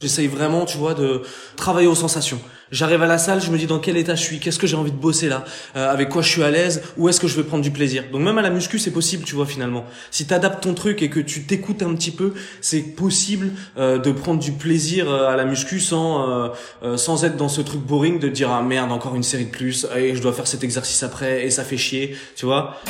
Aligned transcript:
J'essaye 0.00 0.28
vraiment, 0.28 0.64
tu 0.64 0.78
vois, 0.78 0.94
de 0.94 1.20
travailler 1.56 1.86
aux 1.86 1.94
sensations. 1.94 2.40
J'arrive 2.70 3.02
à 3.02 3.06
la 3.06 3.18
salle, 3.18 3.42
je 3.42 3.50
me 3.50 3.58
dis 3.58 3.66
dans 3.66 3.80
quel 3.80 3.98
état 3.98 4.14
je 4.14 4.22
suis, 4.22 4.38
qu'est-ce 4.38 4.58
que 4.58 4.66
j'ai 4.66 4.76
envie 4.76 4.92
de 4.92 4.96
bosser 4.96 5.28
là, 5.28 5.44
euh, 5.76 5.92
avec 5.92 6.08
quoi 6.08 6.22
je 6.22 6.30
suis 6.30 6.42
à 6.42 6.50
l'aise, 6.50 6.82
où 6.96 7.10
est-ce 7.10 7.20
que 7.20 7.28
je 7.28 7.36
vais 7.36 7.42
prendre 7.42 7.62
du 7.62 7.70
plaisir. 7.70 8.04
Donc 8.10 8.22
même 8.22 8.38
à 8.38 8.42
la 8.42 8.48
muscu, 8.48 8.78
c'est 8.78 8.92
possible, 8.92 9.24
tu 9.24 9.34
vois, 9.34 9.44
finalement. 9.44 9.84
Si 10.10 10.26
tu 10.26 10.32
adaptes 10.32 10.62
ton 10.62 10.72
truc 10.72 11.02
et 11.02 11.10
que 11.10 11.20
tu 11.20 11.42
t'écoutes 11.42 11.82
un 11.82 11.94
petit 11.94 12.12
peu, 12.12 12.32
c'est 12.62 12.80
possible 12.80 13.50
euh, 13.76 13.98
de 13.98 14.10
prendre 14.10 14.40
du 14.40 14.52
plaisir 14.52 15.10
euh, 15.10 15.28
à 15.28 15.36
la 15.36 15.44
muscu 15.44 15.80
sans 15.80 16.50
sans 16.96 17.24
être 17.24 17.36
dans 17.36 17.48
ce 17.48 17.60
truc 17.60 17.80
boring 17.80 18.18
de 18.18 18.28
dire 18.28 18.50
ah 18.50 18.62
merde 18.62 18.92
encore 18.92 19.14
une 19.14 19.22
série 19.22 19.44
de 19.44 19.50
plus 19.50 19.86
et 19.96 20.14
je 20.14 20.22
dois 20.22 20.32
faire 20.32 20.46
cet 20.46 20.64
exercice 20.64 21.02
après 21.02 21.44
et 21.44 21.50
ça 21.50 21.62
fait 21.62 21.76
chier, 21.76 22.16
tu 22.36 22.46
vois. 22.46 22.80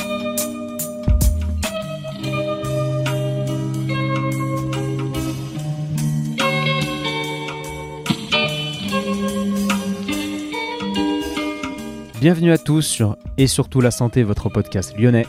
Bienvenue 12.21 12.53
à 12.53 12.59
tous 12.59 12.83
sur 12.83 13.17
Et 13.39 13.47
surtout 13.47 13.81
la 13.81 13.91
santé, 13.91 14.23
votre 14.25 14.51
podcast 14.51 14.95
lyonnais 14.95 15.25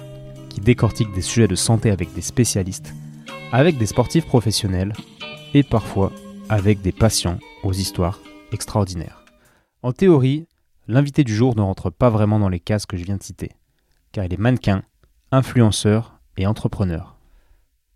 qui 0.49 0.59
décortique 0.59 1.13
des 1.13 1.22
sujets 1.22 1.48
de 1.48 1.55
santé 1.55 1.90
avec 1.90 2.13
des 2.13 2.22
spécialistes, 2.22 2.94
avec 3.54 3.77
des 3.77 3.86
sportifs 3.86 4.26
professionnels 4.26 4.91
et 5.54 5.63
parfois 5.63 6.12
avec 6.49 6.82
des 6.82 6.91
patients 6.91 7.40
aux 7.63 7.72
histoires 7.72 8.20
extraordinaires. 8.52 9.23
En 9.84 9.94
théorie, 9.94 10.48
l'invité 10.90 11.23
du 11.23 11.34
jour 11.34 11.55
ne 11.55 11.62
rentre 11.62 11.91
pas 11.91 12.09
vraiment 12.09 12.40
dans 12.40 12.49
les 12.49 12.59
cases 12.59 12.85
que 12.85 12.98
je 12.98 13.05
viens 13.05 13.16
de 13.16 13.23
citer, 13.23 13.52
car 14.12 14.26
il 14.26 14.34
est 14.34 14.38
mannequin, 14.38 14.84
influenceur 15.32 16.20
et 16.35 16.46
entrepreneur. 16.46 17.16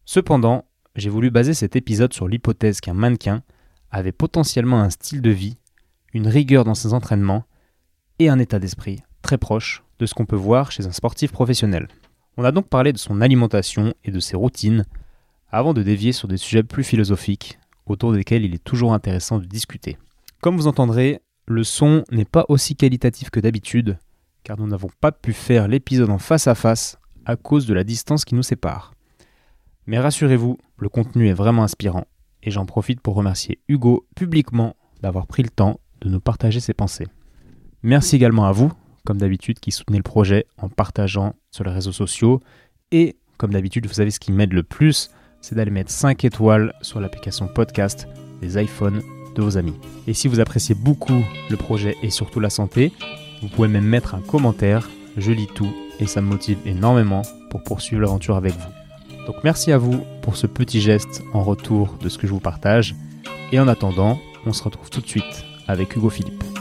Cependant, 0.06 0.64
j'ai 0.96 1.10
voulu 1.10 1.32
baser 1.32 1.54
cet 1.54 1.76
épisode 1.76 2.14
sur 2.14 2.30
l'hypothèse 2.30 2.80
qu'un 2.80 2.94
mannequin 2.94 3.44
avait 3.92 4.14
potentiellement 4.14 4.80
un 4.80 4.90
style 4.90 5.22
de 5.22 5.32
vie, 5.32 5.58
une 6.14 6.30
rigueur 6.30 6.64
dans 6.64 6.76
ses 6.76 6.94
entraînements 6.94 7.44
et 8.20 8.30
un 8.30 8.40
état 8.40 8.60
d'esprit 8.60 9.02
très 9.22 9.38
proche 9.38 9.84
de 10.00 10.06
ce 10.06 10.14
qu'on 10.14 10.26
peut 10.26 10.36
voir 10.36 10.72
chez 10.72 10.86
un 10.86 10.92
sportif 10.92 11.32
professionnel. 11.32 11.88
On 12.38 12.44
a 12.44 12.52
donc 12.52 12.68
parlé 12.68 12.94
de 12.94 12.98
son 12.98 13.22
alimentation 13.22 13.94
et 14.04 14.12
de 14.12 14.20
ses 14.20 14.36
routines, 14.36 14.86
avant 15.50 15.74
de 15.74 15.84
dévier 15.84 16.12
sur 16.12 16.28
des 16.28 16.38
sujets 16.38 16.64
plus 16.64 16.84
philosophiques, 16.84 17.60
autour 17.86 18.14
desquels 18.14 18.44
il 18.46 18.54
est 18.54 18.64
toujours 18.64 18.94
intéressant 18.94 19.40
de 19.40 19.46
discuter. 19.46 19.98
Comme 20.42 20.58
vous 20.58 20.68
entendrez, 20.68 21.22
le 21.48 21.64
son 21.64 22.04
n'est 22.12 22.26
pas 22.26 22.46
aussi 22.50 22.76
qualitatif 22.76 23.30
que 23.30 23.40
d'habitude, 23.40 23.98
car 24.44 24.60
nous 24.60 24.68
n'avons 24.68 24.90
pas 25.02 25.12
pu 25.12 25.34
faire 25.34 25.68
l'épisode 25.68 26.10
en 26.10 26.18
face 26.18 26.48
à 26.48 26.56
face 26.56 26.98
à 27.26 27.36
cause 27.36 27.66
de 27.66 27.74
la 27.74 27.84
distance 27.84 28.26
qui 28.26 28.36
nous 28.36 28.44
sépare. 28.44 28.94
Mais 29.88 30.00
rassurez-vous, 30.00 30.58
le 30.78 30.90
contenu 30.90 31.30
est 31.30 31.34
vraiment 31.34 31.64
inspirant, 31.64 32.06
et 32.44 32.52
j'en 32.52 32.66
profite 32.66 33.02
pour 33.02 33.16
remercier 33.16 33.60
Hugo 33.68 34.06
publiquement 34.16 34.76
d'avoir 35.02 35.26
pris 35.26 35.44
le 35.44 35.50
temps 35.50 35.80
de 36.02 36.10
nous 36.10 36.20
partager 36.20 36.60
ses 36.60 36.74
pensées. 36.74 37.08
Merci 37.86 38.16
également 38.16 38.46
à 38.46 38.52
vous, 38.52 38.72
comme 39.06 39.20
d'habitude, 39.20 39.60
qui 39.60 39.72
soutenez 39.72 39.98
le 39.98 40.04
projet 40.04 40.48
en 40.58 40.70
partageant 40.70 41.36
sur 41.52 41.64
les 41.64 41.72
réseaux 41.72 41.92
sociaux. 41.92 42.42
Et 42.92 43.16
comme 43.38 43.54
d'habitude, 43.54 43.86
vous 43.86 43.94
savez 43.94 44.10
ce 44.10 44.20
qui 44.20 44.32
m'aide 44.32 44.54
le 44.54 44.64
plus, 44.64 45.12
c'est 45.40 45.54
d'aller 45.54 45.70
mettre 45.70 45.92
5 45.92 46.26
étoiles 46.26 46.74
sur 46.82 47.00
l'application 47.00 47.46
podcast 47.46 48.08
des 48.42 48.60
iPhones 48.60 49.04
de 49.36 49.42
vos 49.44 49.60
amis. 49.60 49.76
Et 50.08 50.16
si 50.16 50.28
vous 50.28 50.40
appréciez 50.40 50.74
beaucoup 50.74 51.24
le 51.52 51.58
projet 51.58 51.96
et 52.02 52.10
surtout 52.10 52.40
la 52.40 52.50
santé, 52.50 52.92
vous 53.44 53.50
pouvez 53.50 53.68
même 53.68 53.86
mettre 53.86 54.16
un 54.16 54.22
commentaire, 54.22 54.90
je 55.16 55.32
lis 55.32 55.50
tout 55.54 55.72
et 56.00 56.08
ça 56.08 56.22
me 56.22 56.28
motive 56.28 56.58
énormément 56.66 57.22
pour 57.52 57.62
poursuivre 57.62 58.02
l'aventure 58.02 58.36
avec 58.36 58.54
vous. 58.54 59.28
Donc 59.28 59.36
merci 59.44 59.72
à 59.72 59.78
vous 59.78 60.04
pour 60.24 60.38
ce 60.38 60.48
petit 60.48 60.82
geste 60.82 61.22
en 61.34 61.44
retour 61.44 62.00
de 62.02 62.10
ce 62.10 62.18
que 62.18 62.26
je 62.26 62.34
vous 62.34 62.40
partage. 62.40 62.96
Et 63.52 63.60
en 63.60 63.68
attendant, 63.68 64.18
on 64.48 64.54
se 64.54 64.64
retrouve 64.64 64.90
tout 64.90 65.02
de 65.02 65.08
suite 65.08 65.46
avec 65.68 65.96
Hugo 65.96 66.10
Philippe. 66.10 66.55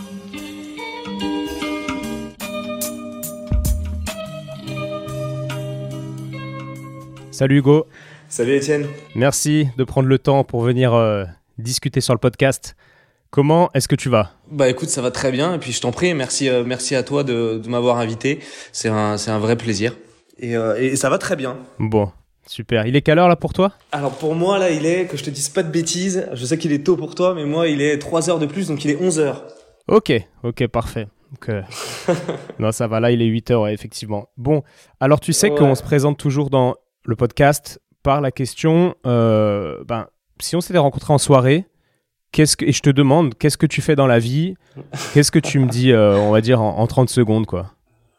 Salut 7.34 7.58
Hugo. 7.58 7.88
Salut 8.28 8.54
Étienne. 8.54 8.86
Merci 9.16 9.66
de 9.76 9.82
prendre 9.82 10.08
le 10.08 10.20
temps 10.20 10.44
pour 10.44 10.62
venir 10.62 10.94
euh, 10.94 11.24
discuter 11.58 12.00
sur 12.00 12.14
le 12.14 12.20
podcast. 12.20 12.76
Comment 13.30 13.70
est-ce 13.74 13.88
que 13.88 13.96
tu 13.96 14.08
vas? 14.08 14.30
Bah 14.52 14.68
écoute, 14.68 14.88
ça 14.88 15.02
va 15.02 15.10
très 15.10 15.32
bien 15.32 15.52
et 15.52 15.58
puis 15.58 15.72
je 15.72 15.80
t'en 15.80 15.90
prie, 15.90 16.14
merci 16.14 16.48
euh, 16.48 16.62
merci 16.64 16.94
à 16.94 17.02
toi 17.02 17.24
de, 17.24 17.60
m'avoir 17.66 17.98
invité. 17.98 18.38
C'est 18.70 18.88
un 18.88 19.16
c'est 19.16 19.32
un 19.32 19.40
vrai 19.40 19.56
plaisir. 19.56 19.96
Euh, 20.44 20.76
et, 20.76 20.94
ça 20.94 21.10
va 21.10 21.18
très 21.18 21.34
bien. 21.34 21.56
Bon, 21.80 22.12
super. 22.46 22.86
Il 22.86 22.94
est 22.94 23.02
quelle 23.02 23.18
heure 23.18 23.28
là 23.28 23.34
pour 23.34 23.52
toi? 23.52 23.72
Alors 23.90 24.12
pour 24.12 24.36
moi 24.36 24.60
là, 24.60 24.70
il 24.70 24.86
est 24.86 25.06
que 25.06 25.16
je 25.16 25.24
te 25.24 25.30
dise 25.30 25.48
pas 25.48 25.64
de 25.64 25.72
bêtises, 25.72 26.28
je 26.34 26.46
sais 26.46 26.56
qu'il 26.56 26.70
est 26.70 26.86
tôt 26.86 26.96
pour 26.96 27.16
toi 27.16 27.34
mais 27.34 27.46
moi 27.46 27.66
il 27.66 27.82
est 27.82 27.98
3 27.98 28.30
heures 28.30 28.38
de 28.38 28.46
plus 28.46 28.68
donc 28.68 28.84
il 28.84 28.92
est 28.92 29.02
11 29.02 29.18
heures. 29.18 29.44
OK, 29.88 30.12
OK, 30.44 30.68
parfait. 30.68 31.08
non, 32.60 32.70
ça 32.70 32.86
va 32.86 33.00
là, 33.00 33.10
il 33.10 33.20
est 33.20 33.26
8 33.26 33.50
heures 33.50 33.66
effectivement. 33.66 34.28
Bon, 34.36 34.62
alors 35.00 35.18
tu 35.18 35.32
sais 35.32 35.50
qu'on 35.50 35.74
se 35.74 35.82
présente 35.82 36.16
toujours 36.16 36.48
dans 36.48 36.76
le 37.04 37.16
podcast 37.16 37.80
par 38.02 38.20
la 38.20 38.30
question 38.30 38.94
euh, 39.06 39.82
ben, 39.86 40.06
si 40.40 40.56
on 40.56 40.60
s'était 40.60 40.78
rencontré 40.78 41.12
en 41.12 41.18
soirée, 41.18 41.66
qu'est-ce 42.32 42.56
que, 42.56 42.64
et 42.64 42.72
je 42.72 42.80
te 42.80 42.90
demande, 42.90 43.34
qu'est-ce 43.36 43.58
que 43.58 43.66
tu 43.66 43.80
fais 43.80 43.96
dans 43.96 44.06
la 44.06 44.18
vie? 44.18 44.54
Qu'est-ce 45.12 45.30
que 45.30 45.38
tu 45.38 45.58
me 45.58 45.68
dis, 45.68 45.92
euh, 45.92 46.16
on 46.16 46.30
va 46.30 46.40
dire, 46.40 46.60
en, 46.60 46.86
30 46.86 47.08
secondes, 47.08 47.46
quoi? 47.46 47.70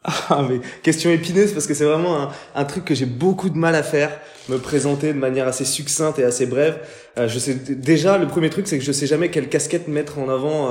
Ah, 0.30 0.46
question 0.84 1.10
épineuse 1.10 1.52
parce 1.52 1.66
que 1.66 1.74
c'est 1.74 1.84
vraiment 1.84 2.28
un, 2.54 2.64
truc 2.64 2.84
que 2.84 2.94
j'ai 2.94 3.06
beaucoup 3.06 3.50
de 3.50 3.58
mal 3.58 3.74
à 3.74 3.82
faire, 3.82 4.16
me 4.48 4.56
présenter 4.58 5.12
de 5.12 5.18
manière 5.18 5.48
assez 5.48 5.64
succincte 5.64 6.20
et 6.20 6.24
assez 6.24 6.46
brève. 6.46 6.78
Euh, 7.18 7.26
je 7.26 7.40
sais 7.40 7.54
déjà 7.54 8.16
le 8.16 8.28
premier 8.28 8.48
truc 8.48 8.68
c'est 8.68 8.78
que 8.78 8.84
je 8.84 8.92
sais 8.92 9.08
jamais 9.08 9.30
quelle 9.30 9.48
casquette 9.48 9.88
mettre 9.88 10.20
en 10.20 10.28
avant. 10.28 10.70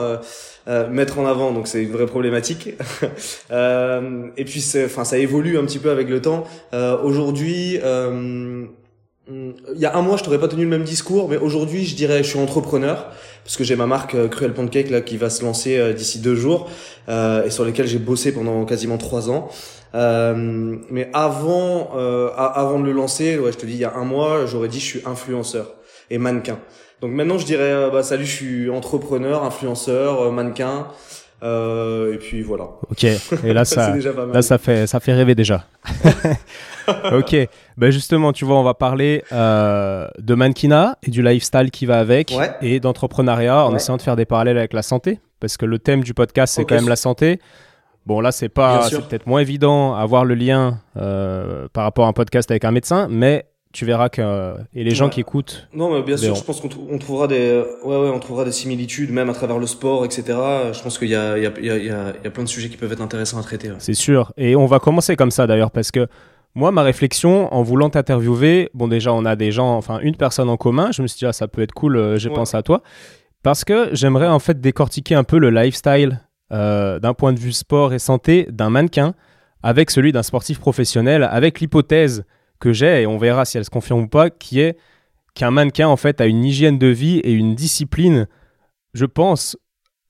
Mettre 0.68 1.20
en 1.20 1.26
avant, 1.26 1.52
donc 1.52 1.68
c'est 1.68 1.84
une 1.84 1.92
vraie 1.92 2.06
problématique. 2.06 2.70
euh, 3.52 4.28
et 4.38 4.46
puis, 4.46 4.64
enfin, 4.86 5.04
ça 5.04 5.18
évolue 5.18 5.58
un 5.58 5.66
petit 5.66 5.80
peu 5.80 5.92
avec 5.92 6.10
le 6.10 6.22
temps. 6.22 6.46
Euh, 6.74 6.98
aujourd'hui, 7.02 7.80
euh, 7.84 8.66
il 9.30 9.80
y 9.80 9.86
a 9.86 9.96
un 9.96 10.02
mois, 10.02 10.18
je 10.18 10.24
t'aurais 10.24 10.40
pas 10.40 10.48
tenu 10.48 10.64
le 10.64 10.70
même 10.70 10.84
discours, 10.84 11.30
mais 11.30 11.38
aujourd'hui, 11.38 11.86
je 11.86 11.96
dirais, 11.96 12.24
je 12.24 12.30
suis 12.30 12.40
entrepreneur 12.40 13.12
parce 13.44 13.58
que 13.58 13.64
j'ai 13.64 13.76
ma 13.76 13.88
marque 13.88 14.16
euh, 14.16 14.28
Cruel 14.28 14.54
Pancake 14.54 14.90
là 14.90 15.02
qui 15.02 15.18
va 15.18 15.30
se 15.30 15.44
lancer 15.44 15.94
d'ici 15.94 16.20
deux 16.20 16.36
jours 16.36 16.70
et 17.08 17.50
sur 17.50 17.66
lesquels 17.66 17.88
j'ai 17.88 18.00
bossé 18.00 18.32
pendant 18.32 18.66
quasiment 18.66 18.98
trois 18.98 19.30
ans. 19.30 19.50
mais 19.94 21.10
avant, 21.14 21.92
avant 22.38 22.80
de 22.80 22.86
le 22.86 22.92
lancer, 22.92 23.38
ouais, 23.38 23.52
je 23.52 23.58
te 23.58 23.66
dis, 23.66 23.74
il 23.74 23.80
y 23.80 23.86
a 23.86 23.96
un 23.96 24.06
mois, 24.06 24.46
j'aurais 24.46 24.68
dit, 24.68 24.80
je 24.80 24.86
suis 24.86 25.02
influenceur 25.06 25.76
et 26.10 26.18
mannequin. 26.18 26.60
Donc 27.02 27.12
maintenant, 27.12 27.38
je 27.38 27.46
dirais, 27.46 27.72
euh, 27.72 27.90
bah, 27.90 28.04
salut, 28.04 28.26
je 28.26 28.32
suis 28.32 28.70
entrepreneur, 28.70 29.44
influenceur, 29.44 30.22
euh, 30.22 30.32
mannequin. 30.32 30.88
Euh, 31.44 32.14
et 32.14 32.18
puis 32.18 32.42
voilà. 32.42 32.70
Ok. 32.90 33.04
Et 33.04 33.54
là, 33.54 33.66
ça, 33.66 33.96
là, 34.34 34.42
ça 34.42 34.58
fait, 34.58 34.88
ça 34.88 35.00
fait 35.00 35.14
rêver 35.14 35.36
déjà. 35.36 35.66
ok. 37.12 37.36
Ben 37.78 37.92
justement, 37.92 38.32
tu 38.32 38.46
vois, 38.46 38.58
on 38.58 38.64
va 38.64 38.74
parler 38.74 39.24
de 39.32 40.34
mannequinat 40.34 40.98
et 41.04 41.12
du 41.12 41.22
lifestyle 41.22 41.70
qui 41.72 41.86
va 41.86 42.00
avec 42.00 42.34
et 42.62 42.80
d'entrepreneuriat 42.80 43.66
en 43.66 43.76
essayant 43.76 43.98
de 43.98 44.02
faire 44.02 44.16
des 44.16 44.26
parallèles 44.26 44.58
avec 44.58 44.74
la 44.74 44.82
santé 44.82 45.20
parce 45.40 45.58
que 45.58 45.66
le 45.66 45.78
thème 45.78 46.04
du 46.04 46.14
podcast 46.14 46.56
c'est 46.56 46.66
quand 46.66 46.76
même 46.76 46.90
la 46.90 46.96
santé. 46.96 47.40
Bon, 48.06 48.22
là, 48.22 48.32
c'est 48.32 48.50
pas, 48.50 48.84
c'est 48.90 49.02
peut-être 49.08 49.28
moins 49.28 49.42
évident 49.42 49.94
à 49.94 50.06
voir 50.06 50.26
le 50.26 50.36
lien 50.36 50.80
par 50.96 51.84
rapport 51.84 52.06
à 52.06 52.08
un 52.08 52.14
podcast 52.14 52.50
avec 52.50 52.64
un 52.64 52.72
médecin, 52.72 53.08
mais 53.12 53.46
tu 53.76 53.86
verras 53.86 54.08
que 54.08 54.56
et 54.74 54.86
les 54.86 54.96
gens 54.96 55.10
qui 55.10 55.20
écoutent. 55.20 55.68
Non, 55.74 55.94
mais 55.94 56.02
bien 56.02 56.16
sûr, 56.16 56.34
je 56.34 56.44
pense 56.44 56.62
qu'on 56.62 56.98
trouvera 56.98 57.28
des, 57.28 57.62
ouais, 57.84 57.98
ouais, 57.98 58.10
on 58.10 58.20
trouvera 58.20 58.46
des 58.46 58.54
similitudes 58.54 59.12
même 59.12 59.30
à 59.30 59.34
travers 59.34 59.60
le 59.60 59.68
sport, 59.68 60.06
etc. 60.06 60.24
Je 60.72 60.82
pense 60.82 60.98
qu'il 60.98 61.10
y 61.10 61.16
a, 61.16 61.38
il 61.38 61.44
y 61.44 61.48
a, 61.48 61.52
il 61.60 61.66
y 61.66 61.70
a, 61.70 61.78
il 61.78 62.24
y 62.24 62.28
a 62.28 62.32
plein 62.32 62.44
de 62.44 62.50
sujets 62.50 62.70
qui 62.70 62.78
peuvent 62.78 62.92
être 62.94 63.02
intéressants 63.02 63.38
à 63.38 63.44
traiter. 63.44 63.70
C'est 63.80 63.94
sûr. 63.94 64.32
Et 64.38 64.56
on 64.56 64.66
va 64.66 64.80
commencer 64.80 65.18
comme 65.18 65.30
ça 65.30 65.46
d'ailleurs 65.46 65.72
parce 65.72 65.92
que 65.92 66.08
moi, 66.56 66.72
ma 66.72 66.84
réflexion 66.84 67.54
en 67.54 67.64
voulant 67.64 67.90
t'interviewer, 67.90 68.70
bon 68.74 68.88
déjà 68.88 69.12
on 69.12 69.26
a 69.26 69.36
des 69.36 69.52
gens, 69.52 69.76
enfin 69.76 70.00
une 70.00 70.16
personne 70.16 70.50
en 70.50 70.56
commun. 70.56 70.92
Je 70.94 71.02
me 71.02 71.08
suis 71.08 71.20
dit 71.20 71.26
ah, 71.26 71.34
ça 71.34 71.50
peut 71.50 71.62
être 71.62 71.74
cool. 71.74 71.98
Euh, 71.98 72.18
j'ai 72.18 72.30
pensé 72.30 72.56
à 72.56 72.64
toi 72.64 72.82
parce 73.44 73.66
que 73.66 73.90
j'aimerais 73.92 74.30
en 74.30 74.40
fait 74.40 74.62
décortiquer 74.62 75.16
un 75.16 75.26
peu 75.26 75.38
le 75.38 75.50
lifestyle 75.50 76.22
euh, 76.54 77.00
d'un 77.00 77.14
point 77.14 77.34
de 77.34 77.40
vue 77.40 77.52
sport 77.52 77.94
et 77.94 78.00
santé 78.00 78.48
d'un 78.50 78.70
mannequin 78.70 79.16
avec 79.64 79.92
celui 79.92 80.14
d'un 80.14 80.24
sportif 80.24 80.60
professionnel, 80.60 81.28
avec 81.30 81.60
l'hypothèse 81.60 82.24
que 82.60 82.74
j'ai, 82.74 83.04
et 83.04 83.08
on 83.08 83.18
verra 83.18 83.46
si 83.46 83.58
elle 83.58 83.66
se 83.66 83.70
confirme 83.70 84.02
ou 84.02 84.08
pas, 84.08 84.30
qui 84.30 84.60
est 84.60 84.78
qu'un 85.34 85.52
mannequin, 85.52 85.88
en 85.88 85.98
fait, 85.98 86.22
a 86.22 86.26
une 86.26 86.44
hygiène 86.44 86.80
de 86.80 86.88
vie 86.88 87.20
et 87.20 87.32
une 87.32 87.56
discipline, 87.56 88.28
je 88.94 89.06
pense, 89.06 89.58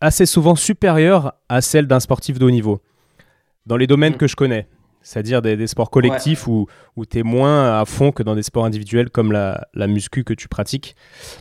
assez 0.01 0.25
souvent 0.25 0.56
supérieure 0.56 1.33
à 1.50 1.62
celle 1.62 1.88
d'un 1.88 2.00
sportif 2.00 2.39
de 2.39 2.45
haut 2.45 2.51
niveau. 2.51 2.81
Dans 3.65 3.77
les 3.77 3.88
domaines 3.88 4.13
mm. 4.13 4.18
que 4.18 4.27
je 4.27 4.36
connais, 4.36 4.68
c'est-à-dire 5.01 5.42
des, 5.42 5.68
sports 5.68 5.92
collectifs 5.92 6.47
où, 6.47 6.68
où 6.95 7.06
tu 7.06 7.19
es 7.19 7.24
moins 7.24 7.80
à 7.80 7.86
fond 7.86 8.12
que 8.12 8.24
dans 8.24 8.36
des 8.36 8.44
sports 8.44 8.65
individuels 8.65 9.09
comme 9.12 9.31
la, 9.31 9.68
la 9.74 9.88
muscu 9.88 10.24
que 10.24 10.33
tu 10.33 10.48
pratiques. 10.48 10.95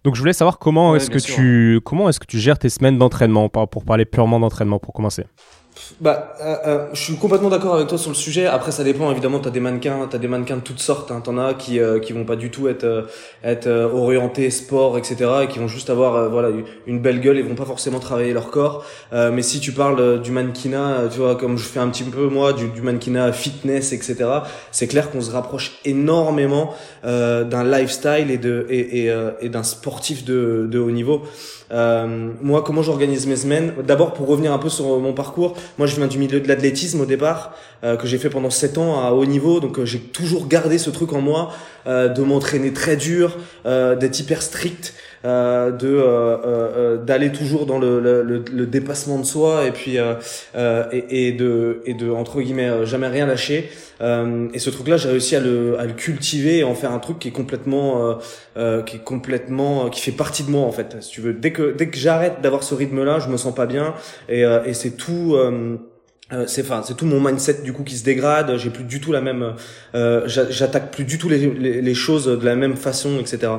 Donc 0.04 0.14
je 0.14 0.20
voulais 0.20 0.34
savoir 0.34 0.58
comment 0.58 0.94
est-ce 0.96 1.10
que 1.10 1.18
tu 1.18 1.80
comment 1.82 2.10
est-ce 2.10 2.20
que 2.20 2.26
tu 2.26 2.38
gères 2.38 2.58
tes 2.58 2.68
semaines 2.68 2.98
d'entraînement 2.98 3.48
pour 3.48 3.84
parler 3.84 4.04
purement 4.04 4.38
d'entraînement 4.38 4.78
pour 4.78 4.92
commencer? 4.92 5.24
Bah, 6.00 6.34
euh, 6.40 6.56
euh, 6.66 6.86
je 6.92 7.00
suis 7.00 7.16
complètement 7.16 7.50
d'accord 7.50 7.74
avec 7.74 7.88
toi 7.88 7.98
sur 7.98 8.10
le 8.10 8.16
sujet. 8.16 8.46
Après, 8.46 8.72
ça 8.72 8.84
dépend 8.84 9.10
évidemment. 9.10 9.38
T'as 9.38 9.50
des 9.50 9.60
mannequins, 9.60 10.08
t'as 10.10 10.18
des 10.18 10.28
mannequins 10.28 10.56
de 10.56 10.62
toutes 10.62 10.80
sortes. 10.80 11.10
Hein. 11.10 11.20
T'en 11.22 11.38
as 11.38 11.54
qui 11.54 11.78
euh, 11.78 12.00
qui 12.00 12.12
vont 12.12 12.24
pas 12.24 12.36
du 12.36 12.50
tout 12.50 12.68
être 12.68 12.84
euh, 12.84 13.02
être 13.44 13.68
orientés 13.68 14.50
sport, 14.50 14.98
etc. 14.98 15.30
et 15.42 15.46
qui 15.46 15.58
vont 15.58 15.68
juste 15.68 15.90
avoir 15.90 16.30
voilà 16.30 16.48
une 16.86 17.00
belle 17.00 17.20
gueule 17.20 17.38
et 17.38 17.42
vont 17.42 17.54
pas 17.54 17.64
forcément 17.64 18.00
travailler 18.00 18.32
leur 18.32 18.50
corps. 18.50 18.84
mais 19.12 19.42
si 19.42 19.60
tu 19.60 19.72
parles 19.72 20.20
du 20.22 20.30
mannequinat, 20.30 21.08
tu 21.10 21.18
vois, 21.18 21.36
comme 21.36 21.58
je 21.58 21.64
fais 21.64 21.80
un 21.80 21.88
petit 21.88 22.04
peu 22.04 22.28
moi 22.28 22.52
du, 22.52 22.68
du 22.68 22.82
mannequinat 22.82 23.32
fitness, 23.32 23.92
etc. 23.92 24.16
C'est 24.72 24.86
clair 24.86 25.10
qu'on 25.10 25.20
se 25.20 25.30
rapproche 25.30 25.78
énormément 25.84 26.74
d'un 27.02 27.64
lifestyle 27.64 28.30
et 28.30 28.38
de 28.38 28.66
et, 28.70 29.04
et, 29.04 29.14
et 29.40 29.48
d'un 29.48 29.62
sportif 29.62 30.24
de 30.24 30.66
de 30.70 30.78
haut 30.78 30.90
niveau. 30.90 31.22
Euh, 31.72 32.30
moi, 32.42 32.62
comment 32.62 32.82
j'organise 32.82 33.26
mes 33.26 33.36
semaines 33.36 33.72
D'abord, 33.86 34.12
pour 34.12 34.28
revenir 34.28 34.52
un 34.52 34.58
peu 34.58 34.68
sur 34.68 34.98
mon 34.98 35.12
parcours, 35.12 35.54
moi, 35.78 35.86
je 35.86 35.96
viens 35.96 36.06
du 36.06 36.18
milieu 36.18 36.40
de 36.40 36.48
l'athlétisme 36.48 37.00
au 37.00 37.06
départ, 37.06 37.54
euh, 37.82 37.96
que 37.96 38.06
j'ai 38.06 38.18
fait 38.18 38.30
pendant 38.30 38.50
7 38.50 38.78
ans 38.78 39.02
à 39.02 39.12
haut 39.12 39.26
niveau. 39.26 39.60
Donc, 39.60 39.78
euh, 39.78 39.84
j'ai 39.84 40.00
toujours 40.00 40.46
gardé 40.46 40.78
ce 40.78 40.90
truc 40.90 41.12
en 41.12 41.20
moi 41.20 41.52
euh, 41.86 42.08
de 42.08 42.22
m'entraîner 42.22 42.72
très 42.72 42.96
dur, 42.96 43.36
euh, 43.66 43.96
d'être 43.96 44.18
hyper 44.18 44.42
strict. 44.42 44.94
Euh, 45.24 45.70
de 45.70 45.88
euh, 45.88 46.36
euh, 46.44 46.96
d'aller 46.98 47.32
toujours 47.32 47.64
dans 47.64 47.78
le, 47.78 47.98
le, 47.98 48.22
le, 48.22 48.66
dépassement 48.66 49.18
de 49.18 49.24
soi 49.24 49.64
et 49.66 49.70
puis 49.70 49.96
et, 49.96 51.28
et, 51.28 51.32
de 51.32 51.80
et 51.86 51.94
de 51.94 52.10
entre 52.10 52.42
guillemets 52.42 52.84
jamais 52.84 53.08
rien 53.08 53.24
lâcher. 53.24 53.70
Et 54.02 54.58
ce 54.58 54.68
truc 54.68 54.86
là 54.86 54.98
j'ai 54.98 55.08
réussi 55.08 55.34
à 55.34 55.40
le 55.40 55.78
à 55.78 55.86
le 55.86 55.94
cultiver 55.94 56.58
et 56.58 56.64
en 56.64 56.74
faire 56.74 56.92
un 56.92 56.98
truc 56.98 57.20
qui 57.20 57.28
est 57.28 57.32
complètement 57.32 58.18
qui 58.84 58.96
est 58.96 59.04
complètement 59.04 59.88
qui 59.88 60.02
fait 60.02 60.12
partie 60.12 60.42
de 60.42 60.50
moi 60.50 60.66
en 60.66 60.72
fait. 60.72 61.02
Si 61.02 61.10
tu 61.12 61.22
veux 61.22 61.32
dès 61.32 61.52
que 61.52 61.72
dès 61.72 61.88
que 61.88 61.96
j'arrête 61.96 62.42
d'avoir 62.42 62.62
ce 62.62 62.74
rythme 62.74 63.02
là 63.02 63.18
je 63.18 63.30
me 63.30 63.38
sens 63.38 63.54
pas 63.54 63.64
bien 63.64 63.94
et, 64.28 64.42
et 64.42 64.74
c'est 64.74 64.90
tout 64.90 65.38
euh, 66.32 66.44
c'est 66.46 66.62
enfin 66.62 66.82
c'est 66.82 66.96
tout 66.96 67.04
mon 67.04 67.20
mindset 67.20 67.60
du 67.62 67.74
coup 67.74 67.84
qui 67.84 67.98
se 67.98 68.04
dégrade. 68.04 68.56
J'ai 68.56 68.70
plus 68.70 68.84
du 68.84 68.98
tout 68.98 69.12
la 69.12 69.20
même 69.20 69.54
euh, 69.94 70.22
j'attaque 70.26 70.90
plus 70.90 71.04
du 71.04 71.18
tout 71.18 71.28
les, 71.28 71.38
les, 71.82 71.94
choses 71.94 72.24
de 72.24 72.44
la 72.44 72.56
même 72.56 72.76
façon 72.76 73.18
etc 73.20 73.52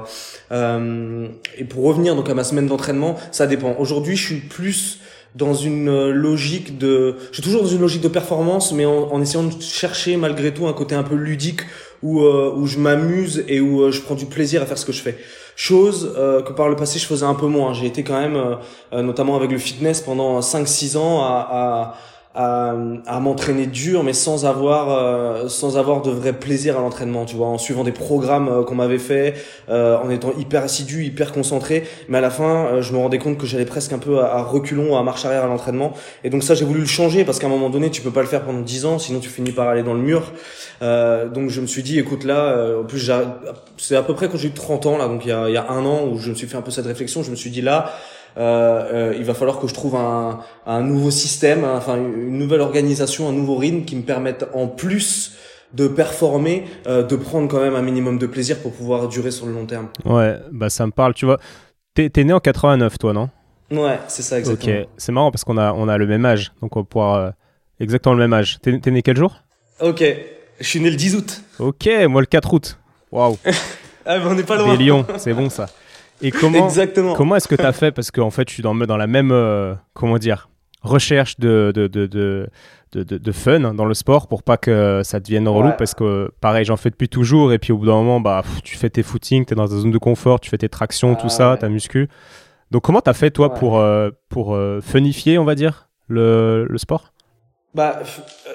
euh, 0.51 1.27
et 1.59 1.63
pour 1.63 1.83
revenir 1.83 2.15
donc 2.15 2.27
à 2.27 2.33
ma 2.33 2.43
semaine 2.43 2.65
d'entraînement 2.65 3.17
ça 3.31 3.45
dépend. 3.45 3.75
Aujourd'hui 3.77 4.15
je 4.15 4.25
suis 4.25 4.39
plus 4.39 4.99
dans 5.35 5.53
une 5.53 6.09
logique 6.09 6.79
de 6.79 7.17
je 7.29 7.35
suis 7.35 7.43
toujours 7.43 7.61
dans 7.61 7.69
une 7.69 7.81
logique 7.81 8.01
de 8.01 8.07
performance 8.07 8.71
mais 8.71 8.85
en, 8.85 9.11
en 9.11 9.21
essayant 9.21 9.43
de 9.43 9.61
chercher 9.61 10.17
malgré 10.17 10.51
tout 10.51 10.65
un 10.65 10.73
côté 10.73 10.95
un 10.95 11.03
peu 11.03 11.15
ludique 11.15 11.61
où 12.01 12.21
euh, 12.21 12.51
où 12.55 12.65
je 12.65 12.79
m'amuse 12.79 13.45
et 13.47 13.61
où 13.61 13.83
euh, 13.83 13.91
je 13.91 14.01
prends 14.01 14.15
du 14.15 14.25
plaisir 14.25 14.63
à 14.63 14.65
faire 14.65 14.79
ce 14.79 14.87
que 14.87 14.91
je 14.91 15.03
fais. 15.03 15.19
Chose 15.55 16.13
que 16.15 16.51
par 16.51 16.67
le 16.67 16.75
passé 16.75 16.99
je 16.99 17.05
faisais 17.05 17.25
un 17.25 17.33
peu 17.35 17.45
moins. 17.45 17.73
J'ai 17.73 17.85
été 17.85 18.03
quand 18.03 18.19
même 18.19 18.57
notamment 18.91 19.37
avec 19.37 19.51
le 19.51 19.57
fitness 19.57 20.01
pendant 20.01 20.41
5 20.41 20.67
6 20.67 20.97
ans 20.97 21.21
à, 21.21 21.47
à 21.49 21.97
à, 22.35 22.75
à 23.05 23.19
m'entraîner 23.21 23.65
dur 23.65 24.03
mais 24.03 24.11
sans 24.11 24.45
avoir 24.45 24.89
euh, 24.89 25.47
sans 25.47 25.77
avoir 25.77 26.01
de 26.01 26.11
vrai 26.11 26.33
plaisir 26.33 26.77
à 26.77 26.81
l'entraînement 26.81 27.23
tu 27.23 27.37
vois 27.37 27.47
en 27.47 27.57
suivant 27.57 27.85
des 27.85 27.93
programmes 27.93 28.49
euh, 28.49 28.63
qu'on 28.63 28.75
m'avait 28.75 28.99
fait 28.99 29.35
euh, 29.69 29.97
en 29.97 30.09
étant 30.09 30.33
hyper 30.37 30.63
assidu 30.63 31.05
hyper 31.05 31.31
concentré. 31.31 31.85
Mais 32.09 32.17
à 32.17 32.21
la 32.21 32.29
fin 32.29 32.81
je 32.81 32.91
me 32.91 32.97
rendais 32.97 33.19
compte 33.19 33.37
que 33.37 33.45
j'allais 33.45 33.65
presque 33.65 33.93
un 33.93 33.99
peu 33.99 34.19
à, 34.19 34.43
reculons 34.43 34.97
à 34.97 35.03
marche 35.03 35.23
arrière 35.25 35.45
à 35.45 35.47
l'entraînement. 35.47 35.93
Et 36.25 36.29
donc 36.29 36.43
ça 36.43 36.55
j'ai 36.55 36.65
voulu 36.65 36.81
le 36.81 36.85
changer 36.85 37.23
parce 37.23 37.39
qu'à 37.39 37.47
un 37.47 37.49
moment 37.49 37.69
donné 37.69 37.89
tu 37.89 38.01
peux 38.01 38.11
pas 38.11 38.21
le 38.21 38.27
faire 38.27 38.43
pendant 38.43 38.61
10 38.61 38.85
ans 38.85 38.99
sinon 38.99 39.19
tu 39.19 39.29
finis 39.29 39.51
par 39.51 39.69
aller 39.69 39.83
dans 39.83 39.93
le 39.93 40.01
mur. 40.01 40.33
Donc 40.81 41.49
je 41.49 41.61
me 41.61 41.67
suis 41.67 41.83
dit 41.83 41.99
écoute 41.99 42.25
là 42.25 42.77
en 42.81 42.83
plus 42.83 43.11
c'est 43.77 43.95
à 43.95 44.03
peu 44.03 44.13
près 44.13 44.27
quand 44.27 44.37
j'ai 44.37 44.49
eu 44.49 44.53
30 44.53 44.85
ans 44.87 44.97
là 44.97 45.07
donc 45.07 45.25
il 45.25 45.29
y 45.29 45.31
a, 45.31 45.47
il 45.47 45.53
y 45.53 45.57
a 45.57 45.69
un 45.69 45.85
an 45.85 46.05
où 46.05 46.19
je 46.19 46.29
me 46.29 46.35
suis 46.35 46.47
fait 46.47 46.57
un 46.57 46.61
peu 46.61 46.71
cette 46.71 46.85
réflexion. 46.85 47.23
Je 47.23 47.31
me 47.31 47.35
suis 47.35 47.49
dit 47.49 47.61
là 47.61 47.93
euh, 48.37 49.11
euh, 49.11 49.15
il 49.17 49.23
va 49.23 49.33
falloir 49.33 49.59
que 49.59 49.67
je 49.67 49.73
trouve 49.73 49.95
un, 49.95 50.39
un 50.65 50.81
nouveau 50.81 51.11
système, 51.11 51.63
hein, 51.63 51.75
enfin 51.77 51.95
une 51.95 52.37
nouvelle 52.37 52.61
organisation, 52.61 53.29
un 53.29 53.33
nouveau 53.33 53.55
rythme 53.55 53.85
qui 53.85 53.95
me 53.95 54.03
permette 54.03 54.45
en 54.53 54.67
plus 54.67 55.35
de 55.73 55.87
performer, 55.87 56.65
euh, 56.87 57.03
de 57.03 57.15
prendre 57.15 57.47
quand 57.47 57.59
même 57.59 57.75
un 57.75 57.81
minimum 57.81 58.17
de 58.17 58.27
plaisir 58.27 58.59
pour 58.59 58.71
pouvoir 58.71 59.07
durer 59.07 59.31
sur 59.31 59.45
le 59.45 59.53
long 59.53 59.65
terme. 59.65 59.89
Ouais, 60.05 60.37
bah 60.51 60.69
ça 60.69 60.85
me 60.85 60.91
parle, 60.91 61.13
tu 61.13 61.25
vois. 61.25 61.39
T'es 61.93 62.11
es 62.15 62.23
né 62.23 62.33
en 62.33 62.39
89, 62.39 62.97
toi, 62.97 63.13
non? 63.13 63.29
Ouais, 63.71 63.99
c'est 64.07 64.21
ça 64.21 64.37
exactement. 64.37 64.81
Ok, 64.81 64.87
c'est 64.97 65.11
marrant 65.11 65.31
parce 65.31 65.43
qu'on 65.43 65.57
a, 65.57 65.73
on 65.73 65.87
a 65.87 65.97
le 65.97 66.07
même 66.07 66.25
âge, 66.25 66.53
donc 66.61 66.75
on 66.75 66.81
va 66.81 66.85
pouvoir... 66.85 67.15
Euh, 67.15 67.29
exactement 67.79 68.13
le 68.15 68.19
même 68.19 68.33
âge. 68.33 68.59
T'es 68.61 68.91
né 68.91 69.01
quel 69.01 69.17
jour? 69.17 69.41
Ok, 69.81 70.03
je 70.59 70.65
suis 70.65 70.79
né 70.79 70.89
le 70.89 70.95
10 70.95 71.15
août. 71.15 71.41
Ok, 71.59 71.89
moi 72.07 72.21
le 72.21 72.27
4 72.27 72.53
août. 72.53 72.79
Waouh. 73.11 73.37
ah, 74.05 74.19
mais 74.19 74.25
on 74.25 74.35
n'est 74.35 74.43
pas 74.43 74.57
loin. 74.57 74.75
Des 74.75 74.83
lions, 74.83 75.05
c'est 75.17 75.33
bon 75.33 75.49
ça. 75.49 75.67
Et 76.25 76.31
comment, 76.31 76.67
comment 77.15 77.35
est-ce 77.35 77.47
que 77.47 77.55
tu 77.55 77.61
as 77.61 77.71
fait? 77.71 77.91
Parce 77.91 78.09
qu'en 78.09 78.31
fait, 78.31 78.49
je 78.49 78.53
suis 78.55 78.63
dans, 78.63 78.73
dans 78.73 78.97
la 78.97 79.05
même, 79.05 79.31
euh, 79.31 79.75
comment 79.93 80.17
dire, 80.17 80.49
recherche 80.81 81.39
de, 81.39 81.71
de, 81.73 81.87
de, 81.87 82.07
de 82.07 82.49
de, 83.03 83.31
fun 83.31 83.73
dans 83.73 83.85
le 83.85 83.93
sport 83.93 84.27
pour 84.27 84.41
pas 84.41 84.57
que 84.57 85.01
ça 85.03 85.19
devienne 85.19 85.47
relou. 85.47 85.71
Parce 85.77 85.93
que 85.93 86.31
pareil 86.39 86.65
j'en 86.65 86.77
fais 86.77 86.89
depuis 86.89 87.09
toujours. 87.09 87.51
Et 87.51 87.59
puis 87.59 87.73
au 87.73 87.77
bout 87.77 87.87
d'un 87.87 87.93
moment 87.93 88.21
bah 88.21 88.43
tu 88.63 88.77
fais 88.77 88.89
tes 88.89 89.03
footings 89.03 89.45
tu 89.45 89.53
es 89.53 89.55
dans 89.55 89.67
ta 89.67 89.75
zone 89.75 89.91
de 89.91 89.97
confort 89.97 90.39
tu 90.39 90.49
fais 90.49 90.57
tes 90.57 90.69
tractions 90.69 91.15
tout 91.15 91.27
ça 91.29 91.57
ta 91.59 91.67
muscu. 91.67 92.07
Donc 92.71 92.83
comment 92.83 93.01
tu 93.01 93.09
as 93.09 93.13
fait 93.13 93.31
toi 93.31 93.53
pour 93.53 93.79
euh, 93.79 94.11
pour 94.29 94.55
euh, 94.55 94.79
funifier 94.81 95.37
on 95.37 95.43
va 95.43 95.55
dire 95.55 95.89
le, 96.07 96.65
le 96.69 96.77
sport? 96.77 97.11
Bah, 97.75 97.99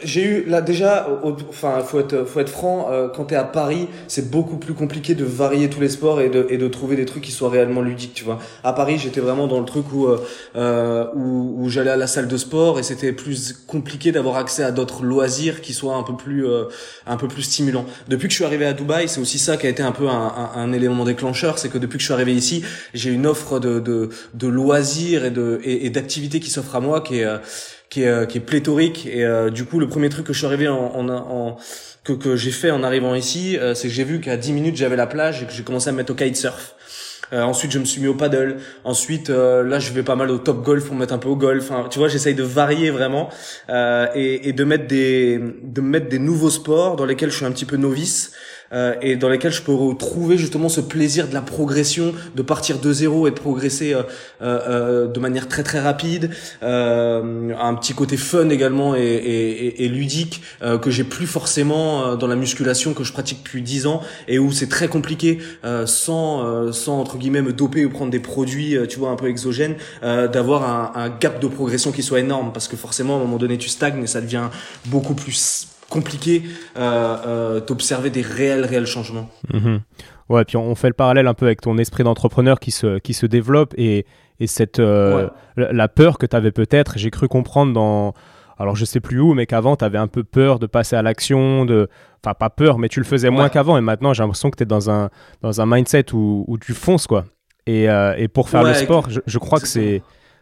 j'ai 0.02 0.24
eu 0.24 0.44
là 0.46 0.62
déjà, 0.62 1.06
enfin, 1.50 1.80
faut 1.82 2.00
être, 2.00 2.24
faut 2.24 2.40
être 2.40 2.48
franc. 2.48 2.88
Euh, 2.90 3.08
quand 3.08 3.26
t'es 3.26 3.36
à 3.36 3.44
Paris, 3.44 3.86
c'est 4.08 4.30
beaucoup 4.30 4.56
plus 4.56 4.72
compliqué 4.72 5.14
de 5.14 5.26
varier 5.26 5.68
tous 5.68 5.80
les 5.82 5.90
sports 5.90 6.22
et 6.22 6.30
de, 6.30 6.46
et 6.48 6.56
de 6.56 6.68
trouver 6.68 6.96
des 6.96 7.04
trucs 7.04 7.24
qui 7.24 7.30
soient 7.30 7.50
réellement 7.50 7.82
ludiques, 7.82 8.14
tu 8.14 8.24
vois. 8.24 8.38
À 8.64 8.72
Paris, 8.72 8.96
j'étais 8.98 9.20
vraiment 9.20 9.46
dans 9.46 9.60
le 9.60 9.66
truc 9.66 9.92
où, 9.92 10.06
euh, 10.06 10.24
euh 10.56 11.04
où, 11.14 11.54
où 11.58 11.68
j'allais 11.68 11.90
à 11.90 11.98
la 11.98 12.06
salle 12.06 12.28
de 12.28 12.36
sport 12.38 12.78
et 12.78 12.82
c'était 12.82 13.12
plus 13.12 13.52
compliqué 13.66 14.10
d'avoir 14.10 14.36
accès 14.36 14.62
à 14.62 14.70
d'autres 14.70 15.04
loisirs 15.04 15.60
qui 15.60 15.74
soient 15.74 15.96
un 15.96 16.02
peu 16.02 16.16
plus, 16.16 16.46
euh, 16.46 16.64
un 17.06 17.18
peu 17.18 17.28
plus 17.28 17.42
stimulants. 17.42 17.84
Depuis 18.08 18.28
que 18.28 18.32
je 18.32 18.36
suis 18.36 18.44
arrivé 18.46 18.64
à 18.64 18.72
Dubaï, 18.72 19.06
c'est 19.06 19.20
aussi 19.20 19.38
ça 19.38 19.58
qui 19.58 19.66
a 19.66 19.70
été 19.70 19.82
un 19.82 19.92
peu 19.92 20.08
un, 20.08 20.12
un, 20.14 20.50
un 20.54 20.72
élément 20.72 21.04
déclencheur, 21.04 21.58
c'est 21.58 21.68
que 21.68 21.76
depuis 21.76 21.98
que 21.98 22.00
je 22.00 22.06
suis 22.06 22.14
arrivé 22.14 22.34
ici, 22.34 22.64
j'ai 22.94 23.10
une 23.10 23.26
offre 23.26 23.60
de, 23.60 23.80
de, 23.80 24.08
de 24.32 24.46
loisirs 24.46 25.26
et 25.26 25.30
de, 25.30 25.60
et, 25.62 25.84
et 25.84 25.90
d'activités 25.90 26.40
qui 26.40 26.48
s'offrent 26.48 26.76
à 26.76 26.80
moi 26.80 27.02
qui 27.02 27.18
est 27.18 27.28
qui 27.90 28.04
est, 28.04 28.08
euh, 28.08 28.24
qui 28.24 28.38
est 28.38 28.40
pléthorique. 28.40 29.06
Et 29.06 29.24
euh, 29.24 29.50
du 29.50 29.64
coup, 29.64 29.78
le 29.80 29.88
premier 29.88 30.08
truc 30.08 30.26
que 30.26 30.32
je 30.32 30.38
suis 30.38 30.46
arrivé 30.46 30.68
en, 30.68 30.76
en, 30.76 31.08
en 31.08 31.56
que, 32.04 32.12
que 32.12 32.36
j'ai 32.36 32.52
fait 32.52 32.70
en 32.70 32.82
arrivant 32.82 33.14
ici, 33.14 33.58
euh, 33.58 33.74
c'est 33.74 33.88
que 33.88 33.94
j'ai 33.94 34.04
vu 34.04 34.20
qu'à 34.20 34.36
10 34.36 34.52
minutes 34.52 34.76
j'avais 34.76 34.96
la 34.96 35.06
plage 35.06 35.42
et 35.42 35.46
que 35.46 35.52
j'ai 35.52 35.64
commencé 35.64 35.88
à 35.88 35.92
me 35.92 35.98
mettre 35.98 36.12
au 36.12 36.14
kitesurf. 36.14 36.76
Euh, 37.32 37.42
ensuite, 37.42 37.70
je 37.70 37.78
me 37.78 37.84
suis 37.84 38.00
mis 38.00 38.08
au 38.08 38.14
paddle. 38.14 38.56
Ensuite, 38.82 39.28
là, 39.28 39.78
je 39.78 39.92
vais 39.92 40.02
pas 40.02 40.16
mal 40.16 40.30
au 40.30 40.38
top 40.38 40.64
golf 40.64 40.86
pour 40.86 40.94
me 40.94 41.00
mettre 41.00 41.14
un 41.14 41.18
peu 41.18 41.28
au 41.28 41.36
golf. 41.36 41.70
Enfin, 41.70 41.88
tu 41.88 42.00
vois, 42.00 42.08
j'essaye 42.08 42.34
de 42.34 42.42
varier 42.42 42.90
vraiment 42.90 43.28
euh, 43.68 44.08
et, 44.16 44.48
et, 44.48 44.52
de 44.52 44.64
mettre 44.64 44.88
des 44.88 45.40
de 45.62 45.80
mettre 45.80 46.08
des 46.08 46.18
nouveaux 46.18 46.50
sports 46.50 46.96
dans 46.96 47.04
lesquels 47.04 47.30
je 47.30 47.36
suis 47.36 47.44
un 47.44 47.52
petit 47.52 47.66
peu 47.66 47.76
novice 47.76 48.32
euh, 48.72 48.94
et 49.02 49.16
dans 49.16 49.28
lesquels 49.28 49.52
je 49.52 49.62
peux 49.62 49.74
retrouver 49.74 50.38
justement 50.38 50.68
ce 50.68 50.80
plaisir 50.80 51.28
de 51.28 51.34
la 51.34 51.42
progression, 51.42 52.14
de 52.36 52.42
partir 52.42 52.78
de 52.78 52.92
zéro 52.92 53.26
et 53.26 53.30
de 53.30 53.36
progresser 53.36 53.94
euh, 53.94 54.02
euh, 54.42 55.06
de 55.08 55.20
manière 55.20 55.48
très 55.48 55.62
très 55.62 55.80
rapide, 55.80 56.30
un 56.62 57.74
petit 57.74 57.94
côté 57.94 58.16
fun 58.16 58.48
également 58.48 58.94
et, 58.94 59.00
et, 59.00 59.84
et 59.84 59.88
ludique 59.88 60.42
que 60.82 60.90
j'ai 60.90 61.04
plus 61.04 61.26
forcément 61.26 62.16
dans 62.16 62.26
la 62.26 62.36
musculation 62.36 62.94
que 62.94 63.04
je 63.04 63.12
pratique 63.12 63.42
depuis 63.42 63.62
10 63.62 63.86
ans 63.86 64.02
et 64.28 64.38
où 64.38 64.52
c'est 64.52 64.68
très 64.68 64.88
compliqué 64.88 65.38
sans 65.86 66.72
sans 66.72 67.00
entre 67.00 67.18
guillemets 67.18 67.42
me 67.42 67.52
doper 67.52 67.84
ou 67.84 67.90
prendre 67.90 68.10
des 68.10 68.20
produits 68.20 68.76
tu 68.88 68.98
vois 68.98 69.10
un 69.10 69.16
peu 69.16 69.28
exogènes 69.28 69.76
d'avoir 70.02 70.94
un, 70.96 71.00
un 71.02 71.08
gap 71.08 71.40
de 71.40 71.48
progression 71.48 71.92
qui 71.92 72.02
soit 72.02 72.20
énorme. 72.20 72.52
Parce 72.52 72.68
que 72.68 72.76
forcément 72.76 73.14
à 73.14 73.16
un 73.16 73.20
moment 73.20 73.38
donné 73.38 73.58
tu 73.58 73.68
stagnes 73.68 74.02
et 74.02 74.06
ça 74.06 74.20
devient 74.20 74.48
beaucoup 74.86 75.14
plus 75.14 75.68
compliqué 75.90 76.44
euh, 76.78 77.16
euh, 77.26 77.60
d'observer 77.60 78.08
des 78.08 78.22
réels, 78.22 78.64
réels 78.64 78.86
changements. 78.86 79.28
Mhm. 79.52 79.80
Ouais, 80.30 80.44
puis 80.44 80.56
on 80.56 80.74
fait 80.76 80.86
le 80.86 80.94
parallèle 80.94 81.26
un 81.26 81.34
peu 81.34 81.46
avec 81.46 81.60
ton 81.60 81.76
esprit 81.76 82.04
d'entrepreneur 82.04 82.60
qui 82.60 82.70
se, 82.70 82.98
qui 82.98 83.14
se 83.14 83.26
développe 83.26 83.74
et, 83.76 84.06
et 84.38 84.46
cette, 84.46 84.78
euh, 84.78 85.28
la, 85.56 85.88
peur 85.88 86.18
que 86.18 86.24
tu 86.24 86.36
avais 86.36 86.52
peut-être, 86.52 86.96
j'ai 86.96 87.10
cru 87.10 87.26
comprendre 87.26 87.72
dans, 87.72 88.14
alors 88.56 88.76
je 88.76 88.84
sais 88.84 89.00
plus 89.00 89.18
où, 89.18 89.34
mais 89.34 89.46
qu'avant 89.46 89.74
tu 89.74 89.84
avais 89.84 89.98
un 89.98 90.06
peu 90.06 90.22
peur 90.22 90.60
de 90.60 90.66
passer 90.66 90.94
à 90.94 91.02
l'action, 91.02 91.64
de, 91.64 91.88
enfin 92.24 92.34
pas 92.34 92.48
peur, 92.48 92.78
mais 92.78 92.88
tu 92.88 93.00
le 93.00 93.06
faisais 93.06 93.28
moins 93.28 93.48
qu'avant 93.48 93.76
et 93.76 93.80
maintenant 93.80 94.14
j'ai 94.14 94.22
l'impression 94.22 94.50
que 94.50 94.56
tu 94.56 94.62
es 94.62 94.66
dans 94.66 94.88
un, 94.88 95.10
dans 95.42 95.60
un 95.60 95.66
mindset 95.66 96.14
où, 96.14 96.44
où 96.46 96.58
tu 96.58 96.74
fonces 96.74 97.08
quoi. 97.08 97.24
Et, 97.66 97.90
euh, 97.90 98.14
et 98.16 98.28
pour 98.28 98.48
faire 98.48 98.62
le 98.62 98.74
sport, 98.74 99.08
je, 99.10 99.38
crois 99.38 99.58
que 99.58 99.66
c'est, 99.66 100.00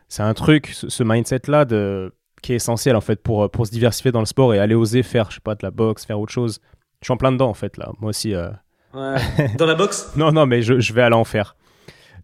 c'est 0.09 0.23
un 0.23 0.35
truc, 0.35 0.71
ce 0.75 1.02
mindset 1.02 1.43
là 1.49 1.64
de 1.64 2.12
qui 2.42 2.52
est 2.52 2.57
essentiel 2.57 2.97
en 2.97 3.00
fait 3.00 3.23
pour, 3.23 3.50
pour 3.50 3.66
se 3.66 3.71
diversifier 3.71 4.12
dans 4.12 4.21
le 4.21 4.26
sport 4.26 4.54
et 4.54 4.59
aller 4.59 4.75
oser 4.75 5.02
faire, 5.02 5.30
je 5.30 5.37
sais 5.37 5.40
pas, 5.42 5.54
de 5.54 5.61
la 5.62 5.71
boxe, 5.71 6.04
faire 6.04 6.18
autre 6.18 6.33
chose. 6.33 6.61
Je 7.00 7.07
suis 7.07 7.12
en 7.12 7.16
plein 7.16 7.33
dedans 7.33 7.49
en 7.49 7.54
fait 7.54 7.76
là, 7.76 7.90
moi 8.00 8.11
aussi. 8.11 8.35
Euh. 8.35 8.50
Dans 8.92 9.66
la 9.66 9.75
boxe? 9.75 10.12
Non, 10.16 10.33
non, 10.33 10.47
mais 10.47 10.62
je, 10.62 10.80
je 10.80 10.92
vais 10.92 11.02
aller 11.02 11.14
en 11.14 11.25
faire. 11.25 11.57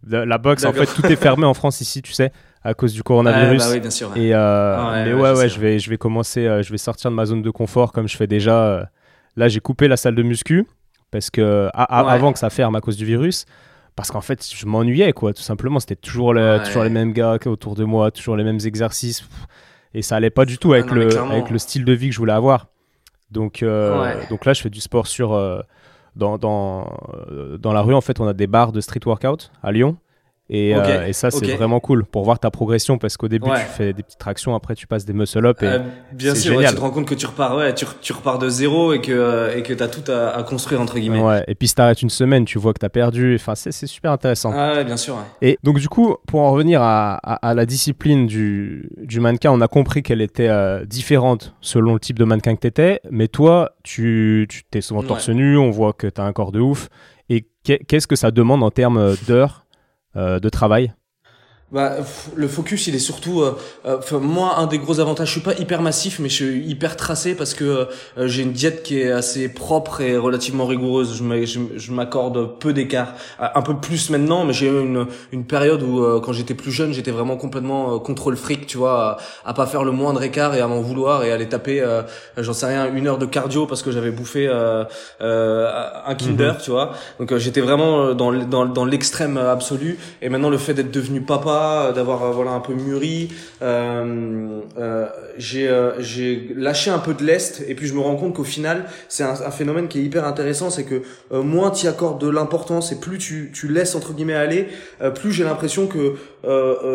La 0.07 0.37
boxe, 0.37 0.65
en 0.65 0.73
fait, 0.73 0.85
tout 0.85 1.05
est 1.07 1.15
fermé 1.15 1.45
en 1.45 1.55
France 1.55 1.81
ici, 1.81 2.03
tu 2.03 2.11
sais, 2.13 2.31
à 2.63 2.75
cause 2.75 2.93
du 2.93 3.01
coronavirus. 3.01 3.63
bah 3.63 3.69
oui, 3.71 3.79
bien 3.79 3.89
sûr. 3.89 4.15
Et 4.15 4.35
euh, 4.35 5.03
mais 5.03 5.13
ouais, 5.13 5.31
ouais, 5.31 5.49
je, 5.49 5.59
vais, 5.59 5.79
je 5.79 5.89
vais 5.89 5.97
commencer, 5.97 6.45
euh, 6.45 6.61
je 6.61 6.69
vais 6.69 6.77
sortir 6.77 7.09
de 7.09 7.15
ma 7.15 7.25
zone 7.25 7.41
de 7.41 7.49
confort 7.49 7.91
comme 7.91 8.07
je 8.07 8.15
fais 8.15 8.27
déjà. 8.27 8.87
Là, 9.35 9.47
j'ai 9.47 9.59
coupé 9.61 9.87
la 9.87 9.97
salle 9.97 10.13
de 10.13 10.21
muscu 10.21 10.67
parce 11.11 11.29
que 11.29 11.69
avant 11.73 12.33
que 12.33 12.39
ça 12.39 12.49
ferme 12.49 12.75
à 12.75 12.81
cause 12.81 12.97
du 12.97 13.05
virus 13.05 13.45
parce 13.95 14.11
qu'en 14.11 14.21
fait 14.21 14.45
je 14.53 14.65
m'ennuyais 14.65 15.13
quoi 15.13 15.33
tout 15.33 15.41
simplement 15.41 15.79
c'était 15.79 15.95
toujours, 15.95 16.35
toujours 16.65 16.83
les 16.83 16.89
mêmes 16.89 17.13
gars 17.13 17.37
autour 17.45 17.75
de 17.75 17.85
moi 17.85 18.11
toujours 18.11 18.35
les 18.35 18.43
mêmes 18.43 18.59
exercices 18.65 19.25
Et 19.95 20.01
ça 20.03 20.17
allait 20.17 20.29
pas 20.29 20.45
du 20.45 20.57
tout 20.59 20.73
avec, 20.73 20.85
Ah 20.89 20.93
non, 20.93 21.01
le, 21.01 21.07
clairement. 21.07 21.31
avec 21.31 21.49
le 21.49 21.57
style 21.57 21.85
de 21.85 21.93
vie 21.93 22.09
que 22.09 22.13
je 22.13 22.19
voulais 22.19 22.33
avoir. 22.33 22.67
Donc, 23.31 23.63
euh, 23.63 24.01
Ouais. 24.01 24.27
donc 24.29 24.45
là, 24.45 24.53
je 24.53 24.61
fais 24.61 24.69
du 24.69 24.81
sport 24.81 25.07
sur. 25.07 25.33
euh, 25.33 25.61
dans, 26.15 26.37
dans, 26.37 26.87
euh, 27.31 27.57
dans 27.57 27.73
la 27.73 27.81
rue, 27.81 27.93
en 27.93 27.99
fait, 28.01 28.19
on 28.21 28.27
a 28.27 28.33
des 28.33 28.47
bars 28.47 28.71
de 28.71 28.79
street 28.81 29.01
workout 29.05 29.51
à 29.63 29.71
Lyon. 29.73 29.97
Et, 30.47 30.75
euh, 30.75 31.07
et 31.07 31.13
ça, 31.13 31.31
c'est 31.31 31.55
vraiment 31.55 31.79
cool 31.79 32.05
pour 32.05 32.23
voir 32.23 32.37
ta 32.37 32.51
progression 32.51 32.99
parce 32.99 33.17
qu'au 33.17 33.27
début, 33.27 33.49
Ouais. 33.49 33.61
tu 33.61 33.65
fais 33.71 33.93
des 33.93 34.03
petites 34.03 34.19
tractions, 34.19 34.53
après, 34.53 34.75
tu 34.75 34.85
passes 34.85 35.03
des 35.03 35.13
muscle-up. 35.13 35.63
Et... 35.63 35.65
Euh, 35.65 35.79
bien 36.13 36.35
sûr, 36.35 36.55
ouais, 36.57 36.67
tu 36.67 36.75
te 36.75 36.79
rends 36.79 36.91
compte 36.91 37.07
que 37.07 37.15
tu 37.15 37.25
repars, 37.25 37.55
ouais, 37.57 37.73
tu, 37.73 37.85
tu 37.99 38.13
repars 38.13 38.37
de 38.37 38.47
zéro 38.47 38.93
et 38.93 39.01
que 39.01 39.11
euh, 39.11 39.57
et 39.57 39.63
que 39.63 39.73
t'as 39.73 39.87
tout 39.87 40.09
à, 40.11 40.29
à 40.37 40.43
construire 40.43 40.81
entre 40.81 40.99
guillemets. 40.99 41.19
Ouais. 41.19 41.43
Et 41.47 41.55
puis, 41.55 41.67
si 41.67 41.73
t'arrêtes 41.73 42.03
une 42.03 42.11
semaine, 42.11 42.45
tu 42.45 42.59
vois 42.59 42.73
que 42.73 42.79
t'as 42.79 42.89
perdu. 42.89 43.35
Enfin, 43.35 43.55
c'est 43.55 43.71
super 43.87 44.11
intéressant. 44.11 44.51
Ah 44.55 44.83
bien 44.83 44.97
sûr. 44.97 45.17
Et 45.41 45.57
donc 45.63 45.79
du 45.79 45.89
coup, 45.89 46.15
pour 46.27 46.41
en 46.41 46.51
revenir 46.51 46.79
à, 46.81 47.15
à- 47.23 47.49
à 47.49 47.53
la 47.55 47.65
discipline 47.65 48.27
du, 48.27 48.89
du 49.01 49.19
mannequin, 49.19 49.51
on 49.51 49.61
a 49.61 49.67
compris 49.67 50.03
qu'elle 50.03 50.21
était 50.21 50.47
euh, 50.49 50.85
différente 50.85 51.55
selon 51.59 51.93
le 51.95 51.99
type 51.99 52.19
de 52.19 52.25
mannequin 52.25 52.53
que 52.55 52.61
tu 52.61 52.67
étais. 52.67 52.99
Mais 53.09 53.27
toi, 53.27 53.71
tu, 53.83 54.45
tu 54.47 54.63
t'es 54.69 54.81
souvent 54.81 55.01
torse 55.01 55.29
nu, 55.29 55.57
on 55.57 55.71
voit 55.71 55.93
que 55.93 56.05
tu 56.05 56.21
as 56.21 56.23
un 56.23 56.33
corps 56.33 56.51
de 56.51 56.59
ouf. 56.59 56.89
Et 57.29 57.47
qu'est- 57.63 57.79
qu'est-ce 57.87 58.05
que 58.05 58.15
ça 58.15 58.29
demande 58.29 58.61
en 58.61 58.69
termes 58.69 59.15
d'heures 59.27 59.64
de 60.15 60.49
travail 60.49 60.93
Bah, 61.75 61.97
le 62.35 62.47
focus, 62.47 62.87
il 62.87 62.95
est 62.95 62.99
surtout. 62.99 63.41
euh, 63.41 63.51
euh, 63.85 63.99
moi, 64.19 64.55
un 64.59 64.65
des 64.65 64.79
gros 64.79 64.99
avantages, 65.01 65.27
je 65.27 65.33
suis 65.33 65.41
pas 65.41 65.55
hyper 65.59 65.81
massif, 65.81 66.19
mais 66.19 66.29
je 66.29 66.35
suis 66.35 66.65
hyper 66.65 66.95
tracé 66.95 67.35
parce 67.35 67.53
que 67.53 67.65
euh, 68.17 68.27
j'ai 68.27 68.43
une 68.43 68.53
diète 68.53 68.81
qui 68.83 68.99
est 69.01 69.11
assez 69.11 69.49
propre 69.49 69.99
et 69.99 70.15
relativement 70.17 70.65
rigoureuse. 70.67 71.17
Je 71.17 71.23
m'a- 71.23 71.43
je 71.43 71.59
je 71.75 71.91
m'accorde 71.91 72.57
peu 72.59 72.71
d'écart, 72.71 73.11
Euh, 73.41 73.47
un 73.55 73.61
peu 73.61 73.75
plus 73.87 74.09
maintenant, 74.09 74.45
mais 74.45 74.53
j'ai 74.53 74.67
eu 74.67 74.79
une, 74.89 75.05
une 75.33 75.45
période 75.45 75.83
où, 75.83 75.93
euh, 76.01 76.21
quand 76.23 76.31
j'étais 76.37 76.53
plus 76.53 76.71
jeune, 76.71 76.93
j'étais 76.93 77.11
vraiment 77.11 77.35
complètement 77.35 77.95
euh, 77.95 77.99
contrôle 77.99 78.37
fric, 78.37 78.65
tu 78.67 78.77
vois, 78.77 78.95
à, 79.43 79.49
à 79.49 79.53
pas 79.53 79.65
faire 79.67 79.83
le 79.83 79.91
moindre 79.91 80.23
écart 80.23 80.55
et 80.55 80.61
à 80.61 80.67
m'en 80.67 80.79
vouloir 80.81 81.23
et 81.25 81.31
à 81.31 81.33
aller 81.35 81.49
taper, 81.49 81.81
euh, 81.81 82.03
j'en 82.37 82.53
sais 82.53 82.67
rien, 82.67 82.83
une 82.93 83.05
heure 83.09 83.17
de 83.17 83.25
cardio 83.25 83.65
parce 83.67 83.81
que 83.83 83.91
j'avais 83.91 84.11
bouffé 84.11 84.47
euh, 84.47 84.85
euh, 85.21 85.69
un 86.05 86.15
Kinder, 86.15 86.53
tu 86.63 86.71
vois. 86.71 86.93
Donc 87.19 87.35
j'étais 87.37 87.61
vraiment 87.61 88.13
dans 88.13 88.31
dans, 88.55 88.65
dans 88.65 88.85
l'extrême 88.85 89.37
absolu. 89.37 89.97
Et 90.21 90.29
maintenant, 90.29 90.49
le 90.49 90.57
fait 90.57 90.73
d'être 90.73 90.91
devenu 90.91 91.19
papa, 91.21 91.64
d'avoir 91.93 92.23
euh, 92.23 92.31
voilà 92.31 92.51
un 92.51 92.59
peu 92.59 92.73
mûri, 92.73 93.29
euh, 93.61 94.61
euh, 94.77 95.07
j'ai 95.37 95.69
j'ai 95.99 96.53
lâché 96.55 96.91
un 96.91 96.99
peu 96.99 97.13
de 97.13 97.23
lest. 97.23 97.63
Et 97.67 97.75
puis 97.75 97.87
je 97.87 97.93
me 97.93 97.99
rends 97.99 98.15
compte 98.15 98.35
qu'au 98.35 98.43
final, 98.43 98.85
c'est 99.09 99.23
un, 99.23 99.51
phénomène 99.51 99.87
qui 99.87 99.99
est 99.99 100.03
hyper 100.03 100.25
intéressant, 100.25 100.69
c'est 100.69 100.83
que 100.83 101.01
moins 101.31 101.71
tu 101.71 101.87
accordes 101.87 102.19
de 102.19 102.29
l'importance 102.29 102.91
et 102.91 102.99
plus 102.99 103.17
tu 103.17 103.51
tu 103.53 103.67
laisses 103.67 103.95
entre 103.95 104.13
guillemets 104.13 104.33
aller, 104.33 104.67
plus 105.15 105.31
j'ai 105.31 105.43
l'impression 105.43 105.87
que 105.87 106.15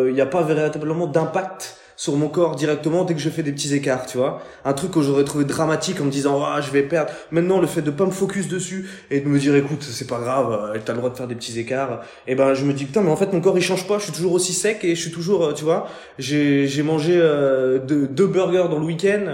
il 0.09 0.13
n'y 0.13 0.21
a 0.21 0.27
pas 0.27 0.43
véritablement 0.43 1.07
d'impact 1.07 1.80
sur 2.01 2.17
mon 2.17 2.29
corps 2.29 2.57
directement 2.57 3.05
dès 3.05 3.13
que 3.13 3.21
je 3.21 3.29
fais 3.29 3.43
des 3.43 3.53
petits 3.53 3.75
écarts, 3.75 4.07
tu 4.07 4.17
vois. 4.17 4.41
Un 4.65 4.73
truc 4.73 4.91
que 4.93 5.03
j'aurais 5.03 5.25
trouvé 5.25 5.45
dramatique 5.45 6.01
en 6.01 6.05
me 6.05 6.11
disant, 6.11 6.43
ah, 6.43 6.59
je 6.63 6.71
vais 6.71 6.83
perdre. 6.83 7.11
Maintenant, 7.31 7.61
le 7.61 7.67
fait 7.67 7.83
de 7.83 7.91
pas 7.91 8.07
me 8.07 8.11
focus 8.11 8.49
dessus 8.49 8.89
et 9.11 9.21
de 9.21 9.29
me 9.29 9.39
dire, 9.39 9.55
écoute, 9.55 9.83
c'est 9.83 10.07
pas 10.07 10.19
grave, 10.19 10.51
euh, 10.51 10.79
t'as 10.83 10.95
le 10.95 10.99
droit 10.99 11.11
de 11.11 11.17
faire 11.19 11.27
des 11.27 11.35
petits 11.35 11.61
écarts. 11.61 12.01
Et 12.27 12.35
ben, 12.35 12.55
je 12.55 12.65
me 12.65 12.73
dis, 12.73 12.87
putain, 12.87 13.03
mais 13.03 13.11
en 13.11 13.17
fait, 13.17 13.31
mon 13.35 13.43
corps, 13.43 13.59
il 13.59 13.63
change 13.63 13.87
pas. 13.87 13.99
Je 13.99 14.05
suis 14.05 14.13
toujours 14.13 14.33
aussi 14.33 14.55
sec 14.55 14.83
et 14.83 14.95
je 14.95 15.01
suis 15.03 15.11
toujours, 15.11 15.45
euh, 15.45 15.53
tu 15.53 15.65
vois. 15.65 15.89
J'ai, 16.19 16.67
j'ai 16.67 16.83
mangé 16.83 17.13
euh, 17.19 17.79
deux, 17.79 18.07
deux 18.07 18.29
burgers 18.29 18.69
dans 18.71 18.79
le 18.79 18.87
week-end. 18.87 19.27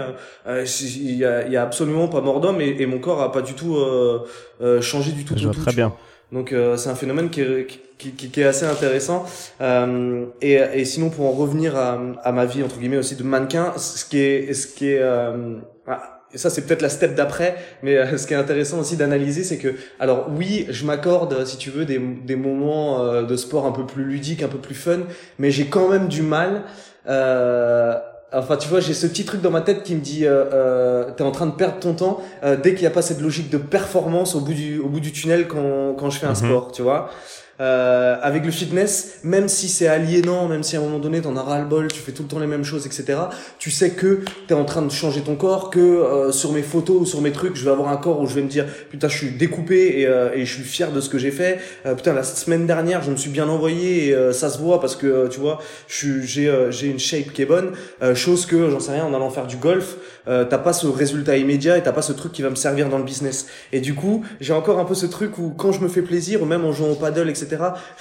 Euh, 0.45 0.65
il 0.81 1.15
y 1.15 1.23
a, 1.23 1.47
y 1.47 1.55
a 1.55 1.63
absolument 1.63 2.09
pas 2.09 2.19
mort 2.19 2.41
d'homme 2.41 2.59
et, 2.59 2.75
et 2.81 2.85
mon 2.85 2.99
corps 2.99 3.21
a 3.21 3.31
pas 3.31 3.43
du 3.43 3.53
tout 3.53 3.77
euh, 3.77 4.81
changé 4.81 5.13
du 5.13 5.23
tout. 5.23 5.35
Je 5.37 5.39
tout, 5.39 5.45
vois 5.45 5.53
tout, 5.53 5.61
très 5.61 5.73
bien. 5.73 5.87
vois. 5.87 5.97
Donc 6.31 6.51
euh, 6.51 6.77
c'est 6.77 6.89
un 6.89 6.95
phénomène 6.95 7.29
qui 7.29 7.41
est, 7.41 7.67
qui, 7.97 8.11
qui, 8.11 8.29
qui 8.29 8.41
est 8.41 8.45
assez 8.45 8.65
intéressant. 8.65 9.25
Euh, 9.61 10.25
et, 10.41 10.53
et 10.53 10.85
sinon 10.85 11.09
pour 11.09 11.25
en 11.25 11.31
revenir 11.31 11.75
à, 11.75 11.99
à 12.23 12.31
ma 12.31 12.45
vie 12.45 12.63
entre 12.63 12.77
guillemets 12.79 12.97
aussi 12.97 13.15
de 13.15 13.23
mannequin, 13.23 13.73
ce 13.77 14.03
qui 14.05 14.19
est, 14.19 14.53
ce 14.53 14.67
qui 14.67 14.89
est, 14.91 14.99
euh, 14.99 15.55
ah, 15.87 16.21
ça 16.35 16.49
c'est 16.49 16.65
peut-être 16.65 16.81
la 16.81 16.89
step 16.89 17.15
d'après, 17.15 17.55
mais 17.81 17.97
euh, 17.97 18.17
ce 18.17 18.27
qui 18.27 18.33
est 18.33 18.37
intéressant 18.37 18.79
aussi 18.79 18.97
d'analyser, 18.97 19.43
c'est 19.43 19.57
que 19.57 19.75
alors 19.99 20.27
oui, 20.35 20.65
je 20.69 20.85
m'accorde 20.85 21.45
si 21.45 21.57
tu 21.57 21.69
veux 21.69 21.85
des, 21.85 21.97
des 21.99 22.35
moments 22.35 23.01
euh, 23.01 23.23
de 23.23 23.35
sport 23.37 23.65
un 23.65 23.71
peu 23.71 23.85
plus 23.85 24.03
ludiques, 24.03 24.43
un 24.43 24.49
peu 24.49 24.59
plus 24.59 24.75
fun, 24.75 24.99
mais 25.39 25.49
j'ai 25.51 25.67
quand 25.67 25.87
même 25.87 26.07
du 26.09 26.21
mal. 26.23 26.63
Euh, 27.07 27.97
Enfin, 28.39 28.57
tu 28.57 28.67
vois, 28.69 28.79
j'ai 28.79 28.93
ce 28.93 29.07
petit 29.07 29.25
truc 29.25 29.41
dans 29.41 29.51
ma 29.51 29.61
tête 29.61 29.83
qui 29.83 29.95
me 29.95 29.99
dit, 30.01 30.25
euh, 30.25 30.45
euh, 30.53 31.11
t'es 31.15 31.23
en 31.23 31.31
train 31.31 31.45
de 31.47 31.51
perdre 31.51 31.79
ton 31.79 31.93
temps 31.93 32.21
euh, 32.43 32.55
dès 32.55 32.71
qu'il 32.73 32.81
n'y 32.81 32.87
a 32.87 32.91
pas 32.91 33.01
cette 33.01 33.21
logique 33.21 33.49
de 33.49 33.57
performance 33.57 34.35
au 34.35 34.41
bout 34.41 34.53
du, 34.53 34.79
au 34.79 34.87
bout 34.89 34.99
du 34.99 35.11
tunnel 35.11 35.47
quand, 35.47 35.95
quand 35.97 36.09
je 36.09 36.19
fais 36.19 36.25
un 36.27 36.29
Mhm. 36.29 36.35
sport, 36.35 36.71
tu 36.71 36.81
vois. 36.81 37.09
Euh, 37.59 38.17
avec 38.21 38.45
le 38.45 38.51
fitness, 38.51 39.19
même 39.23 39.47
si 39.47 39.67
c'est 39.67 39.87
aliénant, 39.87 40.47
même 40.47 40.61
si 40.61 40.75
à 40.75 40.79
un 40.79 40.83
moment 40.83 40.99
donné 40.99 41.21
t'en 41.21 41.35
as 41.35 41.41
ras 41.41 41.59
le 41.59 41.65
bol, 41.65 41.87
tu 41.87 41.99
fais 41.99 42.11
tout 42.11 42.21
le 42.21 42.27
temps 42.27 42.37
les 42.37 42.45
mêmes 42.45 42.63
choses, 42.63 42.85
etc. 42.85 43.17
Tu 43.57 43.71
sais 43.71 43.91
que 43.91 44.19
t'es 44.47 44.53
en 44.53 44.63
train 44.63 44.83
de 44.83 44.91
changer 44.91 45.21
ton 45.21 45.35
corps, 45.35 45.71
que 45.71 45.79
euh, 45.79 46.31
sur 46.31 46.51
mes 46.51 46.61
photos 46.61 47.01
ou 47.01 47.05
sur 47.05 47.19
mes 47.21 47.31
trucs, 47.31 47.55
je 47.55 47.65
vais 47.65 47.71
avoir 47.71 47.89
un 47.89 47.97
corps 47.97 48.21
où 48.21 48.27
je 48.27 48.35
vais 48.35 48.43
me 48.43 48.47
dire 48.47 48.65
putain 48.91 49.07
je 49.07 49.17
suis 49.17 49.31
découpé 49.31 50.01
et, 50.01 50.05
euh, 50.05 50.29
et 50.35 50.45
je 50.45 50.53
suis 50.53 50.63
fier 50.63 50.91
de 50.91 51.01
ce 51.01 51.09
que 51.09 51.17
j'ai 51.17 51.31
fait. 51.31 51.59
Euh, 51.87 51.95
putain 51.95 52.13
la 52.13 52.21
semaine 52.23 52.67
dernière 52.67 53.01
je 53.01 53.09
me 53.09 53.15
suis 53.15 53.31
bien 53.31 53.47
envoyé 53.47 54.09
et 54.09 54.13
euh, 54.13 54.33
ça 54.33 54.49
se 54.49 54.59
voit 54.59 54.79
parce 54.79 54.95
que 54.95 55.07
euh, 55.07 55.27
tu 55.27 55.39
vois, 55.39 55.59
je 55.87 56.21
j'ai 56.21 56.53
j'ai 56.69 56.87
une 56.87 56.99
shape 56.99 57.33
qui 57.33 57.41
est 57.41 57.45
bonne. 57.45 57.71
Chose 58.13 58.45
que 58.45 58.69
j'en 58.69 58.79
sais 58.79 58.91
rien 58.91 59.05
en 59.05 59.13
allant 59.13 59.29
faire 59.29 59.47
du 59.47 59.57
golf, 59.57 59.97
t'as 60.25 60.57
pas 60.57 60.73
ce 60.73 60.85
résultat 60.87 61.37
immédiat 61.37 61.77
et 61.77 61.83
t'as 61.83 61.91
pas 61.91 62.01
ce 62.01 62.13
truc 62.13 62.31
qui 62.31 62.41
va 62.41 62.49
me 62.49 62.55
servir 62.55 62.89
dans 62.89 62.97
le 62.97 63.03
business. 63.03 63.47
Et 63.71 63.79
du 63.79 63.95
coup 63.95 64.23
j'ai 64.39 64.53
encore 64.53 64.79
un 64.79 64.85
peu 64.85 64.93
ce 64.93 65.05
truc 65.05 65.37
où 65.37 65.49
quand 65.57 65.71
je 65.71 65.81
me 65.81 65.87
fais 65.87 66.01
plaisir 66.01 66.41
ou 66.41 66.45
même 66.45 66.63
en 66.63 66.71
jouant 66.71 66.91
au 66.91 66.95
paddle 66.95 67.29
etc 67.29 67.46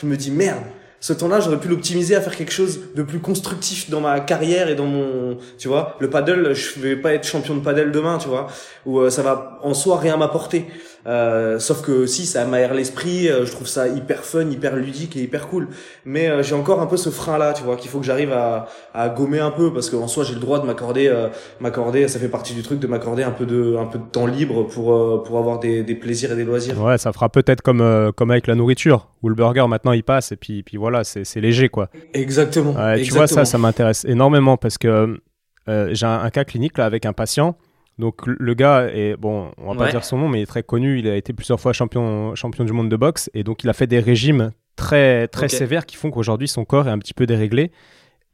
je 0.00 0.06
me 0.06 0.16
dis 0.16 0.30
merde 0.30 0.64
ce 1.00 1.12
temps-là, 1.12 1.40
j'aurais 1.40 1.58
pu 1.60 1.68
l'optimiser 1.68 2.16
à 2.16 2.20
faire 2.20 2.34
quelque 2.34 2.52
chose 2.52 2.80
de 2.94 3.02
plus 3.02 3.20
constructif 3.20 3.90
dans 3.90 4.00
ma 4.00 4.18
carrière 4.20 4.68
et 4.68 4.74
dans 4.74 4.86
mon, 4.86 5.38
tu 5.58 5.68
vois, 5.68 5.96
le 6.00 6.08
paddle, 6.08 6.54
je 6.54 6.80
vais 6.80 6.96
pas 6.96 7.12
être 7.12 7.24
champion 7.24 7.54
de 7.54 7.60
paddle 7.60 7.92
demain, 7.92 8.18
tu 8.18 8.28
vois, 8.28 8.48
ou 8.86 8.98
euh, 8.98 9.10
ça 9.10 9.22
va 9.22 9.58
en 9.62 9.74
soi 9.74 9.98
rien 9.98 10.16
m'apporter. 10.16 10.66
Euh, 11.06 11.60
sauf 11.60 11.82
que 11.82 12.06
si 12.06 12.26
ça 12.26 12.44
m'aère 12.46 12.74
l'esprit, 12.74 13.28
euh, 13.28 13.46
je 13.46 13.52
trouve 13.52 13.68
ça 13.68 13.86
hyper 13.86 14.24
fun, 14.24 14.50
hyper 14.50 14.74
ludique 14.74 15.16
et 15.16 15.22
hyper 15.22 15.46
cool. 15.46 15.68
Mais 16.04 16.28
euh, 16.28 16.42
j'ai 16.42 16.56
encore 16.56 16.80
un 16.80 16.86
peu 16.86 16.96
ce 16.96 17.10
frein 17.10 17.38
là, 17.38 17.52
tu 17.52 17.62
vois, 17.62 17.76
qu'il 17.76 17.88
faut 17.88 18.00
que 18.00 18.04
j'arrive 18.04 18.32
à, 18.32 18.66
à 18.92 19.08
gommer 19.08 19.38
un 19.38 19.52
peu 19.52 19.72
parce 19.72 19.88
qu'en 19.88 20.08
soi 20.08 20.24
j'ai 20.24 20.34
le 20.34 20.40
droit 20.40 20.58
de 20.60 20.66
m'accorder, 20.66 21.06
euh, 21.06 21.28
m'accorder, 21.60 22.08
ça 22.08 22.18
fait 22.18 22.28
partie 22.28 22.54
du 22.54 22.62
truc 22.62 22.80
de 22.80 22.88
m'accorder 22.88 23.22
un 23.22 23.30
peu 23.30 23.46
de, 23.46 23.76
un 23.76 23.86
peu 23.86 23.98
de 23.98 24.04
temps 24.04 24.26
libre 24.26 24.64
pour 24.64 25.22
pour 25.22 25.38
avoir 25.38 25.60
des, 25.60 25.84
des 25.84 25.94
plaisirs 25.94 26.32
et 26.32 26.36
des 26.36 26.44
loisirs. 26.44 26.82
Ouais, 26.82 26.98
ça 26.98 27.12
fera 27.12 27.28
peut-être 27.28 27.62
comme, 27.62 28.12
comme 28.16 28.32
avec 28.32 28.48
la 28.48 28.56
nourriture, 28.56 29.08
où 29.22 29.28
le 29.28 29.36
burger 29.36 29.66
maintenant 29.68 29.92
il 29.92 30.02
passe 30.02 30.32
et 30.32 30.36
puis, 30.36 30.64
puis 30.64 30.76
voilà, 30.76 31.04
c'est 31.04 31.22
c'est 31.24 31.40
léger 31.40 31.68
quoi. 31.68 31.88
Exactement. 32.14 32.72
Ouais, 32.72 33.00
tu 33.02 33.12
vois, 33.12 33.28
ça, 33.28 33.44
ça 33.44 33.58
m'intéresse 33.58 34.04
énormément 34.08 34.56
parce 34.56 34.76
que 34.76 35.20
j'ai 35.68 36.06
un, 36.06 36.20
un 36.20 36.30
cas 36.30 36.42
clinique 36.42 36.78
là 36.78 36.84
avec 36.84 37.06
un 37.06 37.12
patient. 37.12 37.56
Donc 37.98 38.26
le- 38.26 38.54
gars 38.54 38.88
est 38.92 39.16
bon, 39.16 39.50
on 39.58 39.70
va 39.72 39.74
pas 39.78 39.84
Ouais. 39.84 39.90
dire 39.90 40.04
son 40.04 40.18
nom, 40.18 40.28
mais 40.28 40.40
il 40.40 40.42
est 40.42 40.46
très 40.46 40.62
connu. 40.62 40.98
Il 40.98 41.08
a 41.08 41.16
été 41.16 41.32
plusieurs 41.32 41.58
fois 41.60 41.72
champion 41.72 42.34
champion 42.34 42.64
du 42.64 42.72
monde 42.72 42.90
de 42.90 42.96
boxe 42.96 43.30
et 43.34 43.42
donc 43.42 43.64
il 43.64 43.70
a 43.70 43.72
fait 43.72 43.86
des 43.86 44.00
régimes 44.00 44.50
très 44.76 45.28
très 45.28 45.48
sévères 45.48 45.86
qui 45.86 45.96
font 45.96 46.10
qu'aujourd'hui 46.10 46.48
son 46.48 46.64
corps 46.66 46.86
est 46.88 46.90
un 46.90 46.98
petit 46.98 47.14
peu 47.14 47.24
déréglé 47.26 47.70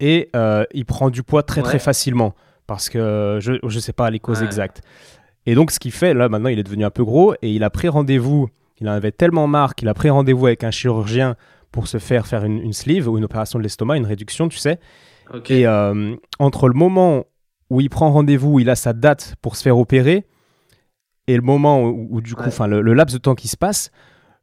et 0.01 0.29
euh, 0.35 0.65
il 0.75 0.85
prend 0.85 1.11
du 1.11 1.23
poids 1.23 1.45
très 1.45 1.63
très 1.63 1.79
facilement 1.79 2.35
parce 2.67 2.89
que 2.89 3.39
je 3.41 3.53
je 3.65 3.79
sais 3.79 3.93
pas 3.93 4.11
les 4.11 4.19
causes 4.19 4.41
Ouais. 4.41 4.47
exactes. 4.47 4.83
Et 5.47 5.55
donc 5.55 5.71
ce 5.71 5.79
qu'il 5.79 5.93
fait 5.93 6.13
là 6.15 6.29
maintenant, 6.29 6.49
il 6.49 6.59
est 6.59 6.65
devenu 6.65 6.85
un 6.85 6.91
peu 6.91 7.05
gros 7.05 7.35
et 7.43 7.51
il 7.53 7.63
a 7.63 7.71
pris 7.71 7.89
rendez-vous. 7.89 8.49
Il 8.81 8.89
en 8.89 8.93
avait 8.93 9.13
tellement 9.13 9.47
marre 9.47 9.77
qu'il 9.77 9.87
a 9.89 9.95
pris 9.95 10.11
rendez-vous 10.11 10.47
avec 10.47 10.65
un 10.65 10.73
chirurgien 10.73 11.37
pour 11.71 11.87
se 11.87 11.99
faire 11.99 12.27
faire 12.27 12.45
une, 12.45 12.59
une 12.59 12.73
sleeve 12.73 13.09
ou 13.09 13.17
une 13.17 13.25
opération 13.25 13.61
de 13.61 13.63
l'estomac, 13.63 13.97
une 13.97 14.07
réduction, 14.07 14.49
tu 14.49 14.59
sais. 14.59 14.81
Et 15.49 15.67
euh, 15.69 16.17
entre 16.41 16.69
le 16.69 16.75
moment 16.75 17.25
où 17.73 17.81
il 17.81 17.89
prend 17.91 18.11
rendez-vous, 18.13 18.61
il 18.61 18.69
a 18.71 18.77
sa 18.77 18.93
date 18.93 19.35
pour 19.43 19.57
se 19.57 19.63
faire 19.63 19.79
opérer, 19.79 20.27
et 21.27 21.37
le 21.37 21.43
moment 21.43 21.83
où, 21.83 22.09
où, 22.11 22.21
du 22.21 22.35
coup, 22.35 22.43
Ouais. 22.43 22.49
enfin 22.49 22.67
le, 22.67 22.83
le 22.83 22.95
laps 22.95 23.15
de 23.15 23.19
temps 23.21 23.35
qui 23.35 23.49
se 23.49 23.57
passe, 23.57 23.91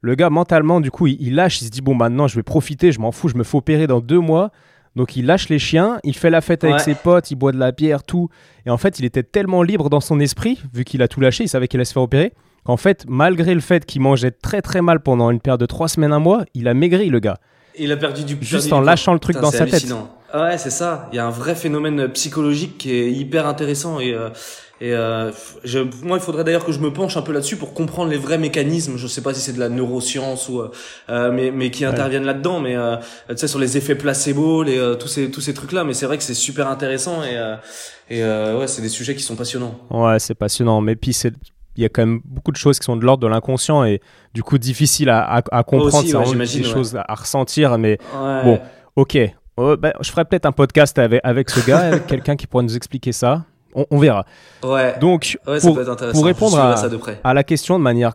le 0.02 0.16
gars 0.16 0.30
mentalement, 0.30 0.80
du 0.82 0.92
coup, 0.92 1.08
il, 1.08 1.18
il 1.22 1.36
lâche, 1.36 1.62
il 1.62 1.66
se 1.66 1.70
dit 1.70 1.82
bon, 1.82 1.94
maintenant, 1.94 2.28
je 2.28 2.36
vais 2.36 2.44
profiter, 2.44 2.92
je 2.92 3.00
m'en 3.00 3.12
fous, 3.12 3.28
je 3.28 3.36
me 3.36 3.44
fais 3.44 3.58
opérer 3.58 3.86
dans 3.86 4.00
deux 4.00 4.20
mois. 4.20 4.52
Donc 4.96 5.16
il 5.16 5.26
lâche 5.28 5.50
les 5.50 5.60
chiens, 5.60 6.00
il 6.04 6.16
fait 6.16 6.30
la 6.32 6.42
fête 6.42 6.64
avec 6.64 6.78
Ouais. 6.78 6.82
ses 6.84 6.96
potes, 6.96 7.30
il 7.32 7.36
boit 7.36 7.52
de 7.52 7.58
la 7.60 7.72
bière, 7.72 8.02
tout. 8.04 8.30
Et 8.66 8.70
en 8.72 8.78
fait, 8.78 8.98
il 9.00 9.06
était 9.06 9.24
tellement 9.24 9.62
libre 9.62 9.90
dans 9.90 10.00
son 10.00 10.20
esprit, 10.20 10.60
vu 10.74 10.84
qu'il 10.84 11.02
a 11.04 11.08
tout 11.08 11.20
lâché, 11.22 11.44
il 11.44 11.48
savait 11.50 11.68
qu'il 11.68 11.78
allait 11.80 11.86
se 11.86 11.94
faire 11.94 12.02
opérer, 12.02 12.34
qu'en 12.64 12.78
fait, 12.78 13.06
malgré 13.08 13.54
le 13.54 13.60
fait 13.60 13.86
qu'il 13.86 14.02
mangeait 14.02 14.32
très 14.32 14.62
très 14.64 14.82
mal 14.82 15.02
pendant 15.02 15.30
une 15.30 15.40
période 15.42 15.60
de 15.60 15.66
trois 15.68 15.88
semaines, 15.90 16.14
un 16.14 16.20
mois, 16.20 16.44
il 16.56 16.68
a 16.68 16.74
maigri, 16.74 17.10
le 17.10 17.20
gars. 17.20 17.38
Il 17.78 17.92
a 17.92 17.98
perdu 17.98 18.24
du 18.24 18.36
Juste 18.42 18.70
perdu 18.70 18.74
en 18.74 18.80
du 18.80 18.86
lâchant 18.88 19.14
le 19.14 19.20
truc 19.20 19.36
Putain, 19.36 19.48
dans 19.48 19.52
sa 19.52 19.66
tête. 19.68 19.86
Ah 20.32 20.44
ouais, 20.44 20.58
c'est 20.58 20.70
ça. 20.70 21.08
Il 21.12 21.16
y 21.16 21.20
a 21.20 21.26
un 21.26 21.30
vrai 21.32 21.56
phénomène 21.56 22.08
psychologique 22.10 22.78
qui 22.78 22.94
est 22.94 23.12
hyper 23.12 23.48
intéressant 23.48 24.00
et 24.00 24.14
euh, 24.14 24.30
et 24.82 24.94
euh, 24.94 25.32
je, 25.66 25.80
moi, 26.04 26.18
il 26.18 26.22
faudrait 26.24 26.46
d'ailleurs 26.46 26.64
que 26.64 26.72
je 26.72 26.80
me 26.80 26.94
penche 26.94 27.18
un 27.18 27.22
peu 27.22 27.34
là-dessus 27.34 27.58
pour 27.58 27.74
comprendre 27.74 28.10
les 28.12 28.18
vrais 28.18 28.38
mécanismes. 28.38 28.96
Je 28.96 29.08
sais 29.08 29.22
pas 29.22 29.34
si 29.34 29.42
c'est 29.42 29.52
de 29.52 29.60
la 29.60 29.68
neuroscience 29.68 30.48
ou 30.48 30.62
euh, 30.62 31.32
mais 31.34 31.52
mais 31.52 31.70
qui 31.70 31.84
interviennent 31.84 32.24
là-dedans. 32.26 32.60
Mais 32.62 32.76
euh, 32.78 32.96
tu 33.30 33.36
sais 33.38 33.48
sur 33.50 33.60
les 33.60 33.76
effets 33.76 33.96
placebo, 33.96 34.64
les 34.64 34.96
tous 35.00 35.08
ces 35.10 35.32
tous 35.32 35.42
ces 35.42 35.54
trucs-là. 35.54 35.84
Mais 35.84 35.94
c'est 35.94 36.06
vrai 36.06 36.18
que 36.18 36.24
c'est 36.24 36.34
super 36.34 36.68
intéressant 36.70 37.24
et 37.24 37.36
et 38.10 38.24
ouais, 38.24 38.68
c'est 38.68 38.82
des 38.82 38.90
sujets 38.90 39.16
qui 39.16 39.24
sont 39.24 39.36
passionnants. 39.36 39.76
Ouais, 39.90 40.18
c'est 40.20 40.36
passionnant. 40.36 40.80
Mais 40.82 40.96
puis, 40.96 41.12
c'est- 41.14 41.34
il 41.76 41.84
y 41.84 41.86
a 41.86 41.90
quand 41.90 42.02
même 42.06 42.20
beaucoup 42.26 42.52
de 42.52 42.58
choses 42.58 42.78
qui 42.80 42.84
sont 42.86 42.98
de 42.98 43.06
l'ordre 43.06 43.22
de 43.24 43.28
l'inconscient 43.28 43.84
et 43.86 44.02
du 44.34 44.44
coup 44.44 44.58
difficiles 44.58 45.10
à, 45.10 45.22
à, 45.24 45.42
à 45.52 45.64
comprendre. 45.64 45.98
Aussi, 46.00 46.10
c'est 46.10 46.18
ouais, 46.18 46.46
des 46.46 46.58
ouais. 46.58 46.64
choses 46.64 46.96
à, 46.96 47.06
à 47.08 47.16
ressentir. 47.16 47.78
Mais. 47.78 47.98
Bon. 48.14 48.60
ok, 48.96 49.18
Oh, 49.62 49.76
bah, 49.76 49.92
je 50.00 50.10
ferai 50.10 50.24
peut-être 50.24 50.46
un 50.46 50.54
podcast 50.54 50.98
avec, 50.98 51.20
avec 51.22 51.50
ce 51.50 51.60
gars, 51.68 51.80
avec 51.80 52.08
quelqu'un 52.08 52.38
qui 52.38 52.48
pourra 52.48 52.64
nous 52.64 52.78
expliquer 52.78 53.12
ça. 53.12 53.44
On, 53.76 54.00
verra. 54.00 54.26
Ouais. 54.64 54.98
Donc, 55.00 55.38
pour, 55.62 55.80
pour, 56.14 56.26
répondre 56.26 56.58
à, 56.58 56.76
à, 57.24 57.34
la 57.34 57.44
question 57.44 57.78
de 57.78 57.84
manière 57.84 58.14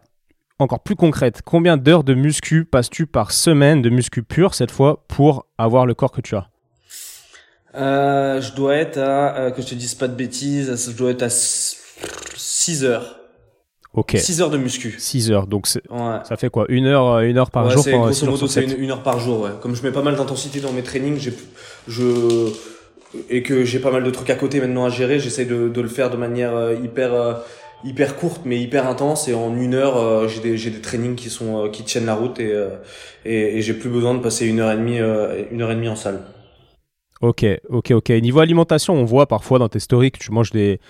encore 0.58 0.80
plus 0.80 0.96
concrète, 0.96 1.42
combien 1.44 1.76
d'heures 1.76 2.02
de 2.02 2.14
muscu 2.14 2.64
passes-tu 2.64 3.06
par 3.06 3.30
semaine 3.30 3.82
de 3.82 3.90
muscu 3.90 4.22
pur 4.22 4.54
cette 4.54 4.70
fois 4.70 5.04
pour 5.06 5.46
avoir 5.58 5.84
le 5.84 5.94
corps 5.94 6.12
que 6.12 6.22
tu 6.22 6.34
as? 6.34 6.48
Euh, 7.76 8.40
Je 8.40 8.54
dois 8.54 8.76
être 8.76 8.98
à, 8.98 9.36
euh, 9.36 9.50
que 9.50 9.60
je 9.60 9.68
te 9.68 9.74
dise 9.74 9.94
pas 9.94 10.08
de 10.08 10.14
bêtises, 10.14 10.90
je 10.90 10.96
dois 10.96 11.10
être 11.10 11.22
à 11.22 11.30
6 11.30 12.84
heures. 12.84 13.20
Ok. 13.94 14.16
6 14.16 14.40
heures 14.42 14.50
de 14.50 14.58
muscu. 14.58 14.96
6 14.98 15.30
heures, 15.30 15.46
donc 15.46 15.66
ça 15.66 16.36
fait 16.36 16.50
quoi 16.50 16.66
Une 16.68 16.86
heure, 16.86 17.20
une 17.20 17.38
heure 17.38 17.50
par 17.50 17.70
jour 17.70 17.84
Grosso 17.86 18.26
modo, 18.26 18.46
c'est 18.46 18.64
une, 18.64 18.90
heure 18.90 19.02
par 19.02 19.20
jour. 19.20 19.42
Ouais. 19.42 19.50
Comme 19.60 19.74
je 19.76 19.82
mets 19.82 19.92
pas 19.92 20.02
mal 20.02 20.16
d'intensité 20.16 20.60
dans 20.60 20.72
mes 20.72 20.82
trainings, 20.82 21.30
je 21.86 22.00
et 23.30 23.42
que 23.42 23.64
j'ai 23.64 23.78
pas 23.78 23.90
mal 23.90 24.04
de 24.04 24.10
trucs 24.10 24.30
à 24.30 24.34
côté 24.34 24.60
maintenant 24.60 24.84
à 24.84 24.90
gérer, 24.90 25.18
j'essaie 25.18 25.44
de, 25.44 25.68
de 25.68 25.80
le 25.80 25.88
faire 25.88 26.10
de 26.10 26.16
manière 26.16 26.54
euh, 26.54 26.74
hyper 26.82 27.14
euh, 27.14 27.34
hyper 27.84 28.16
courte 28.16 28.42
mais 28.44 28.58
hyper 28.58 28.88
intense 28.88 29.28
et 29.28 29.34
en 29.34 29.56
une 29.56 29.74
heure 29.74 29.96
euh, 29.96 30.26
j'ai 30.26 30.40
des 30.40 30.56
j'ai 30.56 30.70
des 30.70 30.80
trainings 30.80 31.14
qui 31.14 31.30
sont 31.30 31.68
qui 31.70 31.84
tiennent 31.84 32.06
la 32.06 32.14
route 32.14 32.40
et 32.40 32.52
et, 33.24 33.58
et 33.58 33.62
j'ai 33.62 33.74
plus 33.74 33.90
besoin 33.90 34.14
de 34.14 34.20
passer 34.20 34.46
une 34.46 34.60
heure 34.60 34.72
et 34.72 34.76
demie 34.76 34.98
une 34.98 35.62
heure 35.62 35.70
et 35.70 35.74
demie 35.74 35.88
en 35.88 35.96
salle. 35.96 36.20
Ok, 37.20 37.46
ok, 37.70 37.92
ok. 37.92 38.10
Niveau 38.10 38.40
alimentation, 38.40 38.94
on 38.94 39.04
voit 39.04 39.26
parfois 39.26 39.58
dans 39.58 39.68
tes 39.68 39.78
stories 39.78 40.10
que 40.10 40.18
tu 40.18 40.30
manges 40.30 40.50
des 40.50 40.80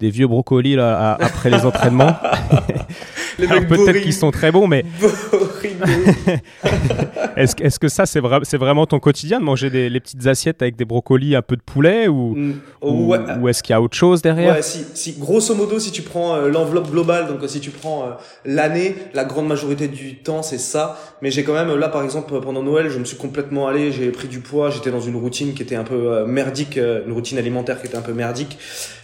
des 0.00 0.10
vieux 0.10 0.26
brocolis 0.26 0.76
là, 0.76 1.16
après 1.20 1.50
les 1.50 1.64
entraînements. 1.64 2.16
peut-être 3.38 4.02
qu'ils 4.02 4.14
sont 4.14 4.30
très 4.30 4.52
bons, 4.52 4.66
mais 4.66 4.84
est-ce 7.36 7.54
est 7.62 7.78
que 7.78 7.88
ça 7.88 8.06
c'est 8.06 8.20
c'est 8.42 8.56
vraiment 8.56 8.86
ton 8.86 8.98
quotidien 8.98 9.40
de 9.40 9.44
manger 9.44 9.70
des 9.70 9.88
les 9.88 10.00
petites 10.00 10.26
assiettes 10.26 10.62
avec 10.62 10.76
des 10.76 10.84
brocolis, 10.84 11.36
un 11.36 11.42
peu 11.42 11.56
de 11.56 11.62
poulet 11.62 12.08
ou 12.08 12.34
mm, 12.34 12.54
ou, 12.82 13.48
est-ce 13.48 13.62
qu'il 13.62 13.72
y 13.72 13.76
a 13.76 13.80
autre 13.80 13.96
chose 13.96 14.22
derrière? 14.22 14.54
Ouais, 14.54 14.62
si, 14.62 14.84
si, 14.94 15.12
grosso 15.18 15.54
modo, 15.54 15.78
si 15.78 15.90
tu 15.90 16.02
prends 16.02 16.36
euh, 16.36 16.48
l'enveloppe 16.48 16.90
globale, 16.90 17.28
donc 17.28 17.40
si 17.48 17.60
tu 17.60 17.70
prends 17.70 18.04
euh, 18.04 18.10
l'année, 18.44 18.94
la 19.14 19.24
grande 19.24 19.46
majorité 19.46 19.88
du 19.88 20.16
temps 20.16 20.42
c'est 20.42 20.58
ça. 20.58 20.98
Mais 21.22 21.30
j'ai 21.30 21.44
quand 21.44 21.54
même 21.54 21.74
là 21.76 21.88
par 21.88 22.02
exemple 22.02 22.38
pendant 22.40 22.62
Noël, 22.62 22.88
je 22.90 22.98
me 22.98 23.04
suis 23.04 23.16
complètement 23.16 23.68
allé, 23.68 23.92
j'ai 23.92 24.10
pris 24.10 24.28
du 24.28 24.40
poids, 24.40 24.70
j'étais 24.70 24.90
dans 24.90 25.00
une 25.00 25.16
routine 25.16 25.54
qui 25.54 25.62
était 25.62 25.76
un 25.76 25.84
peu 25.84 26.12
euh, 26.12 26.26
merdique, 26.26 26.76
une 26.76 27.12
routine 27.12 27.38
alimentaire 27.38 27.80
qui 27.80 27.86
était 27.86 27.96
un 27.96 28.02
peu 28.02 28.12
merdique. 28.12 28.58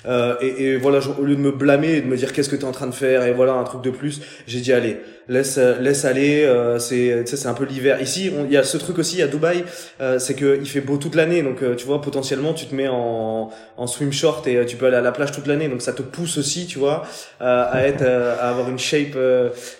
et, 0.06 0.64
et 0.64 0.76
voilà, 0.76 1.00
au 1.18 1.24
lieu 1.24 1.36
de 1.36 1.40
me 1.40 1.52
blâmer 1.52 1.94
et 1.94 2.00
de 2.00 2.06
me 2.06 2.16
dire 2.16 2.32
qu'est-ce 2.32 2.48
que 2.48 2.56
tu 2.56 2.62
es 2.62 2.68
en 2.68 2.72
train 2.72 2.86
de 2.86 2.94
faire 2.94 3.24
et 3.24 3.32
voilà 3.32 3.54
un 3.54 3.64
truc 3.64 3.82
de 3.82 3.90
plus, 3.90 4.20
j'ai 4.46 4.60
dit 4.60 4.72
allez, 4.72 4.98
laisse 5.28 5.58
laisse 5.58 6.04
aller, 6.04 6.44
euh, 6.44 6.78
c'est 6.78 7.26
c'est 7.26 7.46
un 7.46 7.54
peu 7.54 7.64
l'hiver. 7.64 8.00
Ici, 8.00 8.30
il 8.44 8.52
y 8.52 8.56
a 8.56 8.62
ce 8.62 8.76
truc 8.76 8.98
aussi 8.98 9.22
à 9.22 9.26
Dubaï, 9.26 9.64
euh, 10.00 10.18
c'est 10.18 10.34
que 10.34 10.58
il 10.60 10.68
fait 10.68 10.80
beau 10.80 10.96
toute 10.96 11.14
l'année 11.14 11.42
donc 11.42 11.62
euh, 11.62 11.74
tu 11.74 11.86
vois 11.86 12.00
potentiellement 12.00 12.52
tu 12.52 12.66
te 12.66 12.74
mets 12.74 12.88
en 12.88 13.50
en 13.76 13.86
swim 13.86 14.12
short 14.12 14.46
et 14.46 14.64
tu 14.66 14.76
peux 14.76 14.86
aller 14.86 14.96
à 14.96 15.00
la 15.00 15.12
plage 15.12 15.32
toute 15.32 15.46
l'année 15.46 15.68
donc 15.68 15.82
ça 15.82 15.92
te 15.92 16.02
pousse 16.02 16.38
aussi, 16.38 16.66
tu 16.66 16.78
vois, 16.78 17.04
à 17.40 17.86
être 17.86 18.02
à 18.04 18.50
avoir 18.50 18.68
une 18.68 18.78
shape 18.78 19.16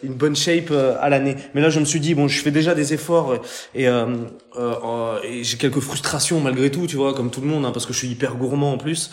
une 0.02 0.14
bonne 0.14 0.36
shape 0.36 0.72
à 1.00 1.08
l'année. 1.08 1.36
Mais 1.54 1.60
là 1.60 1.70
je 1.70 1.80
me 1.80 1.84
suis 1.84 2.00
dit 2.00 2.14
bon, 2.14 2.28
je 2.28 2.40
fais 2.40 2.50
déjà 2.50 2.74
des 2.74 2.94
efforts 2.94 3.36
et 3.74 3.86
et 5.25 5.42
j'ai 5.42 5.56
quelques 5.56 5.80
frustrations 5.80 6.40
malgré 6.40 6.70
tout, 6.70 6.87
tu 6.87 6.96
vois, 6.96 7.14
comme 7.14 7.30
tout 7.30 7.40
le 7.40 7.46
monde 7.46 7.64
hein, 7.64 7.73
parce 7.73 7.87
que 7.87 7.92
je 7.92 7.99
suis 7.99 8.08
hyper 8.08 8.37
gourmand 8.37 8.73
en 8.73 8.78
plus. 8.78 9.11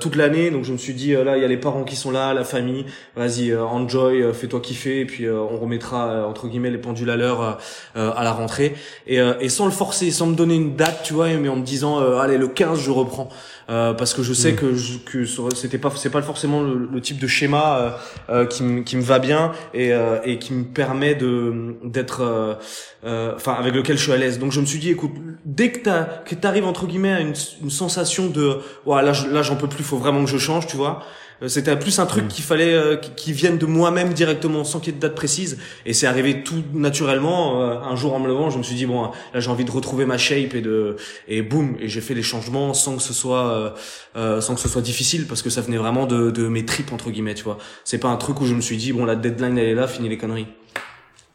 Toute 0.00 0.16
l'année 0.16 0.50
donc 0.50 0.64
je 0.64 0.72
me 0.72 0.78
suis 0.78 0.94
dit 0.94 1.12
là 1.12 1.36
il 1.36 1.42
y 1.42 1.44
a 1.44 1.48
les 1.48 1.56
parents 1.56 1.84
qui 1.84 1.96
sont 1.96 2.10
là, 2.10 2.32
la 2.34 2.44
famille, 2.44 2.86
vas-y 3.16 3.54
enjoy, 3.56 4.32
fais-toi 4.32 4.60
kiffer 4.60 5.00
et 5.00 5.04
puis 5.04 5.28
on 5.28 5.58
remettra 5.58 6.26
entre 6.28 6.48
guillemets 6.48 6.70
les 6.70 6.78
pendules 6.78 7.10
à 7.10 7.16
l'heure 7.16 7.58
euh, 7.96 8.12
à 8.16 8.24
la 8.24 8.32
rentrée. 8.32 8.74
Et, 9.06 9.20
euh, 9.20 9.34
et 9.40 9.48
sans 9.48 9.66
le 9.66 9.70
forcer, 9.70 10.10
sans 10.10 10.26
me 10.26 10.34
donner 10.34 10.56
une 10.56 10.74
date, 10.74 11.02
tu 11.04 11.14
vois, 11.14 11.28
mais 11.28 11.48
en 11.48 11.56
me 11.56 11.64
disant 11.64 12.00
euh, 12.00 12.18
allez 12.18 12.38
le 12.38 12.48
15 12.48 12.80
je 12.80 12.90
reprends. 12.90 13.28
Euh, 13.70 13.94
parce 13.94 14.12
que 14.12 14.22
je 14.22 14.34
sais 14.34 14.52
mm. 14.52 14.56
que 14.56 14.74
je, 14.74 14.98
que 14.98 15.24
c'était 15.54 15.78
pas 15.78 15.90
c'est 15.96 16.10
pas 16.10 16.20
forcément 16.20 16.60
le, 16.62 17.00
type 17.00 17.18
de 17.18 17.26
schéma 17.26 17.98
euh, 18.28 18.44
qui, 18.44 18.62
me 18.62 18.82
qui 18.82 18.96
me 18.96 19.02
va 19.02 19.18
bien 19.18 19.52
et, 19.72 19.92
et 20.24 20.38
qui 20.38 20.52
me 20.52 20.64
permet 20.64 21.14
de 21.14 21.76
d'être 21.82 22.58
enfin 23.02 23.54
avec 23.54 23.74
lequel 23.74 23.96
je 23.96 24.02
suis 24.02 24.12
à 24.12 24.16
l'aise 24.16 24.38
donc 24.38 24.52
je 24.52 24.60
me 24.60 24.66
suis 24.66 24.78
dit 24.78 24.90
écoute 24.90 25.12
dès 25.44 25.70
que 25.70 25.80
t'as 25.80 26.04
que 26.04 26.34
t'arrives 26.34 26.66
entre 26.66 26.86
guillemets 26.86 27.12
à 27.12 27.20
une, 27.20 27.34
une 27.62 27.70
sensation 27.70 28.28
de 28.28 28.58
voilà 28.84 29.12
là 29.12 29.18
là 29.30 29.42
j'en 29.42 29.56
peux 29.56 29.68
plus 29.68 29.82
faut 29.82 29.98
vraiment 29.98 30.24
que 30.24 30.30
je 30.30 30.38
change 30.38 30.66
tu 30.66 30.76
vois 30.76 31.00
euh, 31.00 31.04
c'était 31.46 31.76
plus 31.76 31.98
un 31.98 32.06
truc 32.06 32.24
mm. 32.24 32.28
qu'il 32.28 32.44
fallait 32.44 32.74
euh, 32.74 32.96
qui 32.96 33.32
vienne 33.32 33.58
de 33.58 33.66
moi-même 33.66 34.12
directement 34.12 34.64
sans 34.64 34.80
qu'il 34.80 34.92
y 34.92 34.96
ait 34.96 34.98
de 34.98 35.02
date 35.02 35.14
précise. 35.14 35.58
Et 35.86 35.92
c'est 35.92 36.06
arrivé 36.06 36.42
tout 36.42 36.62
naturellement 36.72 37.62
euh, 37.62 37.78
un 37.80 37.96
jour 37.96 38.14
en 38.14 38.20
me 38.20 38.26
levant 38.26 38.50
je 38.50 38.58
me 38.58 38.62
suis 38.62 38.74
dit 38.74 38.86
bon 38.86 39.10
là 39.32 39.40
j'ai 39.40 39.50
envie 39.50 39.64
de 39.64 39.70
retrouver 39.70 40.06
ma 40.06 40.18
shape 40.18 40.54
et 40.54 40.60
de 40.60 40.96
et 41.28 41.42
boum 41.42 41.76
et 41.80 41.88
j'ai 41.88 42.00
fait 42.00 42.14
les 42.14 42.22
changements 42.22 42.74
sans 42.74 42.96
que 42.96 43.02
ce 43.02 43.12
soit 43.12 43.74
sans 44.14 44.54
que 44.54 44.60
ce 44.60 44.68
soit 44.68 44.82
difficile 44.82 45.26
parce 45.26 45.42
que 45.42 45.50
ça 45.50 45.60
venait 45.60 45.76
vraiment 45.76 46.06
de, 46.06 46.30
de 46.30 46.48
mes 46.48 46.64
tripes 46.64 46.92
entre 46.92 47.10
guillemets 47.10 47.34
tu 47.34 47.44
vois. 47.44 47.58
C'est 47.84 47.98
pas 47.98 48.08
un 48.08 48.16
truc 48.16 48.40
où 48.40 48.46
je 48.46 48.54
me 48.54 48.60
suis 48.60 48.76
dit 48.76 48.92
bon 48.92 49.04
la 49.04 49.16
deadline 49.16 49.58
elle 49.58 49.68
est 49.68 49.74
là 49.74 49.86
fini 49.86 50.08
les 50.08 50.18
conneries. 50.18 50.46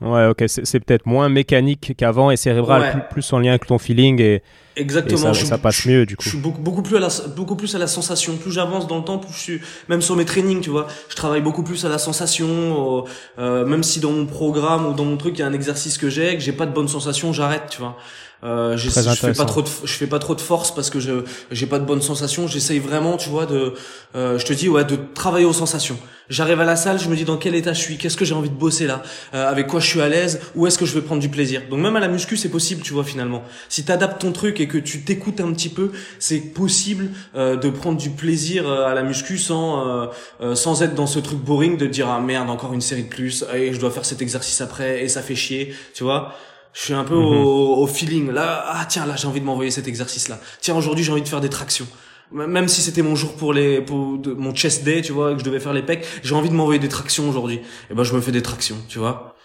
Ouais, 0.02 0.28
ok, 0.28 0.46
c'est 0.48 0.80
peut-être 0.80 1.06
moins 1.06 1.28
mécanique 1.28 1.94
qu'avant 1.98 2.32
et 2.32 2.38
cérébral, 2.38 3.08
plus, 3.12 3.34
en 3.34 3.40
lien 3.40 3.50
avec 3.50 3.66
ton 3.66 3.78
feeling 3.78 4.22
et, 4.22 4.42
Exactement, 4.76 5.34
ça, 5.34 5.58
passe 5.58 5.86
mieux 5.86 6.06
du 6.06 6.16
coup. 6.16 6.24
Je 6.24 6.30
suis 6.30 6.38
beaucoup, 6.38 6.62
beaucoup 6.62 6.82
plus 6.82 6.98
à 6.98 7.00
la 7.00 7.10
beaucoup 7.36 7.56
plus 7.56 7.76
à 7.76 7.80
la 7.80 7.88
sensation. 7.88 8.38
Plus 8.38 8.52
j'avance 8.52 8.88
dans 8.88 8.98
le 8.98 9.04
temps, 9.04 9.18
plus 9.18 9.34
je 9.34 9.40
suis 9.40 9.62
même 9.90 10.02
sur 10.02 10.16
mes 10.16 10.26
trainings, 10.26 10.62
tu 10.62 10.70
vois, 10.70 10.88
je 11.10 11.16
travaille 11.16 11.42
beaucoup 11.42 11.64
plus 11.64 11.86
à 11.86 11.90
la 11.90 11.98
sensation. 11.98 13.06
Euh, 13.38 13.66
même 13.66 13.84
si 13.84 14.00
dans 14.00 14.12
mon 14.12 14.26
programme 14.26 14.88
ou 14.88 14.94
dans 14.94 15.06
mon 15.06 15.18
truc 15.18 15.38
il 15.38 15.40
y 15.40 15.44
a 15.44 15.48
un 15.48 15.54
exercice 15.54 15.98
que 15.98 16.10
j'ai 16.10 16.36
que 16.36 16.42
j'ai 16.42 16.54
pas 16.54 16.66
de 16.66 16.74
bonne 16.74 16.88
sensation, 16.88 17.34
j'arrête, 17.34 17.68
tu 17.70 17.80
vois. 17.80 17.98
Euh, 18.44 18.78
je 18.78 18.90
fais 18.90 19.34
pas 19.34 19.46
trop 19.46 19.62
de, 19.62 19.68
je 19.84 19.94
fais 19.94 20.08
pas 20.08 20.20
trop 20.20 20.34
de 20.34 20.42
force 20.42 20.74
parce 20.74 20.90
que 20.90 21.00
je 21.00 21.24
j'ai 21.52 21.66
pas 21.66 21.80
de 21.80 21.86
bonnes 21.86 22.02
sensations. 22.02 22.48
J'essaye 22.48 22.80
vraiment, 22.80 23.18
tu 23.18 23.30
vois, 23.30 23.46
de, 23.46 23.74
euh, 24.16 24.40
je 24.40 24.46
te 24.46 24.54
dis 24.54 24.70
ouais, 24.70 24.86
de 24.86 24.98
travailler 25.14 25.46
aux 25.46 25.54
sensations. 25.54 25.98
J'arrive 26.30 26.62
à 26.62 26.66
la 26.66 26.76
salle, 26.76 27.00
je 27.00 27.10
me 27.10 27.16
dis 27.16 27.26
dans 27.26 27.38
quel 27.38 27.56
état 27.56 27.74
je 27.74 27.80
suis, 27.80 27.98
qu'est-ce 27.98 28.16
que 28.16 28.24
j'ai 28.24 28.36
envie 28.36 28.52
de 28.52 28.56
bosser 28.56 28.86
là, 28.86 29.02
euh, 29.34 29.50
avec 29.50 29.66
quoi 29.66 29.80
je 29.80 29.88
suis 29.88 30.00
à 30.00 30.08
l'aise, 30.08 30.40
où 30.54 30.68
est-ce 30.68 30.78
que 30.78 30.86
je 30.86 30.94
vais 30.94 31.02
prendre 31.02 31.22
du 31.22 31.30
plaisir? 31.30 31.64
Donc 31.72 31.80
même 31.80 31.96
à 31.96 32.00
la 32.00 32.08
muscu, 32.08 32.38
c'est 32.38 32.50
possible, 32.50 32.84
tu 32.84 32.94
vois 32.94 33.04
finalement. 33.04 33.44
Si 33.68 33.84
t'adaptes 33.84 34.22
ton 34.22 34.32
truc 34.32 34.60
et 34.62 34.68
que 34.68 34.78
tu 34.78 35.02
t'écoutes 35.02 35.42
un 35.42 35.52
petit 35.54 35.70
peu, 35.70 35.92
c'est 36.20 36.40
possible 36.40 37.10
euh, 37.36 37.56
de 37.56 37.70
prendre 37.72 37.98
du 37.98 38.12
plaisir 38.12 38.70
euh, 38.70 38.86
à 38.86 38.94
la 38.94 39.02
muscu 39.04 39.38
sans 39.38 40.10
sans 40.54 40.84
être 40.84 40.96
dans 40.96 41.08
ce 41.08 41.20
truc 41.20 41.40
boring 41.40 41.78
de 41.78 41.88
dire 41.88 42.08
ah 42.10 42.20
merde 42.20 42.50
encore 42.50 42.74
une 42.74 42.82
série 42.82 43.04
de 43.04 43.10
plus 43.10 43.44
et 43.54 43.74
je 43.74 43.80
dois 43.80 43.92
faire 43.92 44.06
cet 44.06 44.22
exercice 44.22 44.62
après 44.62 45.04
et 45.04 45.10
ça 45.10 45.22
fait 45.22 45.36
chier, 45.36 45.74
tu 45.94 46.04
vois? 46.04 46.36
Je 46.74 46.82
suis 46.82 46.94
un 46.94 47.04
peu 47.04 47.16
au, 47.16 47.32
mhm. 47.32 47.82
au, 47.82 47.88
feeling. 47.88 48.32
Là, 48.32 48.64
ah 48.68 48.86
tiens, 48.88 49.06
là 49.06 49.16
j'ai 49.16 49.28
envie 49.28 49.42
de 49.42 49.46
m'envoyer 49.46 49.72
cet 49.72 49.88
exercice-là. 49.88 50.40
Tiens, 50.62 50.76
aujourd'hui 50.76 51.04
j'ai 51.04 51.12
envie 51.12 51.22
de 51.22 51.28
faire 51.28 51.42
des 51.42 51.50
tractions. 51.50 51.88
Même 52.32 52.68
si 52.68 52.82
c'était 52.82 53.02
mon 53.02 53.16
jour 53.16 53.36
pour 53.36 53.54
les 53.54 53.82
pour 53.82 54.20
de, 54.20 54.34
mon 54.34 54.54
chest 54.54 54.84
day, 54.84 55.02
tu 55.02 55.12
vois, 55.12 55.34
que 55.34 55.40
je 55.40 55.44
devais 55.44 55.60
faire 55.60 55.74
les 55.74 55.82
pecs, 55.82 56.06
j'ai 56.22 56.36
envie 56.36 56.50
de 56.50 56.54
m'envoyer 56.54 56.80
des 56.80 56.90
tractions 56.90 57.28
aujourd'hui. 57.28 57.58
Et 57.58 57.62
eh 57.92 57.94
ben 57.96 58.04
je 58.04 58.14
me 58.14 58.22
fais 58.22 58.32
des 58.32 58.44
tractions, 58.44 58.78
tu 58.88 59.00
vois. 59.00 59.36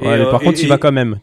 Ouais, 0.00 0.18
mais 0.18 0.24
par 0.24 0.36
euh, 0.42 0.44
contre, 0.44 0.60
il 0.60 0.68
va 0.68 0.78
quand 0.78 0.92
même 0.92 1.20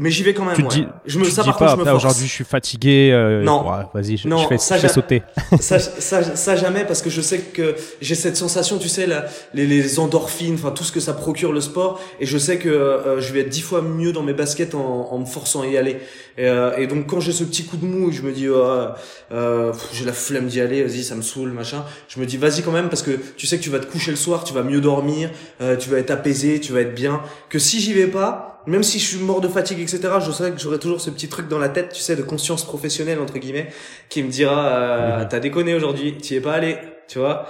mais 0.00 0.10
j'y 0.10 0.22
vais 0.22 0.34
quand 0.34 0.44
même. 0.44 0.56
Tu 0.56 0.62
dis, 0.62 0.86
je 1.06 1.18
me, 1.18 1.24
tu 1.24 1.30
ça, 1.30 1.42
dis 1.42 1.52
pas, 1.52 1.76
aujourd'hui 1.94 2.26
je 2.26 2.32
suis 2.32 2.44
fatigué. 2.44 3.10
Euh, 3.12 3.42
non, 3.42 3.64
vas-y, 3.92 4.16
je, 4.16 4.28
fais, 4.48 4.58
ça, 4.58 4.76
je 4.76 4.82
fais 4.82 4.88
sauter. 4.88 5.22
ça, 5.60 5.78
ça, 5.78 6.36
ça, 6.36 6.56
jamais 6.56 6.84
parce 6.84 7.02
que 7.02 7.10
je 7.10 7.20
sais 7.20 7.38
que 7.38 7.74
j'ai 8.00 8.14
cette 8.14 8.36
sensation, 8.36 8.78
tu 8.78 8.88
sais, 8.88 9.06
la, 9.06 9.26
les, 9.52 9.66
les 9.66 9.98
endorphines, 9.98 10.54
enfin 10.54 10.72
tout 10.72 10.84
ce 10.84 10.92
que 10.92 11.00
ça 11.00 11.12
procure 11.12 11.52
le 11.52 11.60
sport, 11.60 12.00
et 12.18 12.26
je 12.26 12.38
sais 12.38 12.58
que 12.58 12.68
euh, 12.68 13.20
je 13.20 13.32
vais 13.32 13.40
être 13.40 13.48
dix 13.48 13.60
fois 13.60 13.82
mieux 13.82 14.12
dans 14.12 14.22
mes 14.22 14.32
baskets 14.32 14.74
en, 14.74 15.08
en 15.10 15.18
me 15.18 15.26
forçant 15.26 15.62
à 15.62 15.66
y 15.66 15.76
aller. 15.76 15.98
Et, 16.36 16.46
euh, 16.46 16.76
et 16.76 16.86
donc 16.86 17.06
quand 17.06 17.20
j'ai 17.20 17.32
ce 17.32 17.44
petit 17.44 17.64
coup 17.64 17.76
de 17.76 17.86
mou, 17.86 18.10
je 18.10 18.22
me 18.22 18.32
dis, 18.32 18.48
oh, 18.48 18.88
euh, 19.32 19.72
j'ai 19.92 20.04
la 20.04 20.12
flemme 20.12 20.46
d'y 20.46 20.60
aller, 20.60 20.82
vas-y, 20.82 21.04
ça 21.04 21.14
me 21.14 21.22
saoule, 21.22 21.50
machin. 21.50 21.84
Je 22.08 22.18
me 22.18 22.26
dis, 22.26 22.36
vas-y 22.36 22.62
quand 22.62 22.72
même 22.72 22.88
parce 22.88 23.02
que 23.02 23.12
tu 23.36 23.46
sais 23.46 23.58
que 23.58 23.62
tu 23.62 23.70
vas 23.70 23.78
te 23.78 23.86
coucher 23.86 24.10
le 24.10 24.16
soir, 24.16 24.44
tu 24.44 24.52
vas 24.52 24.62
mieux 24.62 24.80
dormir, 24.80 25.30
tu 25.78 25.88
vas 25.88 25.98
être 25.98 26.10
apaisé, 26.10 26.60
tu 26.60 26.72
vas 26.72 26.80
être 26.80 26.94
bien. 26.94 27.20
Que 27.48 27.58
si 27.58 27.80
j'y 27.80 27.92
vais 27.92 28.06
pas 28.06 28.53
même 28.66 28.82
si 28.82 28.98
je 28.98 29.04
suis 29.04 29.18
mort 29.18 29.40
de 29.40 29.48
fatigue, 29.48 29.80
etc., 29.80 30.00
je 30.24 30.30
sais 30.30 30.50
que 30.50 30.58
j'aurai 30.58 30.78
toujours 30.78 31.00
ce 31.00 31.10
petit 31.10 31.28
truc 31.28 31.48
dans 31.48 31.58
la 31.58 31.68
tête, 31.68 31.92
tu 31.92 32.00
sais, 32.00 32.16
de 32.16 32.22
conscience 32.22 32.64
professionnelle, 32.64 33.20
entre 33.20 33.38
guillemets, 33.38 33.68
qui 34.08 34.22
me 34.22 34.30
dira, 34.30 34.66
euh, 34.66 35.24
t'as 35.28 35.40
déconné 35.40 35.74
aujourd'hui, 35.74 36.16
t'y 36.16 36.36
es 36.36 36.40
pas 36.40 36.54
allé, 36.54 36.76
tu 37.08 37.18
vois. 37.18 37.46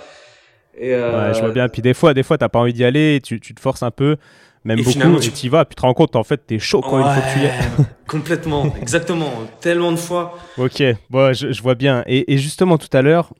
Et 0.77 0.93
euh... 0.93 1.29
Ouais, 1.29 1.35
je 1.35 1.41
vois 1.41 1.51
bien. 1.51 1.69
Puis 1.69 1.83
des 1.83 1.95
fois, 1.95 2.15
des 2.15 2.23
fois, 2.23 2.39
t'as 2.39 2.49
pas 2.49 2.59
envie 2.59 2.73
d'y 2.73 2.85
aller, 2.85 3.21
tu, 3.23 3.41
tu 3.41 3.55
te 3.55 3.61
forces 3.61 3.83
un 3.83 3.91
peu, 3.91 4.17
même 4.65 4.83
beaucoup, 4.83 5.21
tu 5.21 5.31
t'y 5.31 5.49
vas, 5.49 5.65
puis 5.65 5.77
tu 5.77 5.81
te 5.81 5.87
rends 5.87 5.95
compte, 5.95 6.17
en 6.17 6.25
fait, 6.25 6.47
t'es 6.47 6.59
chaud 6.59 6.81
quand 6.81 6.99
il 6.99 7.15
faut 7.15 7.21
que 7.21 7.33
tu 7.35 7.41
y 7.41 7.47
ailles. 7.47 7.87
complètement, 8.09 8.75
exactement, 8.81 9.31
tellement 9.61 9.93
de 9.93 9.97
fois. 9.97 10.39
Ok, 10.59 10.83
bon, 11.11 11.33
je, 11.33 11.53
je 11.53 11.63
vois 11.63 11.75
bien. 11.75 12.03
Et, 12.07 12.33
et 12.33 12.39
justement, 12.39 12.79
tout 12.79 12.95
à 12.97 13.03
l'heure, 13.03 13.33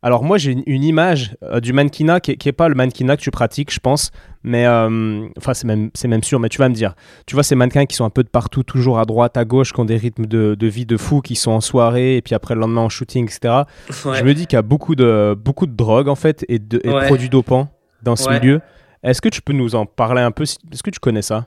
alors 0.00 0.22
moi 0.22 0.38
j'ai 0.38 0.52
une, 0.66 0.84
image 0.84 1.36
euh, 1.42 1.58
du 1.58 1.72
mannequinat 1.72 2.20
qui, 2.20 2.36
n'est 2.44 2.52
pas 2.52 2.68
le 2.68 2.76
mannequinat 2.76 3.16
que 3.16 3.22
tu 3.22 3.32
pratiques, 3.32 3.72
je 3.72 3.80
pense, 3.80 4.12
mais 4.44 4.64
euh, 4.64 5.26
enfin 5.36 5.54
c'est 5.54 5.66
même 5.66 5.90
c'est 5.94 6.06
même 6.06 6.22
sûr. 6.22 6.38
Mais 6.38 6.48
tu 6.48 6.58
vas 6.58 6.68
me 6.68 6.74
dire, 6.74 6.94
tu 7.26 7.34
vois 7.34 7.42
ces 7.42 7.56
mannequins 7.56 7.84
qui 7.84 7.96
sont 7.96 8.04
un 8.04 8.10
peu 8.10 8.22
de 8.22 8.28
partout, 8.28 8.62
toujours 8.62 9.00
à 9.00 9.04
droite, 9.04 9.36
à 9.36 9.44
gauche, 9.44 9.72
qui 9.72 9.80
ont 9.80 9.84
des 9.84 9.96
rythmes 9.96 10.26
de, 10.26 10.56
vie 10.66 10.86
de 10.86 10.96
fou, 10.96 11.20
qui 11.20 11.34
sont 11.34 11.50
en 11.50 11.60
soirée 11.60 12.16
et 12.16 12.22
puis 12.22 12.34
après 12.34 12.54
le 12.54 12.60
lendemain 12.60 12.82
en 12.82 12.88
shooting, 12.88 13.24
etc. 13.24 13.62
Je 13.88 14.22
me 14.22 14.34
dis 14.34 14.46
qu'il 14.46 14.56
y 14.56 14.60
a 14.60 14.62
beaucoup 14.62 14.94
de 14.94 15.36
beaucoup 15.36 15.66
de 15.66 15.74
drogue 15.74 16.08
en 16.08 16.14
fait 16.14 16.44
et 16.48 16.60
de, 16.60 16.78
produits 17.06 17.28
dopants 17.28 17.68
dans 18.02 18.14
ce 18.14 18.30
milieu. 18.30 18.60
Est-ce 19.02 19.20
que 19.20 19.28
tu 19.28 19.42
peux 19.42 19.52
nous 19.52 19.74
en 19.74 19.86
parler 19.86 20.22
un 20.22 20.30
peu 20.30 20.44
Est-ce 20.44 20.82
que 20.82 20.90
tu 20.90 21.00
connais 21.00 21.22
ça? 21.22 21.46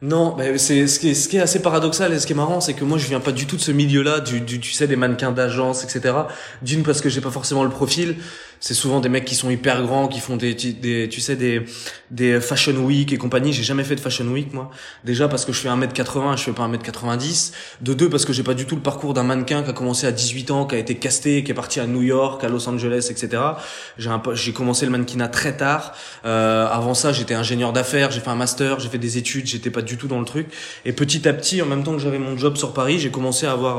Non, 0.00 0.36
mais 0.36 0.58
c'est 0.58 0.86
ce 0.86 0.98
qui 1.00 1.36
est 1.36 1.40
assez 1.40 1.60
paradoxal 1.60 2.12
et 2.12 2.20
ce 2.20 2.26
qui 2.26 2.32
est 2.32 2.36
marrant, 2.36 2.60
c'est 2.60 2.74
que 2.74 2.84
moi 2.84 2.98
je 2.98 3.08
viens 3.08 3.18
pas 3.18 3.32
du 3.32 3.46
tout 3.46 3.56
de 3.56 3.60
ce 3.60 3.72
milieu-là, 3.72 4.20
du, 4.20 4.40
du 4.40 4.60
tu 4.60 4.72
sais 4.72 4.86
des 4.86 4.94
mannequins 4.94 5.32
d'agence, 5.32 5.82
etc. 5.82 6.14
D'une 6.62 6.84
parce 6.84 7.00
que 7.00 7.08
j'ai 7.08 7.20
pas 7.20 7.32
forcément 7.32 7.64
le 7.64 7.70
profil, 7.70 8.16
c'est 8.60 8.74
souvent 8.74 9.00
des 9.00 9.08
mecs 9.08 9.24
qui 9.24 9.34
sont 9.34 9.50
hyper 9.50 9.82
grands, 9.82 10.08
qui 10.08 10.20
font 10.20 10.36
des, 10.36 10.56
tu 10.56 11.20
sais, 11.20 11.36
des, 11.36 11.64
des 12.10 12.40
fashion 12.40 12.74
week 12.74 13.12
et 13.12 13.18
compagnie. 13.18 13.52
J'ai 13.52 13.62
jamais 13.62 13.84
fait 13.84 13.94
de 13.94 14.00
fashion 14.00 14.26
week, 14.26 14.52
moi. 14.52 14.70
Déjà 15.04 15.28
parce 15.28 15.44
que 15.44 15.52
je 15.52 15.60
fais 15.60 15.68
1m80, 15.68 16.36
je 16.36 16.42
fais 16.44 16.52
pas 16.52 16.66
1m90. 16.68 17.52
De 17.80 17.94
deux, 17.94 18.08
parce 18.08 18.24
que 18.24 18.32
j'ai 18.32 18.42
pas 18.42 18.54
du 18.54 18.66
tout 18.66 18.74
le 18.74 18.82
parcours 18.82 19.14
d'un 19.14 19.22
mannequin 19.22 19.62
qui 19.62 19.70
a 19.70 19.72
commencé 19.72 20.06
à 20.06 20.12
18 20.12 20.50
ans, 20.50 20.66
qui 20.66 20.74
a 20.74 20.78
été 20.78 20.96
casté, 20.96 21.44
qui 21.44 21.50
est 21.50 21.54
parti 21.54 21.80
à 21.80 21.86
New 21.86 22.02
York, 22.02 22.42
à 22.44 22.48
Los 22.48 22.68
Angeles, 22.68 23.08
etc. 23.10 23.42
J'ai 23.98 24.10
un, 24.10 24.22
j'ai 24.32 24.52
commencé 24.52 24.84
le 24.86 24.92
mannequinat 24.92 25.28
très 25.28 25.56
tard. 25.56 25.94
Euh, 26.24 26.66
avant 26.66 26.94
ça, 26.94 27.12
j'étais 27.12 27.34
ingénieur 27.34 27.72
d'affaires, 27.72 28.10
j'ai 28.10 28.20
fait 28.20 28.30
un 28.30 28.36
master, 28.36 28.80
j'ai 28.80 28.88
fait 28.88 28.98
des 28.98 29.18
études, 29.18 29.46
j'étais 29.46 29.70
pas 29.70 29.82
du 29.82 29.96
tout 29.96 30.08
dans 30.08 30.18
le 30.18 30.24
truc. 30.24 30.48
Et 30.84 30.92
petit 30.92 31.28
à 31.28 31.32
petit, 31.32 31.62
en 31.62 31.66
même 31.66 31.84
temps 31.84 31.92
que 31.92 32.00
j'avais 32.00 32.18
mon 32.18 32.36
job 32.36 32.56
sur 32.56 32.72
Paris, 32.72 32.98
j'ai 32.98 33.10
commencé 33.10 33.46
à 33.46 33.52
avoir, 33.52 33.78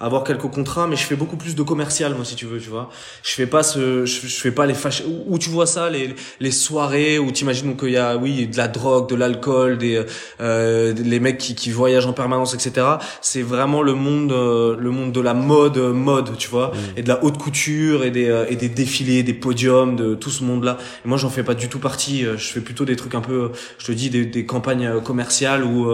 à 0.00 0.04
avoir 0.04 0.24
quelques 0.24 0.48
contrats, 0.48 0.86
mais 0.86 0.96
je 0.96 1.04
fais 1.04 1.16
beaucoup 1.16 1.36
plus 1.36 1.54
de 1.54 1.62
commercial, 1.62 2.14
moi, 2.14 2.24
si 2.24 2.34
tu 2.34 2.46
veux, 2.46 2.58
tu 2.58 2.68
vois. 2.68 2.90
Je 3.22 3.32
fais 3.32 3.46
pas 3.46 3.62
ce, 3.62 4.04
fais 4.26 4.50
pas 4.50 4.66
les 4.66 4.74
fâches. 4.74 5.02
Où, 5.26 5.38
tu 5.38 5.50
vois 5.50 5.66
ça 5.66 5.90
les 5.90 6.14
les 6.40 6.50
soirées 6.50 7.18
où 7.18 7.30
t'imagines 7.30 7.76
qu'il 7.76 7.90
y 7.90 7.96
a 7.96 8.16
oui 8.16 8.46
de 8.46 8.56
la 8.56 8.68
drogue 8.68 9.08
de 9.08 9.14
l'alcool 9.14 9.78
des 9.78 10.04
euh, 10.40 10.92
les 10.92 11.20
mecs 11.20 11.38
qui, 11.38 11.54
qui 11.54 11.70
voyagent 11.70 12.06
en 12.06 12.12
permanence 12.12 12.54
etc 12.54 12.86
c'est 13.20 13.42
vraiment 13.42 13.82
le 13.82 13.94
monde 13.94 14.32
euh, 14.32 14.76
le 14.78 14.90
monde 14.90 15.12
de 15.12 15.20
la 15.20 15.34
mode 15.34 15.78
mode 15.78 16.36
tu 16.36 16.48
vois. 16.48 16.68
Mmh. 16.68 16.98
et 16.98 17.02
de 17.02 17.08
la 17.08 17.22
haute 17.24 17.38
couture 17.38 18.04
et 18.04 18.10
des 18.10 18.28
euh, 18.28 18.46
et 18.48 18.56
des 18.56 18.68
défilés 18.68 19.22
des 19.22 19.34
podiums 19.34 19.96
de 19.96 20.14
tout 20.14 20.30
ce 20.30 20.44
monde 20.44 20.64
là 20.64 20.78
et 21.04 21.08
moi 21.08 21.18
j'en 21.18 21.30
fais 21.30 21.42
pas 21.42 21.54
du 21.54 21.68
tout 21.68 21.78
partie. 21.78 22.24
Euh, 22.24 22.36
je 22.36 22.48
fais 22.48 22.60
plutôt 22.60 22.84
des 22.84 22.96
trucs 22.96 23.14
un 23.14 23.20
peu 23.20 23.50
je 23.78 23.86
te 23.86 23.92
dis 23.92 24.10
des, 24.10 24.24
des 24.24 24.46
campagnes 24.46 25.00
commerciales 25.00 25.64
où 25.64 25.88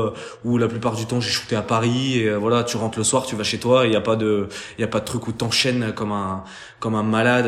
où 0.45 0.59
la 0.59 0.69
plupart 0.69 0.95
du 0.95 1.07
temps 1.07 1.21
j'ai 1.21 1.31
shooté 1.31 1.57
à 1.57 1.63
Paris 1.63 2.19
et 2.19 2.35
voilà 2.35 2.65
tu 2.65 2.77
rentres 2.77 2.99
le 2.99 3.05
soir 3.05 3.27
tu 3.27 3.37
vas 3.37 3.45
chez 3.45 3.59
toi 3.59 3.87
il 3.87 3.93
y 3.93 3.97
a 3.97 4.01
pas 4.01 4.17
de 4.17 4.49
il 4.79 4.81
y 4.81 4.85
a 4.85 4.89
pas 4.89 5.01
de 5.01 5.05
truc 5.05 5.27
où 5.29 5.33
t'enchaînes 5.33 5.93
comme 5.95 6.13
un 6.13 6.45
comme 6.81 6.95
un 6.95 7.03
malade 7.03 7.47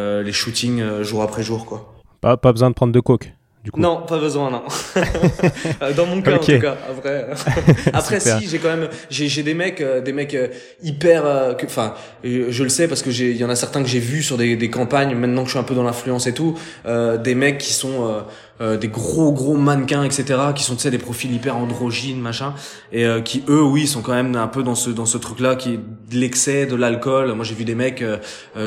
euh, 0.00 0.20
euh, 0.20 0.22
les 0.22 0.32
shootings 0.32 0.80
euh, 0.80 1.04
jour 1.04 1.22
après 1.22 1.42
jour 1.42 1.66
quoi. 1.66 1.94
Pas, 2.20 2.36
pas 2.36 2.52
besoin 2.52 2.70
de 2.70 2.74
prendre 2.74 2.92
de 2.92 3.00
coke. 3.00 3.32
Du 3.62 3.70
coup. 3.70 3.78
Non, 3.78 4.00
pas 4.06 4.18
besoin, 4.18 4.50
non. 4.50 4.62
Dans 5.94 6.06
mon 6.06 6.22
cas, 6.22 6.36
en 6.36 6.38
tout 6.38 6.58
cas. 6.58 6.78
Après, 6.88 7.26
après 7.92 8.18
si, 8.18 8.48
j'ai 8.48 8.58
quand 8.58 8.74
même, 8.74 8.88
j'ai, 9.10 9.42
des 9.42 9.52
mecs, 9.52 9.82
des 9.82 10.12
mecs 10.14 10.34
hyper, 10.82 11.54
enfin, 11.62 11.92
je 12.24 12.62
le 12.62 12.70
sais 12.70 12.88
parce 12.88 13.02
que 13.02 13.10
il 13.10 13.36
y 13.36 13.44
en 13.44 13.50
a 13.50 13.56
certains 13.56 13.82
que 13.82 13.88
j'ai 13.88 13.98
vus 13.98 14.22
sur 14.22 14.38
des, 14.38 14.56
des 14.56 14.70
campagnes. 14.70 15.14
Maintenant 15.14 15.42
que 15.42 15.48
je 15.48 15.52
suis 15.52 15.58
un 15.58 15.64
peu 15.64 15.74
dans 15.74 15.82
l'influence 15.82 16.26
et 16.26 16.32
tout, 16.32 16.58
des 16.86 17.34
mecs 17.34 17.58
qui 17.58 17.74
sont 17.74 18.24
euh, 18.60 18.76
des 18.76 18.88
gros 18.88 19.32
gros 19.32 19.56
mannequins 19.56 20.04
etc 20.04 20.38
qui 20.54 20.64
sont 20.64 20.74
tu 20.74 20.82
sais 20.82 20.90
des 20.90 20.98
profils 20.98 21.32
hyper 21.32 21.56
androgynes 21.56 22.20
machin 22.20 22.52
et 22.92 23.06
euh, 23.06 23.22
qui 23.22 23.42
eux 23.48 23.62
oui 23.62 23.86
sont 23.86 24.02
quand 24.02 24.12
même 24.12 24.36
un 24.36 24.48
peu 24.48 24.62
dans 24.62 24.74
ce 24.74 24.90
dans 24.90 25.06
ce 25.06 25.16
truc 25.16 25.40
là 25.40 25.56
qui 25.56 25.74
est 25.74 25.76
de 25.78 26.16
l'excès 26.16 26.66
de 26.66 26.76
l'alcool. 26.76 27.32
Moi 27.32 27.44
j'ai 27.44 27.54
vu 27.54 27.64
des 27.64 27.74
mecs 27.74 28.02
euh, 28.02 28.18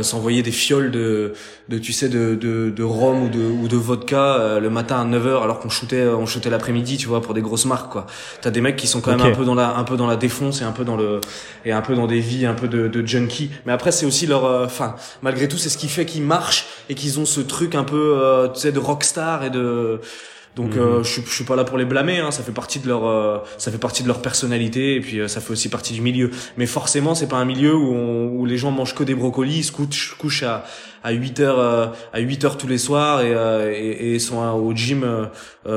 s'envoyer 0.01 0.41
des 0.41 0.51
fioles 0.51 0.89
de 0.89 1.34
de 1.69 1.77
tu 1.77 1.93
sais 1.93 2.10
de 2.10 2.34
de, 2.34 2.73
de 2.75 2.84
rhum 2.84 3.25
ou 3.25 3.29
de 3.29 3.43
ou 3.43 3.67
de 3.67 3.77
vodka 3.77 4.58
le 4.60 4.69
matin 4.71 4.99
à 4.99 5.06
9h 5.06 5.43
alors 5.43 5.60
qu'on 5.60 5.69
shootait 5.69 6.08
on 6.08 6.25
shootait 6.25 6.49
l'après-midi 6.49 6.97
tu 6.97 7.08
vois 7.08 7.21
pour 7.21 7.36
des 7.36 7.41
grosses 7.41 7.65
marques 7.65 7.91
quoi. 7.91 8.08
T'as 8.41 8.49
des 8.49 8.62
mecs 8.62 8.77
qui 8.77 8.88
sont 8.88 8.99
quand 8.99 9.15
même 9.15 9.21
un 9.21 9.36
peu 9.36 9.45
dans 9.45 9.56
la 9.56 9.75
un 9.77 9.84
peu 9.84 9.95
dans 9.95 10.08
la 10.08 10.15
défonce 10.15 10.62
et 10.62 10.63
un 10.63 10.71
peu 10.71 10.86
dans 10.86 10.97
le 10.97 11.21
et 11.65 11.71
un 11.71 11.82
peu 11.82 11.93
dans 11.93 12.08
des 12.08 12.19
vies 12.19 12.47
un 12.47 12.56
peu 12.56 12.67
de, 12.67 12.88
de 12.88 13.06
junkie 13.06 13.51
mais 13.67 13.71
après 13.71 13.91
c'est 13.91 14.08
aussi 14.08 14.25
leur 14.25 14.45
enfin 14.65 14.95
malgré 15.21 15.47
tout 15.47 15.58
c'est 15.58 15.69
ce 15.69 15.77
qui 15.77 15.88
fait 15.88 16.06
qu'ils 16.06 16.23
marchent 16.23 16.65
et 16.89 16.95
qu'ils 16.95 17.19
ont 17.19 17.25
ce 17.25 17.41
truc 17.41 17.75
un 17.75 17.84
peu 17.84 18.49
tu 18.56 18.60
sais 18.60 18.71
de 18.71 18.79
rockstar 18.79 19.43
et 19.43 19.51
de 19.51 19.83
donc 20.56 20.76
mhm. 20.76 20.82
euh, 20.82 21.04
je, 21.04 21.22
je 21.22 21.34
suis 21.34 21.43
pas 21.43 21.56
là 21.56 21.63
pour 21.63 21.78
les 21.78 21.86
blâmer, 21.86 22.19
hein, 22.19 22.30
ça 22.32 22.43
fait 22.43 22.52
partie 22.52 22.80
de 22.80 22.88
leur 22.88 23.08
euh, 23.08 23.39
ça 23.58 23.72
fait 23.72 23.80
partie 23.80 24.04
de 24.04 24.08
leur 24.08 24.22
personnalité 24.22 24.96
et 24.96 25.02
puis 25.02 25.19
euh, 25.19 25.28
ça 25.28 25.41
fait 25.41 25.52
aussi 25.52 25.69
partie 25.69 25.93
du 25.93 26.02
milieu. 26.02 26.30
Mais 26.58 26.67
forcément 26.67 27.15
c'est 27.15 27.28
pas 27.28 27.38
un 27.38 27.46
milieu 27.46 27.76
où, 27.76 28.39
où 28.39 28.46
les 28.46 28.58
gens 28.58 28.69
mangent 28.69 28.93
que 28.93 29.04
des 29.04 29.15
brocolis, 29.15 29.60
ils 29.60 29.63
se 29.63 29.72
couchent, 29.72 30.15
couchent 30.17 30.43
à 30.43 30.65
à 31.06 31.12
8 31.12 31.39
heures 31.41 31.93
à 32.13 32.19
8 32.19 32.46
heures 32.46 32.58
tous 32.58 32.67
les 32.67 32.78
soirs 32.78 33.22
et, 33.22 33.32
et, 33.32 34.15
et 34.15 34.19
sont 34.19 34.38
au 34.38 34.74
gym 34.74 35.30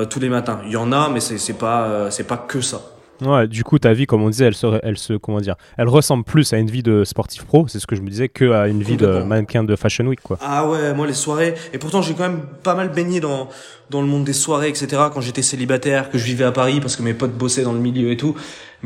tous 0.09 0.21
les 0.21 0.29
matins. 0.29 0.61
Il 0.67 0.71
y 0.73 0.77
en 0.77 0.93
a 0.93 1.09
mais 1.09 1.19
c'est 1.19 1.39
c'est 1.39 1.59
pas 1.59 2.13
c'est 2.13 2.29
pas 2.29 2.37
que 2.37 2.61
ça. 2.61 2.81
Ouais, 3.25 3.47
du 3.47 3.65
coup, 3.65 3.79
ta 3.79 3.93
vie, 3.93 4.07
comme 4.07 4.23
on 4.23 4.29
disait, 4.29 4.47
elle 4.47 4.55
se, 4.55 4.79
elle 4.83 4.99
se, 4.99 5.15
comment 5.15 5.41
dire, 5.41 5.57
elle 5.77 5.89
ressemble 5.89 6.25
plus 6.25 6.53
à 6.53 6.59
une 6.59 6.71
vie 6.71 6.83
de 6.83 7.05
sportif 7.05 7.45
pro, 7.45 7.67
c'est 7.69 7.79
ce 7.79 7.87
que 7.87 7.97
je 7.97 8.03
me 8.03 8.11
disais, 8.11 8.29
que 8.29 8.53
à 8.53 8.69
une 8.69 8.83
vie 8.83 8.97
de 8.97 9.23
mannequin 9.23 9.65
de 9.65 9.75
Fashion 9.77 10.07
Week, 10.07 10.21
quoi. 10.23 10.39
Ah 10.43 10.69
ouais, 10.69 10.93
moi 10.95 11.07
les 11.07 11.15
soirées, 11.15 11.55
et 11.73 11.79
pourtant 11.79 12.03
j'ai 12.03 12.15
quand 12.15 12.29
même 12.29 12.43
pas 12.63 12.75
mal 12.75 12.91
baigné 12.91 13.21
dans 13.21 13.49
dans 13.91 14.01
le 14.01 14.07
monde 14.09 14.25
des 14.25 14.33
soirées, 14.33 14.69
etc. 14.69 14.89
Quand 15.13 15.21
j'étais 15.21 15.43
célibataire, 15.43 16.11
que 16.11 16.19
je 16.19 16.25
vivais 16.25 16.45
à 16.45 16.53
Paris 16.53 16.81
parce 16.81 16.97
que 16.97 17.03
mes 17.03 17.15
potes 17.15 17.33
bossaient 17.33 17.63
dans 17.63 17.73
le 17.73 17.79
milieu 17.79 18.11
et 18.11 18.17
tout. 18.17 18.35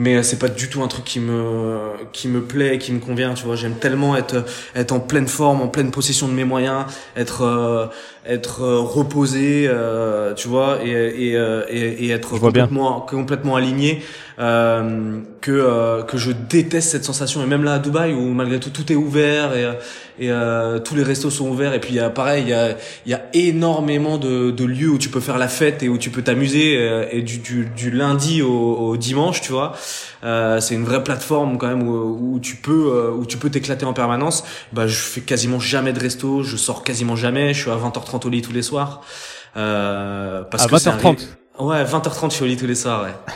Mais 0.00 0.16
euh, 0.16 0.22
c'est 0.22 0.38
pas 0.38 0.48
du 0.48 0.70
tout 0.70 0.82
un 0.82 0.88
truc 0.88 1.04
qui 1.04 1.20
me 1.20 1.90
qui 2.12 2.26
me 2.28 2.40
plaît, 2.40 2.78
qui 2.78 2.90
me 2.90 3.00
convient. 3.00 3.34
Tu 3.34 3.44
vois, 3.44 3.54
j'aime 3.54 3.74
tellement 3.74 4.16
être 4.16 4.46
être 4.74 4.92
en 4.92 5.00
pleine 5.00 5.28
forme, 5.28 5.60
en 5.60 5.68
pleine 5.68 5.90
possession 5.90 6.26
de 6.26 6.32
mes 6.32 6.44
moyens, 6.44 6.86
être 7.16 7.42
euh, 7.42 7.86
être 8.26 8.62
euh, 8.62 8.80
reposé, 8.80 9.66
euh, 9.68 10.32
tu 10.32 10.48
vois, 10.48 10.78
et 10.82 10.90
et, 10.90 11.34
et, 11.68 12.06
et 12.06 12.10
être 12.10 12.38
complètement 12.38 13.02
complètement 13.02 13.56
aligné. 13.56 14.02
Euh, 14.38 15.20
que 15.42 16.02
que 16.06 16.16
je 16.16 16.30
déteste 16.32 16.92
cette 16.92 17.04
sensation 17.04 17.42
et 17.42 17.46
même 17.46 17.62
là 17.62 17.74
à 17.74 17.78
Dubaï 17.78 18.14
où 18.14 18.32
malgré 18.32 18.58
tout 18.58 18.70
tout 18.70 18.90
est 18.90 18.96
ouvert 18.96 19.54
et 19.54 19.66
et 20.20 20.30
euh, 20.30 20.78
tous 20.78 20.94
les 20.94 21.02
restos 21.02 21.30
sont 21.30 21.48
ouverts. 21.48 21.72
Et 21.72 21.80
puis 21.80 21.94
y 21.94 21.98
a, 21.98 22.10
pareil 22.10 22.44
il 22.44 22.50
y 22.50 22.52
a, 22.52 22.76
y 23.06 23.14
a 23.14 23.22
énormément 23.32 24.18
de, 24.18 24.50
de, 24.50 24.64
lieux 24.64 24.90
où 24.90 24.98
tu 24.98 25.08
peux 25.08 25.20
faire 25.20 25.38
la 25.38 25.48
fête 25.48 25.82
et 25.82 25.88
où 25.88 25.96
tu 25.96 26.10
peux 26.10 26.22
t'amuser 26.22 26.76
euh, 26.76 27.06
et 27.10 27.22
du, 27.22 27.38
du, 27.38 27.64
du, 27.64 27.90
lundi 27.90 28.42
au, 28.42 28.52
au, 28.52 28.96
dimanche 28.98 29.40
tu 29.40 29.50
vois. 29.50 29.72
Euh, 30.22 30.60
c'est 30.60 30.74
une 30.74 30.84
vraie 30.84 31.02
plateforme 31.02 31.56
quand 31.56 31.68
même 31.68 31.88
où, 31.88 32.34
où 32.34 32.38
tu 32.38 32.56
peux 32.56 32.92
euh, 32.92 33.10
où 33.10 33.24
tu 33.24 33.38
peux 33.38 33.48
t'éclater 33.48 33.86
en 33.86 33.94
permanence. 33.94 34.44
Bah 34.72 34.86
je 34.86 34.96
fais 34.96 35.22
quasiment 35.22 35.58
jamais 35.58 35.94
de 35.94 36.00
resto. 36.00 36.42
Je 36.42 36.56
sors 36.56 36.84
quasiment 36.84 37.16
jamais. 37.16 37.54
Je 37.54 37.62
suis 37.62 37.70
à 37.70 37.76
20h30 37.76 38.26
au 38.26 38.30
lit 38.30 38.42
tous 38.42 38.52
les 38.52 38.62
soirs. 38.62 39.00
Euh, 39.56 40.42
parce 40.44 40.64
à 40.64 40.66
20h30 40.66 41.26
ouais 41.58 41.82
20h30 41.82 42.30
je 42.30 42.34
suis 42.36 42.44
au 42.44 42.46
lit 42.46 42.56
tous 42.56 42.66
les 42.66 42.76
soirs 42.76 43.02
ouais 43.02 43.34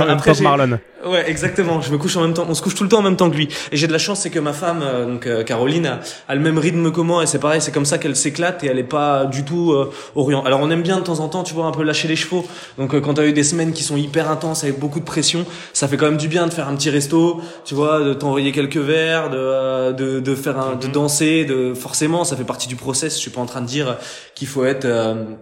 Après, 0.00 0.32
Marlon. 0.40 0.78
Ouais, 1.06 1.28
exactement. 1.28 1.80
Je 1.80 1.92
me 1.92 1.98
couche 1.98 2.16
en 2.16 2.22
même 2.22 2.34
temps. 2.34 2.46
On 2.48 2.54
se 2.54 2.62
couche 2.62 2.74
tout 2.74 2.82
le 2.82 2.88
temps 2.88 2.98
en 2.98 3.02
même 3.02 3.16
temps 3.16 3.30
que 3.30 3.36
lui. 3.36 3.48
Et 3.70 3.76
j'ai 3.76 3.86
de 3.86 3.92
la 3.92 3.98
chance, 3.98 4.20
c'est 4.20 4.30
que 4.30 4.38
ma 4.38 4.52
femme, 4.52 4.80
euh, 4.82 5.06
donc 5.06 5.26
euh, 5.26 5.44
Caroline, 5.44 5.98
a, 6.28 6.34
le 6.34 6.40
même 6.40 6.58
rythme 6.58 6.90
que 6.90 7.00
moi. 7.00 7.22
Et 7.22 7.26
c'est 7.26 7.38
pareil, 7.38 7.60
c'est 7.60 7.70
comme 7.70 7.84
ça 7.84 7.98
qu'elle 7.98 8.16
s'éclate 8.16 8.64
et 8.64 8.68
elle 8.68 8.78
est 8.78 8.84
pas 8.84 9.26
du 9.26 9.44
tout 9.44 9.72
euh, 9.72 9.92
orient. 10.14 10.42
Alors 10.44 10.60
on 10.62 10.70
aime 10.70 10.82
bien 10.82 10.98
de 10.98 11.04
temps 11.04 11.20
en 11.20 11.28
temps, 11.28 11.42
tu 11.42 11.54
vois, 11.54 11.66
un 11.66 11.70
peu 11.70 11.82
lâcher 11.82 12.08
les 12.08 12.16
chevaux. 12.16 12.46
Donc 12.78 12.94
euh, 12.94 13.00
quand 13.00 13.14
t'as 13.14 13.26
eu 13.26 13.32
des 13.32 13.44
semaines 13.44 13.72
qui 13.72 13.82
sont 13.82 13.96
hyper 13.96 14.30
intenses 14.30 14.64
avec 14.64 14.78
beaucoup 14.78 14.98
de 14.98 15.04
pression, 15.04 15.44
ça 15.72 15.86
fait 15.86 15.96
quand 15.96 16.06
même 16.06 16.16
du 16.16 16.28
bien 16.28 16.46
de 16.46 16.52
faire 16.52 16.68
un 16.68 16.74
petit 16.74 16.90
resto, 16.90 17.40
tu 17.64 17.74
vois, 17.74 18.00
de 18.00 18.14
t'envoyer 18.14 18.52
quelques 18.52 18.76
verres, 18.76 19.30
de 19.30 19.92
de, 19.92 20.20
de 20.20 20.34
faire 20.34 20.58
un, 20.58 20.74
de 20.76 20.86
mhm. 20.86 20.92
danser. 20.92 21.44
De 21.44 21.74
forcément, 21.74 22.24
ça 22.24 22.36
fait 22.36 22.44
partie 22.44 22.68
du 22.68 22.76
process. 22.76 23.14
Je 23.14 23.20
suis 23.20 23.30
pas 23.30 23.40
en 23.40 23.46
train 23.46 23.60
de 23.60 23.66
dire 23.66 23.96
qu'il 24.34 24.48
faut 24.48 24.64
être 24.64 24.86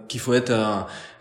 qu'il 0.07 0.19
faut 0.19 0.33
être 0.33 0.51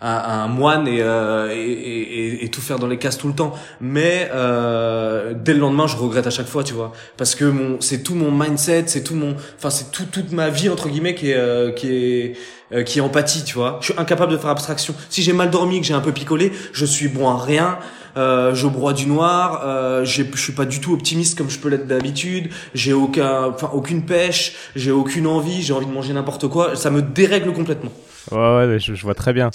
un, 0.04 0.48
moine 0.48 0.86
euh, 0.88 1.50
et, 1.50 1.56
et, 1.56 2.44
et, 2.44 2.48
tout 2.48 2.60
faire 2.60 2.78
dans 2.78 2.86
les 2.86 2.98
cases 2.98 3.16
tout 3.18 3.28
le 3.28 3.34
temps. 3.34 3.54
Mais 3.80 4.30
euh, 4.32 5.34
dès 5.34 5.54
le 5.54 5.60
lendemain, 5.60 5.86
je 5.86 5.96
regrette 5.96 6.26
à 6.26 6.30
chaque 6.30 6.46
fois, 6.46 6.62
tu 6.62 6.74
vois, 6.74 6.92
parce 7.16 7.34
que 7.34 7.44
mon, 7.44 7.80
c'est 7.80 8.02
tout 8.02 8.14
mon 8.14 8.30
mindset, 8.30 8.84
c'est 8.86 9.02
tout 9.02 9.14
mon, 9.14 9.34
enfin 9.56 9.70
c'est 9.70 9.90
tout 9.90 10.04
toute 10.04 10.32
ma 10.32 10.50
vie 10.50 10.68
entre 10.68 10.88
guillemets 10.88 11.14
qui 11.14 11.30
est 11.30 11.36
euh, 11.36 11.72
qui 11.72 11.88
est 11.88 12.36
euh, 12.72 12.82
qui 12.82 12.98
est 12.98 13.02
empathie, 13.02 13.44
tu 13.44 13.54
vois. 13.54 13.78
Je 13.80 13.92
suis 13.92 14.00
incapable 14.00 14.32
de 14.32 14.38
faire 14.38 14.50
abstraction. 14.50 14.94
Si 15.08 15.22
j'ai 15.22 15.32
mal 15.32 15.50
dormi, 15.50 15.80
que 15.80 15.86
j'ai 15.86 15.94
un 15.94 16.00
peu 16.00 16.12
picolé, 16.12 16.52
je 16.72 16.84
suis 16.84 17.08
bon 17.08 17.28
à 17.28 17.42
rien. 17.42 17.78
Euh, 18.16 18.54
je 18.54 18.66
broie 18.68 18.92
du 18.92 19.06
noir, 19.06 19.62
euh, 19.64 20.04
je 20.04 20.22
suis 20.36 20.52
pas 20.52 20.64
du 20.64 20.80
tout 20.80 20.92
optimiste 20.92 21.36
comme 21.36 21.50
je 21.50 21.58
peux 21.58 21.68
l'être 21.68 21.88
d'habitude, 21.88 22.48
j'ai 22.72 22.92
aucun, 22.92 23.46
enfin 23.46 23.70
aucune 23.72 24.06
pêche, 24.06 24.54
j'ai 24.76 24.92
aucune 24.92 25.26
envie, 25.26 25.62
j'ai 25.62 25.72
envie 25.72 25.86
de 25.86 25.90
manger 25.90 26.12
n'importe 26.12 26.46
quoi, 26.46 26.76
ça 26.76 26.90
me 26.90 27.02
dérègle 27.02 27.52
complètement. 27.52 27.90
Ouais, 28.30 28.66
ouais, 28.66 28.78
je, 28.78 29.02
vois 29.02 29.14
très 29.14 29.32
bien. 29.32 29.50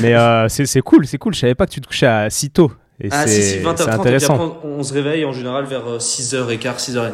Mais 0.00 0.14
euh, 0.14 0.48
c'est 0.48 0.80
cool, 0.80 1.06
c'est 1.06 1.18
cool. 1.18 1.34
Je 1.34 1.40
savais 1.40 1.54
pas 1.54 1.66
que 1.66 1.72
tu 1.72 1.80
te 1.80 1.86
couchais 1.86 2.06
à 2.06 2.30
si 2.30 2.50
tôt. 2.50 2.72
Et 3.00 3.08
ah, 3.10 3.26
si, 3.26 3.42
si, 3.42 3.58
20h30, 3.58 3.90
intéressant. 3.90 4.60
on, 4.62 4.82
se 4.82 4.92
réveille 4.92 5.24
en 5.24 5.32
général 5.32 5.64
vers 5.64 5.98
6h15, 5.98 6.90
6h30. 6.90 7.10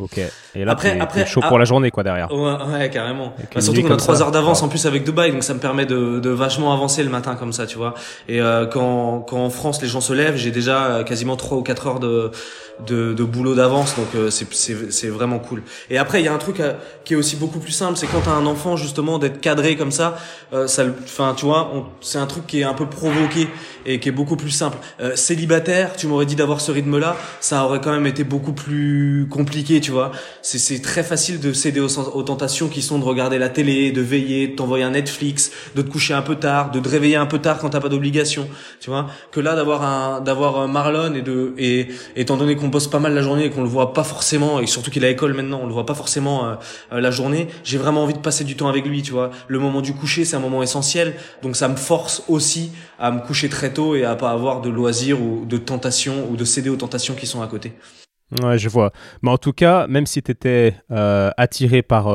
Ok. 0.00 0.18
Et 0.54 0.64
là, 0.64 0.72
après, 0.72 0.98
après, 0.98 1.26
chaud 1.26 1.42
pour 1.46 1.58
la 1.58 1.64
journée, 1.64 1.90
quoi, 1.90 2.02
derrière. 2.02 2.32
Ouais, 2.32 2.56
ouais 2.72 2.90
carrément. 2.90 3.34
Bah, 3.54 3.60
surtout 3.60 3.82
qu'on 3.82 3.94
a 3.94 3.96
trois 3.96 4.20
heures 4.20 4.32
d'avance 4.32 4.62
en 4.62 4.68
plus 4.68 4.84
avec 4.86 5.04
Dubaï, 5.04 5.30
donc 5.30 5.44
ça 5.44 5.54
me 5.54 5.60
permet 5.60 5.86
de, 5.86 6.18
de 6.18 6.30
vachement 6.30 6.72
avancer 6.72 7.04
le 7.04 7.10
matin 7.10 7.36
comme 7.36 7.52
ça, 7.52 7.66
tu 7.66 7.76
vois. 7.76 7.94
Et 8.28 8.40
euh, 8.40 8.66
quand, 8.66 9.20
quand 9.20 9.44
en 9.44 9.50
France 9.50 9.80
les 9.80 9.88
gens 9.88 10.00
se 10.00 10.12
lèvent, 10.12 10.36
j'ai 10.36 10.50
déjà 10.50 11.04
quasiment 11.04 11.36
trois 11.36 11.58
ou 11.58 11.62
quatre 11.62 11.86
heures 11.86 12.00
de, 12.00 12.32
de, 12.86 13.12
de 13.12 13.24
boulot 13.24 13.54
d'avance, 13.54 13.96
donc 13.96 14.08
euh, 14.14 14.30
c'est, 14.30 15.08
vraiment 15.08 15.38
cool. 15.38 15.62
Et 15.90 15.98
après, 15.98 16.20
il 16.20 16.24
y 16.24 16.28
a 16.28 16.34
un 16.34 16.38
truc 16.38 16.60
euh, 16.60 16.74
qui 17.04 17.14
est 17.14 17.16
aussi 17.16 17.36
beaucoup 17.36 17.58
plus 17.58 17.72
simple, 17.72 17.96
c'est 17.96 18.06
quand 18.06 18.22
t'as 18.24 18.32
un 18.32 18.46
enfant 18.46 18.76
justement 18.76 19.18
d'être 19.18 19.40
cadré 19.40 19.76
comme 19.76 19.92
ça, 19.92 20.16
euh, 20.52 20.66
ça, 20.66 20.84
enfin, 21.04 21.34
tu 21.36 21.44
vois, 21.44 21.90
c'est 22.00 22.18
un 22.18 22.26
truc 22.26 22.46
qui 22.46 22.60
est 22.60 22.64
un 22.64 22.74
peu 22.74 22.86
provoqué 22.86 23.48
et 23.84 24.00
qui 24.00 24.08
est 24.08 24.12
beaucoup 24.12 24.36
plus 24.36 24.50
simple. 24.50 24.78
célibataire, 25.16 25.96
tu 25.96 26.06
m'aurais 26.06 26.26
dit 26.26 26.36
d'avoir 26.36 26.60
ce 26.60 26.70
rythme-là, 26.70 27.16
ça 27.40 27.64
aurait 27.64 27.80
quand 27.80 27.90
même 27.90 28.06
été 28.06 28.22
beaucoup 28.22 28.52
plus 28.52 29.26
compliqué, 29.28 29.80
tu 29.80 29.90
vois. 29.90 30.12
C'est 30.42 30.82
très 30.82 31.02
facile 31.02 31.40
de 31.40 31.52
céder 31.52 31.80
aux, 31.80 31.98
aux, 31.98 32.22
tentations 32.22 32.68
qui 32.68 32.80
sont 32.80 32.98
de 32.98 33.04
regarder 33.04 33.38
la 33.38 33.48
télé, 33.48 33.90
de 33.90 34.00
veiller, 34.00 34.48
de 34.48 34.54
t'envoyer 34.54 34.84
un 34.84 34.90
Netflix, 34.90 35.50
de 35.74 35.82
te 35.82 35.90
coucher 35.90 36.14
un 36.14 36.22
peu 36.22 36.36
tard, 36.36 36.70
de 36.70 36.78
te 36.78 36.88
réveiller 36.88 37.16
un 37.16 37.26
peu 37.26 37.40
tard 37.40 37.58
quand 37.58 37.70
t'as 37.70 37.80
pas 37.80 37.88
d'obligation, 37.88 38.48
tu 38.80 38.90
vois. 38.90 39.08
Que 39.32 39.40
là 39.40 39.56
d'avoir 39.56 39.82
un 39.82 40.20
d'avoir 40.20 40.68
Marlon 40.68 41.14
et 41.14 41.22
de 41.22 41.54
et 41.58 41.88
étant 42.14 42.36
donné 42.36 42.54
qu'on 42.54 42.70
bosse 42.72 42.88
pas 42.88 42.98
mal 42.98 43.14
la 43.14 43.22
journée 43.22 43.44
et 43.44 43.50
qu'on 43.50 43.62
le 43.62 43.68
voit 43.68 43.92
pas 43.92 44.02
forcément 44.02 44.58
et 44.58 44.66
surtout 44.66 44.90
qu'il 44.90 45.04
est 45.04 45.06
à 45.06 45.10
l'école 45.10 45.34
maintenant, 45.34 45.60
on 45.62 45.66
le 45.66 45.72
voit 45.72 45.86
pas 45.86 45.94
forcément 45.94 46.46
euh, 46.46 46.54
euh, 46.92 47.00
la 47.00 47.10
journée. 47.12 47.46
J'ai 47.62 47.78
vraiment 47.78 48.02
envie 48.02 48.14
de 48.14 48.18
passer 48.18 48.42
du 48.42 48.56
temps 48.56 48.68
avec 48.68 48.84
lui, 48.84 49.02
tu 49.02 49.12
vois. 49.12 49.30
Le 49.46 49.58
moment 49.60 49.80
du 49.80 49.94
coucher, 49.94 50.24
c'est 50.24 50.34
un 50.34 50.40
moment 50.40 50.62
essentiel, 50.62 51.14
donc 51.42 51.54
ça 51.54 51.68
me 51.68 51.76
force 51.76 52.24
aussi 52.28 52.72
à 52.98 53.12
me 53.12 53.20
coucher 53.20 53.48
très 53.48 53.72
tôt 53.72 53.94
et 53.94 54.04
à 54.04 54.16
pas 54.16 54.30
avoir 54.30 54.60
de 54.60 54.70
loisirs 54.70 55.20
ou 55.20 55.44
de 55.44 55.58
tentations 55.58 56.28
ou 56.30 56.36
de 56.36 56.44
céder 56.44 56.70
aux 56.70 56.76
tentations 56.76 57.14
qui 57.14 57.26
sont 57.26 57.42
à 57.42 57.46
côté. 57.46 57.74
Ouais, 58.42 58.58
je 58.58 58.68
vois. 58.68 58.92
Mais 59.20 59.30
en 59.30 59.38
tout 59.38 59.52
cas, 59.52 59.86
même 59.86 60.06
si 60.06 60.22
tu 60.22 60.32
étais 60.32 60.74
euh, 60.90 61.30
attiré 61.36 61.82
par, 61.82 62.06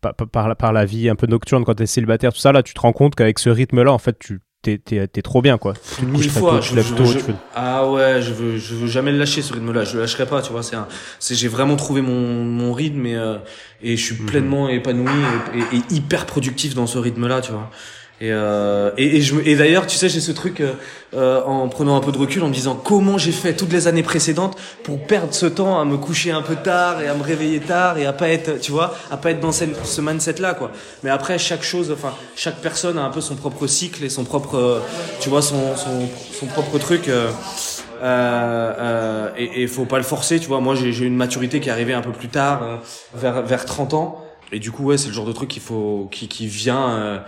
par, 0.00 0.56
par, 0.56 0.72
la 0.72 0.84
vie 0.86 1.10
un 1.10 1.16
peu 1.16 1.26
nocturne 1.26 1.64
quand 1.64 1.74
tu 1.74 1.82
es 1.82 1.86
célibataire, 1.86 2.32
tout 2.32 2.40
ça, 2.40 2.50
là, 2.50 2.62
tu 2.62 2.72
te 2.72 2.80
rends 2.80 2.94
compte 2.94 3.14
qu'avec 3.14 3.38
ce 3.38 3.50
rythme-là, 3.50 3.92
en 3.92 3.98
fait, 3.98 4.18
tu 4.18 4.40
t'es, 4.78 5.06
t'es, 5.06 5.22
trop 5.22 5.42
bien, 5.42 5.58
quoi. 5.58 5.74
Tu 5.96 6.06
Mille 6.06 6.30
fois. 6.30 6.60
je, 6.60 6.74
Ah 7.54 7.90
ouais, 7.90 8.22
je 8.22 8.32
veux, 8.32 8.56
je 8.56 8.74
veux 8.74 8.86
jamais 8.86 9.12
le 9.12 9.18
lâcher, 9.18 9.42
ce 9.42 9.52
rythme-là. 9.52 9.84
Je 9.84 9.94
le 9.94 10.00
lâcherai 10.00 10.26
pas, 10.26 10.42
tu 10.42 10.52
vois. 10.52 10.62
C'est 10.62 10.76
un, 10.76 10.88
c'est, 11.18 11.34
j'ai 11.34 11.48
vraiment 11.48 11.76
trouvé 11.76 12.00
mon, 12.00 12.44
mon 12.44 12.72
rythme 12.72 13.06
et, 13.06 13.16
euh, 13.16 13.36
et 13.82 13.96
je 13.96 14.04
suis 14.04 14.20
mhm. 14.20 14.26
pleinement 14.26 14.68
épanoui 14.68 15.10
et, 15.54 15.76
et, 15.76 15.94
hyper 15.94 16.26
productif 16.26 16.74
dans 16.74 16.86
ce 16.86 16.98
rythme-là, 16.98 17.40
tu 17.40 17.52
vois. 17.52 17.70
Et, 18.20 18.30
euh, 18.30 18.90
et, 18.96 19.16
et, 19.16 19.22
je, 19.22 19.34
et 19.44 19.56
d'ailleurs, 19.56 19.86
tu 19.86 19.96
sais, 19.96 20.08
j'ai 20.08 20.20
ce 20.20 20.30
truc 20.30 20.60
euh, 20.60 20.74
euh, 21.14 21.42
en 21.42 21.68
prenant 21.68 21.96
un 21.96 22.00
peu 22.00 22.12
de 22.12 22.18
recul, 22.18 22.42
en 22.44 22.48
me 22.48 22.54
disant 22.54 22.76
comment 22.76 23.18
j'ai 23.18 23.32
fait 23.32 23.54
toutes 23.54 23.72
les 23.72 23.88
années 23.88 24.04
précédentes 24.04 24.56
pour 24.84 25.04
perdre 25.04 25.34
ce 25.34 25.46
temps 25.46 25.80
à 25.80 25.84
me 25.84 25.96
coucher 25.96 26.30
un 26.30 26.42
peu 26.42 26.54
tard 26.54 27.02
et 27.02 27.08
à 27.08 27.14
me 27.14 27.24
réveiller 27.24 27.58
tard 27.58 27.98
et 27.98 28.06
à 28.06 28.12
pas 28.12 28.28
être, 28.28 28.60
tu 28.60 28.70
vois, 28.70 28.94
à 29.10 29.16
pas 29.16 29.32
être 29.32 29.40
dans 29.40 29.50
ce, 29.52 30.00
mindset-là, 30.00 30.54
quoi. 30.54 30.70
Mais 31.02 31.10
après, 31.10 31.38
chaque 31.38 31.64
chose, 31.64 31.90
enfin, 31.90 32.14
chaque 32.36 32.60
personne 32.60 32.98
a 32.98 33.02
un 33.02 33.10
peu 33.10 33.20
son 33.20 33.34
propre 33.34 33.66
cycle 33.66 34.04
et 34.04 34.08
son 34.08 34.24
propre, 34.24 34.80
tu 35.20 35.28
vois, 35.28 35.42
son, 35.42 35.76
son, 35.76 36.08
son 36.32 36.46
propre 36.46 36.78
truc. 36.78 37.10
Euh, 38.04 38.72
euh, 38.78 39.30
et 39.36 39.62
il 39.62 39.68
faut 39.68 39.86
pas 39.86 39.98
le 39.98 40.04
forcer, 40.04 40.38
tu 40.38 40.46
vois. 40.46 40.60
Moi, 40.60 40.74
j'ai 40.74 41.04
une 41.04 41.16
maturité 41.16 41.60
qui 41.60 41.68
est 41.68 41.72
arrivée 41.72 41.94
un 41.94 42.02
peu 42.02 42.12
plus 42.12 42.28
tard, 42.28 42.80
vers 43.14 43.42
vers 43.42 43.64
30 43.64 43.94
ans. 43.94 44.24
Et 44.52 44.58
du 44.58 44.70
coup, 44.70 44.84
ouais, 44.84 44.98
c'est 44.98 45.08
le 45.08 45.14
genre 45.14 45.24
de 45.24 45.32
truc 45.32 45.48
qu'il 45.48 45.62
faut, 45.62 46.08
qui 46.12 46.28
qui 46.28 46.46
vient 46.46 47.22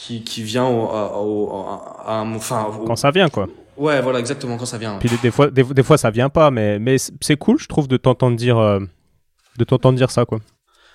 qui, 0.00 0.22
qui 0.22 0.42
vient 0.42 0.66
au, 0.66 0.88
au, 0.88 1.52
à, 2.06 2.22
enfin, 2.22 2.70
quand 2.86 2.96
ça 2.96 3.10
vient 3.10 3.28
quoi. 3.28 3.48
Ouais, 3.76 4.00
voilà, 4.00 4.18
exactement 4.18 4.56
quand 4.56 4.64
ça 4.66 4.78
vient. 4.78 4.96
Puis 4.98 5.10
des, 5.22 5.30
fois, 5.30 5.50
des, 5.50 5.62
des, 5.62 5.82
fois 5.82 5.98
ça 5.98 6.10
vient 6.10 6.30
pas, 6.30 6.50
mais 6.50 6.78
mais 6.78 6.96
c'est 7.20 7.36
cool, 7.36 7.58
je 7.58 7.68
trouve, 7.68 7.86
de 7.86 7.98
t'entendre 7.98 8.36
dire 8.36 8.58
euh, 8.58 8.80
de 9.58 9.64
t'entendre 9.64 9.98
dire 9.98 10.10
ça 10.10 10.24
quoi. 10.24 10.38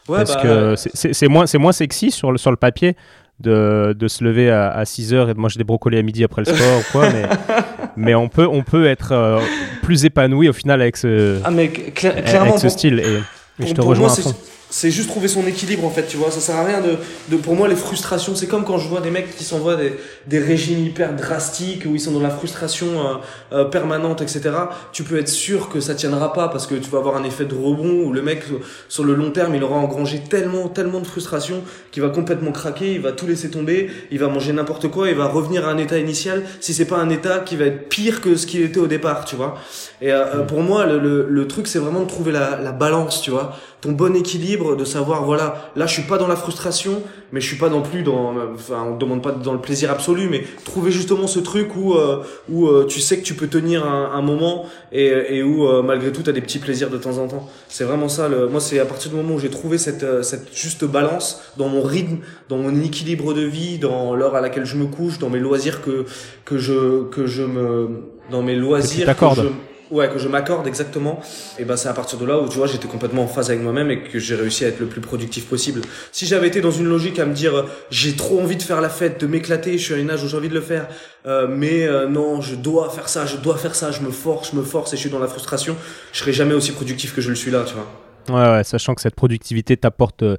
Ouais, 0.08 0.18
Parce 0.18 0.36
bah, 0.36 0.42
que 0.42 0.76
c'est 0.76 1.28
moins 1.28 1.46
c'est 1.46 1.58
moins 1.60 1.72
sexy 1.72 2.10
sur 2.10 2.32
le 2.32 2.38
sur 2.40 2.50
le 2.50 2.58
papier 2.58 2.96
de, 3.40 3.96
de 3.98 4.08
se 4.08 4.24
lever 4.24 4.50
à, 4.50 4.72
à 4.72 4.86
6 4.86 5.14
heures 5.14 5.30
et 5.30 5.34
de 5.34 5.40
manger 5.40 5.58
des 5.58 5.64
brocolis 5.64 5.98
à 5.98 6.02
midi 6.02 6.24
après 6.24 6.42
le 6.46 6.54
sport 6.54 6.80
ou 6.80 6.92
quoi, 6.92 7.10
mais 7.12 7.26
mais 7.96 8.16
on 8.16 8.28
peut 8.28 8.48
on 8.48 8.64
peut 8.64 8.88
être 8.88 9.12
euh, 9.12 9.40
plus 9.84 10.06
épanoui 10.06 10.50
au 10.50 10.54
final 10.54 10.82
avec 10.82 10.98
ce 10.98 11.40
ah, 11.44 11.52
mais 11.52 11.68
clairement, 11.70 12.52
avec 12.52 12.60
ce 12.60 12.70
style 12.70 13.00
et, 13.00 13.22
je 13.66 13.74
te 13.74 13.82
rejoins 13.82 14.12
à 14.12 14.16
fond 14.16 14.36
c'est 14.70 14.92
juste 14.92 15.10
trouver 15.10 15.28
son 15.28 15.46
équilibre 15.48 15.86
en 15.86 15.90
fait 15.90 16.08
tu 16.08 16.18
vois. 16.18 16.32
Ça 16.32 16.40
sert 16.40 16.56
à 16.56 16.64
rien 16.64 16.82
de, 16.82 16.98
de 17.30 17.38
pour 17.38 17.56
moi 17.56 17.68
les 17.68 17.76
frustrations 17.76 18.36
c'est 18.36 18.48
comme 18.48 18.66
quand 18.66 18.78
je 18.78 18.88
vois 18.88 19.02
des 19.02 19.12
mecs 19.12 19.36
qui 19.36 19.44
s'envoient 19.44 19.76
des, 19.76 19.94
des 20.28 20.40
régimes 20.40 20.86
hyper 20.86 21.16
drastiques 21.16 21.84
où 21.86 21.96
ils 21.96 22.00
sont 22.00 22.12
dans 22.12 22.22
la 22.22 22.30
frustration 22.30 22.88
euh, 22.88 23.14
euh, 23.54 23.66
permanente 23.66 24.22
etc 24.22 24.52
tu 24.92 25.04
peux 25.04 25.20
être 25.20 25.30
sûr 25.30 25.70
que 25.70 25.80
ça 25.80 25.96
tiendra 25.96 26.34
pas 26.34 26.48
parce 26.48 26.68
que 26.68 26.76
tu 26.76 26.90
vas 26.90 26.98
avoir 27.00 27.16
un 27.18 27.24
effet 27.24 27.46
de 27.46 27.56
rebond 27.56 28.06
où 28.06 28.14
le 28.14 28.22
mec 28.22 28.44
sur 28.90 29.04
le 29.04 29.14
long 29.14 29.32
terme 29.32 29.56
il 29.56 29.64
aura 29.64 29.76
engrangé 29.78 30.20
tellement 30.20 30.68
tellement 30.68 31.00
de 31.00 31.08
frustration 31.08 31.64
qu'il 31.92 32.04
va 32.04 32.10
complètement 32.10 32.52
craquer 32.52 32.94
il 32.94 33.02
va 33.02 33.12
tout 33.12 33.28
laisser 33.28 33.50
tomber 33.50 33.90
il 34.12 34.20
va 34.20 34.28
manger 34.28 34.54
n'importe 34.54 34.88
quoi 34.90 35.10
il 35.10 35.16
va 35.16 35.28
revenir 35.28 35.68
à 35.68 35.72
un 35.72 35.78
état 35.78 35.98
initial 35.98 36.44
si 36.60 36.74
c'est 36.74 36.86
pas 36.86 36.98
un 36.98 37.10
état 37.10 37.40
qui 37.40 37.56
va 37.56 37.66
être 37.66 37.90
pire 37.90 38.22
que 38.22 38.36
ce 38.36 38.46
qu'il 38.48 38.62
était 38.62 38.80
au 38.80 38.88
départ 38.88 39.26
tu 39.26 39.36
vois. 39.36 39.56
Et 40.02 40.12
euh, 40.12 40.44
pour 40.44 40.62
moi 40.62 40.86
le, 40.86 41.00
le, 41.00 41.28
le 41.30 41.48
truc 41.48 41.68
c'est 41.68 41.80
vraiment 41.80 42.02
de 42.02 42.08
trouver 42.08 42.32
la, 42.32 42.60
la 42.60 42.72
balance 42.72 43.22
tu 43.22 43.32
vois. 43.32 43.56
Ton 43.82 43.92
bon 43.92 44.16
équilibre, 44.16 44.55
de 44.56 44.86
savoir 44.86 45.24
voilà, 45.24 45.72
là 45.76 45.86
je 45.86 45.94
suis 45.94 46.04
pas 46.04 46.18
dans 46.18 46.28
la 46.28 46.36
frustration, 46.36 47.02
mais 47.32 47.42
je 47.42 47.48
suis 47.48 47.58
pas 47.58 47.70
non 47.70 47.82
plus 47.82 48.04
dans, 48.04 48.34
enfin 48.54 48.86
on 48.88 48.98
demande 48.98 49.22
pas 49.22 49.32
dans 49.32 49.54
le 49.54 49.60
plaisir 49.60 49.92
absolu, 49.92 50.28
mais 50.30 50.44
trouver 50.64 50.92
justement 50.92 51.28
ce 51.28 51.40
truc 51.40 51.76
où 51.76 51.94
euh, 51.94 52.24
où 52.50 52.68
euh, 52.68 52.86
tu 52.86 53.00
sais 53.00 53.18
que 53.20 53.24
tu 53.24 53.34
peux 53.34 53.48
tenir 53.48 53.86
un, 53.86 54.12
un 54.14 54.22
moment 54.22 54.66
et, 54.92 55.08
et 55.38 55.44
où 55.44 55.68
euh, 55.68 55.82
malgré 55.82 56.12
tout 56.12 56.24
tu 56.24 56.30
as 56.30 56.34
des 56.34 56.42
petits 56.42 56.60
plaisirs 56.60 56.90
de 56.90 56.98
temps 56.98 57.18
en 57.18 57.28
temps. 57.28 57.50
C'est 57.68 57.84
vraiment 57.84 58.10
ça. 58.10 58.28
Le, 58.28 58.48
moi 58.48 58.62
c'est 58.62 58.80
à 58.80 58.86
partir 58.86 59.12
du 59.12 59.18
moment 59.18 59.36
où 59.36 59.40
j'ai 59.40 59.50
trouvé 59.50 59.78
cette 59.78 60.24
cette 60.24 60.56
juste 60.56 60.86
balance 60.86 61.42
dans 61.58 61.68
mon 61.68 61.82
rythme, 61.82 62.18
dans 62.50 62.58
mon 62.58 62.82
équilibre 62.82 63.34
de 63.34 63.42
vie, 63.42 63.78
dans 63.78 64.16
l'heure 64.16 64.36
à 64.36 64.42
laquelle 64.42 64.66
je 64.66 64.78
me 64.78 64.86
couche, 64.86 65.20
dans 65.20 65.30
mes 65.30 65.40
loisirs 65.40 65.82
que 65.82 66.06
que 66.46 66.58
je 66.58 67.04
que 67.10 67.28
je 67.28 67.44
me 67.44 67.90
dans 68.32 68.42
mes 68.42 68.56
loisirs 68.56 69.06
que, 69.06 69.26
que 69.26 69.42
je 69.42 69.75
Ouais, 69.92 70.10
que 70.10 70.18
je 70.18 70.28
m'accorde 70.28 70.66
exactement. 70.68 71.20
Et 71.60 71.66
ben 71.66 71.78
c'est 71.78 71.90
à 71.90 71.94
partir 71.94 72.18
de 72.18 72.26
là 72.26 72.40
où 72.40 72.50
tu 72.50 72.58
vois 72.58 72.66
j'étais 72.66 72.88
complètement 72.88 73.24
en 73.24 73.28
phase 73.28 73.50
avec 73.52 73.62
moi-même 73.62 73.92
et 73.92 74.02
que 74.02 74.18
j'ai 74.18 74.36
réussi 74.36 74.66
à 74.66 74.70
être 74.70 74.80
le 74.80 74.88
plus 74.88 75.02
productif 75.02 75.48
possible. 75.48 75.82
Si 76.12 76.26
j'avais 76.26 76.48
été 76.48 76.60
dans 76.60 76.72
une 76.72 76.88
logique 76.88 77.20
à 77.20 77.26
me 77.26 77.34
dire 77.34 77.56
euh, 77.56 77.64
j'ai 77.92 78.16
trop 78.16 78.42
envie 78.42 78.56
de 78.56 78.64
faire 78.64 78.82
la 78.82 78.90
fête, 78.90 79.22
de 79.22 79.28
m'éclater, 79.28 79.78
je 79.78 79.84
suis 79.84 79.94
à 79.94 79.98
une 79.98 80.10
âge 80.10 80.24
où 80.24 80.28
j'ai 80.28 80.38
envie 80.38 80.50
de 80.50 80.56
le 80.56 80.62
faire, 80.62 80.88
euh, 81.28 81.48
mais 81.48 81.86
euh, 81.86 82.08
non 82.08 82.42
je 82.42 82.56
dois 82.56 82.90
faire 82.90 83.10
ça, 83.10 83.28
je 83.28 83.38
dois 83.38 83.58
faire 83.58 83.76
ça, 83.76 83.92
je 83.92 84.02
me 84.02 84.10
force, 84.10 84.52
je 84.52 84.58
me 84.58 84.64
force 84.64 84.94
et 84.94 84.96
je 84.96 85.02
suis 85.02 85.12
dans 85.12 85.20
la 85.20 85.28
frustration, 85.28 85.76
je 86.14 86.20
serai 86.20 86.34
jamais 86.34 86.56
aussi 86.56 86.72
productif 86.72 87.14
que 87.14 87.22
je 87.22 87.30
le 87.30 87.36
suis 87.36 87.52
là, 87.52 87.64
tu 87.66 87.76
vois. 87.76 87.88
Ouais, 88.28 88.58
ouais, 88.58 88.64
sachant 88.64 88.96
que 88.96 89.02
cette 89.02 89.14
productivité 89.14 89.78
t'apporte 89.78 90.24
de 90.24 90.38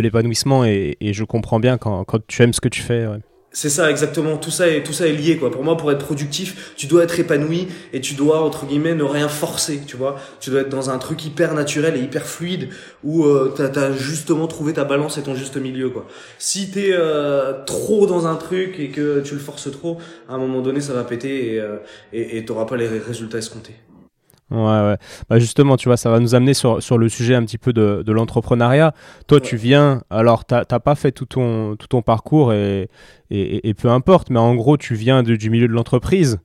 l'épanouissement 0.00 0.64
et, 0.64 0.96
je 1.00 1.22
comprends 1.22 1.60
bien 1.60 1.78
quand, 1.78 2.02
quand 2.02 2.18
tu 2.26 2.42
aimes 2.42 2.52
ce 2.52 2.60
que 2.60 2.68
tu 2.68 2.82
fais. 2.82 3.06
C'est 3.50 3.70
ça 3.70 3.90
exactement. 3.90 4.36
Tout 4.36 4.50
ça 4.50 4.68
est 4.68 4.82
tout 4.82 4.92
ça 4.92 5.06
est 5.06 5.12
lié 5.12 5.38
quoi. 5.38 5.50
Pour 5.50 5.64
moi, 5.64 5.76
pour 5.76 5.90
être 5.90 6.04
productif, 6.04 6.74
tu 6.76 6.86
dois 6.86 7.04
être 7.04 7.18
épanoui 7.18 7.68
et 7.94 8.00
tu 8.00 8.14
dois 8.14 8.42
entre 8.42 8.66
guillemets 8.66 8.94
ne 8.94 9.02
rien 9.02 9.28
forcer. 9.28 9.80
Tu 9.86 9.96
vois, 9.96 10.16
tu 10.38 10.50
dois 10.50 10.60
être 10.60 10.68
dans 10.68 10.90
un 10.90 10.98
truc 10.98 11.24
hyper 11.24 11.54
naturel 11.54 11.96
et 11.96 12.00
hyper 12.00 12.26
fluide 12.26 12.68
où 13.02 13.24
euh, 13.24 13.52
t'as 13.56 13.68
as 13.80 13.92
justement 13.92 14.46
trouvé 14.48 14.74
ta 14.74 14.84
balance 14.84 15.16
et 15.16 15.22
ton 15.22 15.34
juste 15.34 15.56
milieu 15.56 15.88
quoi. 15.88 16.06
Si 16.38 16.70
t'es 16.70 16.90
euh, 16.92 17.64
trop 17.64 18.06
dans 18.06 18.26
un 18.26 18.36
truc 18.36 18.78
et 18.78 18.90
que 18.90 19.20
tu 19.20 19.34
le 19.34 19.40
forces 19.40 19.70
trop, 19.72 19.98
à 20.28 20.34
un 20.34 20.38
moment 20.38 20.60
donné, 20.60 20.80
ça 20.80 20.92
va 20.92 21.04
péter 21.04 21.54
et 21.54 21.60
euh, 21.60 21.78
et 22.12 22.44
t'auras 22.44 22.66
pas 22.66 22.76
les 22.76 22.86
résultats 22.86 23.38
escomptés. 23.38 23.74
Ouais, 24.50 24.58
ouais. 24.58 24.96
Bah 25.28 25.38
justement, 25.38 25.76
tu 25.76 25.88
vois, 25.88 25.96
ça 25.96 26.10
va 26.10 26.20
nous 26.20 26.34
amener 26.34 26.54
sur, 26.54 26.82
sur 26.82 26.96
le 26.96 27.08
sujet 27.08 27.34
un 27.34 27.44
petit 27.44 27.58
peu 27.58 27.72
de, 27.72 28.02
de 28.04 28.12
l'entrepreneuriat. 28.12 28.94
Toi, 29.26 29.40
tu 29.40 29.56
viens, 29.56 30.02
alors, 30.10 30.44
t'as 30.44 30.64
pas 30.64 30.94
fait 30.94 31.12
tout 31.12 31.26
ton, 31.26 31.76
tout 31.76 31.86
ton 31.86 32.02
parcours 32.02 32.52
et, 32.52 32.88
et, 33.30 33.68
et, 33.68 33.74
peu 33.74 33.90
importe, 33.90 34.30
mais 34.30 34.38
en 34.38 34.54
gros, 34.54 34.76
tu 34.76 34.94
viens 34.94 35.22
du 35.22 35.50
milieu 35.50 35.68
de 35.68 35.72
l'entreprise. 35.72 36.40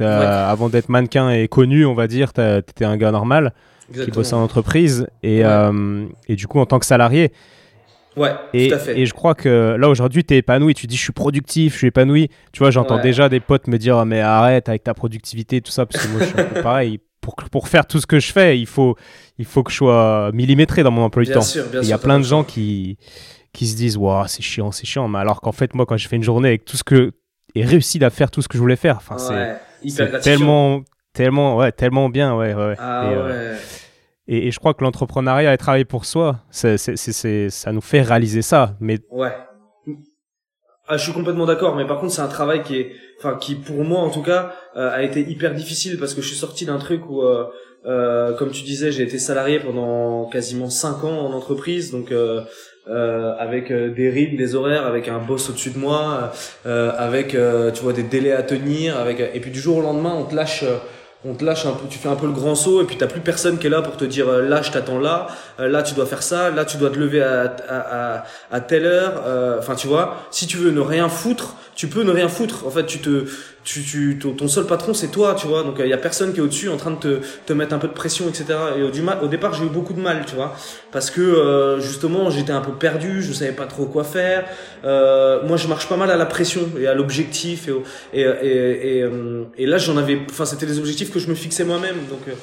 Avant 0.00 0.68
d'être 0.68 0.88
mannequin 0.88 1.30
et 1.30 1.46
connu, 1.46 1.86
on 1.86 1.94
va 1.94 2.08
dire, 2.08 2.32
t'étais 2.32 2.84
un 2.84 2.96
gars 2.96 3.12
normal 3.12 3.52
qui 3.92 4.10
bossait 4.10 4.34
en 4.34 4.42
entreprise 4.42 5.06
et, 5.22 5.44
euh, 5.44 6.06
et 6.26 6.36
du 6.36 6.46
coup, 6.46 6.58
en 6.58 6.66
tant 6.66 6.78
que 6.78 6.86
salarié. 6.86 7.32
Ouais, 8.16 8.30
et, 8.52 8.68
tout 8.68 8.74
à 8.74 8.78
fait. 8.78 8.98
Et 8.98 9.06
je 9.06 9.12
crois 9.12 9.34
que 9.34 9.76
là 9.78 9.88
aujourd'hui, 9.88 10.24
tu 10.24 10.34
es 10.34 10.38
épanoui. 10.38 10.74
Tu 10.74 10.86
dis, 10.86 10.96
je 10.96 11.02
suis 11.02 11.12
productif, 11.12 11.72
je 11.74 11.78
suis 11.78 11.86
épanoui. 11.88 12.28
Tu 12.52 12.60
vois, 12.60 12.70
j'entends 12.70 13.00
déjà 13.00 13.28
des 13.28 13.40
potes 13.40 13.66
me 13.66 13.76
dire, 13.76 14.04
mais 14.06 14.20
arrête 14.20 14.68
avec 14.68 14.84
ta 14.84 14.94
productivité, 14.94 15.60
tout 15.60 15.72
ça, 15.72 15.86
parce 15.86 16.04
que 16.04 16.12
moi, 16.12 16.20
je 16.20 16.26
suis 16.26 16.40
un 16.40 16.44
peu 16.44 16.62
pareil 16.62 17.00
pour, 17.24 17.34
pour 17.36 17.68
faire 17.68 17.86
tout 17.86 18.00
ce 18.00 18.06
que 18.06 18.20
je 18.20 18.30
fais, 18.32 18.58
il 18.58 18.66
faut, 18.66 18.96
il 19.38 19.46
faut 19.46 19.62
que 19.62 19.70
je 19.70 19.76
sois 19.76 20.30
millimétré 20.32 20.82
dans 20.82 20.90
mon 20.90 21.02
emploi 21.02 21.24
du 21.24 21.32
temps. 21.32 21.40
Il 21.80 21.88
y 21.88 21.92
a 21.92 21.98
plein 21.98 22.18
de 22.18 22.24
gens 22.24 22.44
qui, 22.44 22.98
qui 23.54 23.66
se 23.66 23.76
disent, 23.76 23.96
waouh, 23.96 24.26
c'est 24.26 24.42
chiant, 24.42 24.70
c'est 24.70 24.84
chiant. 24.84 25.08
Mais 25.08 25.18
alors 25.18 25.40
qu'en 25.40 25.52
fait, 25.52 25.74
moi, 25.74 25.86
quand 25.86 25.96
j'ai 25.96 26.08
fait 26.08 26.16
une 26.16 26.22
journée 26.22 26.48
avec 26.48 26.66
tout 26.66 26.76
ce 26.76 26.84
que. 26.84 27.12
et 27.54 27.64
réussi 27.64 28.02
à 28.04 28.10
faire 28.10 28.30
tout 28.30 28.42
ce 28.42 28.48
que 28.48 28.58
je 28.58 28.62
voulais 28.62 28.76
faire, 28.76 28.98
enfin, 28.98 29.16
c'est 29.86 30.20
tellement, 30.20 30.82
tellement, 31.14 31.56
ouais, 31.56 31.72
tellement 31.72 32.10
bien, 32.10 32.36
ouais, 32.36 32.52
ouais. 32.52 32.74
Ah, 32.78 33.04
et, 33.06 33.14
euh, 33.14 33.56
et, 34.28 34.50
je 34.50 34.58
crois 34.58 34.74
que 34.74 34.84
l'entrepreneuriat 34.84 35.54
et 35.54 35.56
travailler 35.56 35.86
pour 35.86 36.04
soi, 36.04 36.40
c'est, 36.50 36.76
ça 36.76 37.72
nous 37.72 37.80
fait 37.80 38.02
réaliser 38.02 38.42
ça. 38.42 38.76
Mais 38.80 38.98
ouais. 39.10 39.32
Ah, 40.86 40.98
je 40.98 41.04
suis 41.04 41.12
complètement 41.12 41.46
d'accord, 41.46 41.76
mais 41.76 41.86
par 41.86 41.98
contre, 41.98 42.12
c'est 42.12 42.20
un 42.20 42.28
travail 42.28 42.62
qui 42.62 42.76
est, 42.76 42.92
enfin, 43.18 43.38
qui 43.40 43.54
pour 43.54 43.82
moi 43.84 44.00
en 44.00 44.10
tout 44.10 44.20
cas, 44.20 44.52
euh, 44.76 44.90
a 44.90 45.02
été 45.02 45.20
hyper 45.20 45.54
difficile 45.54 45.98
parce 45.98 46.12
que 46.12 46.20
je 46.20 46.28
suis 46.28 46.36
sorti 46.36 46.66
d'un 46.66 46.76
truc 46.76 47.08
où, 47.08 47.22
euh, 47.22 47.46
euh, 47.86 48.34
comme 48.34 48.50
tu 48.50 48.64
disais, 48.64 48.92
j'ai 48.92 49.02
été 49.04 49.18
salarié 49.18 49.60
pendant 49.60 50.26
quasiment 50.26 50.68
cinq 50.68 51.02
ans 51.04 51.20
en 51.20 51.32
entreprise, 51.32 51.90
donc 51.90 52.12
euh, 52.12 52.42
avec 52.86 53.72
des 53.72 54.10
rythmes, 54.10 54.36
des 54.36 54.54
horaires, 54.54 54.84
avec 54.84 55.08
un 55.08 55.18
boss 55.18 55.48
au-dessus 55.48 55.70
de 55.70 55.78
moi, 55.78 56.32
avec, 56.66 57.28
tu 57.28 57.82
vois, 57.82 57.94
des 57.94 58.02
délais 58.02 58.32
à 58.32 58.42
tenir, 58.42 58.98
avec, 58.98 59.20
et 59.20 59.40
puis 59.40 59.50
du 59.50 59.60
jour 59.60 59.78
au 59.78 59.82
lendemain, 59.82 60.14
on 60.14 60.24
te 60.24 60.34
lâche 60.34 60.64
on 61.26 61.34
te 61.34 61.44
lâche 61.44 61.64
un 61.64 61.72
peu, 61.72 61.86
tu 61.88 61.98
fais 61.98 62.08
un 62.08 62.16
peu 62.16 62.26
le 62.26 62.32
grand 62.32 62.54
saut 62.54 62.82
et 62.82 62.84
puis 62.84 62.96
t'as 62.96 63.06
plus 63.06 63.20
personne 63.20 63.58
qui 63.58 63.66
est 63.66 63.70
là 63.70 63.80
pour 63.80 63.96
te 63.96 64.04
dire 64.04 64.28
euh, 64.28 64.42
là 64.42 64.60
je 64.62 64.70
t'attends 64.70 64.98
là, 64.98 65.28
euh, 65.58 65.68
là 65.68 65.82
tu 65.82 65.94
dois 65.94 66.06
faire 66.06 66.22
ça, 66.22 66.50
là 66.50 66.64
tu 66.64 66.76
dois 66.76 66.90
te 66.90 66.98
lever 66.98 67.22
à, 67.22 67.54
à, 67.68 68.24
à, 68.52 68.60
telle 68.60 68.84
heure. 68.84 69.22
Euh, 69.26 69.58
enfin 69.58 69.74
tu 69.74 69.86
vois, 69.86 70.16
si 70.30 70.46
tu 70.46 70.58
veux 70.58 70.70
ne 70.70 70.80
rien 70.80 71.08
foutre, 71.08 71.56
tu 71.74 71.88
peux 71.88 72.02
ne 72.02 72.10
rien 72.10 72.28
foutre. 72.28 72.66
En 72.66 72.70
fait, 72.70 72.86
tu 72.86 72.98
te, 72.98 73.24
tu, 73.64 73.82
tu, 73.82 74.18
ton, 74.18 74.48
seul 74.48 74.66
patron, 74.66 74.94
c'est 74.94 75.08
toi, 75.08 75.34
tu 75.38 75.46
vois. 75.46 75.62
Donc, 75.62 75.76
il 75.80 75.88
y 75.88 75.92
a 75.92 75.98
personne 75.98 76.32
qui 76.32 76.38
est 76.38 76.42
au-dessus 76.42 76.68
en 76.68 76.76
train 76.76 76.92
de 76.92 76.96
te, 76.96 77.20
te 77.46 77.52
mettre 77.52 77.74
un 77.74 77.78
peu 77.78 77.88
de 77.88 77.92
pression, 77.92 78.28
etc. 78.28 78.46
Et 78.78 78.82
au, 78.82 78.90
du 78.90 79.02
mal, 79.02 79.18
au 79.22 79.28
départ, 79.28 79.54
j'ai 79.54 79.64
eu 79.64 79.68
beaucoup 79.68 79.92
de 79.92 80.00
mal, 80.00 80.24
tu 80.26 80.34
vois, 80.34 80.56
parce 80.92 81.10
que 81.10 81.20
euh, 81.20 81.80
justement, 81.80 82.30
j'étais 82.30 82.52
un 82.52 82.60
peu 82.60 82.72
perdu, 82.72 83.22
je 83.22 83.32
savais 83.32 83.52
pas 83.52 83.66
trop 83.66 83.86
quoi 83.86 84.04
faire. 84.04 84.44
Euh, 84.84 85.42
moi, 85.46 85.56
je 85.56 85.66
marche 85.68 85.88
pas 85.88 85.96
mal 85.96 86.10
à 86.10 86.16
la 86.16 86.26
pression 86.26 86.62
et 86.78 86.86
à 86.86 86.94
l'objectif, 86.94 87.68
et, 88.12 88.20
et, 88.20 88.22
et, 88.22 88.98
et, 88.98 89.02
euh, 89.02 89.44
et 89.56 89.66
là, 89.66 89.78
j'en 89.78 89.96
avais, 89.96 90.20
enfin, 90.30 90.44
c'était 90.44 90.66
des 90.66 90.78
objectifs 90.78 91.12
que 91.12 91.18
je 91.18 91.28
me 91.28 91.34
fixais 91.34 91.64
moi-même, 91.64 91.96
donc. 92.08 92.34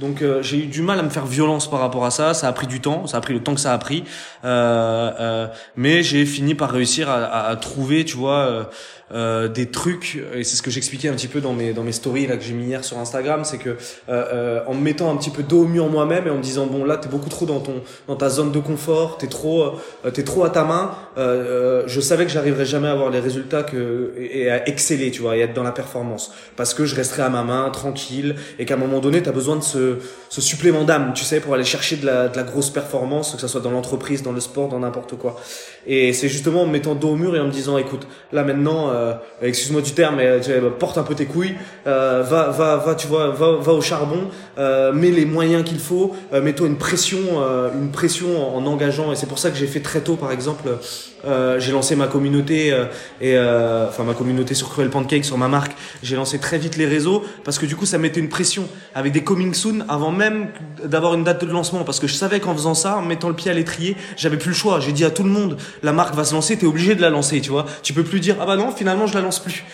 Donc 0.00 0.22
euh, 0.22 0.42
j'ai 0.42 0.56
eu 0.56 0.66
du 0.66 0.80
mal 0.80 0.98
à 0.98 1.02
me 1.02 1.10
faire 1.10 1.26
violence 1.26 1.68
par 1.70 1.78
rapport 1.80 2.06
à 2.06 2.10
ça. 2.10 2.32
Ça 2.32 2.48
a 2.48 2.52
pris 2.52 2.66
du 2.66 2.80
temps, 2.80 3.06
ça 3.06 3.18
a 3.18 3.20
pris 3.20 3.34
le 3.34 3.40
temps 3.40 3.54
que 3.54 3.60
ça 3.60 3.74
a 3.74 3.78
pris, 3.78 4.02
euh, 4.44 5.10
euh, 5.20 5.46
mais 5.76 6.02
j'ai 6.02 6.24
fini 6.24 6.54
par 6.54 6.70
réussir 6.70 7.10
à, 7.10 7.22
à, 7.22 7.48
à 7.50 7.56
trouver, 7.56 8.06
tu 8.06 8.16
vois, 8.16 8.38
euh, 8.38 8.64
euh, 9.12 9.48
des 9.48 9.66
trucs. 9.66 10.18
Et 10.34 10.42
c'est 10.42 10.56
ce 10.56 10.62
que 10.62 10.70
j'expliquais 10.70 11.08
un 11.08 11.14
petit 11.14 11.28
peu 11.28 11.42
dans 11.42 11.52
mes 11.52 11.74
dans 11.74 11.82
mes 11.82 11.92
stories 11.92 12.26
là 12.26 12.38
que 12.38 12.42
j'ai 12.42 12.54
mis 12.54 12.66
hier 12.66 12.82
sur 12.82 12.96
Instagram, 12.98 13.44
c'est 13.44 13.58
que 13.58 13.76
euh, 14.08 14.62
en 14.66 14.72
me 14.74 14.80
mettant 14.80 15.12
un 15.12 15.16
petit 15.16 15.30
peu 15.30 15.42
dos 15.42 15.64
au 15.64 15.66
mur 15.66 15.88
moi-même 15.88 16.26
et 16.26 16.30
en 16.30 16.36
me 16.36 16.42
disant 16.42 16.66
bon 16.66 16.84
là 16.84 16.96
t'es 16.96 17.08
beaucoup 17.08 17.28
trop 17.28 17.44
dans 17.44 17.60
ton 17.60 17.82
dans 18.08 18.16
ta 18.16 18.30
zone 18.30 18.52
de 18.52 18.60
confort, 18.60 19.18
t'es 19.18 19.26
trop 19.26 19.74
t'es 20.14 20.22
trop 20.22 20.44
à 20.44 20.50
ta 20.50 20.64
main. 20.64 20.92
je 21.16 22.00
savais 22.00 22.24
que 22.24 22.32
j'arriverais 22.32 22.64
jamais 22.64 22.88
à 22.88 22.92
avoir 22.92 23.10
les 23.10 23.20
résultats 23.20 23.64
que 23.64 24.14
et 24.16 24.50
à 24.50 24.66
exceller, 24.66 25.10
tu 25.10 25.20
vois, 25.20 25.36
et 25.36 25.40
être 25.40 25.54
dans 25.54 25.64
la 25.64 25.72
performance, 25.72 26.32
parce 26.56 26.72
que 26.72 26.86
je 26.86 26.94
resterai 26.94 27.22
à 27.22 27.28
ma 27.28 27.42
main 27.42 27.68
tranquille 27.70 28.36
et 28.58 28.64
qu'à 28.64 28.74
un 28.74 28.78
moment 28.78 29.00
donné 29.00 29.22
t'as 29.22 29.32
besoin 29.32 29.56
de 29.56 29.62
ce 30.28 30.40
supplément 30.40 30.84
d'âme, 30.84 31.12
tu 31.14 31.24
sais, 31.24 31.40
pour 31.40 31.54
aller 31.54 31.64
chercher 31.64 31.96
de 31.96 32.06
la, 32.06 32.28
grosse 32.42 32.70
performance, 32.70 33.34
que 33.34 33.40
ce 33.40 33.48
soit 33.48 33.60
dans 33.60 33.70
l'entreprise, 33.70 34.22
dans 34.22 34.32
le 34.32 34.40
sport, 34.40 34.68
dans 34.68 34.80
n'importe 34.80 35.16
quoi. 35.16 35.38
Et 35.86 36.12
c'est 36.12 36.28
justement 36.28 36.62
en 36.62 36.66
me 36.66 36.72
mettant 36.72 36.94
dos 36.94 37.10
au 37.10 37.16
mur 37.16 37.36
et 37.36 37.40
en 37.40 37.46
me 37.46 37.52
disant, 37.52 37.78
écoute, 37.78 38.06
là 38.32 38.44
maintenant, 38.44 38.90
euh, 38.90 39.14
excuse-moi 39.42 39.82
du 39.82 39.92
terme, 39.92 40.16
mais 40.16 40.40
tu 40.40 40.50
porte 40.78 40.98
un 40.98 41.02
peu 41.02 41.14
tes 41.14 41.26
couilles, 41.26 41.54
euh, 41.86 42.22
va, 42.22 42.48
va, 42.50 42.76
va, 42.76 42.94
tu 42.94 43.06
vois, 43.06 43.30
va, 43.30 43.72
au 43.72 43.80
charbon, 43.80 44.28
euh, 44.58 44.92
mets 44.92 45.10
les 45.10 45.24
moyens 45.24 45.64
qu'il 45.64 45.78
faut, 45.78 46.14
euh, 46.32 46.40
mets-toi 46.40 46.66
une 46.66 46.76
pression, 46.76 47.18
euh, 47.42 47.70
une 47.80 47.90
pression 47.90 48.56
en, 48.56 48.66
engageant. 48.66 49.12
Et 49.12 49.16
c'est 49.16 49.26
pour 49.26 49.38
ça 49.38 49.50
que 49.50 49.56
j'ai 49.56 49.66
fait 49.66 49.80
très 49.80 50.00
tôt, 50.00 50.16
par 50.16 50.32
exemple, 50.32 50.68
euh, 51.24 51.58
j'ai 51.60 51.72
lancé 51.72 51.96
ma 51.96 52.06
communauté 52.06 52.68
et 53.20 53.38
enfin 53.38 54.04
ma 54.04 54.14
communauté 54.14 54.54
sur 54.54 54.68
Cruel 54.68 54.90
Pancake, 54.90 55.24
sur 55.24 55.38
ma 55.38 55.48
marque. 55.48 55.72
J'ai 56.02 56.16
lancé 56.16 56.38
très 56.38 56.58
vite 56.58 56.76
les 56.76 56.86
réseaux 56.86 57.24
parce 57.44 57.58
que 57.58 57.66
du 57.66 57.76
coup, 57.76 57.86
ça 57.86 57.98
mettait 57.98 58.20
une 58.20 58.28
pression 58.28 58.68
avec 58.94 59.12
des 59.12 59.22
coming 59.22 59.54
soon 59.54 59.84
avant 59.88 60.12
même 60.12 60.48
d'avoir 60.84 61.14
une 61.14 61.24
date 61.24 61.44
de 61.44 61.50
lancement, 61.50 61.84
parce 61.84 62.00
que 62.00 62.06
je 62.06 62.14
savais 62.14 62.40
qu'en 62.40 62.54
faisant 62.54 62.74
ça, 62.74 62.96
en 62.96 63.02
mettant 63.02 63.28
le 63.28 63.34
pied 63.34 63.50
à 63.50 63.54
l'étrier, 63.54 63.96
j'avais 64.16 64.36
plus 64.36 64.50
le 64.50 64.56
choix. 64.56 64.80
J'ai 64.80 64.92
dit 64.92 65.04
à 65.04 65.10
tout 65.10 65.22
le 65.22 65.30
monde 65.30 65.56
la 65.82 65.92
marque 65.92 66.14
va 66.14 66.24
se 66.24 66.34
lancer, 66.34 66.56
t'es 66.56 66.66
obligé 66.66 66.94
de 66.94 67.02
la 67.02 67.10
lancer, 67.10 67.40
tu 67.40 67.50
vois. 67.50 67.66
Tu 67.82 67.92
peux 67.92 68.04
plus 68.04 68.20
dire 68.20 68.36
ah 68.40 68.46
bah 68.46 68.56
non, 68.56 68.72
finalement 68.72 69.06
je 69.06 69.14
la 69.14 69.20
lance 69.20 69.38
plus. 69.38 69.64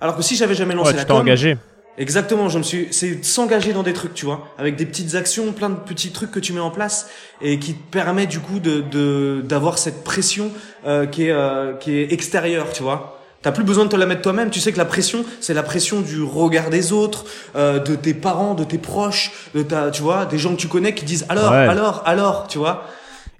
Alors 0.00 0.16
que 0.16 0.22
si 0.22 0.36
j'avais 0.36 0.54
jamais 0.54 0.74
lancé 0.74 0.92
ouais, 0.92 0.96
la 0.96 1.04
tu 1.04 1.12
engagé. 1.12 1.56
Exactement, 1.96 2.48
je 2.48 2.58
me 2.58 2.64
suis, 2.64 2.88
c'est 2.90 3.24
s'engager 3.24 3.72
dans 3.72 3.84
des 3.84 3.92
trucs, 3.92 4.14
tu 4.14 4.24
vois, 4.24 4.48
avec 4.58 4.74
des 4.74 4.84
petites 4.84 5.14
actions, 5.14 5.52
plein 5.52 5.70
de 5.70 5.76
petits 5.76 6.10
trucs 6.10 6.32
que 6.32 6.40
tu 6.40 6.52
mets 6.52 6.60
en 6.60 6.70
place 6.70 7.08
et 7.40 7.60
qui 7.60 7.74
te 7.74 7.90
permet 7.92 8.26
du 8.26 8.40
coup 8.40 8.58
de 8.58 9.40
d'avoir 9.42 9.78
cette 9.78 10.02
pression 10.02 10.50
euh, 10.86 11.06
qui 11.06 11.26
est 11.26 11.30
euh, 11.30 11.74
qui 11.74 11.96
est 11.96 12.12
extérieure, 12.12 12.72
tu 12.72 12.82
vois. 12.82 13.20
T'as 13.42 13.52
plus 13.52 13.62
besoin 13.62 13.84
de 13.84 13.90
te 13.90 13.96
la 13.96 14.06
mettre 14.06 14.22
toi-même. 14.22 14.48
Tu 14.48 14.58
sais 14.58 14.72
que 14.72 14.78
la 14.78 14.86
pression, 14.86 15.22
c'est 15.40 15.52
la 15.52 15.62
pression 15.62 16.00
du 16.00 16.22
regard 16.22 16.70
des 16.70 16.92
autres, 16.92 17.26
euh, 17.56 17.78
de 17.78 17.94
tes 17.94 18.14
parents, 18.14 18.54
de 18.54 18.64
tes 18.64 18.78
proches, 18.78 19.32
de 19.54 19.62
ta, 19.62 19.90
tu 19.90 20.00
vois, 20.02 20.24
des 20.24 20.38
gens 20.38 20.52
que 20.56 20.60
tu 20.60 20.66
connais 20.66 20.94
qui 20.94 21.04
disent 21.04 21.26
alors, 21.28 21.52
Ouais. 21.52 21.58
alors, 21.68 22.02
alors, 22.06 22.46
tu 22.48 22.56
vois. 22.56 22.84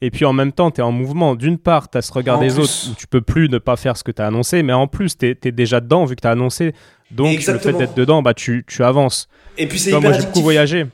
Et 0.03 0.11
puis 0.11 0.27
en 0.27 0.35
même 0.35 0.53
temps, 0.53 0.71
tu 0.71 0.83
es 0.83 0.85
en 0.85 0.93
mouvement. 0.93 1.35
D'une 1.35 1.57
part, 1.57 1.88
tu 1.88 1.97
as 1.97 2.03
ce 2.03 2.12
regard 2.12 2.37
En 2.37 2.40
des 2.43 2.49
plus. 2.49 2.59
autres 2.59 2.90
où 2.90 2.95
tu 2.95 3.07
peux 3.07 3.23
plus 3.23 3.49
ne 3.49 3.57
pas 3.57 3.77
faire 3.77 3.97
ce 3.97 4.05
que 4.05 4.12
tu 4.12 4.21
as 4.21 4.27
annoncé, 4.27 4.62
mais 4.62 4.75
en 4.75 4.87
plus, 4.87 5.17
tu 5.17 5.35
es, 5.43 5.53
déjà 5.53 5.81
dedans 5.81 6.05
vu 6.05 6.17
que 6.17 6.21
tu 6.21 6.29
as 6.29 6.33
annoncé. 6.33 6.75
Donc 7.14 7.44
le 7.46 7.59
fait 7.59 7.72
d'être 7.72 7.94
dedans, 7.94 8.22
bah, 8.22 8.35
tu, 8.35 8.64
tu 8.66 8.83
avances. 8.85 9.29
Et 9.57 9.66
puis 9.66 9.79
c'est 9.79 9.90
hyper 9.90 10.00
moi, 10.03 10.12
j'ai 10.12 10.27
beaucoup 10.27 10.40
voyagé. 10.42 10.87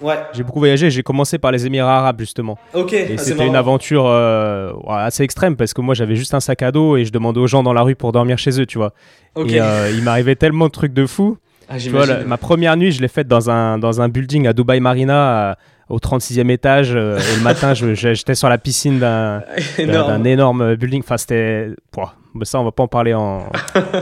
Ouais. 0.00 0.16
J'ai 0.34 0.42
beaucoup 0.42 0.58
voyagé. 0.58 0.90
J'ai 0.90 1.02
commencé 1.02 1.38
par 1.38 1.52
les 1.52 1.64
Émirats 1.66 1.98
arabes, 1.98 2.20
justement. 2.20 2.58
Ok. 2.74 2.92
Et 2.92 3.14
ah, 3.14 3.18
c'était 3.18 3.46
une 3.46 3.56
aventure 3.56 4.04
euh, 4.06 4.72
assez 4.88 5.22
extrême 5.22 5.56
parce 5.56 5.72
que 5.72 5.80
moi, 5.80 5.94
j'avais 5.94 6.16
juste 6.16 6.34
un 6.34 6.40
sac 6.40 6.62
à 6.62 6.70
dos 6.70 6.96
et 6.96 7.04
je 7.06 7.12
demandais 7.12 7.40
aux 7.40 7.46
gens 7.46 7.62
dans 7.62 7.72
la 7.72 7.80
rue 7.82 7.94
pour 7.94 8.12
dormir 8.12 8.36
chez 8.38 8.60
eux, 8.60 8.66
tu 8.66 8.76
vois. 8.78 8.92
Ok. 9.34 9.52
Et 9.52 9.60
euh, 9.60 9.90
il 9.94 10.02
m'arrivait 10.02 10.34
tellement 10.36 10.66
de 10.66 10.72
trucs 10.72 10.92
de 10.92 11.06
fou. 11.06 11.38
Ah, 11.68 11.78
Tu 11.78 11.90
vois, 11.90 12.06
la- 12.06 12.24
ma 12.24 12.36
première 12.36 12.76
nuit, 12.76 12.92
je 12.92 13.00
l'ai 13.00 13.08
faite 13.08 13.26
dans 13.26 13.48
un, 13.50 13.78
dans 13.78 14.00
un 14.00 14.08
building 14.08 14.46
à 14.46 14.52
Dubai 14.52 14.80
Marina, 14.80 15.50
à- 15.52 15.56
au 15.88 15.98
36e 15.98 16.50
étage. 16.50 16.92
euh, 16.94 17.18
et 17.18 17.36
le 17.36 17.42
matin, 17.42 17.74
j'étais 17.74 18.34
sur 18.34 18.48
la 18.48 18.58
piscine 18.58 18.98
d'un 18.98 19.42
Énorme. 19.78 20.74
building. 20.76 21.00
Enfin, 21.02 21.16
c'était. 21.16 21.68
Ça, 22.42 22.60
on 22.60 22.64
va 22.64 22.72
pas 22.72 22.82
en 22.82 22.88
parler 22.88 23.14
en, 23.14 23.46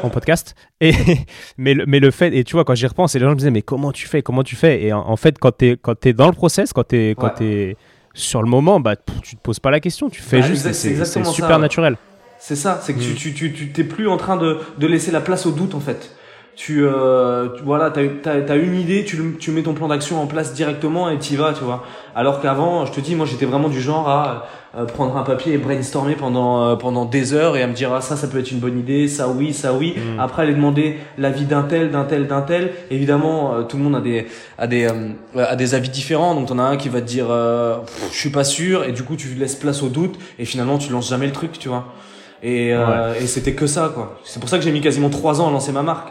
en 0.03 0.09
podcast. 0.11 0.57
Et, 0.81 0.93
mais, 1.57 1.73
le, 1.75 1.85
mais 1.87 2.01
le 2.01 2.11
fait, 2.11 2.37
et 2.37 2.43
tu 2.43 2.55
vois, 2.55 2.65
quand 2.65 2.75
j'y 2.75 2.87
repense, 2.87 3.15
et 3.15 3.21
les 3.21 3.25
gens 3.25 3.31
me 3.31 3.37
disaient, 3.37 3.53
mais 3.53 3.63
comment 3.63 3.93
tu 3.93 4.09
fais 4.09 4.23
Comment 4.23 4.43
tu 4.43 4.57
fais? 4.57 4.83
Et 4.83 4.93
en, 4.93 5.01
en 5.09 5.17
fait, 5.17 5.39
quand 5.39 5.57
tu 5.59 5.77
es, 6.05 6.13
dans 6.13 6.27
le 6.27 6.33
process, 6.33 6.73
quand 6.73 6.89
tu 6.89 6.97
es, 6.97 7.15
quand 7.15 7.29
t'es 7.31 7.77
sur 8.13 8.43
le 8.43 8.49
moment, 8.49 8.81
bah, 8.81 8.97
tu 9.23 9.37
te 9.37 9.41
poses 9.41 9.61
pas 9.61 9.71
la 9.71 9.79
question. 9.79 10.09
Tu 10.11 10.21
fais 10.21 10.41
Bah, 10.41 10.47
juste. 10.49 10.73
c'est 10.73 10.95
ça, 11.05 11.25
super 11.25 11.51
ouais. 11.51 11.59
naturel. 11.59 11.97
C'est 12.39 12.57
ça, 12.57 12.81
c'est 12.83 12.93
que 12.93 12.99
Mm. 12.99 13.03
tu 13.03 13.15
tu 13.15 13.33
tu 13.35 13.53
tu 13.53 13.73
t'es 13.73 13.85
plus 13.85 14.09
en 14.09 14.17
train 14.17 14.37
de 14.37 14.59
de 14.79 14.87
laisser 14.89 15.11
la 15.13 15.21
place 15.21 15.47
au 15.47 15.51
doute 15.53 15.75
en 15.75 15.81
fait. 15.81 16.11
Tu, 16.57 16.85
euh, 16.87 17.49
tu- 17.57 17.65
voilà, 17.65 17.91
t'as 17.91 18.03
t'as 18.23 18.41
t'as 18.41 18.57
une 18.57 18.77
idée, 18.79 19.05
tu 19.05 19.19
tu 19.41 19.51
mets 19.51 19.63
ton 19.63 19.75
plan 19.75 19.89
d'action 19.89 20.23
en 20.23 20.27
place 20.27 20.55
directement 20.55 21.11
et 21.11 21.19
t'y 21.19 21.35
vas, 21.35 21.53
tu 21.53 21.65
vois. 21.65 21.85
Alors 22.15 22.41
qu'avant, 22.41 22.87
je 22.87 22.93
te 22.93 23.01
dis, 23.01 23.17
moi 23.17 23.27
j'étais 23.27 23.45
vraiment 23.45 23.69
du 23.69 23.81
genre 23.81 24.09
à 24.09 24.47
euh, 24.77 24.85
prendre 24.85 25.17
un 25.17 25.25
papier 25.25 25.55
et 25.55 25.59
brainstormer 25.59 26.15
pendant 26.15 26.63
euh, 26.63 26.77
pendant 26.77 27.07
des 27.07 27.33
heures 27.35 27.57
et 27.57 27.63
à 27.63 27.67
me 27.67 27.73
dire 27.73 27.93
ah 27.93 28.01
ça 28.01 28.17
ça 28.17 28.29
peut 28.29 28.39
être 28.39 28.53
une 28.53 28.61
bonne 28.61 28.79
idée, 28.79 29.09
ça 29.09 29.29
oui, 29.29 29.53
ça 29.53 29.73
oui. 29.73 29.95
Mm. 29.97 30.21
Après 30.21 30.43
aller 30.43 30.55
demander 30.55 30.99
l'avis 31.19 31.45
d'un 31.45 31.63
tel, 31.63 31.91
d'un 31.91 32.05
tel, 32.05 32.29
d'un 32.29 32.43
tel. 32.43 32.71
Évidemment, 32.89 33.55
euh, 33.55 33.63
tout 33.63 33.77
le 33.77 33.83
monde 33.83 33.97
a 33.97 34.01
des 34.01 34.27
a 34.57 34.69
des 34.69 34.85
euh, 34.87 35.45
a 35.45 35.57
des 35.57 35.75
avis 35.75 35.89
différents. 35.89 36.37
Donc 36.37 36.47
t'en 36.47 36.61
as 36.61 36.65
un 36.65 36.77
qui 36.77 36.89
va 36.89 37.01
te 37.01 37.07
dire 37.07 37.27
euh, 37.31 37.79
Pff, 37.79 38.11
je 38.13 38.19
suis 38.19 38.31
pas 38.31 38.45
sûr 38.45 38.85
et 38.85 38.93
du 38.93 39.03
coup 39.03 39.17
tu 39.17 39.35
laisses 39.35 39.57
place 39.57 39.83
au 39.83 39.89
doute 39.89 40.15
et 40.39 40.45
finalement 40.45 40.79
tu 40.79 40.93
lances 40.93 41.09
jamais 41.11 41.27
le 41.27 41.33
truc, 41.33 41.59
tu 41.59 41.69
vois. 41.69 41.87
Et, 42.45 42.75
euh, 42.75 43.15
et 43.21 43.27
c'était 43.27 43.55
que 43.55 43.67
ça, 43.67 43.91
quoi. 43.95 44.21
C'est 44.23 44.39
pour 44.39 44.51
ça 44.51 44.59
que 44.59 44.65
j'ai 44.65 44.71
mis 44.73 44.83
quasiment 44.83 45.09
trois 45.09 45.41
ans 45.41 45.49
à 45.49 45.51
lancer 45.51 45.73
ma 45.73 45.83
marque. 45.83 46.11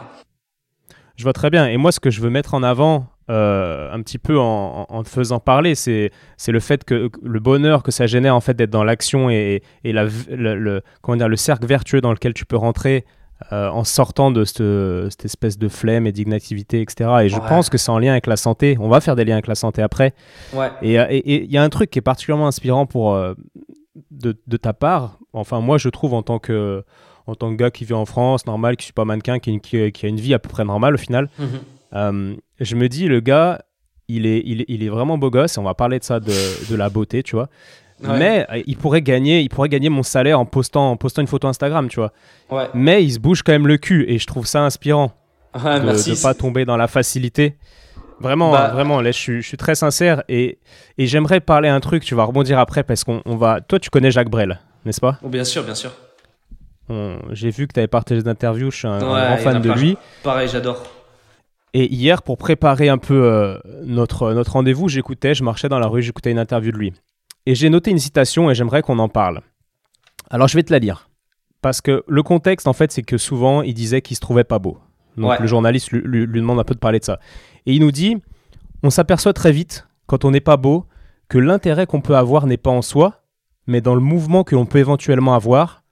Je 1.16 1.22
vois 1.22 1.32
très 1.32 1.50
bien. 1.50 1.68
Et 1.68 1.76
moi, 1.76 1.92
ce 1.92 2.00
que 2.00 2.10
je 2.10 2.20
veux 2.20 2.30
mettre 2.30 2.54
en 2.54 2.62
avant, 2.62 3.06
euh, 3.30 3.90
un 3.92 4.02
petit 4.02 4.18
peu 4.18 4.38
en, 4.38 5.02
te 5.04 5.08
faisant 5.08 5.38
parler, 5.40 5.74
c'est 5.74 6.10
le 6.48 6.60
fait 6.60 6.84
que 6.84 7.10
le 7.22 7.40
bonheur 7.40 7.82
que 7.82 7.90
ça 7.90 8.06
génère 8.06 8.34
en 8.34 8.40
fait 8.40 8.54
d'être 8.54 8.70
dans 8.70 8.84
l'action 8.84 9.30
et, 9.30 9.62
et 9.84 9.92
la, 9.92 10.04
le, 10.30 10.56
le- 10.56 10.82
comment 11.02 11.16
dire, 11.16 11.28
le 11.28 11.36
cercle 11.36 11.66
vertueux 11.66 12.00
dans 12.00 12.10
lequel 12.12 12.34
tu 12.34 12.44
peux 12.44 12.56
rentrer 12.56 13.04
euh, 13.52 13.68
en 13.68 13.84
sortant 13.84 14.30
de 14.30 14.44
cette, 14.44 14.62
cette 15.10 15.24
espèce 15.24 15.58
de 15.58 15.68
flemme 15.68 16.06
et 16.06 16.12
d'inactivité, 16.12 16.80
etc. 16.80 17.10
Et 17.24 17.28
je 17.28 17.36
Ouais. 17.36 17.48
pense 17.48 17.68
que 17.70 17.78
c'est 17.78 17.90
en 17.90 17.98
lien 17.98 18.12
avec 18.12 18.26
la 18.26 18.36
santé. 18.36 18.76
On 18.80 18.88
va 18.88 19.00
faire 19.00 19.16
des 19.16 19.24
liens 19.24 19.34
avec 19.34 19.46
la 19.46 19.54
santé 19.54 19.82
après. 19.82 20.14
Ouais. 20.52 20.70
Euh, 20.82 21.06
et- 21.10 21.18
et 21.34 21.44
il 21.44 21.50
y 21.50 21.58
a 21.58 21.62
un 21.62 21.68
truc 21.68 21.90
qui 21.90 21.98
est 21.98 22.02
particulièrement 22.02 22.46
inspirant 22.48 22.86
pour, 22.86 23.14
euh, 23.14 23.34
de, 24.10 24.36
de 24.46 24.56
ta 24.56 24.72
part. 24.72 25.18
Enfin, 25.32 25.60
moi, 25.60 25.78
je 25.78 25.88
trouve 25.88 26.14
en 26.14 26.22
tant 26.22 26.38
que, 26.38 26.84
en 27.26 27.34
tant 27.34 27.50
que 27.50 27.56
gars 27.56 27.70
qui 27.70 27.84
vit 27.84 27.94
en 27.94 28.04
France, 28.06 28.46
normal, 28.46 28.76
qui 28.76 28.84
suis 28.84 28.92
pas 28.92 29.04
mannequin, 29.04 29.38
qui, 29.38 29.58
qui- 29.60 29.92
qui 29.92 30.06
a 30.06 30.08
une 30.08 30.20
vie 30.20 30.34
à 30.34 30.38
peu 30.38 30.48
près 30.48 30.64
normale 30.64 30.94
au 30.94 30.98
final. 30.98 31.28
Euh, 31.94 32.34
je 32.60 32.74
me 32.76 32.88
dis, 32.88 33.06
le 33.08 33.20
gars, 33.20 33.62
il 34.08 34.26
est, 34.26 34.42
il, 34.44 34.62
est- 34.62 34.66
il 34.68 34.82
est 34.82 34.88
vraiment 34.88 35.16
beau 35.18 35.30
gosse. 35.30 35.56
et 35.56 35.60
On 35.60 35.64
va 35.64 35.74
parler 35.74 35.98
de 35.98 36.04
ça, 36.04 36.20
de, 36.20 36.32
de 36.70 36.76
la 36.76 36.88
beauté, 36.90 37.22
tu 37.22 37.36
vois. 37.36 37.48
Ouais. 38.02 38.18
Mais 38.18 38.46
euh, 38.50 38.62
il 38.66 38.76
pourrait 38.76 39.02
gagner, 39.02 39.40
il 39.40 39.48
pourrait 39.48 39.68
gagner 39.68 39.88
mon 39.88 40.02
salaire 40.02 40.38
en 40.40 40.44
postant, 40.44 40.90
en 40.90 40.96
postant 40.96 41.22
une 41.22 41.28
photo 41.28 41.46
Instagram, 41.48 41.88
tu 41.88 42.00
vois. 42.00 42.12
Ouais. 42.50 42.68
Mais 42.74 43.04
il 43.04 43.12
se 43.12 43.18
bouge 43.20 43.42
quand 43.42 43.52
même 43.52 43.68
le 43.68 43.76
cul 43.78 44.04
et 44.08 44.18
je 44.18 44.26
trouve 44.26 44.46
ça 44.46 44.62
inspirant 44.62 45.12
Ouais, 45.54 45.78
de 45.80 45.86
ne 45.86 46.22
pas 46.22 46.34
tomber 46.34 46.64
dans 46.64 46.76
la 46.76 46.88
facilité. 46.88 47.56
Vraiment, 48.20 48.50
Bah- 48.50 48.70
vraiment, 48.72 49.00
là, 49.00 49.12
je 49.12 49.18
suis, 49.18 49.42
je 49.42 49.46
suis 49.46 49.56
très 49.56 49.76
sincère 49.76 50.24
et, 50.28 50.58
et 50.98 51.06
j'aimerais 51.06 51.40
parler 51.40 51.68
un 51.68 51.78
truc. 51.80 52.04
Tu 52.04 52.14
vas 52.16 52.24
rebondir 52.24 52.58
après 52.58 52.82
parce 52.82 53.04
qu'on 53.04 53.22
on 53.24 53.36
va. 53.36 53.60
Toi, 53.60 53.78
tu 53.78 53.90
connais 53.90 54.10
Jacques 54.10 54.28
Brel, 54.30 54.60
n'est-ce 54.84 55.00
pas? 55.00 55.18
Oh, 55.22 55.28
bien 55.28 55.44
sûr, 55.44 55.62
bien 55.62 55.74
sûr. 55.76 55.92
J'ai 57.32 57.50
vu 57.50 57.66
que 57.66 57.72
tu 57.72 57.80
avais 57.80 57.88
partagé 57.88 58.22
des 58.22 58.28
interviews. 58.28 58.70
Je 58.70 58.76
suis 58.78 58.88
un, 58.88 58.98
Ouais, 59.00 59.26
grand 59.26 59.36
fan 59.38 59.56
a 59.56 59.60
de 59.60 59.72
lui. 59.72 59.96
Pareil, 60.22 60.48
j'adore. 60.48 60.82
Et 61.72 61.92
hier, 61.92 62.22
pour 62.22 62.38
préparer 62.38 62.88
un 62.88 62.98
peu 62.98 63.24
euh, 63.24 63.58
notre, 63.84 64.32
notre 64.32 64.52
rendez-vous, 64.52 64.88
j'écoutais, 64.88 65.34
je 65.34 65.42
marchais 65.42 65.68
dans 65.68 65.78
la 65.80 65.88
rue, 65.88 66.02
j'écoutais 66.02 66.30
une 66.30 66.38
interview 66.38 66.70
de 66.70 66.76
lui. 66.78 66.92
Et 67.46 67.54
j'ai 67.54 67.68
noté 67.68 67.90
une 67.90 67.98
citation 67.98 68.50
et 68.50 68.54
j'aimerais 68.54 68.82
qu'on 68.82 68.98
en 69.00 69.08
parle. 69.08 69.40
Alors, 70.30 70.46
je 70.48 70.56
vais 70.56 70.62
te 70.62 70.72
la 70.72 70.78
lire. 70.78 71.08
Parce 71.62 71.80
que 71.80 72.04
le 72.06 72.22
contexte, 72.22 72.68
en 72.68 72.72
fait, 72.74 72.92
c'est 72.92 73.02
que 73.02 73.18
souvent, 73.18 73.62
il 73.62 73.74
disait 73.74 74.02
qu'il 74.02 74.14
se 74.16 74.20
trouvait 74.20 74.44
pas 74.44 74.58
beau. 74.58 74.78
Donc, 75.16 75.30
Ouais. 75.30 75.36
le 75.40 75.46
journaliste 75.46 75.90
lui, 75.92 76.00
lui- 76.04 76.26
lui 76.26 76.40
demande 76.40 76.58
un 76.60 76.64
peu 76.64 76.74
de 76.74 76.78
parler 76.80 76.98
de 77.00 77.04
ça. 77.04 77.18
Et 77.66 77.72
il 77.74 77.80
nous 77.80 77.90
dit 77.92 78.18
On 78.82 78.90
s'aperçoit 78.90 79.32
très 79.32 79.50
vite, 79.52 79.86
quand 80.06 80.24
on 80.26 80.30
n'est 80.30 80.40
pas 80.40 80.58
beau, 80.58 80.84
que 81.28 81.38
l'intérêt 81.38 81.86
qu'on 81.86 82.02
peut 82.02 82.16
avoir 82.16 82.46
n'est 82.46 82.58
pas 82.58 82.70
en 82.70 82.82
soi, 82.82 83.22
mais 83.66 83.80
dans 83.80 83.94
le 83.94 84.00
mouvement 84.02 84.44
que 84.44 84.54
l'on 84.54 84.66
peut 84.66 84.78
éventuellement 84.78 85.34
avoir, 85.34 85.83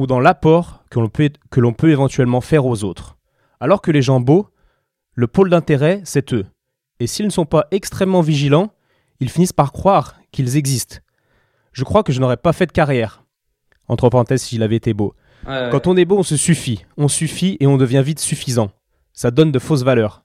ou 0.00 0.06
dans 0.06 0.18
l'apport 0.18 0.82
que 0.88 0.98
l'on 0.98 1.10
peut, 1.10 1.28
que 1.50 1.60
l'on 1.60 1.74
peut 1.74 1.90
éventuellement 1.90 2.40
faire 2.40 2.64
aux 2.64 2.84
autres. 2.84 3.18
Alors 3.60 3.82
que 3.82 3.90
les 3.90 4.00
gens 4.00 4.18
beaux, 4.18 4.48
le 5.12 5.26
pôle 5.26 5.50
d'intérêt, 5.50 6.00
c'est 6.04 6.32
eux. 6.32 6.46
Et 7.00 7.06
s'ils 7.06 7.26
ne 7.26 7.30
sont 7.30 7.44
pas 7.44 7.66
extrêmement 7.70 8.22
vigilants, 8.22 8.72
ils 9.20 9.28
finissent 9.28 9.52
par 9.52 9.72
croire 9.72 10.18
qu'ils 10.32 10.56
existent. 10.56 10.96
Je 11.72 11.84
crois 11.84 12.02
que 12.02 12.14
je 12.14 12.20
n'aurais 12.20 12.38
pas 12.38 12.54
fait 12.54 12.64
de 12.64 12.72
carrière. 12.72 13.24
Entre 13.88 14.08
parenthèses, 14.08 14.40
s'il 14.40 14.62
avait 14.62 14.76
été 14.76 14.94
beau. 14.94 15.14
Quand 15.44 15.86
on 15.86 15.98
est 15.98 16.06
beau, 16.06 16.16
on 16.16 16.22
se 16.22 16.38
suffit. 16.38 16.86
On 16.96 17.08
suffit 17.08 17.58
et 17.60 17.66
on 17.66 17.76
devient 17.76 18.02
vite 18.02 18.20
suffisant. 18.20 18.70
Ça 19.12 19.30
donne 19.30 19.52
de 19.52 19.58
fausses 19.58 19.82
valeurs. 19.82 20.24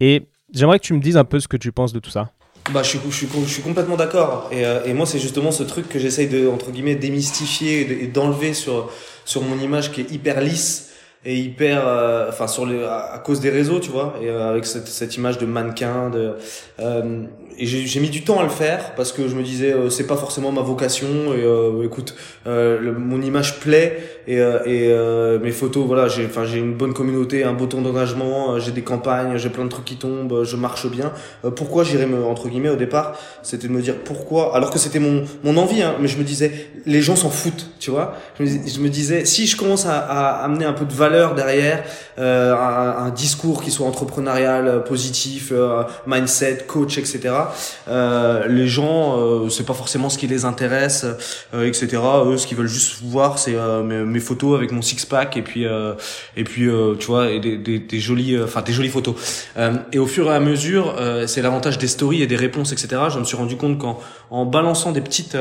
Et 0.00 0.26
j'aimerais 0.52 0.80
que 0.80 0.84
tu 0.84 0.94
me 0.94 1.00
dises 1.00 1.16
un 1.16 1.24
peu 1.24 1.38
ce 1.38 1.46
que 1.46 1.56
tu 1.56 1.70
penses 1.70 1.92
de 1.92 2.00
tout 2.00 2.10
ça. 2.10 2.32
Bah, 2.72 2.82
je 2.82 2.88
suis, 2.88 3.00
je 3.10 3.14
suis, 3.14 3.28
je 3.28 3.50
suis 3.50 3.62
complètement 3.62 3.96
d'accord. 3.96 4.48
Et, 4.50 4.64
euh, 4.64 4.84
et, 4.84 4.94
moi, 4.94 5.04
c'est 5.04 5.18
justement 5.18 5.52
ce 5.52 5.62
truc 5.62 5.88
que 5.88 5.98
j'essaye 5.98 6.28
de, 6.28 6.48
entre 6.48 6.70
guillemets, 6.70 6.94
démystifier 6.94 8.02
et 8.02 8.06
d'enlever 8.06 8.54
sur, 8.54 8.90
sur 9.24 9.42
mon 9.42 9.58
image 9.58 9.92
qui 9.92 10.00
est 10.00 10.10
hyper 10.10 10.40
lisse 10.40 10.94
et 11.24 11.36
hyper 11.38 11.86
euh, 11.86 12.28
enfin 12.28 12.46
sur 12.46 12.66
les 12.66 12.82
à, 12.84 13.20
cause 13.24 13.40
des 13.40 13.50
réseaux 13.50 13.80
tu 13.80 13.90
vois 13.90 14.14
et 14.20 14.28
euh, 14.28 14.50
avec 14.50 14.66
cette, 14.66 14.88
cette, 14.88 15.16
image 15.16 15.38
de 15.38 15.46
mannequin 15.46 16.10
de 16.10 16.34
euh, 16.80 17.24
et 17.58 17.66
j'ai 17.66 18.00
mis 18.00 18.10
du 18.10 18.22
temps 18.24 18.40
à 18.40 18.42
le 18.42 18.48
faire 18.48 18.94
parce 18.94 19.12
que 19.12 19.28
je 19.28 19.34
me 19.34 19.42
disais 19.42 19.74
c'est 19.90 20.06
pas 20.06 20.16
forcément 20.16 20.52
ma 20.52 20.62
vocation 20.62 21.34
et 21.34 21.84
écoute 21.84 22.14
le, 22.46 22.92
mon 22.92 23.20
image 23.20 23.60
plaît 23.60 24.02
et, 24.26 24.38
et 24.38 25.38
mes 25.42 25.50
photos 25.50 25.86
voilà 25.86 26.08
j'ai 26.08 26.26
enfin 26.26 26.44
j'ai 26.44 26.58
une 26.58 26.74
bonne 26.74 26.94
communauté 26.94 27.44
un 27.44 27.52
beau 27.52 27.66
temps 27.66 27.80
d'engagement 27.80 28.58
j'ai 28.58 28.72
des 28.72 28.82
campagnes 28.82 29.36
j'ai 29.36 29.50
plein 29.50 29.64
de 29.64 29.70
trucs 29.70 29.84
qui 29.84 29.96
tombent 29.96 30.44
je 30.44 30.56
marche 30.56 30.88
bien. 30.90 31.12
Pourquoi 31.56 31.84
j'irais 31.84 32.06
me 32.06 32.24
entre 32.24 32.48
guillemets 32.48 32.70
au 32.70 32.76
départ 32.76 33.18
c'était 33.42 33.68
de 33.68 33.72
me 33.72 33.82
dire 33.82 33.96
pourquoi 34.04 34.56
alors 34.56 34.70
que 34.70 34.78
c'était 34.78 35.00
mon 35.00 35.24
mon 35.42 35.56
envie 35.56 35.82
hein, 35.82 35.94
mais 36.00 36.08
je 36.08 36.18
me 36.18 36.24
disais 36.24 36.68
les 36.86 37.00
gens 37.00 37.16
s'en 37.16 37.30
foutent 37.30 37.70
tu 37.84 37.90
vois. 37.90 38.16
Je 38.38 38.44
me, 38.44 38.48
je 38.48 38.80
me 38.80 38.88
disais 38.88 39.24
si 39.26 39.46
je 39.46 39.56
commence 39.56 39.84
à, 39.86 39.98
à 39.98 40.44
amener 40.44 40.64
un 40.64 40.72
peu 40.72 40.86
de 40.86 40.92
valeur 40.92 41.34
derrière, 41.34 41.84
euh, 42.18 42.54
un, 42.54 43.06
un, 43.06 43.10
discours 43.10 43.62
qui 43.62 43.70
soit 43.70 43.86
entrepreneurial, 43.86 44.68
euh, 44.68 44.80
positif, 44.80 45.50
euh, 45.52 45.82
mindset, 46.06 46.64
coach, 46.66 46.98
etc. 46.98 47.34
Euh, 47.88 48.46
les 48.48 48.68
gens, 48.68 49.18
euh, 49.18 49.48
c'est 49.48 49.66
pas 49.66 49.74
forcément 49.74 50.08
ce 50.08 50.18
qui 50.18 50.26
les 50.26 50.44
intéresse, 50.44 51.06
etc. 51.52 51.98
Eux, 52.26 52.36
ce 52.36 52.46
qu'ils 52.46 52.56
veulent 52.56 52.66
juste 52.66 53.02
voir, 53.02 53.38
c'est 53.38 53.56
mes, 53.84 54.04
mes, 54.04 54.20
photos 54.20 54.56
avec 54.56 54.72
mon 54.72 54.82
six 54.82 55.04
pack 55.04 55.36
et 55.36 55.42
puis 55.42 55.66
et 56.36 56.44
puis 56.44 56.68
tu 56.98 57.06
vois 57.06 57.30
et 57.30 57.40
des, 57.40 57.56
des, 57.56 57.78
des 57.78 58.00
jolies, 58.00 58.40
enfin 58.42 58.62
des 58.62 58.72
jolies 58.72 58.88
photos. 58.88 59.14
et 59.92 59.98
au 59.98 60.06
fur 60.06 60.30
et 60.30 60.34
à 60.34 60.40
mesure, 60.40 60.94
c'est 61.26 61.42
l'avantage 61.42 61.78
des 61.78 61.88
stories 61.88 62.22
et 62.22 62.26
des 62.26 62.36
réponses, 62.36 62.72
etc. 62.72 63.02
Je 63.10 63.18
me 63.18 63.24
suis 63.24 63.36
rendu 63.36 63.56
compte 63.56 63.78
qu'en 63.78 63.98
en 64.30 64.46
balançant 64.46 64.92
des 64.92 65.00
petites 65.00 65.36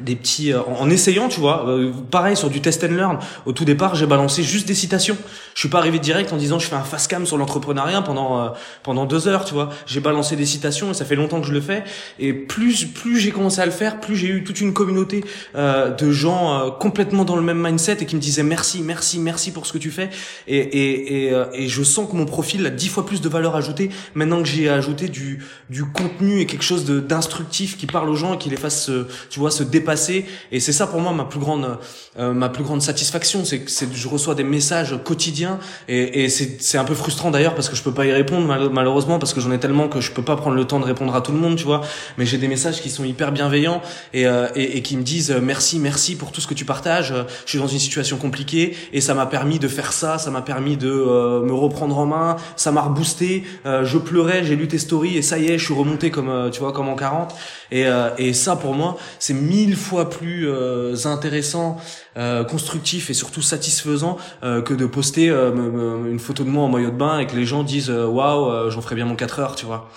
des 0.00 0.16
petits 0.16 0.52
euh, 0.52 0.60
en 0.78 0.90
essayant 0.90 1.28
tu 1.28 1.40
vois 1.40 1.68
euh, 1.68 1.92
pareil 2.10 2.36
sur 2.36 2.50
du 2.50 2.60
test 2.60 2.82
and 2.84 2.94
learn. 2.94 3.18
Au 3.46 3.52
tout 3.52 3.64
départ 3.64 3.94
j'ai 3.94 4.06
balancé 4.06 4.42
juste 4.42 4.66
des 4.66 4.74
citations. 4.74 5.16
Je 5.54 5.60
suis 5.60 5.68
pas 5.68 5.78
arrivé 5.78 5.98
direct 5.98 6.32
en 6.32 6.36
disant 6.36 6.58
je 6.58 6.66
fais 6.66 6.74
un 6.74 6.82
fast 6.82 7.08
cam 7.08 7.26
sur 7.26 7.36
l'entrepreneuriat 7.36 8.02
pendant 8.02 8.40
euh, 8.40 8.48
pendant 8.82 9.06
deux 9.06 9.28
heures 9.28 9.44
tu 9.44 9.54
vois. 9.54 9.70
J'ai 9.86 10.00
balancé 10.00 10.36
des 10.36 10.46
citations 10.46 10.90
et 10.90 10.94
ça 10.94 11.04
fait 11.04 11.14
longtemps 11.14 11.40
que 11.40 11.46
je 11.46 11.52
le 11.52 11.60
fais. 11.60 11.84
Et 12.18 12.32
plus 12.32 12.86
plus 12.86 13.18
j'ai 13.18 13.30
commencé 13.30 13.60
à 13.60 13.66
le 13.66 13.72
faire 13.72 14.00
plus 14.00 14.16
j'ai 14.16 14.28
eu 14.28 14.44
toute 14.44 14.60
une 14.60 14.72
communauté 14.72 15.24
de 15.54 16.10
gens 16.10 16.70
complètement 16.80 17.24
dans 17.24 17.36
le 17.36 17.42
même 17.42 17.60
mindset 17.60 17.98
et 18.00 18.06
qui 18.06 18.16
me 18.16 18.20
disaient 18.20 18.42
merci 18.42 18.82
merci 18.82 19.18
merci 19.18 19.52
pour 19.52 19.66
ce 19.66 19.72
que 19.72 19.78
tu 19.78 19.90
fais. 19.90 20.10
Et 20.46 20.58
et 20.58 21.28
et, 21.28 21.42
et 21.54 21.68
je 21.68 21.82
sens 21.82 22.10
que 22.10 22.16
mon 22.16 22.26
profil 22.26 22.66
a 22.66 22.70
dix 22.70 22.88
fois 22.88 23.06
plus 23.06 23.20
de 23.20 23.28
valeur 23.28 23.56
ajoutée 23.56 23.90
maintenant 24.14 24.42
que 24.42 24.48
j'ai 24.48 24.68
ajouté 24.68 25.08
du 25.08 25.44
du 25.70 25.84
contenu 25.84 26.40
et 26.40 26.46
quelque 26.46 26.64
chose 26.64 26.84
de 26.84 27.00
d'instructif 27.00 27.76
qui 27.76 27.86
parle 27.86 28.08
aux 28.08 28.16
gens 28.16 28.34
et 28.34 28.38
qui 28.38 28.50
les 28.50 28.56
fasse 28.56 28.90
tu 29.30 29.38
vois 29.38 29.50
se 29.50 29.62
passé 29.84 30.26
et 30.50 30.60
c'est 30.60 30.72
ça 30.72 30.86
pour 30.86 31.00
moi 31.00 31.12
ma 31.12 31.24
plus 31.24 31.38
grande 31.38 31.78
euh, 32.16 32.32
ma 32.32 32.48
plus 32.48 32.62
grande 32.62 32.80
satisfaction. 32.80 33.44
C'est 33.44 33.58
que 33.60 33.94
je 33.94 34.08
reçois 34.08 34.36
des 34.36 34.44
messages 34.44 34.96
quotidiens. 35.02 35.58
Et, 35.88 36.24
et 36.24 36.28
c'est 36.28 36.78
un 36.78 36.84
peu 36.84 36.94
frustrant 36.94 37.32
d'ailleurs 37.32 37.56
parce 37.56 37.68
que 37.68 37.74
je 37.74 37.82
peux 37.82 37.92
pas 37.92 38.06
y 38.06 38.12
répondre 38.12 38.46
malheureusement 38.70 39.18
parce 39.18 39.34
que 39.34 39.40
j'en 39.40 39.50
ai 39.50 39.58
tellement 39.58 39.88
que 39.88 40.00
je 40.00 40.12
peux 40.12 40.22
pas 40.22 40.36
prendre 40.36 40.54
le 40.54 40.64
temps 40.64 40.78
de 40.78 40.84
répondre 40.84 41.14
à 41.16 41.20
tout 41.20 41.32
le 41.32 41.38
monde 41.38 41.56
tu 41.56 41.64
vois. 41.64 41.80
Mais 42.16 42.24
j'ai 42.24 42.38
des 42.38 42.46
messages 42.46 42.80
qui 42.80 42.90
sont 42.90 43.04
hyper 43.04 43.32
bienveillants 43.32 43.82
et, 44.12 44.26
euh, 44.26 44.46
et, 44.54 44.76
et, 44.76 44.82
qui 44.82 44.96
me 44.96 45.02
disent 45.02 45.32
euh, 45.32 45.40
merci 45.42 45.80
merci 45.80 46.14
pour 46.14 46.30
tout 46.30 46.40
ce 46.40 46.46
que 46.46 46.54
tu 46.54 46.64
partages. 46.64 47.12
Je 47.46 47.50
suis 47.50 47.58
dans 47.58 47.66
une 47.66 47.80
situation 47.80 48.16
compliquée 48.16 48.76
et 48.92 49.00
ça 49.00 49.14
m'a 49.14 49.26
permis 49.26 49.58
de 49.58 49.66
faire 49.66 49.92
ça. 49.92 50.18
Ça 50.18 50.30
m'a 50.30 50.42
permis 50.42 50.76
de 50.76 50.88
me 50.88 51.52
reprendre 51.52 51.98
en 51.98 52.06
main. 52.06 52.36
Ça 52.54 52.70
m'a 52.70 52.82
reboosté. 52.82 53.42
Je 53.64 53.98
pleurais 53.98 54.44
j'ai 54.44 54.56
lu 54.56 54.68
tes 54.68 54.78
stories 54.78 55.16
et 55.16 55.22
ça 55.22 55.38
y 55.38 55.46
est 55.46 55.58
je 55.58 55.64
suis 55.64 55.74
remonté 55.74 56.10
comme 56.10 56.50
tu 56.52 56.60
vois 56.60 56.72
comme 56.72 56.88
en 56.88 56.96
40 56.96 57.34
et, 57.72 57.86
et 58.18 58.32
ça 58.32 58.56
pour 58.56 58.74
moi 58.74 58.96
c'est 59.18 59.34
mille 59.34 59.73
fois 59.76 60.10
plus 60.10 60.48
euh, 60.48 60.94
intéressant, 61.04 61.76
euh, 62.16 62.44
constructif 62.44 63.10
et 63.10 63.14
surtout 63.14 63.42
satisfaisant 63.42 64.18
euh, 64.42 64.62
que 64.62 64.74
de 64.74 64.86
poster 64.86 65.28
une 65.28 66.18
photo 66.18 66.44
de 66.44 66.48
moi 66.48 66.64
en 66.64 66.68
maillot 66.68 66.90
de 66.90 66.96
bain 66.96 67.18
et 67.18 67.26
que 67.26 67.36
les 67.36 67.44
gens 67.44 67.62
disent 67.62 67.90
waouh, 67.90 68.70
j'en 68.70 68.80
ferai 68.80 68.94
bien 68.94 69.06
mon 69.06 69.16
4 69.16 69.40
heures, 69.40 69.54
tu 69.54 69.66
vois. 69.66 69.88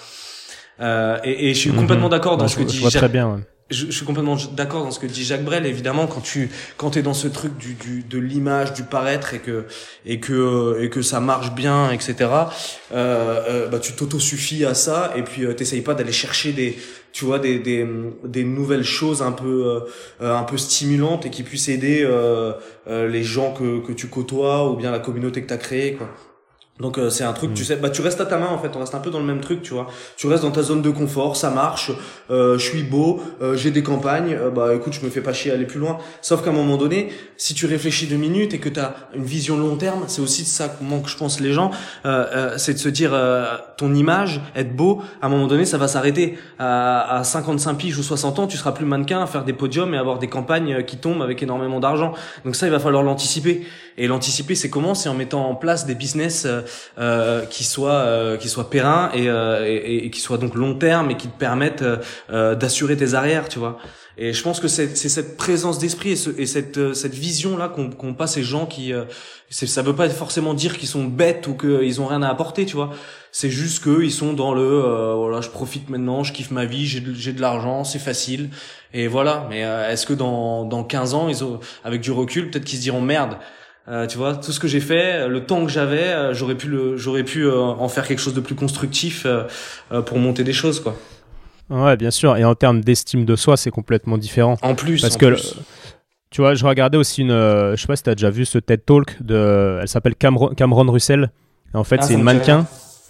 Et, 0.80 1.50
et, 1.50 1.54
je 1.54 1.60
suis 1.60 1.72
mhm. 1.72 1.78
complètement 1.78 2.10
d'accord 2.10 2.38
dans 2.38 2.48
ce 2.48 2.58
que 2.58 2.64
dit. 2.64 2.80
Je 2.80 2.98
très 2.98 3.10
bien. 3.10 3.42
Je, 3.70 3.88
je, 3.88 3.92
suis 3.92 4.06
complètement 4.06 4.38
d'accord 4.54 4.84
dans 4.84 4.92
ce 4.92 5.00
que 5.00 5.08
dit 5.08 5.26
Jacques 5.26 5.44
Brel. 5.44 5.66
Évidemment, 5.66 6.08
quand 6.08 6.22
tu 6.22 6.50
quand 6.78 6.96
es 6.96 7.02
dans 7.02 7.14
ce 7.14 7.28
truc 7.28 7.58
du, 7.58 7.74
du 7.74 8.02
de 8.02 8.18
l'image, 8.18 8.74
du 8.74 8.84
paraître 8.84 9.34
et 9.34 9.40
que 9.40 9.66
et 10.06 10.22
que 10.22 10.78
et 10.82 10.90
que 10.90 11.02
ça 11.02 11.20
marche 11.20 11.52
bien, 11.52 11.92
etc. 11.92 12.16
Euh, 12.22 12.46
euh, 12.94 13.68
bah 13.68 13.80
tu 13.80 13.92
t'autosuffis 13.92 14.64
à 14.64 14.74
ça 14.74 15.12
et 15.18 15.22
puis 15.22 15.44
euh, 15.44 15.54
t'essayes 15.54 15.82
pas 15.82 15.96
d'aller 15.96 16.14
chercher 16.14 16.54
des 16.54 16.78
tu 17.18 17.26
vois 17.26 17.40
des, 17.40 17.58
des, 17.58 18.44
nouvelles 18.44 18.84
choses 18.84 19.24
un 19.24 19.32
peu 19.32 19.82
euh, 20.22 20.38
un 20.38 20.44
peu 20.44 20.56
stimulantes 20.56 21.26
et 21.26 21.32
qui 21.32 21.42
puissent 21.42 21.68
aider 21.68 22.04
euh, 22.04 22.54
euh, 22.88 23.08
les 23.08 23.24
gens 23.24 23.54
que, 23.54 23.80
que 23.80 23.92
tu 23.92 24.06
côtoies 24.08 24.70
ou 24.70 24.76
bien 24.76 24.92
la 24.92 25.00
communauté 25.00 25.42
que 25.42 25.48
tu 25.48 25.54
as 25.54 25.58
créée 25.58 25.94
quoi. 25.94 26.08
Donc 26.80 27.00
euh, 27.00 27.10
c'est 27.10 27.24
un 27.24 27.34
truc, 27.34 27.54
tu 27.56 27.64
mm. 27.64 27.66
sais, 27.66 27.76
bah 27.78 27.90
tu 27.90 28.02
restes 28.02 28.22
à 28.22 28.26
ta 28.26 28.38
main 28.38 28.48
en 28.48 28.60
fait, 28.60 28.76
on 28.76 28.80
reste 28.80 28.94
un 28.94 29.00
peu 29.00 29.10
dans 29.10 29.20
le 29.20 29.26
même 29.26 29.42
truc, 29.42 29.64
tu 29.64 29.74
vois. 29.74 29.88
Tu 30.16 30.28
restes 30.28 30.44
dans 30.44 30.52
ta 30.52 30.62
zone 30.62 30.84
de 30.84 30.92
confort, 30.92 31.36
ça 31.36 31.50
marche, 31.50 31.92
euh, 32.30 32.58
je 32.60 32.64
suis 32.64 32.84
beau, 32.84 33.20
euh, 33.42 33.56
j'ai 33.56 33.72
des 33.72 33.82
campagnes, 33.82 34.38
euh, 34.40 34.52
bah 34.52 34.76
écoute, 34.76 34.94
je 34.94 35.04
me 35.04 35.10
fais 35.10 35.22
pas 35.22 35.34
chier 35.34 35.52
à 35.52 35.56
aller 35.56 35.66
plus 35.66 35.80
loin. 35.80 35.98
Sauf 36.22 36.44
qu'à 36.44 36.52
un 36.52 36.54
moment 36.54 36.78
donné, 36.78 37.10
si 37.36 37.56
tu 37.56 37.66
réfléchis 37.66 38.06
deux 38.06 38.18
minutes 38.18 38.54
et 38.54 38.60
que 38.60 38.70
tu 38.70 38.80
as 38.80 38.94
une 39.16 39.24
vision 39.24 39.58
long 39.58 39.76
terme, 39.76 40.04
c'est 40.08 40.22
aussi 40.22 40.44
de 40.44 40.48
ça 40.48 40.70
que 40.70 40.84
manque, 40.84 41.08
je 41.08 41.18
pense, 41.18 41.40
les 41.40 41.54
gens, 41.54 41.72
c'est 42.58 42.74
de 42.74 42.80
se 42.80 42.90
dire 42.90 43.12
ton 43.78 43.94
image, 43.94 44.42
être 44.56 44.76
beau, 44.76 45.02
à 45.22 45.28
un 45.28 45.30
moment 45.30 45.48
donné, 45.48 45.66
ça 45.66 45.78
va 45.78 45.88
s'arrêter. 45.88 46.38
À, 46.60 47.18
à 47.20 47.24
55 47.24 47.76
piges 47.76 47.98
ou 47.98 48.04
60 48.04 48.40
ans, 48.40 48.48
tu 48.48 48.58
seras 48.58 48.72
plus 48.72 48.86
mannequin 48.86 49.22
à 49.22 49.28
faire 49.28 49.44
des 49.44 49.54
podiums 49.54 49.94
et 49.94 49.98
avoir 49.98 50.20
des 50.20 50.28
campagnes 50.28 50.84
qui 50.84 50.98
tombent 50.98 51.22
avec 51.22 51.42
énormément 51.44 51.80
d'argent. 51.80 52.14
Donc 52.46 52.56
ça, 52.56 52.68
il 52.68 52.72
va 52.72 52.80
falloir 52.80 53.04
l'anticiper. 53.04 53.66
Et 54.00 54.08
l'anticiper, 54.08 54.54
c'est 54.54 54.70
comment? 54.70 54.94
C'est 54.94 55.10
en 55.10 55.16
mettant 55.16 55.50
en 55.50 55.56
place 55.56 55.88
des 55.88 55.96
business 55.96 56.48
euh, 57.00 57.46
qui 57.46 57.64
soient 57.64 57.92
euh, 57.94 58.38
qui 58.38 58.48
soient 58.48 58.70
pérennes 58.70 59.10
et, 59.16 59.28
euh, 59.28 59.66
et, 59.66 60.06
et, 60.06 60.10
qui 60.12 60.20
soient 60.20 60.38
donc 60.38 60.54
long 60.54 60.76
terme 60.76 61.10
et 61.10 61.18
qui 61.18 61.28
te 61.28 61.38
permettent 61.38 61.84
euh, 62.30 62.54
d'assurer 62.56 62.96
tes 62.96 63.16
arrières, 63.16 63.50
tu 63.50 63.58
vois. 63.58 63.80
Et 64.20 64.34
je 64.34 64.42
pense 64.44 64.60
que 64.60 64.68
c'est 64.68 64.96
cette 64.96 65.38
présence 65.38 65.78
d'esprit 65.78 66.12
et, 66.12 66.16
ce, 66.16 66.30
et, 66.40 66.46
cette 66.46 66.94
cette 66.96 67.14
vision 67.14 67.56
là 67.56 67.70
qu'ont 67.70 67.90
qu 67.90 68.14
pas 68.14 68.26
ces 68.26 68.44
gens 68.44 68.66
qui 68.66 68.92
ça 69.50 69.82
veut 69.84 69.96
pas 69.96 70.10
forcément 70.10 70.56
dire 70.56 70.78
qu'ils 70.78 70.88
sont 70.88 71.06
bêtes 71.06 71.48
ou 71.48 71.56
qu'ils 71.56 72.02
ont 72.02 72.08
rien 72.08 72.24
à 72.24 72.30
apporter, 72.30 72.66
tu 72.66 72.76
vois. 72.76 72.92
C'est 73.32 73.52
juste 73.52 73.84
que 73.84 74.02
ils 74.04 74.12
sont 74.12 74.34
dans 74.34 74.56
le 74.56 75.14
voilà, 75.14 75.42
je 75.42 75.50
profite 75.50 75.90
maintenant, 75.90 76.24
je 76.24 76.34
kiffe 76.34 76.50
ma 76.50 76.66
vie, 76.66 76.88
j'ai 76.88 77.04
j'ai 77.14 77.32
de 77.32 77.42
l'argent, 77.42 77.84
c'est 77.84 78.00
facile 78.00 78.50
et 78.92 79.08
voilà. 79.08 79.46
Mais 79.52 79.60
est-ce 79.60 80.08
que 80.08 80.14
dans 80.14 80.66
dans 80.66 80.84
15 80.84 81.14
ans, 81.14 81.30
ils 81.30 81.44
ont, 81.44 81.60
avec 81.84 82.02
du 82.02 82.12
recul, 82.12 82.50
peut-être 82.50 82.66
qu'ils 82.66 82.80
se 82.80 82.84
diront 82.84 83.02
merde 83.02 83.38
euh, 83.90 84.06
tu 84.06 84.18
vois, 84.18 84.36
tout 84.36 84.52
ce 84.52 84.60
que 84.60 84.68
j'ai 84.68 84.82
fait, 84.82 85.28
le 85.28 85.46
temps 85.46 85.66
que 85.66 85.72
j'avais, 85.72 86.10
euh, 86.10 86.34
j'aurais 86.34 86.56
pu 86.56 86.68
le, 86.68 86.98
j'aurais 86.98 87.24
pu 87.24 87.44
euh, 87.44 87.58
en 87.58 87.88
faire 87.88 88.06
quelque 88.06 88.20
chose 88.20 88.34
de 88.34 88.42
plus 88.42 88.56
constructif 88.56 89.26
pour 90.06 90.18
monter 90.20 90.44
des 90.44 90.54
choses, 90.54 90.80
quoi. 90.80 90.96
Ouais, 91.70 91.98
bien 91.98 92.12
sûr. 92.12 92.38
Et 92.38 92.46
en 92.46 92.56
termes 92.56 92.82
d'estime 92.82 93.26
de 93.26 93.36
soi, 93.36 93.58
c'est 93.58 93.72
complètement 93.72 94.18
différent. 94.18 94.58
En 94.62 94.76
plus, 94.76 95.02
parce 95.02 95.18
que 95.18 95.36
tu 96.30 96.42
vois, 96.42 96.54
je 96.54 96.66
regardais 96.66 96.98
aussi 96.98 97.22
une, 97.22 97.32
je 97.32 97.76
sais 97.78 97.88
pas 97.88 97.96
si 97.96 98.04
t'as 98.04 98.16
déjà 98.16 98.30
vu 98.30 98.46
ce 98.46 98.58
TED 98.58 98.86
Talk 98.86 99.22
de, 99.22 99.80
elle 99.82 99.88
s'appelle 99.88 100.16
Cameron, 100.16 100.50
Cameron 100.50 100.90
Russell. 100.92 101.32
en 101.74 101.84
fait, 101.84 102.00
ah, 102.00 102.04
c'est 102.04 102.14
une 102.14 102.24
mannequin. 102.24 102.66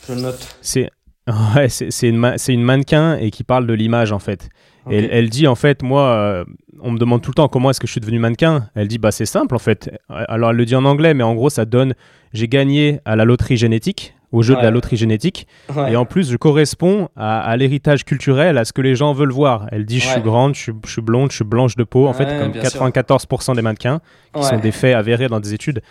Je 0.07 0.13
note. 0.13 0.57
C'est 0.61 0.89
Ouais, 1.55 1.67
c'est 1.67 2.07
une, 2.07 2.35
une, 2.47 2.63
mannequin 2.63 3.17
et 3.17 3.31
qui 3.31 3.43
parle 3.43 3.67
de 3.67 3.73
l'image 3.73 4.11
en 4.13 4.19
fait. 4.19 4.47
Et 4.89 5.03
elle, 5.11 5.29
dit 5.29 5.47
en 5.47 5.55
fait, 5.55 5.83
moi, 5.83 6.03
euh, 6.03 6.45
on 6.81 6.91
me 6.91 6.97
demande 6.97 7.21
tout 7.21 7.31
le 7.31 7.35
temps 7.35 7.47
comment 7.47 7.69
est-ce 7.69 7.79
que 7.79 7.87
je 7.87 7.91
suis 7.91 8.01
devenu 8.01 8.19
mannequin. 8.19 8.69
Elle 8.75 8.87
dit, 8.87 8.97
bah 8.97 9.11
c'est 9.11 9.25
simple 9.25 9.55
en 9.55 9.59
fait. 9.59 9.91
Alors 10.09 10.51
elle 10.51 10.57
le 10.57 10.65
dit 10.65 10.75
en 10.75 10.85
anglais, 10.85 11.13
mais 11.13 11.23
en 11.23 11.35
gros 11.35 11.49
ça 11.49 11.65
donne, 11.65 11.93
j'ai 12.33 12.47
gagné 12.47 12.99
à 13.05 13.15
la 13.15 13.25
loterie 13.25 13.57
génétique, 13.57 14.15
au 14.31 14.41
jeu 14.41 14.55
de 14.55 14.61
la 14.61 14.71
loterie 14.71 14.97
génétique. 14.97 15.47
Et 15.89 15.95
en 15.95 16.05
plus, 16.05 16.31
je 16.31 16.37
corresponds 16.37 17.09
à, 17.15 17.55
l'héritage 17.57 18.05
culturel, 18.05 18.57
à 18.57 18.65
ce 18.65 18.73
que 18.73 18.81
les 18.81 18.95
gens 18.95 19.13
veulent 19.13 19.31
voir. 19.31 19.67
Elle 19.71 19.85
dit, 19.85 19.99
je 19.99 20.07
suis 20.07 20.21
grande, 20.21 20.55
je 20.55 20.71
suis, 20.85 21.01
blonde, 21.01 21.31
je 21.31 21.37
suis 21.37 21.45
blanche 21.45 21.75
de 21.75 21.83
peau, 21.83 22.07
en 22.07 22.13
fait, 22.13 22.39
comme 22.39 22.51
94% 22.51 23.55
des 23.55 23.61
mannequins, 23.61 23.99
qui 24.35 24.43
sont 24.43 24.59
des 24.59 24.71
faits 24.71 24.95
avérés 24.95 25.27
dans 25.27 25.39
des 25.39 25.53
études. 25.53 25.81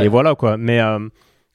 Et 0.00 0.08
voilà 0.08 0.34
quoi. 0.34 0.56
Mais... 0.56 0.80
Euh, 0.80 0.98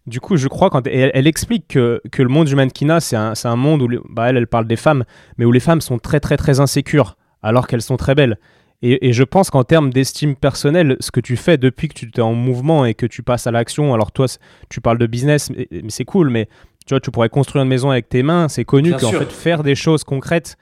du 0.08 0.20
coup, 0.20 0.36
je 0.36 0.47
crois 0.47 0.70
quand 0.70 0.88
elle, 0.88 1.28
explique 1.28 1.68
que, 1.68 2.02
que, 2.12 2.24
le 2.24 2.30
monde 2.30 2.47
du 2.47 2.56
mannequinat, 2.56 2.99
c'est 2.99 3.16
un, 3.16 3.34
un, 3.43 3.56
monde 3.56 3.82
où 3.84 3.88
bah, 4.10 4.30
elle, 4.30 4.38
elle 4.38 4.47
parle 4.47 4.66
des 4.66 4.76
femmes, 4.76 5.04
mais 5.38 5.45
où 5.45 5.52
les 5.52 5.60
femmes 5.60 5.82
sont 5.82 5.99
très 5.99 6.20
très 6.20 6.38
très 6.38 6.60
insécures 6.60 7.18
alors 7.43 7.68
qu'elles 7.68 7.82
sont 7.82 7.97
très 7.97 8.16
belles. 8.16 8.38
Et, 8.82 9.10
et 9.10 9.14
je 9.14 9.24
pense 9.24 9.52
qu'en 9.52 9.64
termes 9.64 9.91
d'estime 9.91 10.36
personnelle, 10.36 10.97
ce 10.99 11.12
que 11.12 11.20
tu 11.20 11.38
fais 11.38 11.58
depuis 11.58 11.88
que 11.88 11.93
tu 11.93 12.10
es 12.16 12.20
en 12.22 12.34
mouvement 12.34 12.86
et 12.86 12.95
que 12.95 13.06
tu 13.06 13.22
passes 13.22 13.45
à 13.45 13.52
l'action, 13.52 13.93
alors 13.93 14.12
toi, 14.12 14.26
tu 14.70 14.82
parles 14.82 14.97
de 14.97 15.06
business, 15.06 15.52
mais, 15.52 15.68
c'est 15.89 16.06
cool, 16.06 16.32
mais 16.32 16.47
tu 16.88 16.95
vois, 16.95 16.99
tu 16.99 17.12
pourrais 17.12 17.30
construire 17.30 17.62
une 17.62 17.70
maison 17.70 17.91
avec 17.91 18.10
tes 18.10 18.24
mains. 18.24 18.47
C'est 18.47 18.66
connu 18.66 18.93
qu'en 18.93 19.12
fait, 19.12 19.32
faire 19.32 19.62
des 19.62 19.76
choses 19.76 20.04
concrètes, 20.04 20.58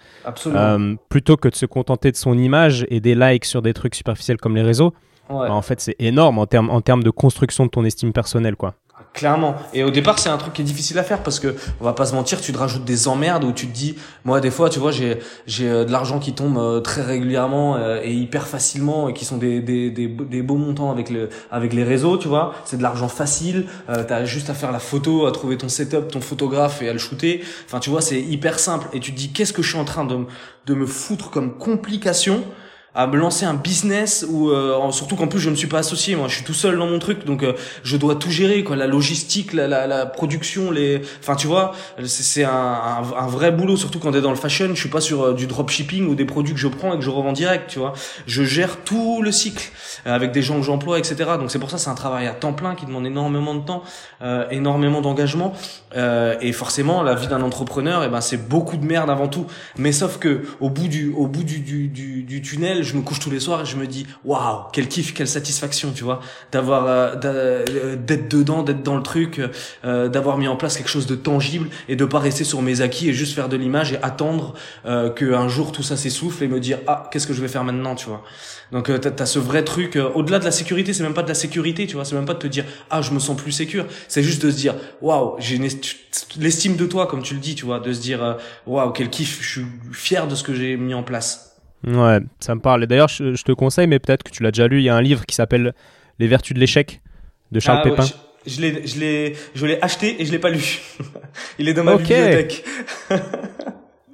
euh, 0.47 0.95
plutôt 1.07 1.37
que 1.37 1.47
de 1.47 1.55
se 1.55 1.65
contenter 1.65 2.11
de 2.11 2.17
son 2.17 2.37
image 2.37 2.85
et 2.89 2.99
des 2.99 3.15
likes 3.15 3.45
sur 3.45 3.61
des 3.61 3.73
trucs 3.73 3.95
superficiels 3.95 4.37
comme 4.37 4.55
les 4.55 4.63
réseaux, 4.63 4.93
bah, 5.29 5.53
en 5.53 5.61
fait, 5.61 5.79
c'est 5.79 5.95
énorme 5.99 6.39
en 6.39 6.45
termes 6.45 6.69
en 6.71 6.81
termes 6.81 7.03
de 7.03 7.11
construction 7.11 7.65
de 7.65 7.69
ton 7.69 7.85
estime 7.85 8.11
personnelle, 8.11 8.55
quoi. 8.55 8.73
Clairement. 9.13 9.55
Et 9.73 9.83
au 9.83 9.89
départ, 9.89 10.19
c'est 10.19 10.29
un 10.29 10.37
truc 10.37 10.53
qui 10.53 10.61
est 10.61 10.65
difficile 10.65 10.97
à 10.99 11.03
faire 11.03 11.23
parce 11.23 11.39
que 11.39 11.55
on 11.81 11.83
va 11.83 11.93
pas 11.93 12.05
se 12.05 12.13
mentir, 12.13 12.39
tu 12.39 12.53
te 12.53 12.57
rajoutes 12.57 12.85
des 12.85 13.07
emmerdes 13.07 13.43
où 13.43 13.51
tu 13.51 13.67
te 13.67 13.73
dis, 13.73 13.95
moi 14.23 14.39
des 14.39 14.51
fois, 14.51 14.69
tu 14.69 14.79
vois, 14.79 14.91
j'ai 14.91 15.19
j'ai 15.47 15.67
euh, 15.67 15.83
de 15.83 15.91
l'argent 15.91 16.19
qui 16.19 16.33
tombe 16.33 16.57
euh, 16.57 16.79
très 16.79 17.01
régulièrement 17.01 17.75
euh, 17.75 18.01
et 18.03 18.13
hyper 18.13 18.47
facilement 18.47 19.09
et 19.09 19.13
qui 19.13 19.25
sont 19.25 19.37
des 19.37 19.61
des 19.61 19.89
des, 19.89 20.41
beaux 20.41 20.55
montants 20.55 20.91
avec 20.91 21.09
le 21.09 21.29
avec 21.51 21.73
les 21.73 21.83
réseaux, 21.83 22.17
tu 22.17 22.27
vois. 22.27 22.53
C'est 22.65 22.77
de 22.77 22.83
l'argent 22.83 23.09
facile. 23.09 23.65
Euh, 23.89 24.03
T'as 24.07 24.25
juste 24.25 24.49
à 24.51 24.53
faire 24.53 24.71
la 24.71 24.79
photo, 24.79 25.25
à 25.25 25.31
trouver 25.31 25.57
ton 25.57 25.69
setup, 25.69 26.09
ton 26.09 26.21
photographe 26.21 26.81
et 26.81 26.89
à 26.89 26.93
le 26.93 26.99
shooter. 26.99 27.43
Enfin, 27.65 27.79
tu 27.79 27.89
vois, 27.89 28.01
c'est 28.01 28.21
hyper 28.21 28.59
simple. 28.59 28.87
Et 28.93 28.99
tu 28.99 29.11
te 29.11 29.17
dis, 29.17 29.31
qu'est-ce 29.33 29.53
que 29.53 29.63
je 29.63 29.69
suis 29.69 29.79
en 29.79 29.85
train 29.85 30.05
de 30.05 30.19
de 30.67 30.73
me 30.75 30.85
foutre 30.85 31.31
comme 31.31 31.57
complication 31.57 32.43
à 32.95 33.05
me 33.05 33.17
lancer 33.17 33.45
un 33.45 33.53
business 33.53 34.25
ou 34.27 34.49
euh, 34.49 34.91
surtout 34.91 35.15
qu'en 35.15 35.27
plus 35.27 35.39
je 35.39 35.49
me 35.49 35.55
suis 35.55 35.67
pas 35.67 35.79
associé. 35.79 36.15
Moi 36.15 36.27
je 36.27 36.35
suis 36.35 36.43
tout 36.43 36.53
seul 36.53 36.77
dans 36.77 36.87
mon 36.87 36.97
truc 36.99 37.23
donc 37.25 37.43
euh, 37.43 37.53
je 37.83 37.97
dois 37.97 38.15
tout 38.15 38.31
gérer 38.31 38.63
quoi. 38.63 38.75
La 38.75 38.87
logistique 38.87 39.53
la, 39.53 39.67
la, 39.67 39.85
la 39.85 40.05
production 40.05 40.71
les 40.71 41.01
enfin 41.19 41.35
tu 41.35 41.47
vois 41.47 41.73
c'est 42.05 42.43
un, 42.43 42.51
un, 42.51 43.27
vrai 43.27 43.51
boulot 43.51 43.77
surtout 43.77 43.99
quand 43.99 44.11
t'es 44.11 44.21
dans 44.21 44.31
le 44.31 44.35
fashion. 44.35 44.69
Je 44.73 44.79
suis 44.79 44.89
pas 44.89 45.01
sur 45.01 45.21
euh, 45.21 45.33
du 45.33 45.45
dropshipping 45.45 46.07
ou 46.07 46.15
des 46.15 46.25
produits 46.25 46.53
que 46.53 46.59
je 46.59 46.67
prends 46.67 46.93
et 46.93 46.97
que 46.97 47.03
je 47.03 47.09
revends 47.09 47.31
direct 47.31 47.69
tu 47.69 47.79
vois. 47.79 47.93
Je 48.25 48.43
gère 48.43 48.77
tout 48.83 49.21
le 49.21 49.31
cycle 49.31 49.71
avec 50.05 50.31
des 50.31 50.41
gens 50.41 50.57
que 50.57 50.65
j'emploie 50.65 50.97
etc 50.97 51.31
donc 51.39 51.51
c'est 51.51 51.59
pour 51.59 51.69
ça 51.69 51.77
c'est 51.77 51.89
un 51.89 51.95
travail 51.95 52.25
à 52.25 52.31
temps 52.31 52.53
plein 52.53 52.73
qui 52.73 52.85
demande 52.85 53.05
énormément 53.05 53.53
de 53.53 53.61
temps 53.61 53.83
énormément 54.51 55.01
d'engagement. 55.01 55.53
Et 55.95 56.51
forcément 56.53 57.03
la 57.03 57.15
vie 57.15 57.27
d'un 57.27 57.41
entrepreneur 57.41 58.03
et 58.03 58.07
eh 58.07 58.09
ben 58.09 58.21
c'est 58.21 58.49
beaucoup 58.49 58.77
de 58.77 58.85
merde 58.85 59.09
avant 59.09 59.27
tout. 59.27 59.45
Mais 59.77 59.91
sauf 59.91 60.17
que 60.17 60.41
au 60.59 60.69
bout 60.69 60.87
du 60.87 61.13
au 61.15 61.27
bout 61.27 61.43
du, 61.43 61.59
du, 61.59 62.23
du 62.23 62.41
tunnel 62.41 62.78
je 62.83 62.95
me 62.95 63.01
couche 63.01 63.19
tous 63.19 63.29
les 63.29 63.39
soirs 63.39 63.61
et 63.61 63.65
je 63.65 63.75
me 63.75 63.87
dis 63.87 64.05
waouh 64.25 64.63
quel 64.73 64.87
kiff 64.87 65.13
quelle 65.13 65.27
satisfaction 65.27 65.91
tu 65.91 66.03
vois 66.03 66.19
d'avoir 66.51 66.85
euh, 66.87 67.15
euh, 67.25 67.95
d'être 67.95 68.29
dedans 68.29 68.63
d'être 68.63 68.83
dans 68.83 68.95
le 68.95 69.03
truc 69.03 69.41
euh, 69.85 70.07
d'avoir 70.09 70.37
mis 70.37 70.47
en 70.47 70.55
place 70.55 70.77
quelque 70.77 70.89
chose 70.89 71.07
de 71.07 71.15
tangible 71.15 71.69
et 71.87 71.95
de 71.95 72.05
pas 72.05 72.19
rester 72.19 72.43
sur 72.43 72.61
mes 72.61 72.81
acquis 72.81 73.09
et 73.09 73.13
juste 73.13 73.33
faire 73.33 73.49
de 73.49 73.57
l'image 73.57 73.93
et 73.93 74.03
attendre 74.03 74.53
euh, 74.85 75.09
que 75.09 75.33
un 75.33 75.47
jour 75.47 75.71
tout 75.71 75.83
ça 75.83 75.97
s'essouffle 75.97 76.43
et 76.43 76.47
me 76.47 76.59
dire 76.59 76.79
ah 76.87 77.09
qu'est-ce 77.11 77.27
que 77.27 77.33
je 77.33 77.41
vais 77.41 77.47
faire 77.47 77.63
maintenant 77.63 77.95
tu 77.95 78.07
vois. 78.07 78.23
Donc 78.71 78.91
t'as 79.01 79.23
as 79.23 79.25
ce 79.25 79.39
vrai 79.39 79.63
truc 79.63 79.97
au-delà 80.15 80.39
de 80.39 80.45
la 80.45 80.51
sécurité 80.51 80.93
c'est 80.93 81.03
même 81.03 81.13
pas 81.13 81.23
de 81.23 81.27
la 81.27 81.33
sécurité 81.33 81.87
tu 81.87 81.95
vois 81.95 82.05
c'est 82.05 82.15
même 82.15 82.25
pas 82.25 82.35
de 82.35 82.39
te 82.39 82.47
dire 82.47 82.65
ah 82.89 83.01
je 83.01 83.11
me 83.11 83.19
sens 83.19 83.35
plus 83.35 83.51
sécure. 83.51 83.85
C'est 84.07 84.23
juste 84.23 84.45
de 84.45 84.51
se 84.51 84.57
dire 84.57 84.75
waouh 85.01 85.35
j'ai 85.39 85.57
l'estime 86.37 86.75
de 86.75 86.85
toi 86.85 87.07
comme 87.07 87.23
tu 87.23 87.33
le 87.33 87.39
dis 87.39 87.55
tu 87.55 87.65
vois 87.65 87.79
de 87.79 87.91
se 87.93 88.01
dire 88.01 88.37
waouh 88.67 88.91
quel 88.91 89.09
kiff 89.09 89.39
je 89.41 89.49
suis 89.49 89.65
fier 89.91 90.27
de 90.27 90.35
ce 90.35 90.43
que 90.43 90.53
j'ai 90.53 90.77
mis 90.77 90.93
en 90.93 91.03
place 91.03 91.48
Ouais, 91.87 92.19
ça 92.39 92.55
me 92.55 92.61
parle. 92.61 92.83
Et 92.83 92.87
d'ailleurs, 92.87 93.07
je, 93.07 93.41
te 93.41 93.51
conseille, 93.51 93.87
mais 93.87 93.99
peut-être 93.99 94.23
que 94.23 94.31
tu 94.31 94.43
l'as 94.43 94.51
déjà 94.51 94.67
lu, 94.67 94.79
il 94.79 94.83
y 94.83 94.89
a 94.89 94.95
un 94.95 95.01
livre 95.01 95.25
qui 95.25 95.35
s'appelle 95.35 95.73
Les 96.19 96.27
vertus 96.27 96.53
de 96.53 96.59
l'échec 96.59 97.01
de 97.51 97.59
Charles 97.59 97.81
ah 97.81 97.89
Pépin. 97.89 98.05
je, 98.45 98.61
l'ai, 98.61 98.87
je 98.87 98.99
l'ai, 98.99 99.35
je 99.55 99.65
l'ai 99.65 99.81
acheté 99.81 100.21
et 100.21 100.25
je 100.25 100.31
l'ai 100.31 100.39
pas 100.39 100.49
lu. 100.49 100.79
il 101.59 101.67
est 101.67 101.73
dans 101.73 101.83
ma 101.83 101.97
bibliothèque. 101.97 102.63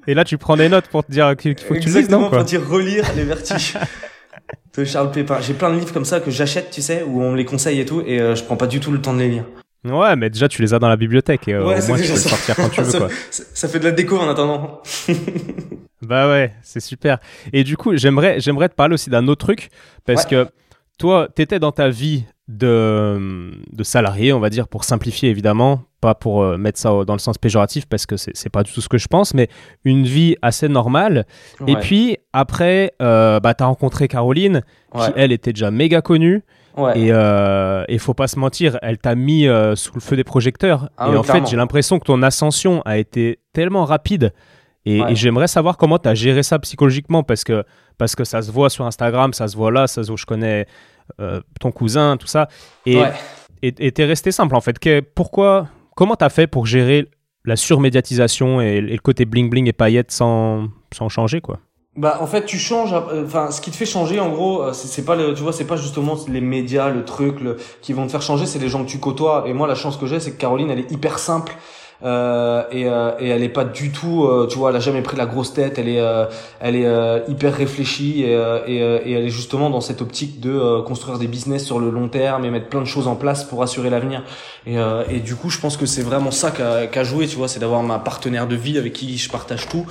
et 0.07 0.13
là, 0.13 0.23
tu 0.23 0.37
prends 0.37 0.57
des 0.57 0.69
notes 0.69 0.87
pour 0.87 1.03
te 1.03 1.11
dire 1.11 1.35
qu'il 1.35 1.57
faut 1.59 1.73
que 1.73 1.79
tu 1.79 1.89
le 1.89 1.99
lises, 1.99 2.09
non 2.09 2.29
pour 2.29 2.43
dire 2.43 2.65
relire 2.67 3.05
Les 3.15 3.23
vertus 3.23 3.75
de 4.77 4.85
Charles 4.85 5.11
Pépin. 5.11 5.39
J'ai 5.41 5.53
plein 5.53 5.71
de 5.71 5.79
livres 5.79 5.93
comme 5.93 6.05
ça 6.05 6.19
que 6.19 6.31
j'achète, 6.31 6.69
tu 6.69 6.81
sais, 6.81 7.03
où 7.03 7.21
on 7.21 7.31
me 7.31 7.37
les 7.37 7.45
conseille 7.45 7.79
et 7.79 7.85
tout, 7.85 8.01
et 8.05 8.19
euh, 8.19 8.35
je 8.35 8.43
prends 8.43 8.57
pas 8.57 8.67
du 8.67 8.79
tout 8.79 8.91
le 8.91 9.01
temps 9.01 9.13
de 9.13 9.19
les 9.19 9.29
lire. 9.29 9.45
Ouais, 9.85 10.15
mais 10.15 10.29
déjà 10.29 10.47
tu 10.47 10.61
les 10.61 10.73
as 10.73 10.79
dans 10.79 10.89
la 10.89 10.97
bibliothèque 10.97 11.47
et 11.47 11.53
euh, 11.53 11.65
ouais, 11.65 11.83
au 11.83 11.87
moins 11.87 11.97
tu 11.97 12.11
peux 12.11 12.17
sortir 12.17 12.55
quand 12.55 12.69
tu 12.69 12.81
veux. 12.81 12.99
quoi. 12.99 13.09
Ça 13.29 13.67
fait 13.67 13.79
de 13.79 13.85
la 13.85 13.91
déco 13.91 14.17
en 14.17 14.27
attendant. 14.27 14.81
bah 16.01 16.27
ouais, 16.27 16.53
c'est 16.63 16.79
super. 16.79 17.19
Et 17.53 17.63
du 17.63 17.77
coup, 17.77 17.95
j'aimerais, 17.95 18.39
j'aimerais 18.39 18.69
te 18.69 18.73
parler 18.73 18.95
aussi 18.95 19.09
d'un 19.09 19.27
autre 19.27 19.45
truc 19.45 19.69
parce 20.03 20.25
que 20.25 20.47
toi, 20.97 21.27
tu 21.35 21.41
étais 21.41 21.59
dans 21.59 21.71
ta 21.71 21.89
vie 21.89 22.23
de, 22.47 23.51
de 23.71 23.83
salarié, 23.83 24.33
on 24.33 24.39
va 24.39 24.49
dire, 24.49 24.67
pour 24.67 24.83
simplifier 24.83 25.29
évidemment, 25.29 25.81
pas 25.99 26.15
pour 26.15 26.43
euh, 26.43 26.57
mettre 26.57 26.79
ça 26.79 26.89
dans 27.05 27.13
le 27.13 27.19
sens 27.19 27.37
péjoratif 27.37 27.85
parce 27.87 28.05
que 28.05 28.17
c'est 28.17 28.49
pas 28.49 28.63
du 28.63 28.71
tout 28.71 28.81
ce 28.81 28.89
que 28.89 28.97
je 28.97 29.07
pense, 29.07 29.33
mais 29.33 29.49
une 29.83 30.05
vie 30.05 30.35
assez 30.41 30.67
normale. 30.67 31.25
Et 31.67 31.75
puis 31.75 32.17
après, 32.33 32.93
euh, 33.01 33.39
bah, 33.39 33.53
tu 33.53 33.63
as 33.63 33.67
rencontré 33.67 34.07
Caroline, 34.07 34.61
qui 34.95 35.11
elle 35.15 35.31
était 35.31 35.53
déjà 35.53 35.71
méga 35.71 36.01
connue. 36.01 36.43
Et 36.95 37.05
il 37.05 37.11
euh, 37.11 37.97
faut 37.99 38.13
pas 38.13 38.27
se 38.27 38.37
mentir, 38.37 38.77
elle 38.81 38.97
t'a 38.97 39.15
mis 39.15 39.47
euh, 39.47 39.75
sous 39.75 39.93
le 39.93 40.01
feu 40.01 40.15
des 40.15 40.23
projecteurs. 40.23 40.89
Ah 40.97 41.09
et 41.11 41.17
en 41.17 41.23
fait, 41.23 41.47
j'ai 41.47 41.57
l'impression 41.57 41.99
que 41.99 42.05
ton 42.05 42.21
ascension 42.21 42.81
a 42.83 42.97
été 42.97 43.39
tellement 43.53 43.85
rapide. 43.85 44.33
Et, 44.85 45.01
j'aimerais 45.15 45.47
savoir 45.47 45.77
comment 45.77 45.97
tu 45.97 46.07
as 46.07 46.13
géré 46.13 46.43
ça 46.43 46.59
psychologiquement 46.59 47.23
parce 47.23 47.43
que, 47.43 47.63
parce 47.97 48.15
que 48.15 48.23
ça 48.23 48.41
se 48.41 48.51
voit 48.51 48.69
sur 48.69 48.85
Instagram, 48.85 49.33
ça 49.33 49.47
se 49.47 49.57
voit 49.57 49.71
là, 49.71 49.87
ça 49.87 50.03
se 50.03 50.09
voit, 50.09 50.17
je 50.17 50.25
connais 50.25 50.67
euh, 51.19 51.41
ton 51.59 51.71
cousin, 51.71 52.17
tout 52.17 52.27
ça. 52.27 52.47
Et 52.85 53.01
t'es 53.91 54.05
resté 54.05 54.31
simple 54.31 54.55
en 54.55 54.61
fait. 54.61 54.77
pourquoi, 55.15 55.67
comment 55.95 56.15
tu 56.15 56.23
as 56.23 56.29
fait 56.29 56.45
pour 56.45 56.67
gérer 56.67 57.09
la 57.45 57.55
surmédiatisation 57.55 58.61
et, 58.61 58.75
et 58.77 58.81
le 58.81 58.97
côté 58.99 59.25
bling 59.25 59.49
bling 59.49 59.67
et 59.67 59.73
paillettes 59.73 60.11
sans, 60.11 60.67
sans 60.93 61.09
changer 61.09 61.41
quoi? 61.41 61.59
Bah 61.95 62.17
en 62.19 62.27
fait 62.27 62.45
tu 62.45 62.57
changes 62.57 62.93
euh, 62.93 63.23
enfin 63.25 63.51
ce 63.51 63.61
qui 63.61 63.71
te 63.71 63.77
fait 63.77 63.85
changer 63.85 64.19
en 64.19 64.29
gros 64.29 64.61
euh, 64.61 64.73
c'est 64.73 65.05
pas 65.05 65.15
le 65.15 65.33
tu 65.33 65.43
vois 65.43 65.53
c'est 65.53 65.65
pas 65.65 65.77
justement 65.77 66.17
les 66.27 66.41
médias 66.41 66.89
le 66.89 67.05
truc 67.05 67.37
qui 67.81 67.93
vont 67.93 68.05
te 68.05 68.11
faire 68.11 68.21
changer 68.21 68.45
c'est 68.45 68.59
les 68.59 68.67
gens 68.67 68.83
que 68.83 68.89
tu 68.89 68.99
côtoies. 68.99 69.45
Et 69.47 69.53
moi 69.53 69.67
la 69.67 69.75
chance 69.75 69.95
que 69.95 70.05
j'ai 70.05 70.19
c'est 70.19 70.31
que 70.31 70.37
Caroline 70.37 70.69
elle 70.69 70.79
est 70.79 70.91
hyper 70.91 71.19
simple 71.19 71.55
euh, 72.03 72.63
et, 72.71 72.87
euh, 72.87 73.11
et 73.19 73.29
elle 73.29 73.43
est 73.43 73.49
pas 73.49 73.63
du 73.63 73.91
tout, 73.91 74.25
euh, 74.25 74.47
tu 74.47 74.57
vois, 74.57 74.69
elle 74.69 74.75
a 74.75 74.79
jamais 74.79 75.01
pris 75.01 75.17
la 75.17 75.25
grosse 75.25 75.53
tête. 75.53 75.79
Elle 75.79 75.89
est, 75.89 76.03
elle 76.59 76.75
est 76.75 77.29
hyper 77.29 77.55
réfléchie 77.55 78.23
et, 78.23 78.33
et, 78.67 78.77
et, 78.77 79.11
elle 79.11 79.25
est 79.25 79.29
justement 79.29 79.69
dans 79.69 79.81
cette 79.81 80.01
optique 80.01 80.39
de 80.39 80.81
construire 80.81 81.17
des 81.19 81.27
business 81.27 81.65
sur 81.65 81.79
le 81.79 81.89
long 81.89 82.07
terme 82.07 82.45
et 82.45 82.49
mettre 82.49 82.67
plein 82.67 82.81
de 82.81 82.85
choses 82.85 83.07
en 83.07 83.15
place 83.15 83.43
pour 83.43 83.63
assurer 83.63 83.89
l'avenir. 83.89 84.23
Et, 84.67 84.77
et 85.09 85.19
du 85.19 85.35
coup, 85.35 85.49
je 85.49 85.59
pense 85.59 85.77
que 85.77 85.85
c'est 85.85 86.01
vraiment 86.01 86.31
ça 86.31 86.51
qu'a 86.51 86.87
qu 86.87 87.05
joué, 87.05 87.27
tu 87.27 87.37
vois, 87.37 87.47
c'est 87.47 87.59
d'avoir 87.59 87.83
ma 87.83 87.99
partenaire 87.99 88.47
de 88.47 88.55
vie 88.55 88.77
avec 88.77 88.93
qui 88.93 89.17
je 89.17 89.29
partage 89.29 89.67
tout, 89.67 89.85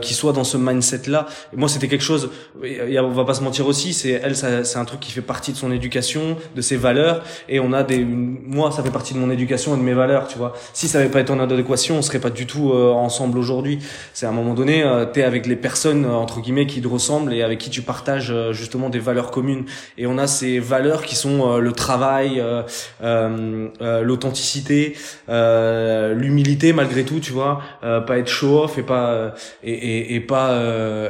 qui 0.00 0.14
soit 0.14 0.32
dans 0.32 0.44
ce 0.44 0.56
mindset-là. 0.56 1.26
Et 1.52 1.56
moi, 1.56 1.68
c'était 1.68 1.88
quelque 1.88 2.04
chose. 2.04 2.30
Et 2.64 2.98
on 2.98 3.10
va 3.10 3.24
pas 3.24 3.34
se 3.34 3.42
mentir 3.42 3.66
aussi, 3.66 3.92
c'est 3.92 4.20
elle, 4.22 4.36
c'est 4.36 4.76
un 4.76 4.84
truc 4.84 5.00
qui 5.00 5.12
fait 5.12 5.20
partie 5.20 5.52
de 5.52 5.56
son 5.56 5.70
éducation, 5.72 6.36
de 6.54 6.60
ses 6.60 6.76
valeurs. 6.76 7.22
Et 7.48 7.60
on 7.60 7.72
a 7.72 7.82
des, 7.82 8.04
moi, 8.04 8.70
ça 8.70 8.82
fait 8.82 8.90
partie 8.90 9.14
de 9.14 9.18
mon 9.18 9.30
éducation 9.30 9.74
et 9.74 9.78
de 9.78 9.82
mes 9.82 9.94
valeurs, 9.94 10.28
tu 10.28 10.38
vois. 10.38 10.54
Si 10.72 10.88
ça 10.88 10.98
avait 10.98 11.08
en 11.30 11.38
adéquation, 11.38 11.96
on 11.98 12.02
serait 12.02 12.20
pas 12.20 12.30
du 12.30 12.46
tout 12.46 12.72
euh, 12.72 12.90
ensemble 12.92 13.38
aujourd'hui. 13.38 13.78
C'est 14.12 14.26
à 14.26 14.28
un 14.30 14.32
moment 14.32 14.54
donné, 14.54 14.82
euh, 14.82 15.06
tu 15.06 15.20
es 15.20 15.22
avec 15.22 15.46
les 15.46 15.56
personnes 15.56 16.04
euh, 16.04 16.12
entre 16.12 16.40
guillemets 16.40 16.66
qui 16.66 16.80
te 16.80 16.88
ressemblent 16.88 17.32
et 17.32 17.42
avec 17.42 17.58
qui 17.58 17.70
tu 17.70 17.82
partages 17.82 18.34
justement 18.52 18.88
des 18.90 18.98
valeurs 18.98 19.30
communes. 19.30 19.64
Et 19.96 20.06
on 20.06 20.18
a 20.18 20.26
ces 20.26 20.58
valeurs 20.58 21.02
qui 21.02 21.16
sont 21.16 21.58
le 21.58 21.72
travail, 21.72 22.42
l'authenticité, 23.00 24.96
l'humilité 25.28 26.72
malgré 26.72 27.04
tout, 27.04 27.20
tu 27.20 27.32
vois, 27.32 27.60
pas 27.80 28.18
être 28.18 28.28
show 28.28 28.62
off 28.62 28.78
et 28.78 28.82
pas 28.82 29.34
et 29.62 30.20
pas 30.20 30.60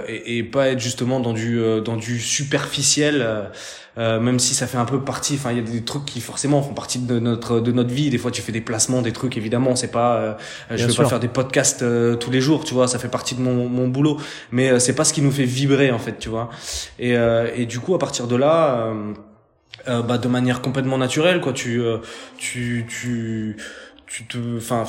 et, 0.08 0.38
et, 0.38 0.42
pas 0.42 0.68
être 0.68 0.80
justement 0.80 1.20
dans 1.20 1.32
du 1.32 1.60
dans 1.84 1.96
du 1.96 2.20
superficiel. 2.20 3.50
Euh, 3.98 4.20
même 4.20 4.38
si 4.38 4.54
ça 4.54 4.66
fait 4.66 4.78
un 4.78 4.84
peu 4.84 5.00
partie. 5.00 5.34
Enfin, 5.34 5.50
il 5.50 5.56
y 5.56 5.60
a 5.60 5.62
des 5.62 5.82
trucs 5.82 6.04
qui 6.04 6.20
forcément 6.20 6.62
font 6.62 6.74
partie 6.74 7.00
de 7.00 7.18
notre 7.18 7.60
de 7.60 7.72
notre 7.72 7.90
vie. 7.90 8.10
Des 8.10 8.18
fois, 8.18 8.30
tu 8.30 8.42
fais 8.42 8.52
des 8.52 8.60
placements, 8.60 9.02
des 9.02 9.12
trucs. 9.12 9.36
Évidemment, 9.36 9.74
c'est 9.74 9.90
pas. 9.90 10.16
Euh, 10.16 10.34
je 10.70 10.86
vais 10.86 10.94
pas 10.94 11.06
faire 11.06 11.20
des 11.20 11.28
podcasts 11.28 11.82
euh, 11.82 12.14
tous 12.14 12.30
les 12.30 12.40
jours, 12.40 12.64
tu 12.64 12.74
vois. 12.74 12.86
Ça 12.86 12.98
fait 12.98 13.08
partie 13.08 13.34
de 13.34 13.40
mon 13.40 13.68
mon 13.68 13.88
boulot, 13.88 14.18
mais 14.52 14.78
c'est 14.78 14.94
pas 14.94 15.04
ce 15.04 15.12
qui 15.12 15.20
nous 15.20 15.32
fait 15.32 15.44
vibrer 15.44 15.90
en 15.90 15.98
fait, 15.98 16.18
tu 16.18 16.28
vois. 16.28 16.48
Et 16.98 17.14
et 17.56 17.66
du 17.66 17.80
coup, 17.80 17.94
à 17.94 17.98
partir 17.98 18.26
de 18.26 18.36
là. 18.36 18.92
bah 19.86 20.18
de 20.18 20.28
manière 20.28 20.60
complètement 20.60 20.98
naturelle 20.98 21.40
quoi 21.40 21.54
tu 21.54 21.80
tu 22.36 22.84
tu 22.88 23.56
tu 24.08 24.24
te 24.24 24.38
enfin 24.56 24.84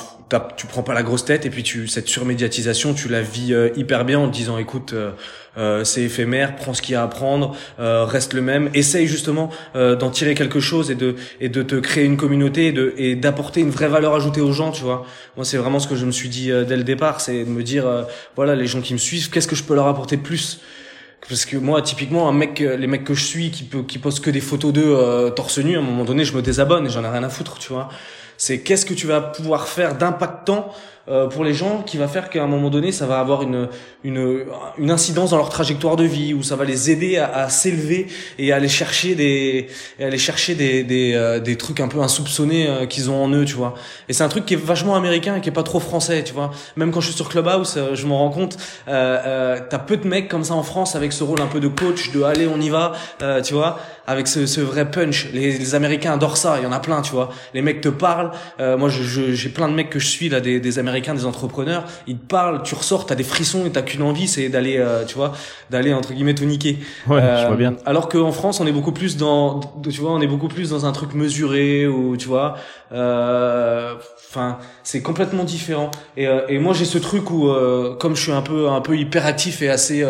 tu 0.56 0.66
prends 0.66 0.82
pas 0.82 0.94
la 0.94 1.02
grosse 1.02 1.24
tête 1.26 1.44
et 1.44 1.50
puis 1.50 1.62
tu 1.62 1.88
cette 1.88 2.08
surmédiatisation 2.08 2.94
tu 2.94 3.08
la 3.08 3.20
vis 3.20 3.54
hyper 3.76 4.04
bien 4.04 4.18
en 4.18 4.28
te 4.28 4.32
disant 4.32 4.56
écoute 4.56 4.94
euh, 5.58 5.82
c'est 5.82 6.02
éphémère, 6.02 6.54
prends 6.54 6.74
ce 6.74 6.82
qu'il 6.82 6.92
y 6.92 6.96
a 6.96 7.02
à 7.02 7.08
prendre, 7.08 7.56
euh, 7.80 8.04
reste 8.04 8.34
le 8.34 8.40
même, 8.40 8.70
essaye 8.72 9.06
justement 9.06 9.50
euh, 9.74 9.96
d'en 9.96 10.10
tirer 10.10 10.34
quelque 10.34 10.60
chose 10.60 10.90
et 10.90 10.94
de 10.94 11.16
et 11.40 11.48
de 11.48 11.62
te 11.62 11.74
créer 11.74 12.04
une 12.04 12.16
communauté 12.16 12.66
et 12.66 12.72
de 12.72 12.94
et 12.96 13.16
d'apporter 13.16 13.60
une 13.60 13.70
vraie 13.70 13.88
valeur 13.88 14.14
ajoutée 14.14 14.40
aux 14.40 14.52
gens, 14.52 14.70
tu 14.70 14.82
vois. 14.82 15.04
Moi, 15.36 15.44
c'est 15.44 15.56
vraiment 15.56 15.80
ce 15.80 15.88
que 15.88 15.96
je 15.96 16.06
me 16.06 16.12
suis 16.12 16.28
dit 16.28 16.48
dès 16.48 16.76
le 16.76 16.84
départ, 16.84 17.20
c'est 17.20 17.44
de 17.44 17.50
me 17.50 17.62
dire 17.62 17.84
voilà, 18.36 18.54
les 18.54 18.66
gens 18.66 18.80
qui 18.80 18.92
me 18.92 18.98
suivent, 18.98 19.30
qu'est-ce 19.30 19.48
que 19.48 19.56
je 19.56 19.64
peux 19.64 19.74
leur 19.74 19.88
apporter 19.88 20.16
de 20.16 20.22
plus? 20.22 20.60
Parce 21.28 21.44
que 21.44 21.56
moi 21.56 21.82
typiquement 21.82 22.28
un 22.28 22.32
mec 22.32 22.60
les 22.60 22.86
mecs 22.86 23.04
que 23.04 23.14
je 23.14 23.24
suis 23.24 23.50
qui 23.50 23.68
qui 23.86 23.98
postent 23.98 24.24
que 24.24 24.30
des 24.30 24.40
photos 24.40 24.72
d'eux 24.72 25.30
torse 25.36 25.58
nu 25.58 25.76
à 25.76 25.80
un 25.80 25.82
moment 25.82 26.04
donné 26.04 26.24
je 26.24 26.34
me 26.34 26.40
désabonne 26.40 26.86
et 26.86 26.90
j'en 26.90 27.04
ai 27.04 27.08
rien 27.08 27.22
à 27.22 27.28
foutre 27.28 27.58
tu 27.58 27.74
vois 27.74 27.90
c'est 28.40 28.60
qu'est-ce 28.60 28.86
que 28.86 28.94
tu 28.94 29.06
vas 29.06 29.20
pouvoir 29.20 29.68
faire 29.68 29.96
d'impactant 29.98 30.72
euh, 31.08 31.26
pour 31.28 31.44
les 31.44 31.54
gens 31.54 31.82
qui 31.82 31.96
va 31.96 32.08
faire 32.08 32.30
qu'à 32.30 32.42
un 32.42 32.46
moment 32.46 32.70
donné, 32.70 32.92
ça 32.92 33.06
va 33.06 33.18
avoir 33.18 33.42
une, 33.42 33.68
une, 34.04 34.44
une 34.78 34.90
incidence 34.90 35.30
dans 35.30 35.38
leur 35.38 35.48
trajectoire 35.48 35.96
de 35.96 36.04
vie, 36.04 36.34
où 36.34 36.42
ça 36.42 36.56
va 36.56 36.64
les 36.64 36.90
aider 36.90 37.16
à, 37.16 37.32
à 37.34 37.48
s'élever 37.48 38.06
et 38.38 38.52
à 38.52 38.56
aller 38.56 38.68
chercher 38.68 39.14
des, 39.14 39.68
et 39.98 40.04
aller 40.04 40.18
chercher 40.18 40.54
des, 40.54 40.84
des, 40.84 41.14
euh, 41.14 41.40
des 41.40 41.56
trucs 41.56 41.80
un 41.80 41.88
peu 41.88 42.00
insoupçonnés 42.00 42.68
euh, 42.68 42.86
qu'ils 42.86 43.10
ont 43.10 43.24
en 43.24 43.30
eux, 43.30 43.44
tu 43.44 43.54
vois. 43.54 43.74
Et 44.08 44.12
c'est 44.12 44.24
un 44.24 44.28
truc 44.28 44.44
qui 44.44 44.54
est 44.54 44.62
vachement 44.62 44.94
américain 44.94 45.36
et 45.36 45.40
qui 45.40 45.48
est 45.48 45.52
pas 45.52 45.62
trop 45.62 45.80
français, 45.80 46.22
tu 46.22 46.34
vois. 46.34 46.50
Même 46.76 46.92
quand 46.92 47.00
je 47.00 47.06
suis 47.06 47.16
sur 47.16 47.28
Clubhouse, 47.28 47.74
euh, 47.76 47.94
je 47.94 48.06
m'en 48.06 48.18
rends 48.18 48.30
compte, 48.30 48.56
t'as 48.86 49.78
peu 49.86 49.96
de 49.96 50.06
mecs 50.06 50.28
comme 50.28 50.44
ça 50.44 50.54
en 50.54 50.62
France 50.62 50.96
avec 50.96 51.12
ce 51.12 51.24
rôle 51.24 51.40
un 51.40 51.46
peu 51.46 51.60
de 51.60 51.68
coach, 51.68 52.12
de 52.12 52.22
allez, 52.22 52.46
on 52.46 52.60
y 52.60 52.68
va, 52.68 52.92
tu 53.42 53.54
vois, 53.54 53.78
avec 54.06 54.26
ce, 54.26 54.46
ce 54.46 54.60
vrai 54.60 54.90
punch. 54.90 55.28
Les, 55.32 55.58
les, 55.58 55.74
Américains 55.74 56.12
adorent 56.12 56.36
ça, 56.36 56.56
il 56.58 56.64
y 56.64 56.66
en 56.66 56.72
a 56.72 56.80
plein, 56.80 57.00
tu 57.00 57.12
vois. 57.12 57.30
Les 57.54 57.62
mecs 57.62 57.80
te 57.80 57.88
parlent. 57.88 58.32
moi, 58.58 58.88
j'ai 58.88 59.34
je, 59.34 59.48
plein 59.48 59.68
de 59.68 59.74
mecs 59.74 59.90
que 59.90 59.98
je 59.98 60.06
suis 60.06 60.28
là, 60.28 60.40
des, 60.40 60.60
des 60.60 60.78
Américains 60.78 60.89
des 60.90 61.24
entrepreneurs, 61.24 61.84
ils 62.06 62.16
te 62.16 62.26
parlent, 62.26 62.62
tu 62.62 62.74
ressors, 62.74 63.06
t'as 63.06 63.14
des 63.14 63.24
frissons 63.24 63.64
et 63.66 63.70
t'as 63.70 63.82
qu'une 63.82 64.02
envie, 64.02 64.28
c'est 64.28 64.48
d'aller, 64.48 64.76
euh, 64.78 65.04
tu 65.04 65.14
vois, 65.14 65.32
d'aller 65.70 65.92
entre 65.92 66.12
guillemets 66.12 66.34
tout 66.34 66.44
niquer. 66.44 66.78
Ouais, 67.06 67.20
je 67.40 67.46
vois 67.46 67.56
bien. 67.56 67.72
Euh, 67.72 67.86
alors 67.86 68.08
qu'en 68.08 68.32
France, 68.32 68.60
on 68.60 68.66
est 68.66 68.72
beaucoup 68.72 68.92
plus 68.92 69.16
dans, 69.16 69.60
tu 69.88 70.00
vois, 70.00 70.12
on 70.12 70.20
est 70.20 70.26
beaucoup 70.26 70.48
plus 70.48 70.70
dans 70.70 70.86
un 70.86 70.92
truc 70.92 71.14
mesuré 71.14 71.86
ou 71.86 72.16
tu 72.16 72.28
vois, 72.28 72.56
euh, 72.92 73.94
enfin, 74.28 74.58
c'est 74.82 75.02
complètement 75.02 75.44
différent. 75.44 75.90
Et, 76.16 76.26
et 76.48 76.58
moi, 76.58 76.74
j'ai 76.74 76.84
ce 76.84 76.98
truc 76.98 77.30
où, 77.30 77.50
comme 77.98 78.16
je 78.16 78.22
suis 78.22 78.32
un 78.32 78.42
peu, 78.42 78.68
un 78.68 78.80
peu 78.80 78.96
hyperactif 78.96 79.62
et 79.62 79.68
assez 79.68 80.04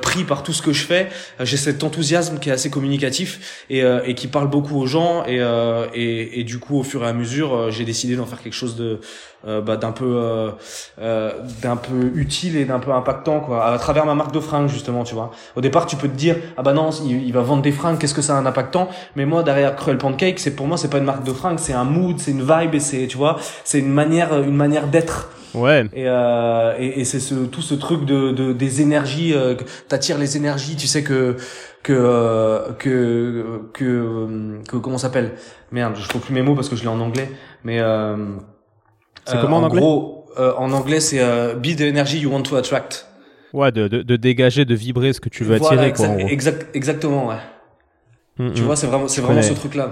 pris 0.00 0.24
par 0.24 0.42
tout 0.42 0.52
ce 0.52 0.62
que 0.62 0.72
je 0.72 0.84
fais, 0.84 1.08
j'ai 1.40 1.56
cet 1.56 1.84
enthousiasme 1.84 2.38
qui 2.38 2.48
est 2.50 2.52
assez 2.52 2.70
communicatif 2.70 3.64
et, 3.70 3.82
et 4.04 4.14
qui 4.14 4.28
parle 4.28 4.48
beaucoup 4.48 4.78
aux 4.78 4.86
gens 4.86 5.24
et, 5.26 5.40
et, 5.94 6.40
et 6.40 6.44
du 6.44 6.58
coup, 6.58 6.78
au 6.78 6.82
fur 6.82 7.04
et 7.04 7.08
à 7.08 7.12
mesure, 7.12 7.70
j'ai 7.70 7.84
décidé 7.84 8.16
d'en 8.16 8.26
faire 8.26 8.42
quelque 8.42 8.52
chose 8.54 8.76
de 8.76 8.82
euh, 8.82 8.98
bah, 9.44 9.76
d'un 9.76 9.92
peu 9.92 10.04
euh, 10.04 10.50
euh, 11.00 11.32
d'un 11.62 11.76
peu 11.76 12.12
utile 12.14 12.56
et 12.56 12.64
d'un 12.64 12.78
peu 12.78 12.92
impactant 12.92 13.40
quoi 13.40 13.64
à 13.66 13.78
travers 13.78 14.06
ma 14.06 14.14
marque 14.14 14.32
de 14.32 14.40
fringues 14.40 14.68
justement 14.68 15.04
tu 15.04 15.14
vois 15.14 15.30
au 15.56 15.60
départ 15.60 15.86
tu 15.86 15.96
peux 15.96 16.08
te 16.08 16.16
dire 16.16 16.36
ah 16.56 16.62
bah 16.62 16.72
non 16.72 16.90
il, 16.90 17.32
va 17.32 17.40
vendre 17.40 17.62
des 17.62 17.72
fringues 17.72 17.98
qu'est-ce 17.98 18.14
que 18.14 18.22
ça 18.22 18.36
a 18.36 18.38
un 18.38 18.46
impactant? 18.46 18.88
Mais 19.16 19.26
moi 19.26 19.42
derrière 19.42 19.74
Cruel 19.76 19.98
Pancake 19.98 20.38
c'est 20.38 20.54
pour 20.54 20.66
moi 20.66 20.76
c'est 20.76 20.90
pas 20.90 20.98
une 20.98 21.04
marque 21.04 21.24
de 21.24 21.32
fringues 21.32 21.58
c'est 21.58 21.72
un 21.72 21.84
mood 21.84 22.18
c'est 22.18 22.30
une 22.30 22.42
vibe 22.42 22.74
et 22.74 22.80
c'est 22.80 23.06
tu 23.06 23.16
vois 23.16 23.36
c'est 23.64 23.78
une 23.78 23.92
manière 23.92 24.38
une 24.42 24.56
manière 24.56 24.86
d'être 24.86 25.28
Ouais. 25.54 25.84
Et, 25.92 26.08
euh, 26.08 26.74
et, 26.78 27.00
et 27.00 27.04
c'est 27.04 27.20
ce, 27.20 27.34
tout 27.34 27.60
ce 27.60 27.74
truc 27.74 28.04
de, 28.04 28.32
de 28.32 28.52
des 28.52 28.80
énergies, 28.80 29.34
euh, 29.34 29.54
t'attires 29.88 30.18
les 30.18 30.36
énergies. 30.36 30.76
Tu 30.76 30.86
sais 30.86 31.02
que 31.02 31.36
que 31.82 32.72
que 32.78 33.60
que, 33.72 34.62
que 34.68 34.76
comment 34.76 34.98
s'appelle? 34.98 35.32
Merde, 35.70 35.96
je 35.98 36.08
trouve 36.08 36.22
plus 36.22 36.34
mes 36.34 36.42
mots 36.42 36.54
parce 36.54 36.68
que 36.68 36.76
je 36.76 36.82
l'ai 36.82 36.88
en 36.88 37.00
anglais. 37.00 37.30
Mais 37.64 37.80
euh, 37.80 38.16
c'est 39.24 39.40
comment 39.40 39.58
en, 39.58 39.62
en 39.62 39.64
anglais 39.64 39.80
gros, 39.80 40.26
euh, 40.38 40.52
En 40.56 40.72
anglais, 40.72 41.00
c'est 41.00 41.20
euh, 41.20 41.54
be 41.54 41.76
the 41.76 41.82
energy 41.82 42.20
you 42.20 42.30
want 42.30 42.42
to 42.42 42.56
attract. 42.56 43.06
Ouais, 43.52 43.70
de, 43.70 43.86
de, 43.86 44.02
de, 44.02 44.16
dégager, 44.16 44.64
de 44.64 44.74
vibrer 44.74 45.12
ce 45.12 45.20
que 45.20 45.28
tu 45.28 45.44
veux 45.44 45.58
voilà, 45.58 45.82
attirer. 45.82 46.14
Quoi, 46.14 46.30
exact, 46.30 46.74
exactement, 46.74 47.28
ouais. 47.28 47.36
Mm, 48.38 48.52
tu 48.52 48.62
mm. 48.62 48.64
vois, 48.64 48.76
c'est 48.76 48.86
vraiment, 48.86 49.08
c'est 49.08 49.20
vraiment 49.20 49.42
ce 49.42 49.52
truc-là. 49.52 49.90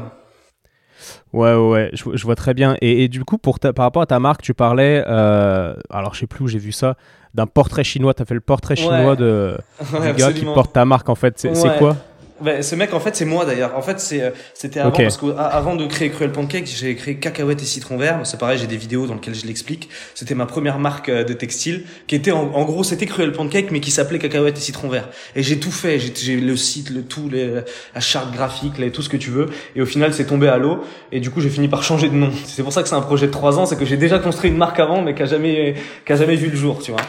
Ouais, 1.33 1.55
ouais, 1.55 1.69
ouais, 1.69 1.91
je, 1.93 2.05
je, 2.15 2.25
vois 2.25 2.37
très 2.37 2.55
bien. 2.55 2.77
Et, 2.81 3.05
et 3.05 3.09
du 3.09 3.25
coup, 3.25 3.39
pour 3.39 3.59
ta, 3.59 3.73
par 3.73 3.85
rapport 3.85 4.03
à 4.03 4.07
ta 4.07 4.19
marque, 4.19 4.43
tu 4.43 4.55
parlais, 4.55 5.05
euh, 5.07 5.75
alors 5.91 6.15
je 6.15 6.21
sais 6.21 6.27
plus 6.27 6.45
où 6.45 6.49
j'ai 6.49 6.59
vu 6.59 6.73
ça, 6.73 6.97
d'un 7.35 7.47
portrait 7.47 7.85
chinois. 7.85 8.15
Tu 8.15 8.23
as 8.23 8.25
fait 8.25 8.35
le 8.35 8.41
portrait 8.41 8.77
chinois 8.77 9.15
de, 9.15 9.57
ouais, 9.93 10.13
du 10.13 10.19
gars 10.19 10.33
qui 10.33 10.45
porte 10.45 10.73
ta 10.73 10.85
marque, 10.85 11.09
en 11.09 11.15
fait. 11.15 11.39
C'est 11.39 11.51
ouais. 11.51 11.79
quoi 11.79 11.97
ben, 12.41 12.63
ce 12.63 12.75
mec, 12.75 12.95
en 12.95 13.01
fait, 13.01 13.17
c'est 13.17 13.25
moi 13.25 13.45
d'ailleurs. 13.45 13.77
En 13.77 13.83
fait, 13.83 14.01
c'est, 14.01 14.33
c'était 14.55 14.81
avant 14.81 14.91
parce 14.91 15.17
qu'avant 15.17 15.77
de 15.77 15.87
créer 15.87 16.11
Cruel 16.11 16.33
Pancake, 16.33 16.67
j'ai 16.67 16.95
créé 16.97 17.17
Cacahuètes 17.17 17.63
et 17.63 17.67
Citron 17.67 17.97
Vert. 17.97 18.21
C'est 18.25 18.39
pareil, 18.39 18.59
j'ai 18.59 18.67
des 18.67 18.77
vidéos 18.77 19.07
dans 19.07 19.15
lesquelles 19.15 19.35
je 19.35 19.47
l'explique. 19.47 19.89
C'était 20.15 20.35
ma 20.35 20.47
première 20.47 20.79
marque 20.79 21.09
euh, 21.09 21.25
de 21.25 21.33
textile 21.33 21.85
qui 22.07 22.15
était 22.15 22.33
en, 22.33 22.53
en 22.55 22.65
gros, 22.65 22.85
c'était 22.85 23.07
Cruel 23.07 23.33
Pancake, 23.33 23.71
mais 23.71 23.81
qui 23.81 23.91
s'appelait 23.91 24.19
Cacahuètes 24.19 24.59
et 24.59 24.61
Citron 24.61 24.89
Vert. 24.89 25.09
Et 25.37 25.43
j'ai 25.43 25.59
tout 25.59 25.71
fait. 25.71 25.99
J'ai, 25.99 26.13
j'ai 26.15 26.37
le 26.37 26.57
site, 26.57 26.91
le 26.91 27.03
tout, 27.03 27.29
les, 27.29 27.61
la 27.95 28.01
charte 28.01 28.33
graphique, 28.33 28.79
les, 28.79 28.91
tout 28.91 29.03
ce 29.03 29.09
que 29.09 29.17
tu 29.17 29.31
veux. 29.31 29.47
Et 29.77 29.83
au 29.83 29.87
final, 29.87 30.15
c'est 30.15 30.27
tombé 30.27 30.49
à 30.49 30.59
l'eau. 30.59 30.81
Et 31.13 31.21
du 31.21 31.31
coup, 31.31 31.41
j'ai 31.41 31.51
fini 31.51 31.69
par 31.69 31.83
changer 31.83 32.09
de 32.09 32.15
nom. 32.15 32.31
C'est 32.45 32.63
pour 32.63 32.73
ça 32.73 32.83
que 32.83 32.89
c'est 32.89 32.95
un 32.95 33.01
projet 33.01 33.27
de 33.27 33.33
trois 33.33 33.59
ans. 33.59 33.67
C'est 33.67 33.77
que 33.77 33.85
j'ai 33.85 33.97
déjà 33.97 34.19
construit 34.19 34.51
une 34.51 34.57
marque 34.57 34.81
avant, 34.81 35.03
mais 35.03 35.15
qui 35.15 35.23
a 35.23 35.27
jamais, 35.27 35.75
qui 36.07 36.13
a 36.13 36.17
jamais 36.17 36.37
vu 36.37 36.49
le 36.49 36.57
jour, 36.57 36.81
tu 36.83 36.91
vois. 36.93 37.01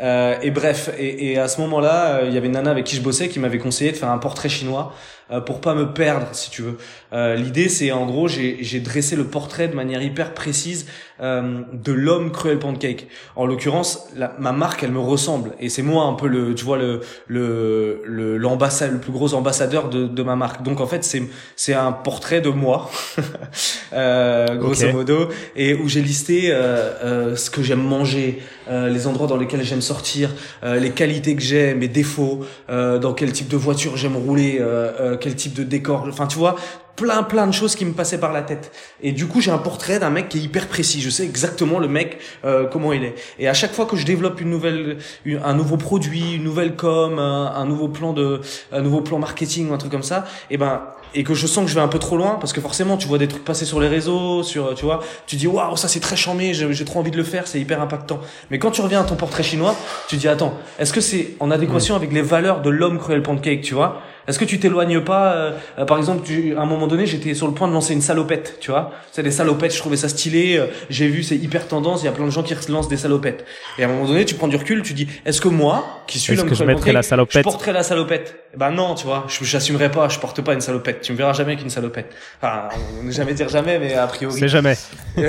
Euh, 0.00 0.36
et 0.42 0.50
bref, 0.50 0.90
et, 0.98 1.32
et 1.32 1.38
à 1.38 1.48
ce 1.48 1.60
moment-là, 1.60 2.16
euh, 2.16 2.24
il 2.26 2.34
y 2.34 2.36
avait 2.36 2.46
une 2.46 2.54
nana 2.54 2.70
avec 2.70 2.84
qui 2.84 2.96
je 2.96 3.00
bossais 3.00 3.28
qui 3.28 3.38
m'avait 3.38 3.58
conseillé 3.58 3.92
de 3.92 3.96
faire 3.96 4.10
un 4.10 4.18
portrait 4.18 4.48
chinois 4.48 4.92
euh, 5.30 5.40
pour 5.40 5.60
pas 5.60 5.74
me 5.74 5.92
perdre, 5.92 6.26
si 6.32 6.50
tu 6.50 6.62
veux. 6.62 6.76
Euh, 7.12 7.34
L'idée, 7.34 7.68
c'est 7.68 7.92
en 7.92 8.06
gros, 8.06 8.28
j'ai 8.28 8.80
dressé 8.80 9.16
le 9.16 9.24
portrait 9.24 9.68
de 9.68 9.74
manière 9.74 10.02
hyper 10.02 10.34
précise 10.34 10.86
euh, 11.20 11.60
de 11.72 11.92
l'homme 11.92 12.30
Cruel 12.32 12.58
Pancake. 12.58 13.06
En 13.36 13.46
l'occurrence, 13.46 14.08
ma 14.38 14.52
marque, 14.52 14.82
elle 14.82 14.90
me 14.90 14.98
ressemble, 14.98 15.52
et 15.60 15.68
c'est 15.68 15.82
moi 15.82 16.04
un 16.04 16.14
peu 16.14 16.26
le, 16.26 16.54
tu 16.54 16.64
vois, 16.64 16.76
le 16.76 17.00
le 17.26 18.36
l'ambassade, 18.36 18.90
le, 18.90 18.94
le, 18.96 19.00
plus 19.00 19.12
gros 19.12 19.34
ambassadeur 19.34 19.88
de, 19.88 20.06
de 20.06 20.22
ma 20.22 20.36
marque. 20.36 20.62
Donc 20.62 20.80
en 20.80 20.86
fait, 20.86 21.04
c'est 21.04 21.22
c'est 21.56 21.74
un 21.74 21.92
portrait 21.92 22.40
de 22.40 22.50
moi, 22.50 22.90
euh, 23.92 24.56
grosso 24.56 24.90
modo, 24.92 25.28
et 25.56 25.74
où 25.74 25.88
j'ai 25.88 26.02
listé 26.02 26.52
euh, 26.52 27.36
ce 27.36 27.48
que 27.48 27.62
j'aime 27.62 27.82
manger, 27.82 28.42
les 28.68 29.06
endroits 29.06 29.26
dans 29.26 29.36
lesquels 29.36 29.62
j'aime 29.62 29.82
sortir, 29.82 30.30
les 30.62 30.90
qualités 30.90 31.36
que 31.36 31.42
j'ai, 31.42 31.74
mes 31.74 31.88
défauts, 31.88 32.44
dans 32.68 33.12
quel 33.12 33.30
type 33.32 33.48
de 33.48 33.56
voiture 33.56 33.96
j'aime 33.96 34.16
rouler. 34.16 34.58
Euh, 34.60 35.13
quel 35.16 35.34
type 35.34 35.54
de 35.54 35.62
décor, 35.62 36.06
enfin 36.08 36.26
tu 36.26 36.38
vois, 36.38 36.56
plein 36.96 37.22
plein 37.22 37.46
de 37.46 37.52
choses 37.52 37.74
qui 37.74 37.84
me 37.84 37.92
passaient 37.92 38.18
par 38.18 38.32
la 38.32 38.42
tête. 38.42 38.72
Et 39.02 39.12
du 39.12 39.26
coup, 39.26 39.40
j'ai 39.40 39.50
un 39.50 39.58
portrait 39.58 39.98
d'un 39.98 40.10
mec 40.10 40.28
qui 40.28 40.38
est 40.38 40.42
hyper 40.42 40.68
précis. 40.68 41.00
Je 41.00 41.10
sais 41.10 41.24
exactement 41.24 41.78
le 41.78 41.88
mec 41.88 42.18
euh, 42.44 42.66
comment 42.66 42.92
il 42.92 43.04
est. 43.04 43.14
Et 43.38 43.48
à 43.48 43.54
chaque 43.54 43.72
fois 43.72 43.86
que 43.86 43.96
je 43.96 44.06
développe 44.06 44.40
une 44.40 44.50
nouvelle, 44.50 44.98
une, 45.24 45.40
un 45.44 45.54
nouveau 45.54 45.76
produit, 45.76 46.34
une 46.34 46.44
nouvelle 46.44 46.76
com, 46.76 47.18
un, 47.18 47.52
un, 47.54 47.64
nouveau 47.66 47.88
plan 47.88 48.12
de, 48.12 48.40
un 48.72 48.80
nouveau 48.80 49.00
plan 49.00 49.18
marketing 49.18 49.70
ou 49.70 49.74
un 49.74 49.78
truc 49.78 49.90
comme 49.90 50.02
ça, 50.02 50.24
et 50.50 50.56
ben 50.56 50.82
et 51.16 51.22
que 51.22 51.34
je 51.34 51.46
sens 51.46 51.64
que 51.64 51.70
je 51.70 51.74
vais 51.76 51.80
un 51.80 51.88
peu 51.88 52.00
trop 52.00 52.16
loin 52.16 52.38
parce 52.40 52.52
que 52.52 52.60
forcément 52.60 52.96
tu 52.96 53.06
vois 53.06 53.18
des 53.18 53.28
trucs 53.28 53.44
passer 53.44 53.64
sur 53.64 53.80
les 53.80 53.86
réseaux 53.86 54.42
sur 54.42 54.74
tu 54.74 54.84
vois 54.84 55.00
tu 55.26 55.36
dis 55.36 55.46
waouh 55.46 55.76
ça 55.76 55.86
c'est 55.86 56.00
très 56.00 56.16
charmé 56.16 56.54
j'ai 56.54 56.84
trop 56.84 56.98
envie 56.98 57.12
de 57.12 57.16
le 57.16 57.22
faire 57.22 57.46
c'est 57.46 57.60
hyper 57.60 57.80
impactant 57.80 58.18
mais 58.50 58.58
quand 58.58 58.72
tu 58.72 58.80
reviens 58.80 59.02
à 59.02 59.04
ton 59.04 59.14
portrait 59.14 59.44
chinois 59.44 59.76
tu 60.08 60.16
dis 60.16 60.26
attends 60.26 60.54
est-ce 60.78 60.92
que 60.92 61.00
c'est 61.00 61.36
en 61.38 61.52
adéquation 61.52 61.94
mmh. 61.94 61.98
avec 61.98 62.12
les 62.12 62.22
valeurs 62.22 62.62
de 62.62 62.70
l'homme 62.70 62.98
cruel 62.98 63.22
pancake 63.22 63.60
tu 63.60 63.74
vois? 63.74 64.02
Est-ce 64.26 64.38
que 64.38 64.44
tu 64.44 64.58
t'éloignes 64.58 65.00
pas 65.00 65.34
euh, 65.34 65.52
euh, 65.78 65.84
Par 65.84 65.98
exemple, 65.98 66.22
tu, 66.24 66.56
à 66.56 66.60
un 66.60 66.66
moment 66.66 66.86
donné, 66.86 67.06
j'étais 67.06 67.34
sur 67.34 67.46
le 67.46 67.52
point 67.52 67.68
de 67.68 67.72
lancer 67.72 67.92
une 67.92 68.00
salopette, 68.00 68.56
tu 68.60 68.70
vois. 68.70 68.92
C'est 69.12 69.22
des 69.22 69.30
salopettes, 69.30 69.74
je 69.74 69.78
trouvais 69.78 69.96
ça 69.96 70.08
stylé. 70.08 70.56
Euh, 70.56 70.66
j'ai 70.88 71.08
vu, 71.08 71.22
c'est 71.22 71.36
hyper 71.36 71.68
tendance. 71.68 72.02
Il 72.02 72.06
y 72.06 72.08
a 72.08 72.12
plein 72.12 72.24
de 72.24 72.30
gens 72.30 72.42
qui 72.42 72.54
lancent 72.70 72.88
des 72.88 72.96
salopettes. 72.96 73.44
Et 73.78 73.84
à 73.84 73.86
un 73.86 73.90
moment 73.90 74.06
donné, 74.06 74.24
tu 74.24 74.34
prends 74.34 74.48
du 74.48 74.56
recul, 74.56 74.82
tu 74.82 74.94
dis, 74.94 75.08
est-ce 75.26 75.40
que 75.40 75.48
moi, 75.48 76.02
qui 76.06 76.18
suis 76.18 76.34
l'homme 76.36 76.48
que 76.48 76.54
je 76.54 76.64
mettrais 76.64 76.92
la 76.92 77.02
salopette 77.02 77.38
je 77.38 77.42
porterais 77.42 77.72
la 77.72 77.82
salopette? 77.82 78.36
Eh 78.54 78.56
Ben 78.56 78.70
non, 78.70 78.94
tu 78.94 79.06
vois. 79.06 79.26
Je 79.28 79.44
j'assumerai 79.44 79.90
pas. 79.90 80.08
Je 80.08 80.18
porte 80.18 80.40
pas 80.40 80.54
une 80.54 80.60
salopette. 80.60 81.02
Tu 81.02 81.12
me 81.12 81.18
verras 81.18 81.32
jamais 81.32 81.52
avec 81.52 81.62
une 81.62 81.70
salopette. 81.70 82.12
Enfin, 82.40 82.68
on 82.98 83.02
ne 83.02 83.10
jamais 83.10 83.34
dire 83.34 83.48
jamais, 83.48 83.78
mais 83.78 83.94
a 83.94 84.06
priori. 84.06 84.38
C'est 84.38 84.48
jamais. 84.48 84.76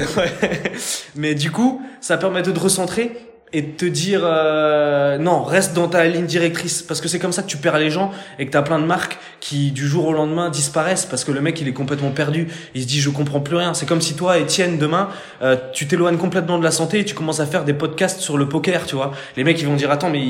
mais 1.15 1.35
du 1.35 1.51
coup, 1.51 1.81
ça 2.01 2.17
permet 2.17 2.43
de 2.43 2.51
te 2.51 2.59
recentrer 2.59 3.11
et 3.56 3.64
te 3.64 3.86
dire 3.86 4.20
euh, 4.24 5.18
non 5.18 5.43
reste 5.43 5.74
dans 5.74 5.88
ta 5.88 6.06
ligne 6.06 6.26
directrice. 6.26 6.84
Parce 6.84 6.99
que 6.99 7.08
c'est 7.08 7.20
comme 7.20 7.32
ça 7.32 7.41
que 7.41 7.47
tu 7.47 7.56
perds 7.56 7.80
les 7.80 7.89
gens 7.89 8.12
et 8.38 8.45
que 8.45 8.51
t'as 8.51 8.62
plein 8.62 8.80
de 8.80 8.86
marques 8.86 9.18
qui 9.39 9.72
du 9.72 9.88
jour 9.88 10.08
au 10.08 10.14
lendemain 10.14 10.49
disparaissent. 10.49 11.06
Parce 11.06 11.24
que 11.24 11.32
le 11.32 11.39
mec 11.39 11.62
il 11.62 11.68
est 11.70 11.74
complètement 11.74 12.12
perdu. 12.12 12.49
Il 12.74 12.82
se 12.82 12.88
dit 12.88 12.99
je 12.99 13.10
comprends 13.10 13.39
plus 13.39 13.56
rien. 13.56 13.74
C'est 13.74 13.86
comme 13.86 14.01
si 14.01 14.14
toi 14.16 14.38
Étienne 14.38 14.78
demain 14.78 15.08
euh, 15.41 15.56
tu 15.72 15.88
t'éloignes 15.88 16.18
complètement 16.18 16.60
de 16.60 16.66
la 16.66 16.72
santé 16.72 16.99
et 16.99 17.06
tu 17.06 17.16
commences 17.16 17.39
à 17.39 17.45
faire 17.45 17.64
des 17.64 17.74
podcasts 17.74 18.20
sur 18.20 18.38
le 18.38 18.49
poker 18.49 18.86
tu 18.86 18.95
vois. 18.95 19.14
Les 19.38 19.45
mecs 19.45 19.60
ils 19.62 19.68
vont 19.68 19.76
dire 19.76 19.89
attends 19.89 20.10
mais 20.10 20.22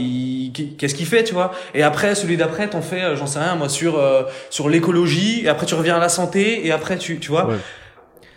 qu'est-ce 0.78 0.94
qu'il 0.94 1.08
fait 1.08 1.24
tu 1.24 1.34
vois? 1.34 1.52
Et 1.74 1.82
après 1.82 2.14
celui 2.14 2.38
d'après 2.38 2.70
t'en 2.70 2.84
fais 2.84 3.02
euh, 3.02 3.16
j'en 3.16 3.26
sais 3.26 3.40
rien 3.40 3.56
moi 3.56 3.70
sur 3.70 3.98
euh, 3.98 4.22
sur 4.52 4.70
l'écologie. 4.70 5.42
Et 5.46 5.50
après 5.50 5.66
tu 5.66 5.74
reviens 5.74 5.96
à 5.96 6.00
la 6.00 6.10
santé. 6.10 6.68
Et 6.68 6.72
après 6.72 7.00
tu 7.00 7.18
tu 7.18 7.32
vois. 7.32 7.48
Ouais. 7.48 7.56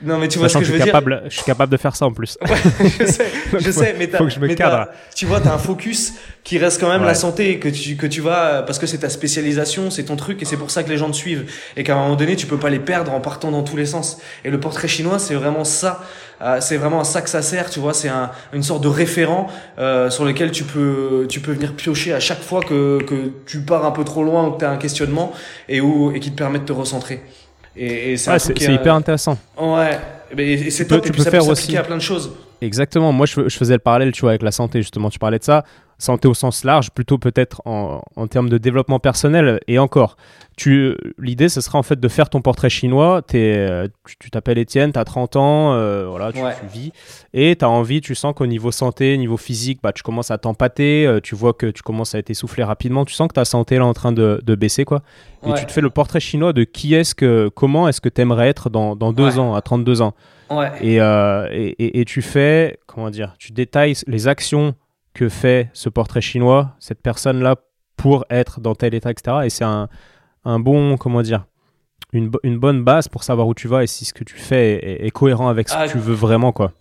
Non 0.03 0.19
mais 0.19 0.29
tu 0.29 0.39
vois 0.39 0.49
Sachant 0.49 0.61
ce 0.61 0.65
que 0.65 0.67
je 0.69 0.73
veux 0.73 0.79
suis 0.79 0.85
dire 0.85 0.93
capable, 0.93 1.23
Je 1.29 1.35
suis 1.35 1.45
capable 1.45 1.73
de 1.73 1.77
faire 1.77 1.97
ça 1.97 2.07
en 2.07 2.13
plus. 2.13 2.39
Ouais, 2.49 2.57
je 3.01 3.05
sais, 3.07 3.27
je 3.59 3.71
sais, 3.71 3.95
mais, 3.99 4.07
Faut 4.09 4.25
que 4.25 4.31
je 4.31 4.39
me 4.41 4.47
mais 4.47 4.55
cadre. 4.55 4.89
tu 5.15 5.27
vois, 5.27 5.41
t'as 5.41 5.53
un 5.55 5.59
focus 5.59 6.15
qui 6.45 6.59
reste 6.59 6.81
quand 6.81 6.89
même 6.89 7.01
Ouais. 7.03 7.07
la 7.09 7.15
santé, 7.15 7.59
que 7.59 7.69
tu, 7.69 7.97
que 7.97 8.07
tu 8.07 8.21
vas, 8.21 8.63
parce 8.63 8.79
que 8.79 8.87
c'est 8.87 8.99
ta 8.99 9.09
spécialisation, 9.11 9.91
c'est 9.91 10.05
ton 10.05 10.17
truc, 10.17 10.41
et 10.41 10.45
c'est 10.45 10.57
pour 10.57 10.71
ça 10.71 10.83
que 10.83 10.89
les 10.89 10.97
gens 10.99 11.11
te 11.11 11.17
suivent. 11.17 11.51
Et 11.77 11.83
qu'à 11.85 11.95
un 11.95 12.03
moment 12.03 12.17
donné, 12.17 12.37
tu 12.37 12.47
peux 12.47 12.57
pas 12.59 12.71
les 12.71 12.79
perdre 12.79 13.13
en 13.13 13.21
partant 13.21 13.51
dans 13.51 13.63
tous 13.63 13.77
les 13.77 13.87
sens. 13.87 14.19
Et 14.45 14.51
le 14.51 14.61
portrait 14.61 14.89
chinois, 14.89 15.19
c'est 15.19 15.35
vraiment 15.35 15.65
ça. 15.65 16.01
Euh, 16.41 16.59
c'est 16.61 16.77
vraiment 16.77 17.01
à 17.01 17.05
ça 17.05 17.21
que 17.21 17.29
ça 17.29 17.43
sert, 17.43 17.69
tu 17.69 17.81
vois. 17.81 17.93
C'est 17.95 18.09
un, 18.09 18.31
une 18.53 18.63
sorte 18.63 18.83
de 18.85 18.89
référent 18.89 19.49
euh, 19.79 20.09
sur 20.09 20.25
lequel 20.25 20.53
tu 20.53 20.63
peux, 20.63 21.27
tu 21.29 21.41
peux 21.41 21.51
venir 21.53 21.73
piocher 21.75 22.13
à 22.15 22.21
chaque 22.21 22.41
fois 22.43 22.61
que, 22.63 23.03
que 23.03 23.33
tu 23.45 23.59
pars 23.61 23.85
un 23.85 23.91
peu 23.91 24.05
trop 24.05 24.23
loin 24.23 24.47
ou 24.47 24.53
que 24.53 24.59
t'as 24.61 24.71
un 24.71 24.77
questionnement 24.77 25.33
et 25.69 25.81
où, 25.81 26.13
et 26.15 26.21
qui 26.21 26.31
te 26.31 26.37
permet 26.39 26.61
de 26.61 26.65
te 26.65 26.73
recentrer. 26.73 27.21
Et, 27.79 28.13
et 28.13 28.17
c'est 28.17 28.31
Ouais, 28.33 28.75
hyper 28.75 28.95
intéressant. 28.95 29.39
Ouais. 29.61 29.99
Et 30.37 30.71
c'est 30.71 30.87
top. 30.87 31.03
tu 31.03 31.09
et 31.09 31.11
puis 31.13 31.19
peux 31.19 31.25
ça 31.25 31.31
faire 31.31 31.45
peut 31.45 31.51
aussi- 31.53 31.77
à 31.77 31.83
plein 31.83 31.97
de 31.97 32.03
choses. 32.03 32.31
Exactement. 32.61 33.13
Moi, 33.13 33.25
je, 33.27 33.49
je 33.49 33.57
faisais 33.57 33.75
le 33.75 33.79
parallèle, 33.79 34.11
tu 34.13 34.23
vois, 34.23 34.31
avec 34.31 34.43
la 34.43 34.51
santé. 34.51 34.81
Justement, 34.83 35.11
tu 35.11 35.19
parlais 35.19 35.39
de 35.39 35.45
ça. 35.45 35.65
Santé 35.99 36.29
au 36.29 36.35
sens 36.35 36.65
large, 36.65 36.91
plutôt 36.91 37.19
peut-être 37.19 37.61
en, 37.65 38.01
en, 38.15 38.27
termes 38.29 38.49
de 38.49 38.57
développement 38.57 39.01
personnel. 39.01 39.61
Et 39.67 39.79
encore, 39.79 40.17
tu, 40.57 40.97
l'idée, 41.19 41.49
ce 41.49 41.61
sera 41.61 41.79
en 41.79 41.83
fait 41.83 41.99
de 41.99 42.09
faire 42.09 42.31
ton 42.31 42.41
portrait 42.41 42.71
chinois. 42.71 43.23
Es, 43.33 43.37
euh, 43.37 43.89
tu 44.21 44.31
t'appelles 44.31 44.59
Étienne, 44.59 44.93
tu 44.93 44.99
as 44.99 45.05
30 45.05 45.37
ans, 45.37 45.73
euh, 45.75 46.07
voilà, 46.09 46.33
tu, 46.33 46.41
vis, 46.73 46.93
et 47.35 47.57
tu 47.57 47.65
as 47.65 47.69
envie, 47.69 48.01
tu 48.01 48.15
sens 48.15 48.33
qu'au 48.35 48.47
niveau 48.47 48.71
santé, 48.71 49.19
niveau 49.19 49.37
physique, 49.37 49.81
bah, 49.83 49.93
tu 49.93 50.03
commences 50.03 50.31
à 50.31 50.39
t'empâter, 50.39 51.05
euh, 51.05 51.21
tu 51.21 51.35
vois 51.35 51.53
que 51.53 51.67
tu 51.67 51.83
commences 51.83 52.15
à 52.15 52.19
être 52.19 52.31
essoufflé 52.31 52.63
rapidement, 52.63 53.05
tu 53.05 53.15
sens 53.15 53.29
que 53.29 53.35
ta 53.35 53.45
santé 53.45 53.77
est 53.77 53.81
en 53.81 53.95
train 53.95 54.13
de, 54.13 54.41
de 54.45 54.55
baisser. 54.55 54.85
quoi. 54.85 55.03
Et 55.47 55.53
tu 55.55 55.67
te 55.67 55.73
fais 55.73 55.81
le 55.81 55.91
portrait 55.91 56.21
chinois 56.21 56.53
de 56.53 56.65
qui 56.65 56.95
est-ce 56.95 57.15
que, 57.15 57.49
comment 57.55 57.89
est-ce 57.89 58.01
que 58.01 58.09
tu 58.09 58.21
aimerais 58.21 58.49
être 58.49 58.71
dans, 58.71 58.95
dans 58.97 59.13
deux 59.13 59.39
ans, 59.39 59.55
à 59.55 59.63
32 59.63 60.03
ans. 60.03 60.15
Et, 60.81 60.97
et, 60.97 62.01
et 62.01 62.05
tu 62.05 62.23
fais, 62.23 62.79
comment 62.87 63.11
dire, 63.11 63.35
tu 63.39 63.53
détailles 63.53 63.95
les 64.07 64.29
actions 64.29 64.75
que 65.19 65.29
fait 65.29 65.69
ce 65.73 65.89
portrait 65.89 66.21
chinois, 66.21 66.77
cette 66.79 67.03
personne-là, 67.03 67.57
pour 67.97 68.25
être 68.31 68.61
dans 68.61 68.77
tel 68.77 68.95
état, 68.95 69.11
etc. 69.11 69.39
Et 69.45 69.51
c'est 69.51 69.65
un, 69.65 69.89
un, 70.45 70.61
bon, 70.61 70.97
comment 70.97 71.23
dire, 71.23 71.45
une, 72.13 72.31
une, 72.45 72.57
bonne 72.57 72.85
base 72.85 73.09
pour 73.09 73.25
savoir 73.25 73.49
où 73.49 73.55
tu 73.55 73.67
vas 73.67 73.83
et 73.83 73.89
si 73.89 74.05
ce 74.05 74.15
que 74.15 74.23
tu 74.23 74.37
fais 74.37 74.75
est, 74.75 75.07
est 75.07 75.11
cohérent 75.11 75.49
avec 75.49 75.69
ce 75.69 75.75
que 75.75 75.81
ah, 75.81 75.89
tu 75.89 75.99
veux 75.99 76.15
vraiment, 76.15 76.53
quoi. 76.53 76.73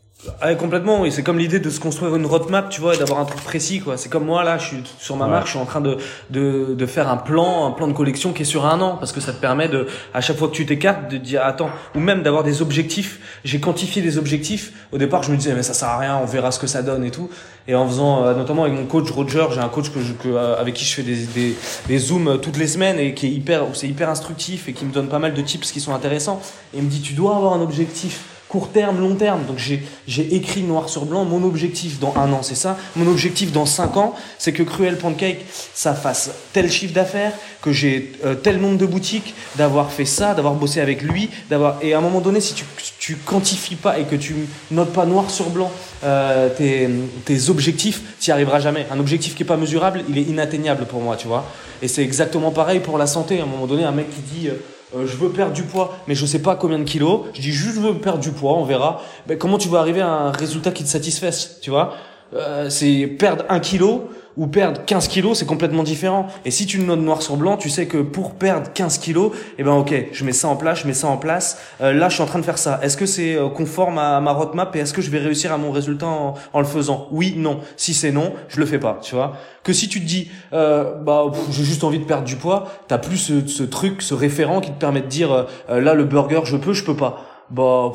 Ah, 0.42 0.54
complètement, 0.56 1.06
et 1.06 1.12
c'est 1.12 1.24
comme 1.24 1.40
l'idée 1.40 1.60
de 1.60 1.70
se 1.70 1.80
construire 1.80 2.16
une 2.16 2.26
roadmap, 2.26 2.70
tu 2.70 2.82
vois, 2.82 2.96
et 2.96 2.98
d'avoir 2.98 3.20
un 3.20 3.26
truc 3.26 3.42
précis, 3.44 3.80
quoi. 3.80 3.98
C'est 3.98 4.10
comme 4.10 4.26
moi, 4.26 4.44
là, 4.44 4.58
je 4.58 4.68
suis 4.68 4.84
sur 5.00 5.16
ma 5.16 5.28
marche, 5.28 5.46
je 5.48 5.52
suis 5.52 5.60
en 5.60 5.66
train 5.66 5.82
de, 5.82 5.98
de, 6.30 6.76
de 6.78 6.86
faire 6.86 7.10
un 7.10 7.18
plan, 7.18 7.66
un 7.66 7.72
plan 7.72 7.88
de 7.88 7.94
collection 7.94 8.34
qui 8.34 8.44
est 8.44 8.46
sur 8.46 8.66
un 8.66 8.80
an, 8.82 8.98
parce 8.98 9.12
que 9.12 9.20
ça 9.20 9.34
te 9.34 9.40
permet 9.40 9.68
de, 9.68 9.88
à 10.14 10.22
chaque 10.22 10.38
fois 10.38 10.48
que 10.48 10.54
tu 10.54 10.66
t'écartes, 10.66 11.10
de 11.10 11.18
dire, 11.18 11.44
attends, 11.44 11.70
ou 11.96 12.00
même 12.00 12.24
d'avoir 12.24 12.44
des 12.44 12.62
objectifs. 12.62 13.20
J'ai 13.46 13.60
quantifié 13.60 14.02
des 14.02 14.18
objectifs. 14.18 14.74
Au 14.92 14.98
départ, 14.98 15.24
je 15.24 15.32
me 15.32 15.38
disais, 15.38 15.54
mais 15.54 15.64
ça 15.64 15.74
sert 15.74 15.90
à 15.90 15.98
rien, 15.98 16.18
on 16.22 16.26
verra 16.26 16.52
ce 16.52 16.60
que 16.60 16.68
ça 16.68 16.84
donne 16.84 17.04
et 17.04 17.12
tout. 17.12 17.30
Et 17.68 17.76
en 17.76 17.88
faisant, 17.88 18.24
euh, 18.24 18.34
notamment 18.34 18.64
avec 18.64 18.76
mon 18.76 18.86
coach 18.86 19.10
Roger, 19.12 19.46
j'ai 19.54 19.60
un 19.60 19.70
coach 19.70 19.90
que, 19.90 20.02
je, 20.02 20.14
que 20.14 20.30
euh, 20.30 20.60
avec 20.60 20.74
qui 20.74 20.86
je 20.86 20.94
fais 20.94 21.04
des, 21.04 21.26
des, 21.26 21.56
des 21.88 21.98
zooms 21.98 22.28
euh, 22.28 22.38
toutes 22.38 22.58
les 22.58 22.68
semaines 22.68 23.00
et 23.00 23.14
qui 23.14 23.28
est 23.28 23.32
hyper, 23.32 23.64
c'est 23.74 23.88
hyper 23.88 24.10
instructif 24.10 24.70
et 24.70 24.74
qui 24.74 24.86
me 24.86 24.94
donne 24.94 25.10
pas 25.10 25.20
mal 25.20 25.34
de 25.34 25.42
tips 25.42 25.72
qui 25.72 25.82
sont 25.82 25.94
intéressants. 25.94 26.42
Et 26.74 26.78
il 26.78 26.84
me 26.84 26.90
dit, 26.90 27.02
tu 27.02 27.14
dois 27.14 27.36
avoir 27.36 27.54
un 27.54 27.62
objectif 27.62 28.22
court 28.50 28.70
terme, 28.70 29.00
long 29.00 29.16
terme. 29.16 29.44
Donc 29.46 29.58
j'ai 29.58 30.36
écrit 30.36 30.62
noir 30.62 30.90
sur 30.90 31.06
blanc 31.06 31.26
mon 31.26 31.44
objectif 31.44 32.00
dans 32.00 32.14
un 32.16 32.32
an, 32.34 32.42
c'est 32.42 32.56
ça. 32.56 32.78
Mon 32.96 33.08
objectif 33.10 33.52
dans 33.52 33.66
cinq 33.66 33.98
ans, 33.98 34.16
c'est 34.38 34.54
que 34.54 34.64
Cruel 34.64 34.98
Pancake, 34.98 35.46
ça 35.74 35.94
fasse 35.94 36.32
tel 36.54 36.72
chiffre 36.72 36.94
d'affaires, 36.94 37.34
que 37.62 37.72
j'ai 37.72 38.14
euh, 38.26 38.36
tel 38.36 38.60
nombre 38.60 38.78
de 38.78 38.86
boutiques, 38.86 39.34
d'avoir 39.56 39.92
fait 39.92 40.06
ça, 40.06 40.34
d'avoir 40.34 40.54
bossé 40.54 40.80
avec 40.80 41.02
lui, 41.02 41.30
d'avoir. 41.50 41.78
Et 41.82 41.94
à 41.94 41.98
un 41.98 42.02
moment 42.02 42.22
donné, 42.22 42.40
si 42.42 42.54
tu 42.54 42.66
tu 43.08 43.16
quantifies 43.16 43.76
pas 43.76 44.00
et 44.00 44.04
que 44.04 44.18
tu 44.18 44.36
notes 44.70 44.92
pas 44.92 45.06
noir 45.06 45.32
sur 45.32 45.50
blanc 45.50 45.72
euh, 46.04 46.50
tes, 46.50 46.90
tes 47.24 47.50
objectifs, 47.50 48.02
tu 48.20 48.30
n'y 48.30 48.34
arriveras 48.34 48.60
jamais. 48.60 48.86
Un 48.92 49.00
objectif 49.00 49.34
qui 49.34 49.44
est 49.44 49.46
pas 49.46 49.56
mesurable, 49.56 50.04
il 50.10 50.18
est 50.18 50.24
inatteignable 50.24 50.86
pour 50.86 51.02
moi, 51.02 51.16
tu 51.16 51.28
vois. 51.28 51.46
Et 51.82 51.88
c'est 51.88 52.04
exactement 52.04 52.52
pareil 52.52 52.82
pour 52.82 52.98
la 52.98 53.08
santé. 53.08 53.40
À 53.40 53.44
un 53.44 53.46
moment 53.46 53.66
donné, 53.66 53.86
un 53.86 53.94
mec 53.94 54.10
qui 54.10 54.22
dit 54.22 54.50
euh, 54.50 54.56
euh, 54.98 55.08
je 55.08 55.16
veux 55.18 55.30
perdre 55.30 55.54
du 55.54 55.64
poids, 55.64 55.98
mais 56.08 56.16
je 56.16 56.26
sais 56.26 56.42
pas 56.42 56.56
combien 56.56 56.80
de 56.80 56.84
kilos. 56.84 57.22
Je 57.34 57.42
dis 57.42 57.52
juste 57.52 57.76
je 57.76 57.82
veux 57.82 57.94
perdre 57.96 58.20
du 58.20 58.32
poids, 58.32 58.54
on 58.54 58.64
verra. 58.64 59.02
Ben, 59.28 59.38
comment 59.38 59.58
tu 59.58 59.68
vas 59.70 59.80
arriver 59.80 60.02
à 60.02 60.10
un 60.10 60.32
résultat 60.32 60.72
qui 60.72 60.84
te 60.84 60.90
satisfasse, 60.90 61.60
tu 61.62 61.70
vois? 61.70 61.94
Euh, 62.34 62.70
C'est 62.70 63.08
perdre 63.08 63.46
un 63.50 63.60
kilo 63.60 64.10
ou 64.38 64.48
perdre 64.48 64.82
15 64.86 65.08
kilos, 65.08 65.40
c'est 65.40 65.46
complètement 65.46 65.84
différent. 65.84 66.28
Et 66.46 66.52
si 66.52 66.66
tu 66.66 66.78
le 66.78 66.84
notes 66.86 67.00
noir 67.00 67.22
sur 67.22 67.38
blanc, 67.38 67.58
tu 67.58 67.70
sais 67.70 67.88
que 67.88 67.98
pour 67.98 68.36
perdre 68.36 68.72
15 68.72 69.00
kilos, 69.00 69.32
eh 69.58 69.64
ben 69.64 69.74
ok, 69.74 70.10
je 70.12 70.24
mets 70.24 70.32
ça 70.32 70.48
en 70.48 70.56
place, 70.56 70.82
je 70.82 70.88
mets 70.88 70.94
ça 70.94 71.08
en 71.08 71.18
place. 71.18 71.60
Euh, 71.82 71.92
là, 71.92 72.08
je 72.08 72.14
suis 72.14 72.24
en 72.24 72.28
train 72.28 72.40
de 72.40 72.46
faire 72.46 72.60
ça. 72.60 72.80
Est-ce 72.84 72.98
que 72.98 73.08
c'est 73.08 73.36
euh, 73.36 73.50
conforme 73.50 73.98
à 73.98 74.22
ma 74.22 74.32
roadmap 74.32 74.76
et 74.76 74.80
est-ce 74.80 74.94
que 74.94 75.02
je 75.02 75.10
vais 75.10 75.18
réussir 75.18 75.52
à 75.52 75.58
mon 75.58 75.72
résultat 75.72 76.06
en, 76.06 76.36
en 76.54 76.60
le 76.60 76.66
faisant? 76.66 77.08
Oui, 77.12 77.34
non. 77.36 77.62
Si 77.78 77.96
c'est 77.96 78.12
non, 78.12 78.34
je 78.48 78.60
le 78.60 78.68
fais 78.68 78.80
pas. 78.80 79.00
Tu 79.02 79.16
vois 79.16 79.38
Que 79.64 79.74
si 79.74 79.90
tu 79.90 80.00
te 80.00 80.06
dis, 80.06 80.30
euh, 80.54 80.94
bah 80.94 81.32
j'ai 81.50 81.64
juste 81.64 81.84
envie 81.84 82.00
de 82.00 82.06
perdre 82.06 82.26
du 82.26 82.36
poids, 82.36 82.68
t'as 82.88 83.00
plus 83.00 83.18
ce, 83.18 83.48
ce, 83.48 83.64
truc, 83.64 84.04
ce 84.04 84.14
référent 84.14 84.62
qui 84.62 84.72
te 84.72 84.80
permet 84.80 85.02
de 85.02 85.08
dire, 85.08 85.48
euh, 85.70 85.82
là 85.82 85.96
le 85.96 86.06
burger, 86.06 86.42
je 86.46 86.58
peux, 86.58 86.74
je 86.74 86.84
peux 86.84 86.96
pas. 86.96 87.26
Bah 87.50 87.92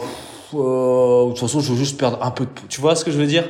de 0.52 1.28
toute 1.30 1.38
façon, 1.38 1.60
je 1.60 1.72
veux 1.72 1.78
juste 1.78 1.98
perdre 1.98 2.18
un 2.22 2.30
peu 2.30 2.44
de. 2.44 2.50
Tu 2.68 2.80
vois 2.80 2.94
ce 2.96 3.04
que 3.04 3.10
je 3.10 3.16
veux 3.18 3.26
dire? 3.26 3.44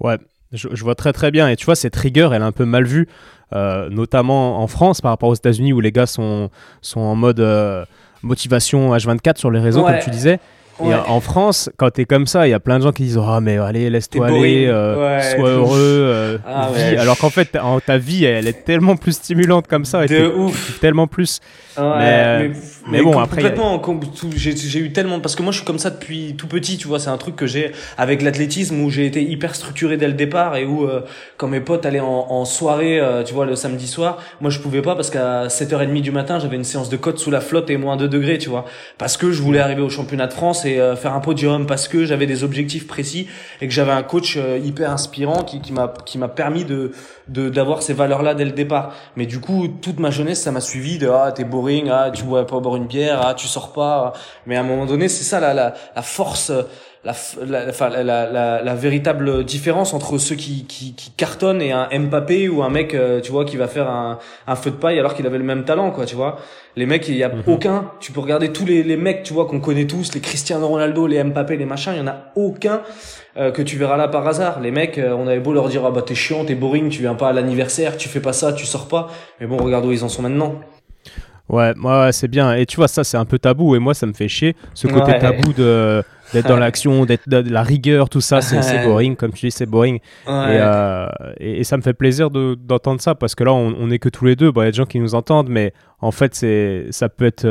Ouais, 0.00 0.18
je, 0.52 0.68
je, 0.72 0.84
vois 0.84 0.94
très 0.94 1.12
très 1.12 1.30
bien. 1.30 1.48
Et 1.48 1.56
tu 1.56 1.64
vois, 1.64 1.76
cette 1.76 1.96
rigueur, 1.96 2.34
elle 2.34 2.42
est 2.42 2.44
un 2.44 2.52
peu 2.52 2.64
mal 2.64 2.84
vue, 2.84 3.08
euh, 3.52 3.88
notamment 3.90 4.60
en 4.60 4.66
France 4.66 5.00
par 5.00 5.10
rapport 5.10 5.28
aux 5.28 5.34
États-Unis 5.34 5.72
où 5.72 5.80
les 5.80 5.92
gars 5.92 6.06
sont, 6.06 6.50
sont 6.82 7.00
en 7.00 7.14
mode 7.14 7.40
euh, 7.40 7.84
motivation 8.22 8.94
H24 8.94 9.38
sur 9.38 9.50
les 9.50 9.60
réseaux, 9.60 9.84
comme 9.84 9.98
tu 10.02 10.10
disais. 10.10 10.40
En 10.80 11.20
France, 11.20 11.70
quand 11.76 11.90
t'es 11.90 12.04
comme 12.04 12.26
ça, 12.26 12.46
il 12.46 12.50
y 12.50 12.54
a 12.54 12.60
plein 12.60 12.78
de 12.78 12.84
gens 12.84 12.92
qui 12.92 13.04
disent 13.04 13.18
oh 13.18 13.40
mais 13.40 13.58
allez 13.58 13.90
laisse-toi 13.90 14.26
aller, 14.26 14.66
euh, 14.66 15.20
sois 15.36 15.50
heureux, 15.50 15.78
euh, 15.78 16.38
ah, 16.46 16.70
Alors 16.98 17.18
qu'en 17.18 17.30
fait 17.30 17.56
ta 17.86 17.98
vie 17.98 18.24
elle 18.24 18.46
est 18.46 18.64
tellement 18.64 18.96
plus 18.96 19.12
stimulante 19.12 19.66
comme 19.66 19.84
ça, 19.84 20.04
et 20.04 20.26
ouf, 20.26 20.78
tellement 20.80 21.06
plus 21.06 21.40
mais, 21.78 22.50
mais, 22.88 23.02
bon, 23.02 23.18
après. 23.18 23.42
Complètement, 23.42 23.82
j'ai 24.34 24.80
eu 24.80 24.92
tellement. 24.92 25.20
Parce 25.20 25.36
que 25.36 25.42
moi, 25.42 25.52
je 25.52 25.58
suis 25.58 25.66
comme 25.66 25.78
ça 25.78 25.90
depuis 25.90 26.34
tout 26.36 26.46
petit, 26.46 26.76
tu 26.76 26.88
vois. 26.88 26.98
C'est 26.98 27.10
un 27.10 27.16
truc 27.16 27.36
que 27.36 27.46
j'ai 27.46 27.72
avec 27.96 28.22
l'athlétisme 28.22 28.80
où 28.82 28.90
j'ai 28.90 29.06
été 29.06 29.22
hyper 29.22 29.54
structuré 29.54 29.96
dès 29.96 30.08
le 30.08 30.14
départ 30.14 30.56
et 30.56 30.64
où, 30.64 30.84
euh, 30.84 31.02
quand 31.36 31.48
mes 31.48 31.60
potes 31.60 31.86
allaient 31.86 32.00
en, 32.00 32.26
en 32.28 32.44
soirée, 32.44 33.00
euh, 33.00 33.22
tu 33.22 33.34
vois, 33.34 33.46
le 33.46 33.56
samedi 33.56 33.86
soir, 33.86 34.18
moi, 34.40 34.50
je 34.50 34.58
pouvais 34.58 34.82
pas 34.82 34.94
parce 34.94 35.10
qu'à 35.10 35.46
7h30 35.48 36.00
du 36.00 36.10
matin, 36.10 36.38
j'avais 36.38 36.56
une 36.56 36.64
séance 36.64 36.88
de 36.88 36.96
côte 36.96 37.18
sous 37.18 37.30
la 37.30 37.40
flotte 37.40 37.70
et 37.70 37.76
moins 37.76 37.96
2 37.96 38.08
degrés, 38.08 38.38
tu 38.38 38.48
vois. 38.48 38.64
Parce 38.98 39.16
que 39.16 39.32
je 39.32 39.42
voulais 39.42 39.60
arriver 39.60 39.82
au 39.82 39.90
championnat 39.90 40.26
de 40.26 40.32
France 40.32 40.64
et 40.64 40.69
euh, 40.78 40.94
faire 40.94 41.14
un 41.14 41.20
podium, 41.20 41.66
parce 41.66 41.88
que 41.88 42.04
j'avais 42.04 42.26
des 42.26 42.44
objectifs 42.44 42.86
précis 42.86 43.26
et 43.60 43.66
que 43.66 43.72
j'avais 43.72 43.92
un 43.92 44.02
coach 44.02 44.38
hyper 44.62 44.90
inspirant 44.90 45.42
qui, 45.42 45.60
qui 45.60 45.72
m'a 45.72 45.92
qui 46.04 46.18
m'a 46.18 46.28
permis 46.28 46.64
de 46.64 46.92
d'avoir 47.28 47.82
ces 47.82 47.94
valeurs-là 47.94 48.34
dès 48.34 48.44
le 48.44 48.52
départ. 48.52 48.94
Mais 49.16 49.26
du 49.26 49.40
coup, 49.40 49.68
toute 49.68 49.98
ma 49.98 50.10
jeunesse, 50.10 50.42
ça 50.42 50.52
m'a 50.52 50.60
suivi 50.60 50.98
de 50.98 51.08
ah 51.08 51.32
t'es 51.32 51.44
boring, 51.44 51.88
ah 51.90 52.10
tu 52.12 52.24
bois 52.24 52.46
pas 52.46 52.60
boire 52.60 52.76
une 52.76 52.86
bière, 52.86 53.20
ah 53.24 53.34
tu 53.34 53.46
sors 53.46 53.72
pas. 53.72 54.12
Mais 54.46 54.56
à 54.56 54.60
un 54.60 54.64
moment 54.64 54.86
donné, 54.86 55.08
c'est 55.08 55.24
ça 55.24 55.40
la, 55.40 55.54
la, 55.54 55.74
la 55.94 56.02
force. 56.02 56.52
La, 57.02 57.14
la, 57.46 58.02
la, 58.02 58.62
la, 58.62 58.74
véritable 58.74 59.42
différence 59.44 59.94
entre 59.94 60.18
ceux 60.18 60.34
qui, 60.34 60.66
qui, 60.66 60.92
qui 60.94 61.10
cartonnent 61.12 61.62
et 61.62 61.72
un 61.72 61.88
Mbappé 61.98 62.50
ou 62.50 62.62
un 62.62 62.68
mec 62.68 62.92
euh, 62.92 63.22
tu 63.22 63.32
vois 63.32 63.46
qui 63.46 63.56
va 63.56 63.68
faire 63.68 63.88
un, 63.88 64.18
un 64.46 64.54
feu 64.54 64.70
de 64.70 64.76
paille 64.76 64.98
alors 64.98 65.14
qu'il 65.14 65.26
avait 65.26 65.38
le 65.38 65.44
même 65.44 65.64
talent 65.64 65.92
quoi 65.92 66.04
tu 66.04 66.14
vois 66.14 66.36
les 66.76 66.84
mecs 66.84 67.08
il 67.08 67.16
y 67.16 67.24
a 67.24 67.30
mhm. 67.30 67.44
aucun 67.46 67.90
tu 68.00 68.12
peux 68.12 68.20
regarder 68.20 68.52
tous 68.52 68.66
les, 68.66 68.82
les 68.82 68.98
mecs 68.98 69.22
tu 69.22 69.32
vois 69.32 69.46
qu'on 69.46 69.60
connaît 69.60 69.86
tous 69.86 70.12
les 70.12 70.20
Cristiano 70.20 70.68
Ronaldo 70.68 71.06
les 71.06 71.24
Mbappé 71.24 71.56
les 71.56 71.64
machins 71.64 71.94
il 71.94 72.00
y 72.00 72.02
en 72.02 72.06
a 72.06 72.32
aucun 72.36 72.82
euh, 73.36 73.52
que 73.52 73.62
tu 73.62 73.76
verras 73.76 73.96
là 73.96 74.08
par 74.08 74.26
hasard. 74.26 74.60
Les 74.60 74.72
mecs, 74.72 74.98
euh, 74.98 75.12
on 75.12 75.28
avait 75.28 75.38
beau 75.38 75.52
leur 75.52 75.68
dire 75.68 75.84
ah 75.86 75.92
bah 75.92 76.02
t'es 76.02 76.16
chiant, 76.16 76.44
t'es 76.44 76.56
boring, 76.56 76.88
tu 76.88 77.00
viens 77.00 77.14
pas 77.14 77.28
à 77.28 77.32
l'anniversaire, 77.32 77.96
tu 77.96 78.08
fais 78.08 78.20
pas 78.20 78.32
ça, 78.32 78.52
tu 78.52 78.66
sors 78.66 78.88
pas. 78.88 79.08
Mais 79.38 79.46
bon, 79.46 79.56
regarde 79.56 79.86
où 79.86 79.92
ils 79.92 80.02
en 80.02 80.08
sont 80.08 80.22
maintenant. 80.22 80.56
Ouais, 81.50 81.72
moi 81.76 82.12
c'est 82.12 82.28
bien. 82.28 82.54
Et 82.54 82.64
tu 82.64 82.76
vois, 82.76 82.88
ça 82.88 83.04
c'est 83.04 83.16
un 83.16 83.24
peu 83.24 83.38
tabou. 83.38 83.74
Et 83.74 83.78
moi 83.78 83.92
ça 83.92 84.06
me 84.06 84.12
fait 84.12 84.28
chier. 84.28 84.56
Ce 84.74 84.86
côté 84.86 85.18
tabou 85.18 85.52
de 85.52 86.02
d'être 86.32 86.46
dans 86.46 86.56
l'action, 86.66 87.04
d'être 87.04 87.28
de 87.28 87.50
la 87.50 87.62
rigueur, 87.62 88.08
tout 88.08 88.20
ça, 88.20 88.40
c'est 88.40 88.84
boring. 88.84 89.16
Comme 89.16 89.32
tu 89.32 89.46
dis, 89.46 89.52
c'est 89.52 89.66
boring. 89.66 89.98
Euh, 90.28 91.08
et, 91.38 91.60
et, 91.60 91.64
ça 91.64 91.76
me 91.76 91.82
fait 91.82 91.92
plaisir 91.92 92.30
d'entendre 92.30 93.00
ça 93.00 93.16
parce 93.16 93.34
que 93.34 93.42
là, 93.42 93.52
on, 93.52 93.74
on 93.78 93.90
est 93.90 93.98
que 93.98 94.08
tous 94.08 94.24
les 94.24 94.36
deux. 94.36 94.52
Il 94.54 94.58
y 94.58 94.62
a 94.62 94.70
des 94.70 94.76
gens 94.76 94.86
qui 94.86 95.00
nous 95.00 95.16
entendent, 95.16 95.48
mais 95.48 95.72
en 96.00 96.12
fait, 96.12 96.34
c'est 96.36 96.86
ça 96.90 97.08
peut 97.08 97.26
être 97.26 97.44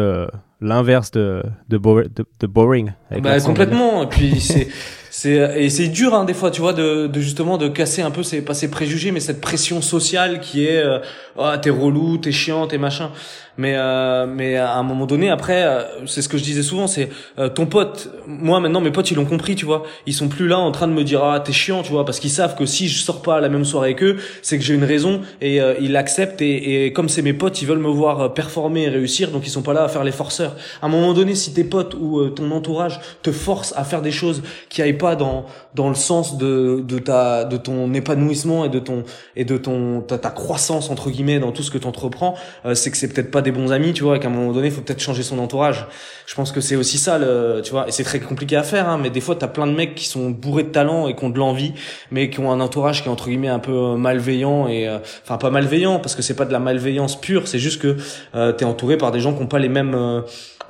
l'inverse 0.61 1.11
de, 1.11 1.43
de, 1.69 1.77
de, 1.77 2.47
boring. 2.47 2.91
Bah, 3.21 3.39
complètement. 3.39 4.03
Et 4.03 4.07
puis 4.07 4.39
c'est 4.39 4.67
c'est 5.09 5.63
et 5.63 5.69
c'est 5.69 5.87
dur 5.87 6.13
hein, 6.13 6.25
des 6.25 6.33
fois, 6.33 6.51
tu 6.51 6.61
vois, 6.61 6.73
de, 6.73 7.07
de 7.07 7.19
justement 7.19 7.57
de 7.57 7.67
casser 7.67 8.01
un 8.01 8.11
peu 8.11 8.23
ces 8.23 8.41
pas 8.41 8.53
ces 8.53 8.69
préjugés, 8.69 9.11
mais 9.11 9.19
cette 9.19 9.41
pression 9.41 9.81
sociale 9.81 10.39
qui 10.39 10.65
est 10.65 10.77
euh, 10.77 10.99
oh, 11.37 11.49
t'es 11.61 11.69
relou, 11.69 12.17
t'es 12.17 12.31
chiant, 12.31 12.67
t'es 12.67 12.77
machin. 12.77 13.11
Mais 13.59 13.73
euh, 13.75 14.25
mais 14.25 14.55
à 14.55 14.77
un 14.77 14.83
moment 14.83 15.05
donné, 15.05 15.29
après, 15.29 15.63
euh, 15.65 15.81
c'est 16.05 16.21
ce 16.21 16.29
que 16.29 16.37
je 16.37 16.43
disais 16.43 16.63
souvent, 16.63 16.87
c'est 16.87 17.09
euh, 17.39 17.49
ton 17.49 17.65
pote. 17.65 18.09
Moi 18.25 18.61
maintenant, 18.61 18.79
mes 18.79 18.89
potes 18.89 19.11
ils 19.11 19.15
l'ont 19.15 19.25
compris, 19.25 19.55
tu 19.55 19.65
vois. 19.65 19.83
Ils 20.05 20.13
sont 20.13 20.29
plus 20.29 20.47
là 20.47 20.57
en 20.57 20.71
train 20.71 20.87
de 20.87 20.93
me 20.93 21.03
dire 21.03 21.21
ah 21.25 21.41
t'es 21.41 21.51
chiant, 21.51 21.81
tu 21.81 21.91
vois, 21.91 22.05
parce 22.05 22.21
qu'ils 22.21 22.29
savent 22.29 22.55
que 22.55 22.65
si 22.65 22.87
je 22.87 23.01
sors 23.01 23.21
pas 23.21 23.41
la 23.41 23.49
même 23.49 23.65
soirée 23.65 23.95
qu'eux, 23.95 24.15
c'est 24.43 24.57
que 24.57 24.63
j'ai 24.63 24.75
une 24.75 24.85
raison 24.85 25.19
et 25.41 25.59
ils 25.81 25.91
l'acceptent 25.91 26.41
et, 26.41 26.85
et 26.85 26.93
comme 26.93 27.09
c'est 27.09 27.21
mes 27.21 27.33
potes, 27.33 27.61
ils 27.61 27.65
veulent 27.65 27.79
me 27.79 27.89
voir 27.89 28.33
performer 28.33 28.83
et 28.83 28.89
réussir, 28.89 29.29
donc 29.29 29.45
ils 29.45 29.49
sont 29.49 29.61
pas 29.61 29.73
là 29.73 29.83
à 29.83 29.89
faire 29.89 30.05
les 30.05 30.13
forceurs. 30.13 30.55
À 30.81 30.85
un 30.85 30.89
moment 30.89 31.13
donné, 31.13 31.35
si 31.35 31.53
tes 31.53 31.65
potes 31.65 31.95
ou 31.95 32.29
ton 32.29 32.51
entourage 32.51 33.01
te 33.23 33.31
forcent 33.33 33.73
à 33.75 33.83
faire 33.83 34.01
des 34.01 34.11
choses 34.11 34.41
qui 34.69 34.81
aillent 34.81 34.93
pas 34.93 35.17
dans 35.17 35.45
dans 35.75 35.89
le 35.89 35.95
sens 35.95 36.37
de 36.37 36.81
de 36.87 36.97
ta 36.97 37.43
de 37.43 37.57
ton 37.57 37.93
épanouissement 37.93 38.63
et 38.63 38.69
de 38.69 38.79
ton 38.79 39.03
et 39.35 39.43
de 39.43 39.57
ton 39.57 39.99
ta, 39.99 40.17
ta 40.17 40.29
croissance 40.29 40.89
entre 40.89 41.09
guillemets 41.09 41.39
dans 41.39 41.51
tout 41.51 41.63
ce 41.63 41.71
que 41.71 41.77
tu 41.77 41.87
entreprends, 41.87 42.35
c'est 42.73 42.89
que 42.89 42.95
c'est 42.95 43.13
peut-être 43.13 43.31
pas 43.31 43.41
bons 43.51 43.71
amis, 43.71 43.93
tu 43.93 44.03
vois, 44.03 44.17
et 44.17 44.19
qu'à 44.19 44.27
un 44.27 44.31
moment 44.31 44.51
donné, 44.51 44.67
il 44.67 44.73
faut 44.73 44.81
peut-être 44.81 45.01
changer 45.01 45.23
son 45.23 45.39
entourage. 45.39 45.87
Je 46.25 46.35
pense 46.35 46.51
que 46.51 46.61
c'est 46.61 46.75
aussi 46.75 46.97
ça, 46.97 47.17
le, 47.17 47.61
tu 47.63 47.71
vois, 47.71 47.87
et 47.87 47.91
c'est 47.91 48.03
très 48.03 48.19
compliqué 48.19 48.55
à 48.55 48.63
faire, 48.63 48.87
hein, 48.87 48.99
mais 49.01 49.09
des 49.09 49.21
fois, 49.21 49.35
t'as 49.35 49.47
plein 49.47 49.67
de 49.67 49.73
mecs 49.73 49.95
qui 49.95 50.05
sont 50.05 50.29
bourrés 50.29 50.63
de 50.63 50.69
talent 50.69 51.07
et 51.07 51.15
qui 51.15 51.23
ont 51.23 51.29
de 51.29 51.37
l'envie, 51.39 51.73
mais 52.11 52.29
qui 52.29 52.39
ont 52.39 52.51
un 52.51 52.59
entourage 52.59 53.01
qui 53.01 53.09
est 53.09 53.11
entre 53.11 53.27
guillemets 53.29 53.47
un 53.47 53.59
peu 53.59 53.95
malveillant 53.95 54.67
et, 54.67 54.87
euh, 54.87 54.99
enfin, 55.23 55.37
pas 55.37 55.49
malveillant, 55.49 55.99
parce 55.99 56.15
que 56.15 56.21
c'est 56.21 56.35
pas 56.35 56.45
de 56.45 56.53
la 56.53 56.59
malveillance 56.59 57.19
pure, 57.19 57.47
c'est 57.47 57.59
juste 57.59 57.81
que 57.81 57.97
euh, 58.35 58.51
t'es 58.51 58.65
entouré 58.65 58.97
par 58.97 59.11
des 59.11 59.19
gens 59.19 59.33
qui 59.33 59.41
ont 59.41 59.47
pas 59.47 59.59
les 59.59 59.69
mêmes, 59.69 59.95
euh, 59.95 60.21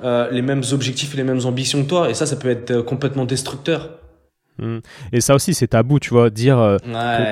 euh, 0.02 0.28
les 0.30 0.42
mêmes 0.42 0.62
objectifs 0.72 1.14
et 1.14 1.16
les 1.16 1.24
mêmes 1.24 1.44
ambitions 1.44 1.82
que 1.82 1.88
toi, 1.88 2.10
et 2.10 2.14
ça, 2.14 2.26
ça 2.26 2.36
peut 2.36 2.50
être 2.50 2.80
complètement 2.82 3.24
destructeur. 3.24 3.99
Mm. 4.60 4.78
Et 5.12 5.20
ça 5.20 5.34
aussi, 5.34 5.54
c'est 5.54 5.68
tabou, 5.68 5.98
tu 5.98 6.10
vois, 6.10 6.30
dire 6.30 6.58
euh, 6.58 6.76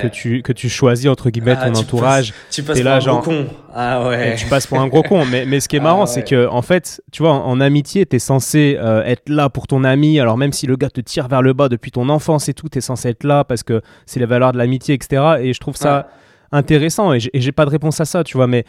que, 0.03 0.07
tu, 0.09 0.43
que 0.43 0.53
tu 0.53 0.69
choisis, 0.69 1.09
entre 1.11 1.31
guillemets, 1.31 1.55
Ah, 1.61 1.67
ton 1.67 1.73
tu 1.73 1.79
entourage. 1.81 2.33
passes- 2.33 2.41
Tu 2.51 2.63
passes 2.63 2.77
pour 2.79 2.85
là, 2.85 2.97
un 2.97 3.01
genre- 3.01 3.21
gros 3.23 3.31
con. 3.31 3.47
Ah 3.75 4.09
ouais. 4.09 4.35
tu 4.37 4.47
passes 4.47 4.67
pour 4.67 4.81
un 4.81 4.87
gros 4.89 5.03
con. 5.03 5.25
Mais, 5.27 5.45
mais 5.47 5.61
ce 5.61 5.69
qui 5.69 5.77
est 5.77 5.81
Ah 5.81 5.83
marrant, 5.83 6.01
ouais. 6.03 6.07
c'est 6.07 6.23
que, 6.25 6.47
en 6.49 6.63
fait, 6.63 7.03
tu 7.13 7.23
vois, 7.23 7.33
en, 7.33 7.45
en 7.51 7.61
amitié, 7.61 8.07
t'es 8.07 8.19
censé 8.19 8.77
euh, 8.81 9.03
être 9.05 9.29
là 9.29 9.49
pour 9.51 9.67
ton 9.67 9.85
ami. 9.85 10.19
Alors, 10.21 10.37
même 10.39 10.53
si 10.53 10.67
le 10.67 10.77
gars 10.77 10.91
te 10.91 11.01
tire 11.01 11.29
vers 11.29 11.43
le 11.43 11.53
bas 11.53 11.69
depuis 11.69 11.91
ton 11.91 12.09
enfance 12.09 12.49
et 12.49 12.55
tout, 12.55 12.69
t'es 12.69 12.81
censé 12.81 13.11
être 13.11 13.25
là 13.25 13.45
parce 13.45 13.63
que 13.63 13.83
c'est 14.07 14.21
les 14.21 14.27
valeurs 14.27 14.53
de 14.53 14.59
l'amitié, 14.59 14.95
etc. 14.95 15.23
Et 15.41 15.53
je 15.53 15.61
trouve 15.61 15.77
ça 15.77 16.09
intéressant. 16.53 17.13
Et 17.13 17.21
j'ai- 17.21 17.53
pas 17.53 17.65
de 17.65 17.71
réponse 17.71 18.01
à 18.01 18.05
ça, 18.05 18.25
tu 18.25 18.37
vois. 18.37 18.47
Mais 18.47 18.65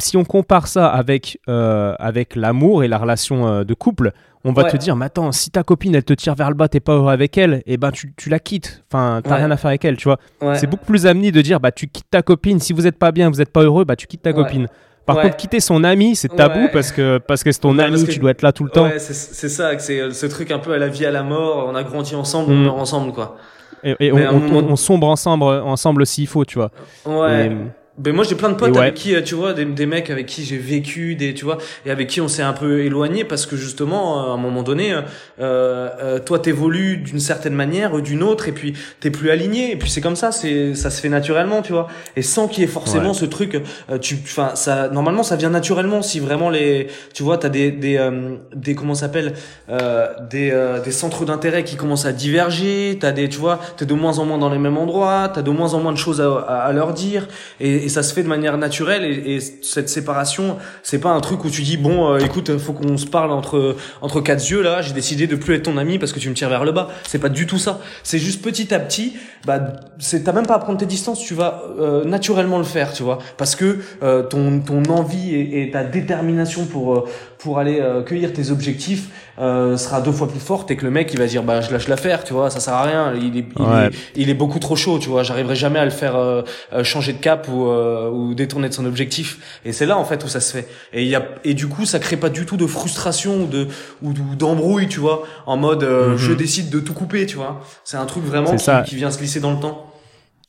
si 0.00 0.16
on 0.16 0.24
compare 0.24 0.66
ça 0.68 0.88
avec, 0.88 1.38
euh, 1.48 1.94
avec 1.98 2.36
l'amour 2.36 2.82
et 2.84 2.88
la 2.88 2.98
relation 2.98 3.64
de 3.64 3.74
couple, 3.74 4.12
on 4.44 4.52
va 4.52 4.64
Ouais. 4.64 4.70
te 4.70 4.76
dire, 4.76 4.96
mais 4.96 5.06
attends, 5.06 5.30
si 5.32 5.50
ta 5.50 5.62
copine 5.62 5.94
elle 5.94 6.04
te 6.04 6.12
tire 6.14 6.34
vers 6.34 6.48
le 6.48 6.54
bas, 6.56 6.68
t'es 6.68 6.80
pas 6.80 6.94
heureux 6.94 7.12
avec 7.12 7.36
elle, 7.38 7.62
et 7.66 7.76
ben 7.76 7.90
tu, 7.92 8.12
tu 8.16 8.28
la 8.28 8.38
quittes. 8.38 8.82
Enfin, 8.92 9.20
t'as 9.22 9.30
Ouais. 9.30 9.36
rien 9.36 9.50
à 9.50 9.56
faire 9.56 9.68
avec 9.68 9.84
elle, 9.84 9.96
tu 9.96 10.04
vois. 10.04 10.18
Ouais. 10.40 10.56
C'est 10.56 10.66
beaucoup 10.66 10.86
plus 10.86 11.06
amené 11.06 11.30
de 11.32 11.40
dire, 11.42 11.60
bah 11.60 11.70
tu 11.72 11.86
quittes 11.88 12.10
ta 12.10 12.22
copine. 12.22 12.58
Si 12.60 12.72
vous 12.72 12.86
êtes 12.86 12.98
pas 12.98 13.12
bien, 13.12 13.28
vous 13.30 13.40
êtes 13.40 13.52
pas 13.52 13.62
heureux, 13.62 13.84
bah 13.84 13.96
tu 13.96 14.06
quittes 14.06 14.22
ta 14.22 14.32
copine. 14.32 14.66
Par 15.04 15.20
contre, 15.20 15.36
quitter 15.36 15.58
son 15.60 15.82
ami, 15.84 16.14
c'est 16.14 16.28
tabou 16.28 16.68
parce 16.72 16.92
que 16.92 17.18
parce 17.18 17.42
que 17.42 17.50
c'est 17.50 17.60
ton 17.60 17.76
ami, 17.78 18.04
que- 18.04 18.10
tu 18.12 18.20
dois 18.20 18.30
être 18.30 18.42
là 18.42 18.52
tout 18.52 18.62
le 18.64 18.70
temps. 18.70 18.88
C'est 18.98 19.48
ça, 19.48 19.76
c'est 19.78 20.00
euh, 20.00 20.10
ce 20.12 20.26
truc 20.26 20.50
un 20.52 20.58
peu 20.60 20.72
à 20.72 20.78
la 20.78 20.86
vie, 20.88 21.04
à 21.06 21.10
la 21.10 21.22
mort. 21.24 21.66
On 21.68 21.74
a 21.74 21.82
grandi 21.82 22.14
ensemble, 22.14 22.52
Mm. 22.52 22.56
on 22.56 22.60
meurt 22.62 22.78
ensemble, 22.78 23.12
quoi. 23.12 23.36
Et, 23.84 23.96
et 23.98 24.12
on, 24.12 24.38
moment- 24.38 24.76
sombre 24.76 25.08
ensemble, 25.08 25.42
ensemble 25.44 26.06
s'il 26.06 26.28
faut, 26.28 26.44
tu 26.44 26.56
vois. 26.58 26.70
Ouais. 27.04 27.46
Et- 27.48 27.56
Ben 27.98 28.14
moi 28.14 28.24
j'ai 28.24 28.36
plein 28.36 28.48
de 28.48 28.54
potes 28.54 28.70
ouais. 28.72 28.78
avec 28.78 28.94
qui 28.94 29.14
euh, 29.14 29.20
tu 29.20 29.34
vois 29.34 29.52
des, 29.52 29.66
des 29.66 29.84
mecs 29.84 30.08
avec 30.08 30.24
qui 30.24 30.46
j'ai 30.46 30.56
vécu 30.56 31.14
des 31.14 31.34
tu 31.34 31.44
vois 31.44 31.58
et 31.84 31.90
avec 31.90 32.08
qui 32.08 32.22
on 32.22 32.28
s'est 32.28 32.42
un 32.42 32.54
peu 32.54 32.80
éloigné 32.80 33.22
parce 33.24 33.44
que 33.44 33.54
justement 33.54 34.30
à 34.30 34.32
un 34.32 34.38
moment 34.38 34.62
donné 34.62 34.94
euh, 34.94 35.02
euh, 35.38 36.18
toi 36.18 36.38
t'évolues 36.38 36.96
d'une 36.96 37.20
certaine 37.20 37.52
manière 37.52 37.92
ou 37.92 38.00
d'une 38.00 38.22
autre 38.22 38.48
et 38.48 38.52
puis 38.52 38.72
t'es 39.00 39.10
plus 39.10 39.30
aligné 39.30 39.72
et 39.72 39.76
puis 39.76 39.90
c'est 39.90 40.00
comme 40.00 40.16
ça 40.16 40.32
c'est 40.32 40.74
ça 40.74 40.88
se 40.88 41.02
fait 41.02 41.10
naturellement 41.10 41.60
tu 41.60 41.72
vois 41.72 41.86
et 42.16 42.22
sans 42.22 42.48
qu'il 42.48 42.62
y 42.62 42.64
ait 42.64 42.66
forcément 42.68 43.08
Ouais. 43.08 43.14
ce 43.14 43.24
truc 43.26 43.60
euh, 43.90 43.98
tu 43.98 44.16
enfin 44.24 44.52
ça 44.54 44.88
normalement 44.88 45.22
ça 45.22 45.36
vient 45.36 45.50
naturellement 45.50 46.00
si 46.00 46.18
vraiment 46.18 46.48
les 46.48 46.86
tu 47.12 47.22
vois 47.22 47.36
t'as 47.36 47.50
des 47.50 47.70
des 47.70 47.98
euh, 47.98 48.36
des 48.54 48.74
comment 48.74 48.94
ça 48.94 49.02
s'appelle 49.02 49.34
euh, 49.68 50.06
des 50.30 50.50
euh, 50.50 50.80
des 50.80 50.92
centres 50.92 51.26
d'intérêt 51.26 51.62
qui 51.62 51.76
commencent 51.76 52.06
à 52.06 52.12
diverger 52.12 52.96
t'as 52.98 53.12
des 53.12 53.28
tu 53.28 53.38
vois 53.38 53.60
t'es 53.76 53.84
de 53.84 53.92
moins 53.94 54.18
en 54.18 54.24
moins 54.24 54.38
dans 54.38 54.48
les 54.50 54.58
mêmes 54.58 54.78
endroits 54.78 55.30
t'as 55.34 55.42
de 55.42 55.50
moins 55.50 55.74
en 55.74 55.80
moins 55.80 55.92
de 55.92 55.98
choses 55.98 56.22
à, 56.22 56.26
à, 56.48 56.54
à 56.62 56.72
leur 56.72 56.94
dire 56.94 57.28
et, 57.60 57.81
et 57.84 57.88
ça 57.88 58.02
se 58.02 58.14
fait 58.14 58.22
de 58.22 58.28
manière 58.28 58.58
naturelle 58.58 59.04
et, 59.04 59.36
et 59.36 59.40
cette 59.40 59.88
séparation 59.88 60.58
c'est 60.82 61.00
pas 61.00 61.10
un 61.10 61.20
truc 61.20 61.44
où 61.44 61.50
tu 61.50 61.62
dis 61.62 61.76
bon 61.76 62.12
euh, 62.12 62.18
écoute 62.18 62.56
faut 62.58 62.72
qu'on 62.72 62.96
se 62.96 63.06
parle 63.06 63.30
entre 63.30 63.76
entre 64.00 64.20
quatre 64.20 64.48
yeux 64.48 64.62
là 64.62 64.82
j'ai 64.82 64.92
décidé 64.92 65.26
de 65.26 65.36
plus 65.36 65.54
être 65.54 65.64
ton 65.64 65.76
ami 65.76 65.98
parce 65.98 66.12
que 66.12 66.18
tu 66.18 66.28
me 66.28 66.34
tires 66.34 66.48
vers 66.48 66.64
le 66.64 66.72
bas. 66.72 66.88
C'est 67.06 67.18
pas 67.18 67.28
du 67.28 67.46
tout 67.46 67.58
ça. 67.58 67.80
C'est 68.02 68.18
juste 68.18 68.42
petit 68.42 68.72
à 68.74 68.80
petit 68.80 69.14
bah 69.46 69.60
c'est 69.98 70.24
t'as 70.24 70.32
même 70.32 70.46
pas 70.46 70.54
à 70.54 70.58
prendre 70.58 70.78
tes 70.78 70.86
distances 70.86 71.20
tu 71.20 71.34
vas 71.34 71.62
euh, 71.78 72.04
naturellement 72.04 72.58
le 72.58 72.64
faire 72.64 72.92
tu 72.92 73.02
vois. 73.02 73.18
Parce 73.36 73.56
que 73.56 73.78
euh, 74.02 74.22
ton 74.22 74.60
ton 74.60 74.84
envie 74.84 75.34
et, 75.34 75.62
et 75.62 75.70
ta 75.70 75.84
détermination 75.84 76.66
pour 76.66 76.94
euh, 76.94 77.04
pour 77.38 77.58
aller 77.58 77.80
euh, 77.80 78.02
cueillir 78.02 78.32
tes 78.32 78.50
objectifs 78.50 79.08
euh, 79.38 79.76
sera 79.78 80.00
deux 80.02 80.12
fois 80.12 80.28
plus 80.28 80.40
forte 80.40 80.70
et 80.70 80.76
que 80.76 80.84
le 80.84 80.90
mec 80.90 81.10
il 81.12 81.18
va 81.18 81.26
dire 81.26 81.42
bah 81.42 81.60
je 81.62 81.70
lâche 81.72 81.88
l'affaire 81.88 82.22
tu 82.24 82.32
vois 82.34 82.50
ça 82.50 82.60
sert 82.60 82.74
à 82.74 82.82
rien 82.82 83.14
il 83.14 83.36
est 83.38 83.44
il, 83.58 83.62
Ouais. 83.62 83.86
est, 83.86 83.90
il 84.14 84.28
est 84.30 84.34
beaucoup 84.34 84.58
trop 84.58 84.76
chaud 84.76 84.98
tu 84.98 85.08
vois 85.08 85.22
j'arriverai 85.22 85.54
jamais 85.56 85.78
à 85.78 85.84
le 85.86 85.90
faire 85.90 86.16
euh, 86.16 86.42
euh, 86.74 86.84
changer 86.84 87.12
de 87.14 87.18
cap 87.18 87.48
ou 87.48 87.66
euh, 87.66 88.10
ou 88.10 88.34
détourner 88.34 88.68
de 88.68 88.74
son 88.74 88.84
objectif 88.84 89.38
et 89.64 89.72
c'est 89.72 89.86
là 89.86 89.96
en 89.96 90.04
fait 90.04 90.22
où 90.24 90.28
ça 90.28 90.40
se 90.40 90.52
fait 90.52 90.68
et 90.92 91.02
il 91.02 91.08
y 91.08 91.14
a 91.14 91.22
et 91.44 91.54
du 91.54 91.66
coup 91.66 91.86
ça 91.86 91.98
crée 91.98 92.16
pas 92.18 92.28
du 92.28 92.44
tout 92.44 92.56
de 92.58 92.66
frustration 92.66 93.44
ou 93.44 93.46
de 93.46 93.68
ou, 94.02 94.10
ou 94.10 94.34
d'embrouille 94.36 94.88
tu 94.88 95.00
vois 95.00 95.22
en 95.46 95.56
mode 95.56 95.82
euh, 95.84 96.10
Mhm. 96.12 96.16
je 96.18 96.32
décide 96.32 96.68
de 96.70 96.80
tout 96.80 96.92
couper 96.94 97.24
tu 97.26 97.36
vois 97.36 97.62
c'est 97.84 97.96
un 97.96 98.04
truc 98.06 98.24
vraiment 98.24 98.48
C'est 98.50 98.56
qui, 98.56 98.64
ça. 98.64 98.82
qui 98.82 98.96
vient 98.96 99.10
se 99.10 99.18
glisser 99.18 99.40
dans 99.40 99.52
le 99.52 99.60
temps 99.60 99.86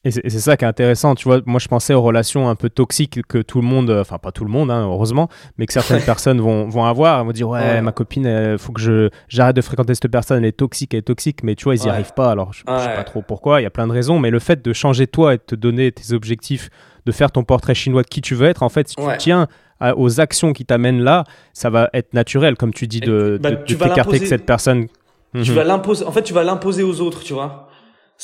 Et 0.05 0.11
c'est 0.11 0.29
ça 0.39 0.57
qui 0.57 0.65
est 0.65 0.67
intéressant, 0.67 1.15
tu 1.15 1.29
vois. 1.29 1.39
Moi, 1.45 1.59
je 1.61 1.69
pensais 1.69 1.93
aux 1.93 2.01
relations 2.01 2.49
un 2.49 2.55
peu 2.55 2.69
toxiques 2.69 3.21
que 3.25 3.37
tout 3.37 3.61
le 3.61 3.65
monde, 3.67 3.89
enfin 3.89 4.17
pas 4.17 4.33
tout 4.33 4.43
le 4.43 4.49
monde, 4.51 4.69
hein, 4.69 4.83
heureusement, 4.85 5.29
mais 5.57 5.65
que 5.65 5.71
certaines 5.71 6.01
personnes 6.05 6.41
vont, 6.41 6.67
vont 6.67 6.83
avoir. 6.83 7.19
Elles 7.21 7.25
vont 7.25 7.31
dire 7.31 7.47
ouais, 7.47 7.59
Ouais. 7.61 7.81
ma 7.81 7.93
copine, 7.93 8.25
il 8.25 8.57
faut 8.57 8.73
que 8.73 8.81
je 8.81 9.09
j'arrête 9.29 9.55
de 9.55 9.61
fréquenter 9.61 9.95
cette 9.95 10.11
personne, 10.11 10.39
elle 10.39 10.45
est 10.45 10.51
toxique, 10.57 10.93
elle 10.93 10.99
est 10.99 11.03
toxique, 11.03 11.41
mais 11.43 11.55
tu 11.55 11.63
vois, 11.63 11.75
ils 11.75 11.81
y 11.81 11.85
Ouais. 11.85 11.89
arrivent 11.91 12.13
pas. 12.13 12.31
Alors, 12.31 12.51
je, 12.51 12.63
je 12.67 12.79
sais 12.81 12.95
pas 12.95 13.03
trop 13.05 13.21
pourquoi. 13.21 13.61
Il 13.61 13.63
y 13.63 13.67
a 13.67 13.69
plein 13.69 13.87
de 13.87 13.93
raisons, 13.93 14.19
mais 14.19 14.29
le 14.29 14.39
fait 14.39 14.61
de 14.63 14.73
changer 14.73 15.07
toi 15.07 15.35
et 15.35 15.37
de 15.37 15.43
te 15.43 15.55
donner 15.55 15.91
tes 15.93 16.13
objectifs, 16.13 16.69
de 17.05 17.11
faire 17.13 17.31
ton 17.31 17.45
portrait 17.45 17.73
chinois 17.75 18.01
de 18.03 18.07
qui 18.09 18.19
tu 18.21 18.35
veux 18.35 18.47
être, 18.47 18.61
en 18.63 18.69
fait, 18.69 18.89
si 18.89 18.95
tu 18.95 19.03
tiens 19.19 19.47
à- 19.79 19.97
aux 19.97 20.19
actions 20.19 20.51
qui 20.51 20.65
t'amènent 20.65 21.01
là, 21.01 21.23
ça 21.53 21.69
va 21.69 21.89
être 21.93 22.13
naturel, 22.13 22.55
comme 22.57 22.73
tu 22.73 22.87
dis, 22.87 22.99
de, 22.99 23.39
Bah, 23.41 23.51
de- 23.51 23.55
de 23.55 23.61
t'écarter 23.73 24.25
cette 24.25 24.45
personne. 24.45 24.87
tu 25.33 25.49
Mhm. 25.51 25.55
vas 25.55 25.63
l'imposer 25.63 26.05
en 26.05 26.11
fait 26.11 26.21
tu 26.21 26.31
vas 26.31 26.43
l'imposer 26.43 26.83
aux 26.83 27.01
autres 27.01 27.23
tu 27.23 27.33
vois 27.33 27.67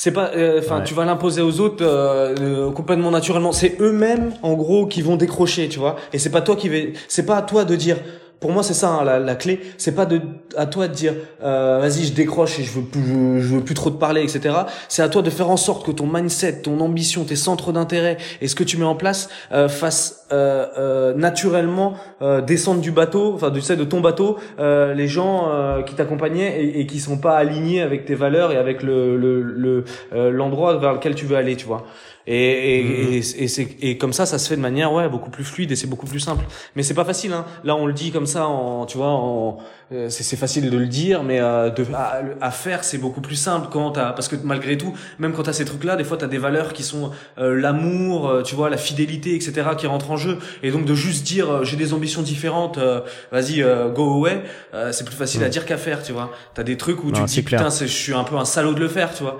c'est 0.02 0.12
pas 0.12 0.30
euh, 0.34 0.60
enfin 0.60 0.78
Ouais. 0.78 0.84
tu 0.84 0.94
vas 0.94 1.04
l'imposer 1.04 1.42
aux 1.42 1.60
autres 1.60 1.84
euh, 1.84 2.34
euh, 2.40 2.70
complètement 2.70 3.10
naturellement 3.10 3.52
c'est 3.52 3.76
eux-mêmes 3.82 4.32
en 4.42 4.54
gros 4.54 4.86
qui 4.86 5.02
vont 5.02 5.16
décrocher 5.16 5.68
tu 5.68 5.78
vois 5.78 5.96
et 6.14 6.18
c'est 6.18 6.30
pas 6.30 6.40
toi 6.40 6.56
qui 6.56 6.70
vais 6.70 6.94
c'est 7.06 7.26
pas 7.26 7.36
à 7.36 7.42
toi 7.42 7.66
de 7.66 7.76
dire 7.76 7.98
pour 8.40 8.50
moi 8.52 8.62
c'est 8.62 8.74
ça 8.74 8.88
hein, 8.88 9.04
la, 9.04 9.18
la 9.18 9.34
clé. 9.34 9.60
C'est 9.78 9.94
pas 9.94 10.06
de 10.06 10.20
à 10.56 10.66
toi 10.66 10.88
de 10.88 10.94
dire 10.94 11.14
euh, 11.44 11.78
vas-y 11.80 12.06
je 12.06 12.12
décroche 12.12 12.58
et 12.58 12.64
je 12.64 12.72
veux 12.72 12.82
plus 12.82 13.42
je, 13.42 13.54
veux 13.54 13.60
plus 13.60 13.74
trop 13.74 13.90
te 13.90 13.98
parler 13.98 14.22
etc 14.22 14.54
c'est 14.88 15.02
à 15.02 15.08
toi 15.08 15.22
de 15.22 15.30
faire 15.30 15.50
en 15.50 15.56
sorte 15.56 15.86
que 15.86 15.92
ton 15.92 16.06
mindset 16.06 16.62
ton 16.62 16.80
ambition 16.80 17.24
tes 17.24 17.36
centres 17.36 17.72
d'intérêt 17.72 18.16
et 18.40 18.48
ce 18.48 18.54
que 18.54 18.64
tu 18.64 18.76
mets 18.78 18.84
en 18.84 18.96
place 18.96 19.28
euh, 19.52 19.68
fasse 19.68 20.26
euh, 20.32 20.66
euh, 20.78 21.14
naturellement 21.14 21.94
euh, 22.22 22.40
descendre 22.40 22.80
du 22.80 22.92
bateau 22.92 23.32
enfin 23.34 23.50
du 23.50 23.60
sais 23.60 23.76
de 23.76 23.84
ton 23.84 24.00
bateau 24.00 24.38
euh, 24.58 24.94
les 24.94 25.08
gens 25.08 25.50
qui 25.86 25.94
t'accompagnaient 25.94 26.62
et, 26.62 26.80
et 26.80 26.86
qui 26.86 27.00
sont 27.00 27.18
pas 27.18 27.36
alignés 27.36 27.82
avec 27.82 28.04
tes 28.04 28.14
valeurs 28.14 28.52
et 28.52 28.56
avec 28.56 28.82
le 28.82 29.16
le 29.16 29.42
le, 29.42 29.84
l'endroit 30.30 30.76
vers 30.78 30.94
lequel 30.94 31.14
tu 31.14 31.26
veux 31.26 31.36
aller 31.36 31.56
tu 31.56 31.66
vois 31.66 31.84
et 32.26 32.78
et, 32.78 32.82
Mhm. 32.84 33.12
et, 33.12 33.16
et 33.44 33.48
c'est 33.48 33.68
et 33.80 33.98
comme 33.98 34.12
ça 34.12 34.26
ça 34.26 34.38
se 34.38 34.48
fait 34.48 34.56
de 34.56 34.60
manière 34.60 34.92
ouais 34.92 35.08
beaucoup 35.08 35.30
plus 35.30 35.44
fluide 35.44 35.72
et 35.72 35.76
c'est 35.76 35.86
beaucoup 35.86 36.06
plus 36.06 36.20
simple. 36.20 36.44
Mais 36.76 36.82
c'est 36.82 36.94
pas 36.94 37.04
facile 37.04 37.32
hein. 37.32 37.44
Là 37.64 37.74
on 37.76 37.86
le 37.86 37.92
dit 37.92 38.10
comme 38.12 38.26
ça 38.26 38.46
en 38.46 38.84
tu 38.86 38.98
vois 38.98 39.08
en 39.08 39.58
euh, 39.92 40.08
c'est 40.10 40.36
facile 40.36 40.70
de 40.70 40.76
le 40.78 40.86
dire 40.86 41.22
mais 41.24 41.40
euh, 41.40 41.70
de 41.70 41.84
à, 41.94 42.20
à 42.40 42.50
faire 42.50 42.84
c'est 42.84 42.98
beaucoup 42.98 43.20
plus 43.20 43.34
simple 43.36 43.68
quand 43.72 43.92
t'as 43.92 44.12
parce 44.12 44.28
que 44.28 44.36
malgré 44.44 44.76
tout 44.78 44.92
même 45.18 45.32
quand 45.32 45.42
t'as 45.44 45.52
ces 45.52 45.64
trucs 45.64 45.82
là 45.84 45.96
des 45.96 46.04
fois 46.04 46.16
t'as 46.16 46.26
des 46.28 46.38
valeurs 46.38 46.72
qui 46.74 46.82
sont 46.82 47.10
euh, 47.38 47.54
l'amour 47.58 48.28
euh, 48.28 48.42
tu 48.42 48.54
vois 48.54 48.70
la 48.70 48.76
fidélité 48.76 49.34
etc 49.34 49.68
qui 49.76 49.86
rentrent 49.86 50.10
en 50.10 50.16
jeu. 50.16 50.38
Et 50.62 50.70
donc 50.70 50.84
de 50.84 50.94
juste 50.94 51.24
dire 51.26 51.50
euh, 51.50 51.64
j'ai 51.64 51.76
des 51.76 51.92
ambitions 51.94 52.22
différentes 52.22 52.78
euh, 52.78 53.00
vas-y 53.32 53.62
euh, 53.62 53.88
go 53.88 54.14
away 54.18 54.42
euh, 54.74 54.92
c'est 54.92 55.04
plus 55.04 55.16
facile 55.16 55.42
à 55.42 55.48
dire 55.48 55.64
qu'à 55.66 55.76
faire 55.78 56.02
tu 56.02 56.12
vois. 56.12 56.30
T'as 56.54 56.62
des 56.62 56.76
trucs 56.76 57.02
où 57.02 57.10
tu 57.10 57.20
te 57.22 57.26
dis 57.26 57.44
clair. 57.44 57.60
putain 57.60 57.70
c'est- 57.70 57.86
je 57.88 57.92
suis 57.96 58.14
un 58.14 58.24
peu 58.24 58.36
un 58.36 58.44
salaud 58.44 58.74
de 58.74 58.80
le 58.80 58.88
faire 58.88 59.12
tu 59.14 59.22
vois 59.22 59.38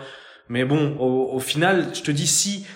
mais 0.51 0.67
bon 0.67 0.97
au, 0.99 1.31
au 1.33 1.41
final 1.41 1.87
je 1.95 2.03
te 2.03 2.11
dis 2.11 2.27
si 2.27 2.67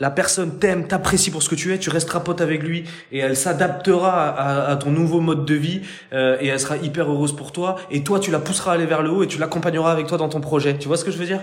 la 0.00 0.10
personne 0.10 0.58
t'aime, 0.58 0.88
t'apprécie 0.88 1.30
pour 1.30 1.40
ce 1.44 1.48
que 1.48 1.54
tu 1.54 1.72
es, 1.72 1.78
tu 1.78 1.88
resteras 1.88 2.18
pote 2.18 2.40
avec 2.40 2.64
lui 2.64 2.82
et 3.12 3.18
elle 3.18 3.36
s'adaptera 3.36 4.28
à, 4.30 4.70
à 4.72 4.76
ton 4.76 4.90
nouveau 4.90 5.20
mode 5.20 5.44
de 5.44 5.54
vie 5.54 5.82
euh, 6.12 6.36
et 6.40 6.48
elle 6.48 6.58
sera 6.58 6.78
hyper 6.78 7.08
heureuse 7.08 7.36
pour 7.36 7.52
toi 7.52 7.76
et 7.92 8.02
toi 8.02 8.18
tu 8.18 8.32
la 8.32 8.40
pousseras 8.40 8.72
à 8.72 8.74
aller 8.74 8.86
vers 8.86 9.02
le 9.02 9.10
haut 9.10 9.22
et 9.22 9.28
tu 9.28 9.38
l'accompagneras 9.38 9.92
avec 9.92 10.08
toi 10.08 10.18
dans 10.18 10.28
ton 10.28 10.40
projet. 10.40 10.76
Tu 10.78 10.88
vois 10.88 10.96
ce 10.96 11.04
que 11.04 11.12
je 11.12 11.16
veux 11.16 11.26
dire? 11.26 11.42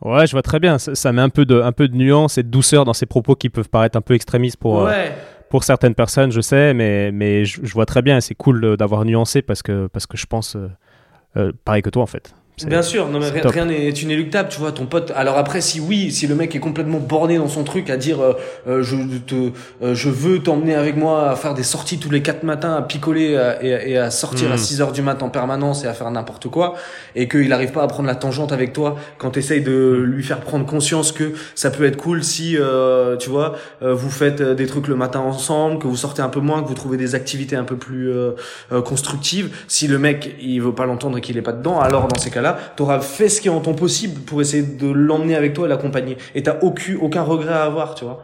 Ouais, 0.00 0.26
je 0.26 0.32
vois 0.32 0.40
très 0.40 0.60
bien. 0.60 0.78
Ça, 0.78 0.94
ça 0.94 1.12
met 1.12 1.20
un 1.20 1.28
peu 1.28 1.44
de 1.44 1.60
un 1.60 1.72
peu 1.72 1.88
de 1.88 1.96
nuance 1.96 2.38
et 2.38 2.42
de 2.42 2.48
douceur 2.48 2.86
dans 2.86 2.94
ces 2.94 3.04
propos 3.04 3.34
qui 3.34 3.50
peuvent 3.50 3.68
paraître 3.68 3.98
un 3.98 4.00
peu 4.00 4.14
extrémistes 4.14 4.56
pour 4.56 4.86
euh, 4.86 5.08
pour 5.50 5.62
certaines 5.62 5.94
personnes, 5.94 6.32
je 6.32 6.40
sais, 6.40 6.72
mais, 6.72 7.12
mais 7.12 7.44
je, 7.44 7.60
je 7.62 7.72
vois 7.74 7.86
très 7.86 8.00
bien, 8.00 8.20
c'est 8.22 8.34
cool 8.34 8.76
d'avoir 8.76 9.04
nuancé 9.04 9.42
parce 9.42 9.62
que, 9.62 9.88
parce 9.88 10.06
que 10.06 10.16
je 10.16 10.26
pense 10.26 10.56
euh, 11.36 11.52
pareil 11.66 11.82
que 11.82 11.90
toi 11.90 12.02
en 12.02 12.06
fait. 12.06 12.34
Bien 12.66 12.82
sûr, 12.82 13.08
non 13.08 13.20
mais 13.20 13.30
rien- 13.30 13.64
n'est 13.66 13.88
inéluctable, 13.90 14.48
tu 14.48 14.58
vois, 14.58 14.72
ton 14.72 14.86
pote. 14.86 15.12
Alors 15.14 15.38
après, 15.38 15.60
si 15.60 15.80
oui, 15.80 16.10
si 16.10 16.26
le 16.26 16.34
mec 16.34 16.54
est 16.56 16.60
complètement 16.60 16.98
borné 16.98 17.38
dans 17.38 17.48
son 17.48 17.64
truc 17.64 17.90
à 17.90 17.96
dire, 17.96 18.20
euh, 18.20 18.32
euh, 18.66 18.82
je 18.82 18.96
te, 19.26 19.52
euh, 19.82 19.94
je 19.94 20.08
veux 20.08 20.40
t'emmener 20.40 20.74
avec 20.74 20.96
moi 20.96 21.30
à 21.30 21.36
faire 21.36 21.54
des 21.54 21.62
sorties 21.62 21.98
tous 21.98 22.10
les 22.10 22.22
quatre 22.22 22.42
matins, 22.42 22.74
à 22.74 22.82
picoler 22.82 23.38
et, 23.62 23.92
et 23.92 23.98
à 23.98 24.10
sortir 24.10 24.50
à 24.52 24.56
6 24.56 24.80
heures 24.80 24.92
du 24.92 25.02
matin 25.02 25.26
en 25.26 25.30
permanence 25.30 25.84
et 25.84 25.86
à 25.86 25.92
faire 25.94 26.10
n'importe 26.10 26.48
quoi, 26.48 26.74
et 27.14 27.28
qu'il 27.28 27.48
n'arrive 27.48 27.72
pas 27.72 27.82
à 27.82 27.86
prendre 27.86 28.08
la 28.08 28.14
tangente 28.14 28.52
avec 28.52 28.72
toi 28.72 28.96
quand 29.18 29.30
t'essayes 29.30 29.62
de 29.62 30.02
lui 30.04 30.22
faire 30.22 30.40
prendre 30.40 30.66
conscience 30.66 31.12
que 31.12 31.32
ça 31.54 31.70
peut 31.70 31.84
être 31.84 31.96
cool 31.96 32.24
si, 32.24 32.56
euh, 32.56 33.16
tu 33.16 33.30
vois, 33.30 33.54
euh, 33.82 33.94
vous 33.94 34.10
faites 34.10 34.40
euh, 34.40 34.54
des 34.54 34.66
trucs 34.66 34.88
le 34.88 34.96
matin 34.96 35.20
ensemble, 35.20 35.78
que 35.78 35.86
vous 35.86 35.96
sortez 35.96 36.22
un 36.22 36.28
peu 36.28 36.40
moins, 36.40 36.62
que 36.62 36.68
vous 36.68 36.74
trouvez 36.74 36.96
des 36.96 37.14
activités 37.14 37.56
un 37.56 37.64
peu 37.64 37.76
plus 37.76 38.10
constructives. 38.84 39.50
Si 39.68 39.86
le 39.86 39.98
mec 39.98 40.36
il 40.40 40.60
veut 40.60 40.74
pas 40.74 40.86
l'entendre 40.86 41.18
et 41.18 41.20
qu'il 41.20 41.36
est 41.36 41.42
pas 41.42 41.52
dedans, 41.52 41.80
alors 41.80 42.08
dans 42.08 42.18
ces 42.18 42.30
cas-là, 42.30 42.47
t'auras 42.76 43.00
fait 43.00 43.28
ce 43.28 43.40
qui 43.40 43.48
est 43.48 43.50
en 43.50 43.60
ton 43.60 43.74
possible 43.74 44.20
pour 44.22 44.40
essayer 44.40 44.62
de 44.62 44.88
l'emmener 44.88 45.34
avec 45.36 45.52
toi 45.54 45.66
et 45.66 45.68
l'accompagner. 45.68 46.16
Et 46.34 46.42
t'as 46.42 46.56
aucun 46.62 46.96
aucun 47.00 47.22
regret 47.22 47.52
à 47.52 47.64
avoir, 47.64 47.94
tu 47.94 48.04
vois. 48.04 48.22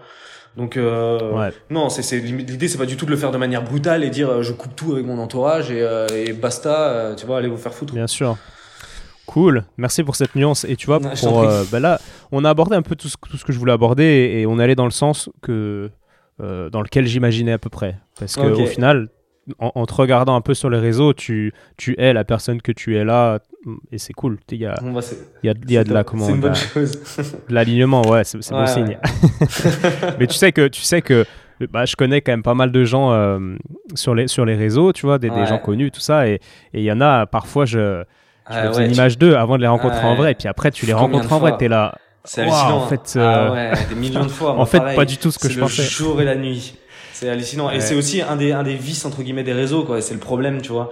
Donc 0.57 0.77
euh, 0.77 1.33
Ouais. 1.33 1.53
non, 1.71 1.89
c'est 1.89 2.03
c'est 2.03 2.21
l'idée, 2.21 2.69
c'est 2.69 2.79
pas 2.79 2.87
du 2.87 2.97
tout 2.97 3.07
de 3.07 3.11
le 3.11 3.17
faire 3.17 3.33
de 3.33 3.39
manière 3.39 3.63
brutale 3.65 4.05
et 4.05 4.11
dire 4.11 4.31
euh, 4.31 4.43
je 4.43 4.53
coupe 4.53 4.77
tout 4.77 4.93
avec 4.93 5.05
mon 5.05 5.19
entourage 5.19 5.71
et, 5.71 5.83
euh, 5.83 6.07
et 6.15 6.33
basta, 6.33 7.15
tu 7.17 7.27
vois, 7.27 7.39
allez 7.39 7.49
vous 7.49 7.57
faire 7.57 7.75
foutre. 7.75 7.93
Bien 7.95 8.07
sûr. 8.07 8.37
Cool, 9.27 9.65
merci 9.79 10.05
pour 10.05 10.17
cette 10.17 10.35
nuance. 10.37 10.65
Et 10.65 10.77
tu 10.77 10.87
vois, 10.87 11.01
pour, 11.01 11.43
euh, 11.43 11.65
bah 11.73 11.81
là, 11.81 11.99
on 12.31 12.45
a 12.45 12.51
abordé 12.51 12.77
un 12.77 12.83
peu 12.83 12.95
tout 12.95 13.09
ce, 13.09 13.17
tout 13.29 13.37
ce 13.39 13.45
que 13.45 13.53
je 13.53 13.59
voulais 13.59 13.73
aborder 13.73 14.05
et, 14.05 14.43
et 14.43 14.47
on 14.47 14.59
allait 14.59 14.75
dans 14.75 14.85
le 14.85 14.91
sens 14.91 15.31
que, 15.41 15.91
dans 16.39 16.83
lequel 16.83 17.07
j'imaginais 17.07 17.53
à 17.53 17.59
peu 17.59 17.71
près. 17.71 17.97
Parce 18.19 18.37
que 18.37 18.43
Ok. 18.43 18.61
au 18.61 18.67
final, 18.67 19.09
en, 19.59 19.73
en 19.75 19.87
te 19.87 19.95
regardant 19.95 20.37
un 20.37 20.43
peu 20.43 20.53
sur 20.53 20.69
les 20.69 20.79
réseaux, 20.79 21.15
tu, 21.15 21.55
tu 21.79 21.95
es 21.99 22.13
la 22.13 22.25
personne 22.25 22.61
que 22.61 22.71
tu 22.71 22.97
es 22.97 23.05
là 23.05 23.39
et 23.93 23.99
c'est 23.99 24.13
cool. 24.13 24.39
Il 24.51 24.59
y 24.59 24.67
a, 24.67 24.75
Bon, 24.83 24.93
bah, 24.93 25.01
y 25.43 25.49
a, 25.49 25.55
il 25.67 25.73
y 25.73 25.77
a 25.79 25.85
de 25.85 25.93
la 25.95 26.05
comment 26.05 26.27
c'est 26.27 26.33
une 26.33 26.41
la- 26.41 26.49
bonne 26.49 26.55
chose. 26.55 26.93
de 27.49 27.55
l'alignement, 27.55 28.03
ouais, 28.09 28.25
c'est 28.25 28.43
c'est 28.43 28.53
bon 28.55 28.61
Ouais, 28.61 28.67
signe. 28.67 28.99
Mais 30.19 30.27
tu 30.27 30.35
sais 30.35 30.53
que 30.53 30.69
tu 30.69 30.83
sais 30.83 31.03
que 31.03 31.25
bah, 31.71 31.85
je 31.85 31.97
connais 31.97 32.21
quand 32.21 32.33
même 32.33 32.43
pas 32.43 32.55
mal 32.55 32.73
de 32.73 32.85
gens 32.85 33.13
euh, 33.13 33.39
sur 33.95 34.15
les 34.15 34.29
sur 34.29 34.45
les 34.45 34.55
réseaux, 34.57 34.93
tu 34.93 35.07
vois, 35.07 35.19
des, 35.19 35.31
des 35.31 35.37
Ouais. 35.37 35.47
gens 35.47 35.59
connus, 35.59 35.91
tout 35.91 36.01
ça, 36.01 36.27
et 36.29 36.41
il 36.73 36.83
y 36.83 36.93
en 36.93 37.01
a 37.01 37.27
parfois 37.27 37.65
je, 37.65 37.79
je 37.79 38.05
Ah 38.47 38.63
me 38.65 38.69
faisais 38.69 38.81
ouais, 38.81 38.87
une 38.89 38.95
image 38.95 39.19
d'eux 39.19 39.37
avant 39.37 39.57
de 39.57 39.63
les 39.63 39.69
rencontrer 39.69 40.05
en 40.05 40.11
Ouais. 40.13 40.17
vrai, 40.17 40.33
et 40.33 40.35
puis 40.35 40.49
après 40.49 40.71
tu 40.71 40.87
les 40.87 40.93
Combien 40.93 41.07
rencontres 41.19 41.33
en 41.33 41.39
vrai, 41.39 41.57
t'es 41.57 41.69
là. 41.69 41.95
C'est 42.27 42.41
hallucinant. 42.41 42.79
en 42.79 42.87
fait, 42.87 43.13
Ah 43.17 43.19
euh, 43.49 43.53
ouais, 43.53 43.73
des 43.89 43.95
millions 43.95 44.25
de 44.25 44.31
fois. 44.31 44.51
En 44.55 44.57
moi, 44.57 44.67
fait, 44.67 44.79
pareil. 44.79 44.97
pas 44.97 45.05
du 45.05 45.19
tout 45.19 45.31
ce 45.31 45.39
que 45.39 45.47
C'est 45.49 45.53
je 45.55 45.59
le 45.59 45.67
pensais. 45.67 45.83
jour 45.83 46.21
et 46.23 46.25
la 46.25 46.35
nuit. 46.37 46.75
C'est 47.13 47.29
hallucinant. 47.29 47.71
Et 47.71 47.75
Ouais. 47.75 47.81
c'est 47.81 47.95
aussi 47.95 48.23
un 48.23 48.37
des, 48.37 48.51
un 48.53 48.63
des 48.63 48.75
vices, 48.77 49.05
entre 49.05 49.23
guillemets, 49.23 49.43
des 49.45 49.53
réseaux, 49.53 49.85
quoi. 49.85 50.01
C'est 50.01 50.15
le 50.15 50.21
problème, 50.21 50.63
tu 50.63 50.73
vois. 50.73 50.91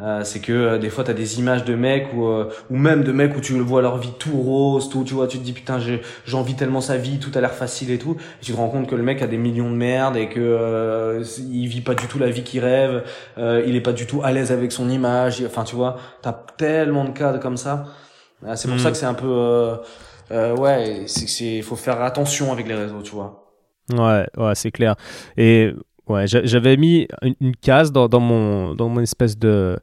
Euh, 0.00 0.24
c'est 0.24 0.40
que 0.40 0.52
euh, 0.52 0.78
des 0.78 0.88
fois 0.88 1.04
t'as 1.04 1.12
des 1.12 1.38
images 1.38 1.66
de 1.66 1.74
mecs 1.74 2.14
ou 2.14 2.24
euh, 2.26 2.48
ou 2.70 2.78
même 2.78 3.04
de 3.04 3.12
mecs 3.12 3.36
où 3.36 3.40
tu 3.42 3.52
vois 3.60 3.82
leur 3.82 3.98
vie 3.98 4.12
tout 4.18 4.32
rose 4.40 4.88
tout 4.88 5.04
tu 5.04 5.12
vois 5.12 5.26
tu 5.26 5.38
te 5.38 5.44
dis 5.44 5.52
putain 5.52 5.78
j'ai 5.78 6.00
j'envie 6.24 6.54
tellement 6.56 6.80
sa 6.80 6.96
vie 6.96 7.18
tout 7.18 7.30
a 7.34 7.42
l'air 7.42 7.52
facile 7.52 7.90
et 7.90 7.98
tout 7.98 8.16
et 8.40 8.44
tu 8.44 8.52
te 8.52 8.56
rends 8.56 8.70
compte 8.70 8.86
que 8.88 8.94
le 8.94 9.02
mec 9.02 9.20
a 9.20 9.26
des 9.26 9.36
millions 9.36 9.68
de 9.70 9.76
merde 9.76 10.16
et 10.16 10.30
que 10.30 10.40
euh, 10.40 11.22
il 11.50 11.66
vit 11.66 11.82
pas 11.82 11.94
du 11.94 12.06
tout 12.06 12.18
la 12.18 12.30
vie 12.30 12.42
qu'il 12.42 12.60
rêve 12.60 13.04
euh, 13.36 13.62
il 13.66 13.76
est 13.76 13.82
pas 13.82 13.92
du 13.92 14.06
tout 14.06 14.22
à 14.24 14.32
l'aise 14.32 14.50
avec 14.50 14.72
son 14.72 14.88
image 14.88 15.42
enfin 15.44 15.62
tu 15.64 15.76
vois 15.76 15.98
t'as 16.22 16.32
tellement 16.56 17.04
de 17.04 17.10
cas 17.10 17.36
comme 17.36 17.58
ça 17.58 17.84
c'est 18.54 18.68
pour 18.68 18.78
Mm. 18.78 18.80
ça 18.80 18.90
que 18.92 18.96
c'est 18.96 19.04
un 19.06 19.12
peu 19.14 19.76
ouais 20.30 21.02
c'est 21.06 21.28
c'est 21.28 21.60
faut 21.60 21.76
faire 21.76 22.00
attention 22.00 22.50
avec 22.50 22.66
les 22.66 22.74
réseaux 22.74 23.02
tu 23.02 23.12
vois 23.12 23.38
Ouais, 23.92 24.26
ouais, 24.38 24.54
c'est 24.54 24.70
clair. 24.70 24.94
Et 25.36 25.72
ouais, 26.08 26.26
j'a- 26.26 26.44
j'avais 26.44 26.76
mis 26.76 27.06
une, 27.22 27.34
une 27.40 27.56
case 27.56 27.92
dans, 27.92 28.08
dans 28.08 28.20
mon 28.20 28.74
dans 28.74 28.88
mon 28.88 29.00
espèce 29.00 29.38
de 29.38 29.78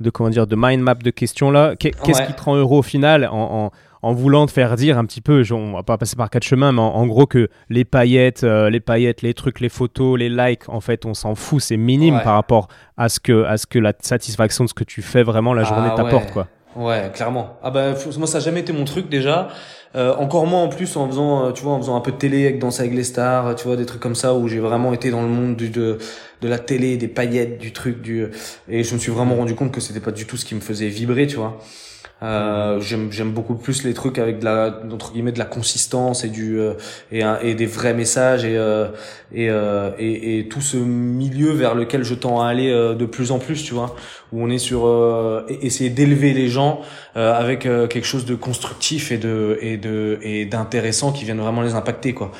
de 0.00 0.10
comment 0.10 0.28
dire 0.28 0.46
de 0.46 0.56
mind 0.58 0.82
map 0.82 0.94
de 0.94 1.10
questions 1.10 1.50
là. 1.50 1.74
Qu'est- 1.76 1.92
Qu'est-ce 2.02 2.20
Ouais. 2.20 2.26
qui 2.26 2.34
te 2.34 2.42
rend 2.42 2.56
heureux 2.56 2.78
au 2.78 2.82
final 2.82 3.26
en, 3.32 3.64
en, 3.64 3.70
en 4.02 4.12
voulant 4.12 4.44
te 4.46 4.52
faire 4.52 4.76
dire 4.76 4.98
un 4.98 5.06
petit 5.06 5.22
peu, 5.22 5.42
je- 5.42 5.54
on 5.54 5.72
va 5.72 5.82
pas 5.82 5.96
passer 5.96 6.16
par 6.16 6.28
quatre 6.28 6.44
chemins, 6.44 6.70
mais 6.70 6.82
en, 6.82 6.94
en 6.94 7.06
gros 7.06 7.26
que 7.26 7.48
les 7.70 7.84
paillettes, 7.86 8.44
euh, 8.44 8.68
les 8.68 8.80
paillettes, 8.80 9.22
les 9.22 9.32
trucs, 9.32 9.58
les 9.60 9.70
photos, 9.70 10.18
les 10.18 10.28
likes, 10.28 10.68
en 10.68 10.80
fait, 10.82 11.06
on 11.06 11.14
s'en 11.14 11.34
fout, 11.34 11.62
c'est 11.62 11.78
minime 11.78 12.16
Ouais. 12.16 12.22
par 12.22 12.34
rapport 12.34 12.68
à 12.98 13.08
ce 13.08 13.18
que 13.20 13.44
à 13.44 13.56
ce 13.56 13.66
que 13.66 13.78
la 13.78 13.94
satisfaction 13.98 14.64
de 14.64 14.68
ce 14.68 14.74
que 14.74 14.84
tu 14.84 15.00
fais 15.00 15.22
vraiment 15.22 15.54
la 15.54 15.62
Ah 15.62 15.64
journée 15.64 15.88
ouais. 15.88 15.94
t'apporte 15.96 16.30
quoi. 16.30 16.46
Ouais, 16.76 17.10
clairement. 17.14 17.58
Ah 17.62 17.70
bah 17.70 17.94
moi 18.18 18.26
ça 18.26 18.36
a 18.38 18.40
jamais 18.40 18.60
été 18.60 18.72
mon 18.72 18.84
truc 18.84 19.08
déjà. 19.08 19.48
Euh, 19.94 20.14
encore 20.16 20.46
moins 20.46 20.62
en 20.64 20.68
plus 20.68 20.94
en 20.96 21.06
faisant, 21.08 21.46
euh, 21.46 21.52
tu 21.52 21.62
vois, 21.62 21.72
en 21.72 21.78
faisant 21.80 21.96
un 21.96 22.00
peu 22.02 22.12
de 22.12 22.18
télé 22.18 22.44
avec 22.44 22.58
Danse 22.58 22.80
avec 22.80 22.92
les 22.92 23.04
stars, 23.04 23.54
tu 23.54 23.66
vois, 23.66 23.76
des 23.76 23.86
trucs 23.86 24.00
comme 24.00 24.14
ça 24.14 24.34
où 24.34 24.46
j'ai 24.46 24.58
vraiment 24.58 24.92
été 24.92 25.10
dans 25.10 25.22
le 25.22 25.28
monde 25.28 25.56
du, 25.56 25.70
de 25.70 25.96
de 26.42 26.48
la 26.48 26.58
télé, 26.58 26.98
des 26.98 27.08
paillettes, 27.08 27.56
du 27.58 27.72
truc, 27.72 28.02
du 28.02 28.26
et 28.68 28.82
je 28.84 28.94
me 28.94 28.98
suis 28.98 29.10
vraiment 29.10 29.36
rendu 29.36 29.54
compte 29.54 29.72
que 29.72 29.80
c'était 29.80 30.00
pas 30.00 30.10
du 30.10 30.26
tout 30.26 30.36
ce 30.36 30.44
qui 30.44 30.54
me 30.54 30.60
faisait 30.60 30.88
vibrer, 30.88 31.26
tu 31.26 31.36
vois. 31.36 31.58
Euh, 32.22 32.80
j'aime 32.80 33.12
j'aime 33.12 33.32
beaucoup 33.32 33.56
plus 33.56 33.84
les 33.84 33.92
trucs 33.92 34.18
avec 34.18 34.38
de 34.38 34.44
la 34.46 34.80
entre 34.90 35.12
guillemets 35.12 35.32
de 35.32 35.38
la 35.38 35.44
consistance 35.44 36.24
et 36.24 36.28
du 36.30 36.58
euh, 36.58 36.72
et 37.12 37.22
un- 37.22 37.38
et 37.40 37.54
des 37.54 37.66
vrais 37.66 37.92
messages 37.92 38.44
et 38.46 38.56
euh, 38.56 38.88
et, 39.34 39.50
euh, 39.50 39.90
et 39.98 40.38
et 40.38 40.48
tout 40.48 40.62
ce 40.62 40.78
milieu 40.78 41.50
vers 41.52 41.74
lequel 41.74 42.04
je 42.04 42.14
tends 42.14 42.40
à 42.40 42.48
aller 42.48 42.70
euh, 42.70 42.94
de 42.94 43.04
plus 43.04 43.32
en 43.32 43.38
plus 43.38 43.62
tu 43.62 43.74
vois 43.74 43.94
où 44.32 44.42
on 44.42 44.50
est 44.50 44.58
sur 44.58 44.86
euh, 44.86 45.46
e- 45.48 45.58
essayer 45.62 45.90
d'élever 45.90 46.32
les 46.32 46.48
gens 46.48 46.80
euh, 47.16 47.32
avec 47.32 47.66
euh, 47.66 47.86
quelque 47.86 48.04
chose 48.04 48.24
de 48.24 48.34
constructif 48.34 49.10
et 49.12 49.18
de 49.18 49.58
et 49.62 49.76
de 49.76 50.18
et 50.22 50.44
d'intéressant 50.44 51.12
qui 51.12 51.24
vienne 51.24 51.40
vraiment 51.40 51.62
les 51.62 51.74
impacter 51.74 52.12
quoi. 52.12 52.32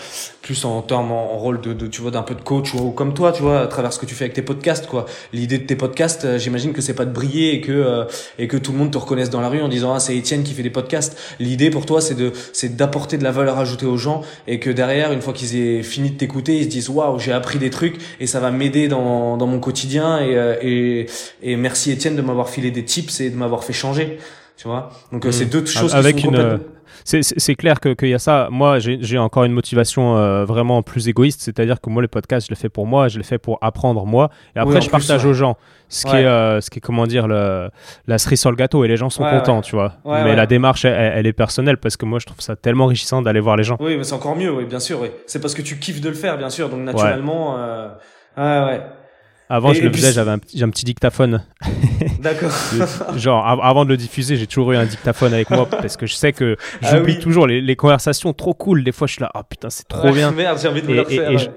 Plus 0.42 0.64
en 0.64 0.82
termes 0.82 1.12
en, 1.12 1.38
rôle 1.38 1.60
de, 1.60 1.72
de 1.72 1.86
tu 1.86 2.02
vois 2.02 2.10
d'un 2.10 2.22
peu 2.22 2.34
de 2.34 2.40
coach 2.40 2.74
ou, 2.74 2.90
comme 2.90 3.14
toi 3.14 3.32
tu 3.32 3.42
vois 3.42 3.60
à 3.60 3.66
travers 3.66 3.92
ce 3.92 3.98
que 3.98 4.06
tu 4.06 4.14
fais 4.14 4.24
avec 4.24 4.34
tes 4.34 4.42
podcasts 4.42 4.86
quoi. 4.86 5.06
L'idée 5.32 5.58
de 5.58 5.64
tes 5.64 5.76
podcasts 5.76 6.24
euh, 6.24 6.38
j'imagine 6.38 6.72
que 6.72 6.80
c'est 6.80 6.94
pas 6.94 7.04
de 7.04 7.12
briller 7.12 7.54
et 7.54 7.60
que 7.60 7.72
euh, 7.72 8.04
et 8.38 8.48
que 8.48 8.56
tout 8.56 8.72
le 8.72 8.78
monde 8.78 8.90
te 8.90 8.98
reconnaisse 8.98 9.30
dans 9.30 9.40
la 9.40 9.48
rue 9.48 9.62
en 9.62 9.68
disant 9.68 9.94
ah 9.94 10.00
c'est 10.00 10.16
Étienne 10.16 10.42
qui 10.42 10.52
fait 10.52 10.62
des 10.62 10.70
podcasts. 10.70 11.18
L'idée 11.40 11.70
pour 11.70 11.86
toi 11.86 12.00
c'est 12.00 12.14
de 12.14 12.32
c'est 12.52 12.76
d'apporter 12.76 13.18
de 13.18 13.24
la 13.24 13.32
valeur 13.32 13.58
ajoutée 13.58 13.86
aux 13.86 13.96
gens 13.96 14.22
et 14.46 14.60
que 14.60 14.70
derrière 14.70 15.12
une 15.12 15.22
fois 15.22 15.32
qu'ils 15.32 15.56
aient 15.56 15.82
fini 15.82 16.10
de 16.10 16.16
t'écouter 16.16 16.58
ils 16.58 16.64
se 16.64 16.68
disent 16.68 16.88
waouh 16.88 17.18
j'ai 17.18 17.32
appris 17.32 17.58
des 17.58 17.70
trucs 17.70 17.96
et 18.20 18.26
ça 18.26 18.40
va 18.40 18.50
m'aider 18.50 18.88
dans 18.88 19.36
dans 19.36 19.46
mon 19.46 19.60
quotidien 19.60 20.20
et 20.20 20.36
et 20.62 21.06
et 21.42 21.56
merci 21.56 21.75
Étienne 21.90 22.16
de 22.16 22.22
m'avoir 22.22 22.48
filé 22.48 22.70
des 22.70 22.84
tips 22.84 23.20
et 23.20 23.30
de 23.30 23.36
m'avoir 23.36 23.62
fait 23.64 23.72
changer 23.72 24.18
tu 24.56 24.68
vois 24.68 24.90
donc 25.12 25.24
euh, 25.24 25.28
Mm. 25.28 25.32
c'est 25.32 25.44
deux 25.46 25.64
choses 25.66 25.94
Avec 25.94 26.16
qui 26.16 26.22
sont 26.22 26.28
une, 26.30 26.36
complètement 26.36 26.64
C'est- 27.04 27.22
C'est 27.22 27.54
clair 27.54 27.78
que- 27.78 27.92
qu'il 27.94 28.08
y 28.08 28.14
a 28.14 28.18
ça. 28.18 28.48
Moi, 28.50 28.78
j'ai 28.80 29.18
encore 29.18 29.44
une 29.44 29.52
motivation 29.52 30.16
euh, 30.16 30.44
vraiment 30.46 30.82
plus 30.82 31.08
égoïste, 31.08 31.40
c'est-à-dire 31.42 31.80
que 31.80 31.90
moi, 31.90 32.00
le 32.02 32.08
podcast, 32.08 32.46
je 32.48 32.52
le 32.52 32.56
fais 32.56 32.70
pour 32.70 32.86
moi, 32.86 33.06
je 33.08 33.18
le 33.18 33.22
fais 33.22 33.38
pour 33.38 33.58
apprendre 33.60 34.06
moi, 34.06 34.30
et 34.56 34.58
après, 34.58 34.76
Oui, 34.76 34.80
je 34.80 34.86
plus, 34.86 34.92
partage 34.92 35.24
ouais. 35.24 35.30
aux 35.30 35.34
gens. 35.34 35.56
Ce 35.88 36.06
qui, 36.06 36.16
est, 36.16 36.24
euh, 36.24 36.60
ce 36.62 36.70
qui 36.70 36.78
est, 36.78 36.80
comment 36.80 37.06
dire, 37.06 37.28
le, 37.28 37.68
la 38.08 38.18
cerise 38.18 38.40
sur 38.40 38.50
le 38.50 38.56
gâteau, 38.56 38.82
et 38.84 38.88
les 38.88 38.96
gens 38.96 39.10
sont 39.10 39.22
Ouais, 39.22 39.30
contents, 39.38 39.60
tu 39.60 39.76
vois. 39.76 39.92
Mais 40.06 40.34
la 40.34 40.46
démarche, 40.46 40.84
elle, 40.86 41.12
elle 41.16 41.26
est 41.26 41.32
personnelle, 41.34 41.76
parce 41.76 41.96
que 41.98 42.06
moi, 42.06 42.18
je 42.18 42.26
trouve 42.26 42.40
ça 42.40 42.56
tellement 42.56 42.84
enrichissant 42.86 43.20
d'aller 43.22 43.40
voir 43.40 43.56
les 43.56 43.62
gens. 43.64 43.76
Oui, 43.78 43.96
mais 43.98 44.02
c'est 44.04 44.14
encore 44.14 44.34
mieux, 44.34 44.50
oui, 44.50 44.64
bien 44.64 44.80
sûr, 44.80 44.98
oui. 45.02 45.08
C'est 45.26 45.38
parce 45.40 45.54
que 45.54 45.62
tu 45.62 45.78
kiffes 45.78 46.00
de 46.00 46.08
le 46.08 46.14
faire, 46.14 46.38
bien 46.38 46.50
sûr, 46.50 46.70
donc 46.70 46.80
naturellement, 46.80 47.56
euh... 47.58 47.88
ouais, 48.38 48.72
ouais. 48.72 48.80
Avant, 49.48 49.70
Et- 49.72 49.76
je 49.76 49.82
le 49.82 49.92
faisais, 49.92 50.12
j'avais 50.12 50.32
un, 50.32 50.34
un 50.34 50.70
petit 50.70 50.84
dictaphone. 50.84 51.44
D'accord. 52.20 52.50
Genre, 53.16 53.46
av- 53.46 53.60
avant 53.62 53.84
de 53.84 53.90
le 53.90 53.96
diffuser, 53.96 54.36
j'ai 54.36 54.46
toujours 54.46 54.72
eu 54.72 54.76
un 54.76 54.86
dictaphone 54.86 55.32
avec 55.34 55.50
moi, 55.50 55.66
parce 55.68 55.96
que 55.96 56.06
je 56.06 56.14
sais 56.14 56.32
que 56.32 56.56
Ah 56.82 56.96
j'oublie 56.96 57.14
oui. 57.14 57.20
toujours 57.20 57.46
les, 57.46 57.60
les 57.60 57.76
conversations 57.76 58.32
trop 58.32 58.54
cool. 58.54 58.82
Des 58.82 58.92
fois, 58.92 59.06
je 59.06 59.12
suis 59.14 59.22
là, 59.22 59.30
ah 59.34 59.44
putain, 59.44 59.70
c'est 59.70 59.86
trop 59.86 60.08
Ouais, 60.08 60.12
bien. 60.14 60.32
Merde, 60.32 60.58
j'ai 60.60 60.68
envie 60.68 60.82
de 60.82 60.90
Et- 60.90 60.94
le 60.94 61.00
refaire. 61.02 61.30
et 61.30 61.36
ouais. 61.36 61.50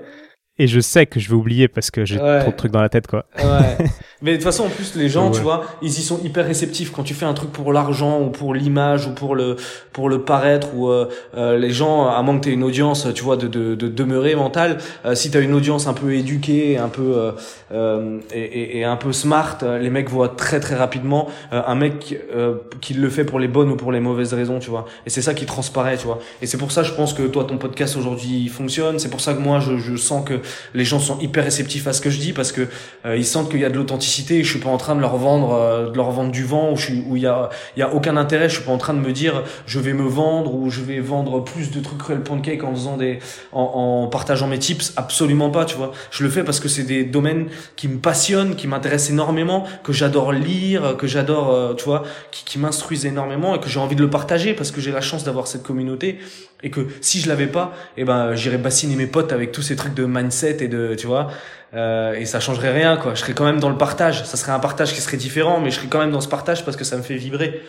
Et 0.60 0.68
je 0.68 0.80
sais 0.82 1.06
que 1.06 1.20
je 1.20 1.30
vais 1.30 1.36
oublier 1.36 1.68
parce 1.70 1.90
que 1.90 2.06
j'ai 2.06 2.20
Ouais. 2.20 2.42
trop 2.42 2.52
de 2.52 2.56
trucs 2.56 2.72
dans 2.74 2.82
la 2.82 2.90
tête, 2.90 3.08
quoi. 3.08 3.26
Ouais. 3.38 3.78
Mais 4.22 4.32
de 4.32 4.36
toute 4.36 4.44
façon, 4.44 4.66
en 4.66 4.70
plus, 4.70 4.96
les 4.96 5.08
gens, 5.08 5.28
Ouais. 5.28 5.32
tu 5.36 5.40
vois, 5.40 5.64
ils 5.82 5.88
y 5.88 6.02
sont 6.02 6.20
hyper 6.22 6.46
réceptifs 6.46 6.92
quand 6.92 7.04
tu 7.04 7.14
fais 7.14 7.26
un 7.26 7.34
truc 7.34 7.52
pour 7.54 7.72
l'argent 7.72 8.20
ou 8.20 8.30
pour 8.30 8.54
l'image 8.54 9.08
ou 9.08 9.12
pour 9.12 9.34
le 9.36 9.56
pour 9.94 10.10
le 10.10 10.22
paraître 10.22 10.68
ou 10.76 10.90
euh, 10.90 11.08
euh, 11.38 11.58
les 11.58 11.72
gens, 11.72 12.08
à 12.10 12.22
moins 12.22 12.38
que 12.38 12.44
t'aies 12.46 12.52
une 12.54 12.64
audience, 12.64 13.08
tu 13.16 13.24
vois, 13.24 13.38
de 13.38 13.48
de, 13.48 13.76
de 13.76 13.88
demeurer 13.88 14.36
mentale. 14.36 14.78
euh, 15.06 15.16
si 15.16 15.32
t'as 15.32 15.40
une 15.42 15.54
audience 15.54 15.88
un 15.88 15.94
peu 15.94 16.14
éduquée, 16.14 16.78
un 16.78 16.90
peu 16.90 17.14
euh, 17.18 17.32
euh, 17.72 18.20
et, 18.34 18.42
et, 18.42 18.78
et 18.80 18.84
un 18.84 18.98
peu 18.98 19.14
smart, 19.14 19.58
les 19.80 19.90
mecs 19.90 20.10
voient 20.10 20.30
très 20.30 20.60
très 20.60 20.76
rapidement 20.76 21.30
un 21.52 21.76
mec 21.76 22.18
euh, 22.36 22.56
qui 22.82 22.94
le 22.94 23.10
fait 23.10 23.24
pour 23.24 23.40
les 23.40 23.48
bonnes 23.48 23.70
ou 23.72 23.78
pour 23.78 23.94
les 23.94 24.02
mauvaises 24.02 24.34
raisons, 24.34 24.60
tu 24.60 24.70
vois. 24.70 24.86
Et 25.06 25.10
c'est 25.10 25.22
ça 25.22 25.34
qui 25.34 25.46
transparaît, 25.46 25.96
tu 25.98 26.06
vois. 26.08 26.20
Et 26.42 26.46
c'est 26.46 26.58
pour 26.58 26.74
ça, 26.74 26.84
je 26.84 26.92
pense 26.94 27.14
que 27.14 27.24
toi, 27.24 27.46
ton 27.46 27.58
podcast 27.58 27.96
aujourd'hui 27.96 28.50
fonctionne. 28.50 29.00
C'est 29.00 29.10
pour 29.10 29.22
ça 29.22 29.34
que 29.34 29.40
moi, 29.40 29.62
je, 29.62 29.78
je 29.78 29.96
sens 29.96 30.26
que 30.26 30.42
les 30.74 30.86
gens 30.86 31.00
sont 31.00 31.20
hyper 31.20 31.44
réceptifs 31.44 31.88
à 31.88 31.94
ce 31.94 32.02
que 32.02 32.10
je 32.10 32.20
dis 32.20 32.34
parce 32.34 32.52
que 32.52 32.68
euh, 33.06 33.18
ils 33.18 33.26
sentent 33.26 33.50
qu'il 33.50 33.60
y 33.60 33.66
a 33.66 33.70
de 33.70 33.76
l'authenticité 33.76 34.40
et 34.40 34.44
je 34.44 34.50
suis 34.50 34.60
pas 34.60 34.70
en 34.70 34.78
train 34.78 34.96
de 34.96 35.02
leur 35.02 35.18
vendre 35.18 35.54
euh, 35.54 35.90
de 35.90 35.98
leur 35.98 36.12
vendre 36.12 36.32
du 36.32 36.44
vent 36.44 36.72
où 36.72 36.76
je 36.76 36.86
suis 36.86 37.04
où 37.08 37.16
il 37.16 37.24
y 37.24 37.28
a 37.28 37.50
il 37.76 37.80
y 37.80 37.84
a 37.84 37.94
aucun 37.94 38.18
intérêt. 38.18 38.50
Je 38.50 38.56
suis 38.56 38.64
pas 38.64 38.72
en 38.72 38.78
train 38.78 38.94
de 38.94 39.00
me 39.00 39.12
dire 39.12 39.44
je 39.66 39.80
vais 39.80 39.94
me 39.94 40.08
vendre 40.08 40.54
ou 40.54 40.70
je 40.70 40.82
vais 40.82 41.00
vendre 41.00 41.44
plus 41.44 41.72
de 41.72 41.80
trucs 41.80 42.02
Real 42.02 42.24
Pancake 42.24 42.64
en 42.64 42.74
faisant 42.74 42.98
des 42.98 43.20
en, 43.52 43.62
en 43.62 44.08
partageant 44.08 44.48
mes 44.48 44.60
tips. 44.60 44.94
Absolument 44.98 45.50
pas 45.50 45.66
tu 45.66 45.76
vois. 45.76 45.92
Je 46.12 46.24
le 46.24 46.30
fais 46.30 46.44
parce 46.44 46.60
que 46.60 46.68
c'est 46.68 46.84
des 46.84 47.04
domaines 47.04 47.48
qui 47.76 47.88
me 47.88 48.00
passionnent 48.00 48.56
qui 48.56 48.68
m'intéressent 48.68 49.12
énormément 49.12 49.66
que 49.84 49.94
j'adore 49.94 50.32
lire 50.32 50.96
que 50.98 51.08
j'adore 51.08 51.52
euh, 51.52 51.74
tu 51.74 51.86
vois 51.86 52.04
qui, 52.32 52.44
qui 52.46 52.60
m'instruisent 52.60 53.06
énormément 53.06 53.56
et 53.56 53.60
que 53.60 53.70
j'ai 53.70 53.80
envie 53.80 53.96
de 53.96 54.02
le 54.02 54.10
partager 54.10 54.54
parce 54.54 54.72
que 54.72 54.82
j'ai 54.82 54.92
la 54.92 55.02
chance 55.02 55.24
d'avoir 55.24 55.48
cette 55.48 55.64
communauté 55.64 56.20
et 56.64 56.70
que 56.70 56.88
si 57.02 57.20
je 57.22 57.30
l'avais 57.30 57.48
pas 57.48 57.74
eh 57.98 58.04
ben 58.04 58.36
j'irais 58.36 58.58
bassiner 58.58 58.96
mes 58.96 59.08
potes 59.08 59.32
avec 59.32 59.52
tous 59.52 59.62
ces 59.62 59.76
trucs 59.76 59.94
de 59.94 60.06
mindset 60.06 60.58
et 60.64 60.68
de 60.68 60.96
tu 60.96 61.08
vois 61.08 61.30
euh, 61.74 62.14
et 62.14 62.26
ça 62.26 62.40
changerait 62.40 62.72
rien 62.74 62.98
quoi. 62.98 63.14
Je 63.16 63.20
serais 63.22 63.34
quand 63.34 63.46
même 63.46 63.60
dans 63.60 63.70
le 63.70 63.78
partage. 63.78 64.24
Ça 64.26 64.38
serait 64.38 64.52
un 64.52 64.60
partage 64.60 64.94
qui 64.94 65.02
serait 65.02 65.18
différent 65.18 65.60
mais 65.62 65.70
je 65.72 65.76
serais 65.78 65.88
quand 65.88 66.00
même 66.00 66.12
dans 66.12 66.22
ce 66.22 66.28
partage 66.28 66.66
parce 66.66 66.76
que 66.78 66.84
ça 66.84 66.98
me 66.98 67.02
fait 67.04 67.16
vibrer. 67.16 67.62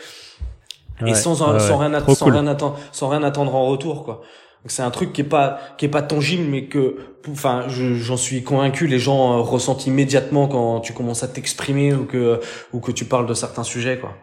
Et 1.06 1.14
sans 1.14 1.32
ouais, 1.42 1.58
sans 1.60 1.78
ouais. 1.78 1.86
rien 1.86 1.94
att- 1.94 2.02
Trop 2.02 2.14
sans 2.14 2.26
cool. 2.26 2.34
rien 2.34 2.46
attendre 2.46 2.78
sans 2.92 3.08
rien 3.08 3.22
attendre 3.22 3.54
en 3.54 3.66
retour 3.66 4.04
quoi. 4.04 4.22
Donc 4.62 4.70
c'est 4.70 4.82
un 4.82 4.90
truc 4.90 5.12
qui 5.14 5.22
est 5.22 5.24
pas 5.24 5.58
qui 5.78 5.86
est 5.86 5.88
pas 5.88 6.02
tangible 6.02 6.44
mais 6.50 6.64
que 6.64 6.96
enfin 7.30 7.64
je- 7.68 7.94
j'en 7.94 8.18
suis 8.18 8.42
convaincu 8.42 8.86
les 8.86 8.98
gens 8.98 9.38
euh, 9.38 9.40
ressentent 9.40 9.86
immédiatement 9.86 10.48
quand 10.48 10.80
tu 10.80 10.92
commences 10.92 11.22
à 11.22 11.28
t'exprimer 11.28 11.94
ou 11.94 12.04
que 12.04 12.40
ou 12.72 12.80
que 12.80 12.92
tu 12.92 13.04
parles 13.06 13.26
de 13.26 13.32
certains 13.34 13.62
sujets 13.64 13.98
quoi 13.98 14.14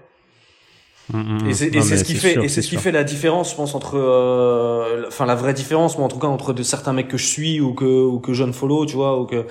Mm, 1.14 1.20
mm, 1.20 1.50
et 1.50 1.54
c'est 1.54 1.98
ce 1.98 2.04
qui 2.04 2.16
fait 2.16 2.34
sûr, 2.34 2.44
et 2.44 2.50
c'est 2.50 2.62
ce 2.62 2.68
qui 2.68 2.76
fait 2.76 2.92
la 2.92 3.06
différence 3.06 3.52
je 3.52 3.56
pense 3.56 3.76
entre 3.76 3.98
euh, 3.98 5.06
enfin 5.08 5.26
la 5.26 5.36
vraie 5.36 5.54
différence 5.54 5.98
moi 5.98 6.06
en 6.06 6.10
tout 6.10 6.20
cas 6.20 6.28
entre 6.28 6.52
de 6.52 6.64
certains 6.64 6.92
mecs 6.92 7.08
que 7.08 7.18
je 7.18 7.26
suis 7.26 7.62
ou 7.62 7.74
que 7.74 7.86
ou 7.86 8.20
que 8.20 8.34
je 8.34 8.44
ne 8.44 8.52
follow 8.52 8.86
tu 8.86 8.96
vois 8.96 9.18
ou 9.18 9.26
que 9.26 9.46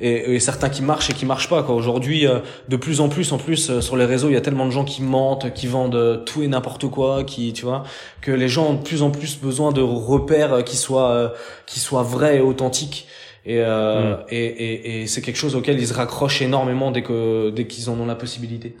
et, 0.00 0.34
et 0.34 0.40
certains 0.40 0.68
qui 0.68 0.82
marchent 0.82 1.08
et 1.08 1.14
qui 1.14 1.24
marchent 1.24 1.48
pas 1.48 1.62
quoi. 1.62 1.74
Aujourd'hui 1.76 2.26
euh, 2.26 2.40
de 2.68 2.76
plus 2.76 3.00
en 3.00 3.08
plus 3.08 3.32
en 3.32 3.38
plus 3.38 3.70
euh, 3.70 3.80
sur 3.80 3.96
les 3.96 4.04
réseaux 4.04 4.28
il 4.28 4.34
y 4.34 4.36
a 4.36 4.40
tellement 4.40 4.66
de 4.66 4.72
gens 4.72 4.84
qui 4.84 5.00
mentent 5.02 5.54
qui 5.54 5.68
vendent 5.68 5.94
euh, 5.94 6.16
tout 6.16 6.42
et 6.42 6.48
n'importe 6.48 6.88
quoi 6.88 7.22
qui 7.24 7.52
tu 7.52 7.64
vois 7.64 7.84
que 8.20 8.32
les 8.32 8.48
gens 8.48 8.66
ont 8.70 8.74
de 8.74 8.82
plus 8.82 9.02
en 9.02 9.10
plus 9.10 9.38
besoin 9.38 9.70
de 9.70 9.82
repères 9.82 10.54
euh, 10.54 10.62
qui 10.62 10.76
soient 10.76 11.10
euh, 11.10 11.28
qui 11.66 11.78
soient 11.78 12.02
vrais 12.02 12.38
et 12.38 12.40
authentiques. 12.40 13.06
Et, 13.48 13.60
euh, 13.60 14.16
Mm. 14.16 14.24
et, 14.30 14.44
et, 14.44 15.02
et 15.02 15.06
c'est 15.06 15.22
quelque 15.22 15.36
chose 15.36 15.54
auquel 15.54 15.78
ils 15.78 15.86
se 15.86 15.94
raccrochent 15.94 16.42
énormément 16.42 16.90
dès 16.90 17.02
que 17.02 17.50
dès 17.50 17.68
qu'ils 17.68 17.88
en 17.88 18.00
ont 18.00 18.06
la 18.06 18.16
possibilité. 18.16 18.74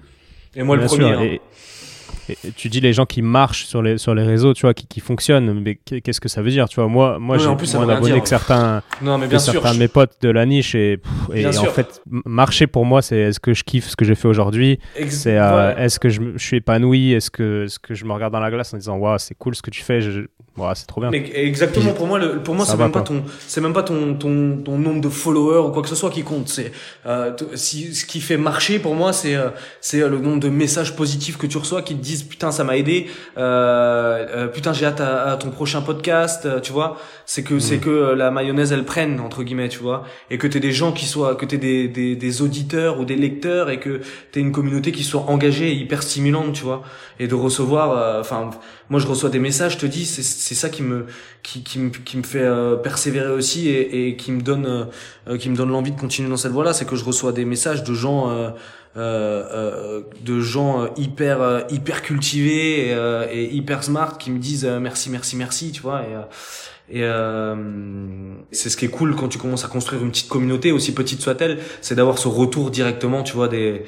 Et 0.56 0.64
moi 0.64 0.74
le 0.74 0.86
premier 0.86 1.04
sûr, 1.04 1.20
hein. 1.20 1.36
Et, 2.28 2.36
tu 2.56 2.68
dis 2.68 2.80
les 2.80 2.92
gens 2.92 3.06
qui 3.06 3.22
marchent 3.22 3.66
sur 3.66 3.82
les, 3.82 3.98
sur 3.98 4.14
les 4.14 4.22
réseaux, 4.22 4.54
tu 4.54 4.62
vois, 4.62 4.74
qui, 4.74 4.86
qui 4.86 5.00
fonctionnent, 5.00 5.60
mais 5.60 5.76
qu'est-ce 5.76 6.20
que 6.20 6.28
ça 6.28 6.42
veut 6.42 6.50
dire, 6.50 6.68
tu 6.68 6.76
vois? 6.76 6.88
Moi, 6.88 7.18
moi 7.18 7.38
j'ai 7.38 7.46
moins 7.46 7.86
d'abonnés 7.86 8.20
que 8.20 8.28
certains, 8.28 8.82
non, 9.02 9.18
mais 9.18 9.26
bien 9.26 9.38
sûr, 9.38 9.52
certains 9.54 9.74
de 9.74 9.78
mes 9.78 9.88
potes 9.88 10.16
de 10.20 10.30
la 10.30 10.46
niche 10.46 10.74
et, 10.74 11.00
et, 11.32 11.46
en 11.46 11.52
fait, 11.64 12.02
marcher 12.24 12.66
pour 12.66 12.84
moi, 12.84 13.02
c'est 13.02 13.16
est-ce 13.16 13.40
que 13.40 13.54
je 13.54 13.64
kiffe 13.64 13.88
ce 13.88 13.96
que 13.96 14.04
j'ai 14.04 14.14
fait 14.14 14.28
aujourd'hui? 14.28 14.78
C'est 15.08 15.38
euh, 15.38 15.76
est-ce 15.76 15.98
que 15.98 16.08
je, 16.08 16.20
je, 16.36 16.44
suis 16.44 16.56
épanoui? 16.58 17.12
Est-ce 17.12 17.30
que, 17.30 17.66
-ce 17.68 17.78
que 17.78 17.94
je 17.94 18.04
me 18.04 18.12
regarde 18.12 18.32
dans 18.32 18.40
la 18.40 18.50
glace 18.50 18.72
en 18.74 18.76
disant, 18.76 18.96
waouh, 18.96 19.18
c'est 19.18 19.36
cool 19.36 19.54
ce 19.54 19.62
que 19.62 19.70
tu 19.70 19.82
fais, 19.82 20.00
je, 20.00 20.22
c'est 20.74 20.86
trop 20.86 21.00
bien. 21.00 21.10
Mais 21.10 21.30
exactement, 21.34 21.92
pour 21.92 22.06
moi, 22.06 22.18
le, 22.18 22.38
pour 22.42 22.54
moi, 22.54 22.64
c'est 22.64 22.76
même, 22.76 22.92
pas 22.92 23.02
ton, 23.02 23.22
c'est 23.46 23.60
même 23.60 23.72
pas 23.72 23.82
ton, 23.82 24.14
ton, 24.14 24.58
ton 24.64 24.78
nombre 24.78 25.00
de 25.00 25.08
followers 25.08 25.68
ou 25.68 25.70
quoi 25.70 25.82
que 25.82 25.88
ce 25.88 25.94
soit 25.94 26.10
qui 26.10 26.22
compte. 26.22 26.48
C'est, 26.48 26.72
euh, 27.06 27.32
si, 27.54 27.94
ce 27.94 28.04
qui 28.04 28.20
fait 28.20 28.36
marcher 28.36 28.78
pour 28.78 28.94
moi, 28.94 29.12
c'est, 29.12 29.34
euh, 29.34 29.50
c'est 29.80 30.00
le 30.00 30.18
nombre 30.18 30.40
de 30.40 30.48
messages 30.48 30.96
positifs 30.96 31.36
que 31.36 31.46
tu 31.46 31.58
reçois 31.58 31.82
qui 31.82 31.94
te 31.94 32.02
disent 32.02 32.15
putain, 32.24 32.50
ça 32.50 32.64
m'a 32.64 32.76
aidé, 32.76 33.06
euh, 33.38 34.26
euh 34.28 34.48
putain, 34.48 34.72
j'ai 34.72 34.86
hâte 34.86 35.00
à, 35.00 35.36
ton 35.36 35.50
prochain 35.50 35.82
podcast, 35.82 36.48
tu 36.62 36.72
vois. 36.72 36.98
C'est 37.24 37.42
que, 37.42 37.58
c'est 37.58 37.78
mm. 37.78 37.80
que 37.80 38.14
la 38.14 38.30
mayonnaise, 38.30 38.72
elle 38.72 38.84
prenne, 38.84 39.20
entre 39.20 39.42
guillemets, 39.42 39.68
tu 39.68 39.78
vois. 39.78 40.04
Et 40.30 40.38
que 40.38 40.46
t'aies 40.46 40.60
des 40.60 40.72
gens 40.72 40.92
qui 40.92 41.06
soient, 41.06 41.34
que 41.34 41.44
t'aies 41.44 41.58
des, 41.58 41.88
des, 41.88 42.16
des 42.16 42.42
auditeurs 42.42 43.00
ou 43.00 43.04
des 43.04 43.16
lecteurs 43.16 43.70
et 43.70 43.80
que 43.80 44.00
t'aies 44.32 44.40
une 44.40 44.52
communauté 44.52 44.92
qui 44.92 45.04
soit 45.04 45.22
engagée 45.28 45.70
et 45.70 45.74
hyper 45.74 46.02
stimulante, 46.02 46.52
tu 46.52 46.64
vois. 46.64 46.82
Et 47.18 47.26
de 47.26 47.34
recevoir, 47.34 48.20
enfin, 48.20 48.50
moi, 48.88 49.00
je 49.00 49.06
reçois 49.06 49.30
des 49.30 49.40
messages, 49.40 49.72
je 49.72 49.78
te 49.78 49.86
dis, 49.86 50.06
c'est 50.06 50.22
c'est 50.22 50.54
ça 50.54 50.68
qui 50.68 50.82
me 50.82 51.06
qui, 51.42 51.62
qui 51.62 51.78
me 51.78 51.90
qui 51.90 52.16
me 52.16 52.22
fait 52.22 52.42
euh, 52.42 52.76
persévérer 52.76 53.32
aussi 53.32 53.68
et, 53.68 54.08
et 54.08 54.16
qui 54.16 54.32
me 54.32 54.40
donne 54.40 54.66
euh, 54.66 54.84
euh, 55.28 55.38
qui 55.38 55.50
me 55.50 55.56
donne 55.56 55.70
l'envie 55.70 55.92
de 55.92 55.98
continuer 55.98 56.28
dans 56.28 56.36
cette 56.36 56.52
voie-là, 56.52 56.72
c'est 56.72 56.86
que 56.86 56.96
je 56.96 57.04
reçois 57.04 57.32
des 57.32 57.44
messages 57.44 57.82
de 57.82 57.94
gens 57.94 58.30
euh, 58.96 59.44
euh, 59.52 60.02
de 60.22 60.40
gens 60.40 60.88
hyper 60.96 61.64
hyper 61.70 62.02
cultivés 62.02 62.88
et, 62.88 62.94
et, 63.32 63.54
hyper 63.54 63.84
smart 63.84 64.18
qui 64.18 64.30
me 64.30 64.38
disent 64.38 64.64
merci 64.64 65.10
merci 65.10 65.36
merci, 65.36 65.72
tu 65.72 65.82
vois 65.82 66.02
et 66.02 66.14
et 66.88 67.02
c'est 68.52 68.70
ce 68.70 68.76
qui 68.76 68.84
est 68.84 68.90
cool 68.90 69.16
quand 69.16 69.28
tu 69.28 69.38
commences 69.38 69.64
à 69.64 69.68
construire 69.68 70.02
une 70.02 70.10
petite 70.10 70.28
communauté, 70.28 70.70
aussi 70.70 70.94
petite 70.94 71.20
soit-elle, 71.20 71.58
c'est 71.80 71.96
d'avoir 71.96 72.18
ce 72.18 72.28
retour 72.28 72.70
directement, 72.70 73.24
tu 73.24 73.34
vois, 73.34 73.48
des, 73.48 73.84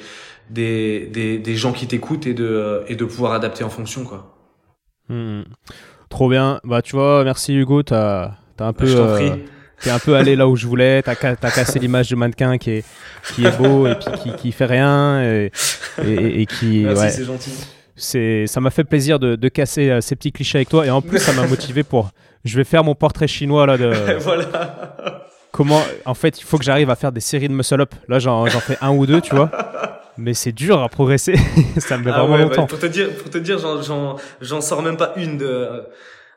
des, 0.49 1.07
des, 1.07 1.37
des 1.39 1.55
gens 1.55 1.71
qui 1.71 1.87
t'écoutent 1.87 2.27
et 2.27 2.33
de, 2.33 2.83
et 2.87 2.95
de 2.95 3.05
pouvoir 3.05 3.31
adapter 3.31 3.63
en 3.63 3.69
fonction, 3.69 4.03
quoi. 4.03 4.35
Hmm. 5.07 5.43
Trop 6.09 6.29
bien. 6.29 6.59
Bah, 6.63 6.81
tu 6.81 6.95
vois, 6.95 7.23
merci 7.23 7.55
Hugo. 7.55 7.83
T'as 7.83 8.31
as 8.59 8.65
un 8.65 8.73
peu. 8.73 8.85
T'es 9.81 9.89
un 9.89 9.99
peu 9.99 10.15
allé 10.15 10.35
là 10.35 10.47
où 10.47 10.55
je 10.55 10.67
voulais. 10.67 11.01
T'as 11.01 11.13
as 11.13 11.51
cassé 11.51 11.79
l'image 11.79 12.09
de 12.09 12.15
mannequin 12.15 12.57
qui 12.57 12.71
est, 12.71 12.85
qui 13.33 13.45
est 13.45 13.57
beau 13.57 13.87
et 13.87 13.95
puis 13.95 14.11
qui, 14.21 14.35
qui 14.35 14.51
fait 14.51 14.65
rien 14.65 15.23
et, 15.23 15.51
et, 16.03 16.45
qui. 16.45 16.83
Merci, 16.85 17.17
c'est 17.17 17.25
gentil. 17.25 17.51
C'est, 17.95 18.47
ça 18.47 18.61
m'a 18.61 18.69
fait 18.69 18.85
plaisir 18.85 19.19
de, 19.19 19.35
de 19.35 19.49
casser 19.49 19.89
euh, 19.89 19.99
ces 19.99 20.15
petits 20.15 20.31
clichés 20.31 20.59
avec 20.59 20.69
toi 20.69 20.85
et 20.85 20.89
en 20.89 21.01
plus 21.01 21.19
ça 21.19 21.33
m'a 21.33 21.45
motivé 21.47 21.83
pour. 21.83 22.11
Je 22.45 22.55
vais 22.55 22.63
faire 22.63 22.83
mon 22.83 22.95
portrait 22.95 23.27
chinois 23.27 23.65
là 23.65 23.77
de. 23.77 24.17
voilà. 24.19 25.27
Comment. 25.51 25.81
En 26.05 26.13
fait, 26.13 26.39
il 26.39 26.43
faut 26.43 26.57
que 26.57 26.63
j'arrive 26.63 26.89
à 26.89 26.95
faire 26.95 27.11
des 27.11 27.19
séries 27.19 27.49
de 27.49 27.53
muscle 27.53 27.81
up. 27.81 27.93
Là, 28.07 28.19
j'en 28.19 28.47
fais 28.47 28.77
un 28.81 28.91
ou 28.91 29.05
deux, 29.05 29.21
tu 29.21 29.35
vois 29.35 29.51
mais 30.19 30.33
c'est 30.33 30.51
dur 30.51 30.81
à 30.81 30.89
progresser. 30.89 31.35
ça 31.77 31.97
me 31.97 32.03
met 32.03 32.11
ah 32.13 32.19
vraiment 32.23 32.37
longtemps. 32.37 32.67
pour 32.67 32.79
te 32.79 32.85
dire, 32.85 33.09
pour 33.15 33.29
te 33.29 33.37
dire, 33.37 33.57
j'en 33.57 34.61
sors 34.61 34.81
même 34.81 34.97
pas 34.97 35.13
une 35.15 35.37
de 35.37 35.83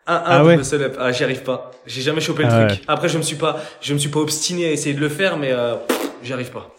un, 0.07 0.15
un 0.15 0.23
ah 0.25 0.45
ouais. 0.45 0.57
muscle 0.57 0.83
up. 0.83 0.97
Ah, 0.99 1.13
j'y 1.13 1.25
arrive 1.25 1.43
pas. 1.43 1.71
J'ai 1.87 2.03
jamais 2.03 2.21
chopé 2.21 2.43
le 2.43 2.49
ah 2.51 2.67
truc. 2.67 2.83
Après, 2.89 3.09
je 3.09 3.19
me 3.19 3.23
suis 3.23 3.37
pas, 3.37 3.61
je 3.81 3.95
me 3.95 3.99
suis 3.99 4.11
pas 4.11 4.21
obstiné 4.21 4.67
à 4.67 4.71
essayer 4.71 4.95
de 4.95 5.01
le 5.01 5.09
faire, 5.09 5.37
mais 5.37 5.53
euh, 5.53 5.77
j'y 6.23 6.33
arrive 6.33 6.51
pas. 6.51 6.71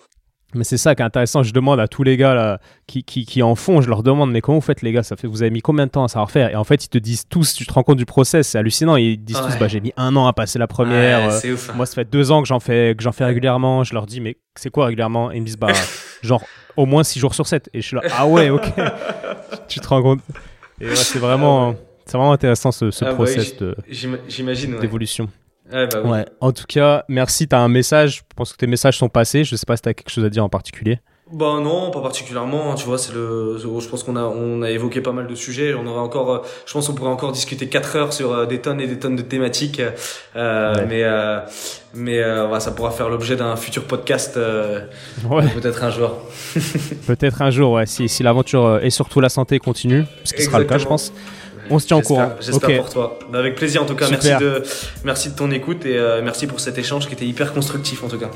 Mais 0.55 0.63
c'est 0.63 0.77
ça 0.77 0.93
qui 0.93 1.01
est 1.01 1.05
intéressant. 1.05 1.41
Je 1.41 1.51
demande 1.53 1.79
à 1.79 1.87
tous 1.87 2.03
les 2.03 2.15
gars 2.15 2.35
là, 2.35 2.59
qui, 2.85 3.03
qui, 3.03 3.25
qui, 3.25 3.41
en 3.41 3.55
font, 3.55 3.81
je 3.81 3.89
leur 3.89 4.03
demande, 4.03 4.31
mais 4.31 4.41
comment 4.41 4.59
vous 4.59 4.65
faites 4.65 4.81
les 4.81 4.91
gars? 4.91 5.03
Ça 5.03 5.15
fait, 5.15 5.27
vous 5.27 5.41
avez 5.41 5.51
mis 5.51 5.61
combien 5.61 5.85
de 5.85 5.91
temps 5.91 6.03
à 6.03 6.07
savoir 6.07 6.29
faire? 6.29 6.51
Et 6.51 6.55
en 6.55 6.63
fait, 6.63 6.85
ils 6.85 6.89
te 6.89 6.97
disent 6.97 7.25
tous, 7.27 7.53
tu 7.53 7.65
te 7.65 7.73
rends 7.73 7.83
compte 7.83 7.97
du 7.97 8.05
process, 8.05 8.49
c'est 8.49 8.57
hallucinant. 8.57 8.95
Ils 8.95 9.17
disent 9.17 9.41
tous, 9.41 9.57
bah, 9.57 9.67
j'ai 9.67 9.79
mis 9.79 9.93
un 9.97 10.15
an 10.15 10.27
à 10.27 10.33
passer 10.33 10.59
la 10.59 10.67
première. 10.67 11.27
Ouais, 11.27 11.45
euh, 11.45 11.53
ouf, 11.53 11.73
Moi, 11.75 11.85
ça 11.85 11.95
fait 11.95 12.09
deux 12.09 12.31
ans 12.31 12.41
que 12.41 12.47
j'en 12.47 12.59
fais, 12.59 12.93
que 12.95 13.03
j'en 13.03 13.11
fais 13.11 13.25
régulièrement. 13.25 13.83
Je 13.83 13.93
leur 13.93 14.05
dis, 14.05 14.21
mais 14.21 14.37
c'est 14.55 14.69
quoi 14.69 14.85
régulièrement? 14.85 15.31
Et 15.31 15.37
ils 15.37 15.41
me 15.41 15.45
disent, 15.45 15.57
bah, 15.57 15.69
genre 16.21 16.43
au 16.77 16.85
moins 16.85 17.03
6 17.03 17.19
jours 17.19 17.33
sur 17.33 17.47
7. 17.47 17.69
Et 17.73 17.81
je 17.81 17.87
suis 17.87 17.95
là, 17.95 18.03
ah 18.15 18.27
ouais, 18.27 18.49
ok. 18.49 18.65
tu 19.67 19.79
te 19.79 19.87
rends 19.87 20.01
compte? 20.01 20.21
Et 20.81 20.95
c'est 20.95 21.19
vraiment, 21.19 21.75
c'est 22.05 22.17
vraiment 22.17 22.33
intéressant 22.33 22.71
ce, 22.71 22.91
ce 22.91 23.05
ah 23.05 23.13
process 23.13 23.55
d'évolution. 23.57 25.29
Ouais, 25.71 25.87
bah 25.87 26.01
oui. 26.03 26.09
ouais. 26.11 26.25
En 26.41 26.51
tout 26.51 26.65
cas, 26.67 27.05
merci. 27.07 27.47
Tu 27.47 27.55
as 27.55 27.59
un 27.59 27.69
message? 27.69 28.17
Je 28.17 28.21
pense 28.35 28.51
que 28.51 28.57
tes 28.57 28.67
messages 28.67 28.97
sont 28.97 29.09
passés. 29.09 29.43
Je 29.43 29.55
sais 29.55 29.65
pas 29.65 29.75
si 29.75 29.81
tu 29.81 29.89
as 29.89 29.93
quelque 29.93 30.09
chose 30.09 30.25
à 30.25 30.29
dire 30.29 30.43
en 30.43 30.49
particulier. 30.49 30.99
Bah 31.31 31.59
non, 31.61 31.89
pas 31.89 32.01
particulièrement. 32.01 32.71
Hein, 32.71 32.75
tu 32.75 32.85
vois, 32.85 32.97
c'est 32.97 33.13
le. 33.13 33.57
Je 33.57 33.87
pense 33.87 34.03
qu'on 34.03 34.17
a 34.17 34.23
on 34.23 34.61
a 34.61 34.69
évoqué 34.69 35.01
pas 35.01 35.13
mal 35.13 35.25
de 35.25 35.33
sujets. 35.35 35.73
On 35.73 35.87
aurait 35.87 36.01
encore. 36.01 36.31
Euh, 36.31 36.39
je 36.65 36.73
pense 36.73 36.87
qu'on 36.87 36.93
pourrait 36.93 37.09
encore 37.09 37.31
discuter 37.31 37.67
4 37.67 37.95
heures 37.95 38.13
sur 38.13 38.33
euh, 38.33 38.45
des 38.45 38.59
tonnes 38.59 38.81
et 38.81 38.87
des 38.87 38.99
tonnes 38.99 39.15
de 39.15 39.21
thématiques. 39.21 39.81
Euh, 40.35 40.75
Mais 40.87 41.03
euh, 41.03 41.39
mais 41.95 42.19
euh, 42.19 42.59
ça 42.59 42.71
pourra 42.71 42.91
faire 42.91 43.09
l'objet 43.09 43.35
d'un 43.35 43.55
futur 43.55 43.85
podcast. 43.85 44.37
Ouais. 44.37 45.47
Peut-être 45.49 45.83
un 45.83 45.89
jour. 45.91 46.17
peut-être 47.07 47.41
un 47.41 47.49
jour, 47.51 47.71
ouais. 47.71 47.85
Si 47.85 48.09
si 48.09 48.21
l'aventure 48.21 48.79
et 48.83 48.89
surtout 48.89 49.21
la 49.21 49.29
santé 49.29 49.59
continue, 49.59 50.03
ce 50.25 50.33
qui 50.33 50.43
sera 50.43 50.59
le 50.59 50.65
cas, 50.65 50.77
je 50.77 50.85
pense. 50.85 51.13
On 51.69 51.79
se 51.79 51.87
tient 51.87 51.97
au 51.97 52.01
courant. 52.01 52.33
J'espère 52.39 52.77
pour 52.77 52.89
toi. 52.89 53.19
Avec 53.33 53.55
plaisir 53.55 53.83
en 53.83 53.85
tout 53.85 53.95
cas. 53.95 54.09
Merci 54.09 54.35
de 54.39 54.63
merci 55.03 55.29
de 55.29 55.35
ton 55.35 55.51
écoute 55.51 55.85
et 55.85 55.99
merci 56.23 56.47
pour 56.47 56.59
cet 56.59 56.77
échange 56.77 57.07
qui 57.07 57.13
était 57.13 57.25
hyper 57.25 57.53
constructif 57.53 58.03
en 58.03 58.07
tout 58.07 58.19
cas. 58.19 58.31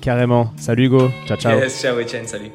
Carrément. 0.00 0.52
Salut 0.56 0.86
Hugo. 0.86 1.10
Ciao, 1.26 1.36
ciao. 1.36 1.58
Yes, 1.58 1.80
ciao 1.80 1.98
Etienne, 1.98 2.26
salut. 2.26 2.50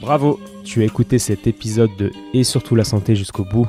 Bravo, 0.00 0.40
tu 0.64 0.80
as 0.80 0.86
écouté 0.86 1.18
cet 1.18 1.46
épisode 1.46 1.90
de 1.98 2.10
Et 2.32 2.42
surtout 2.42 2.74
la 2.74 2.84
santé 2.84 3.14
jusqu'au 3.14 3.44
bout. 3.44 3.68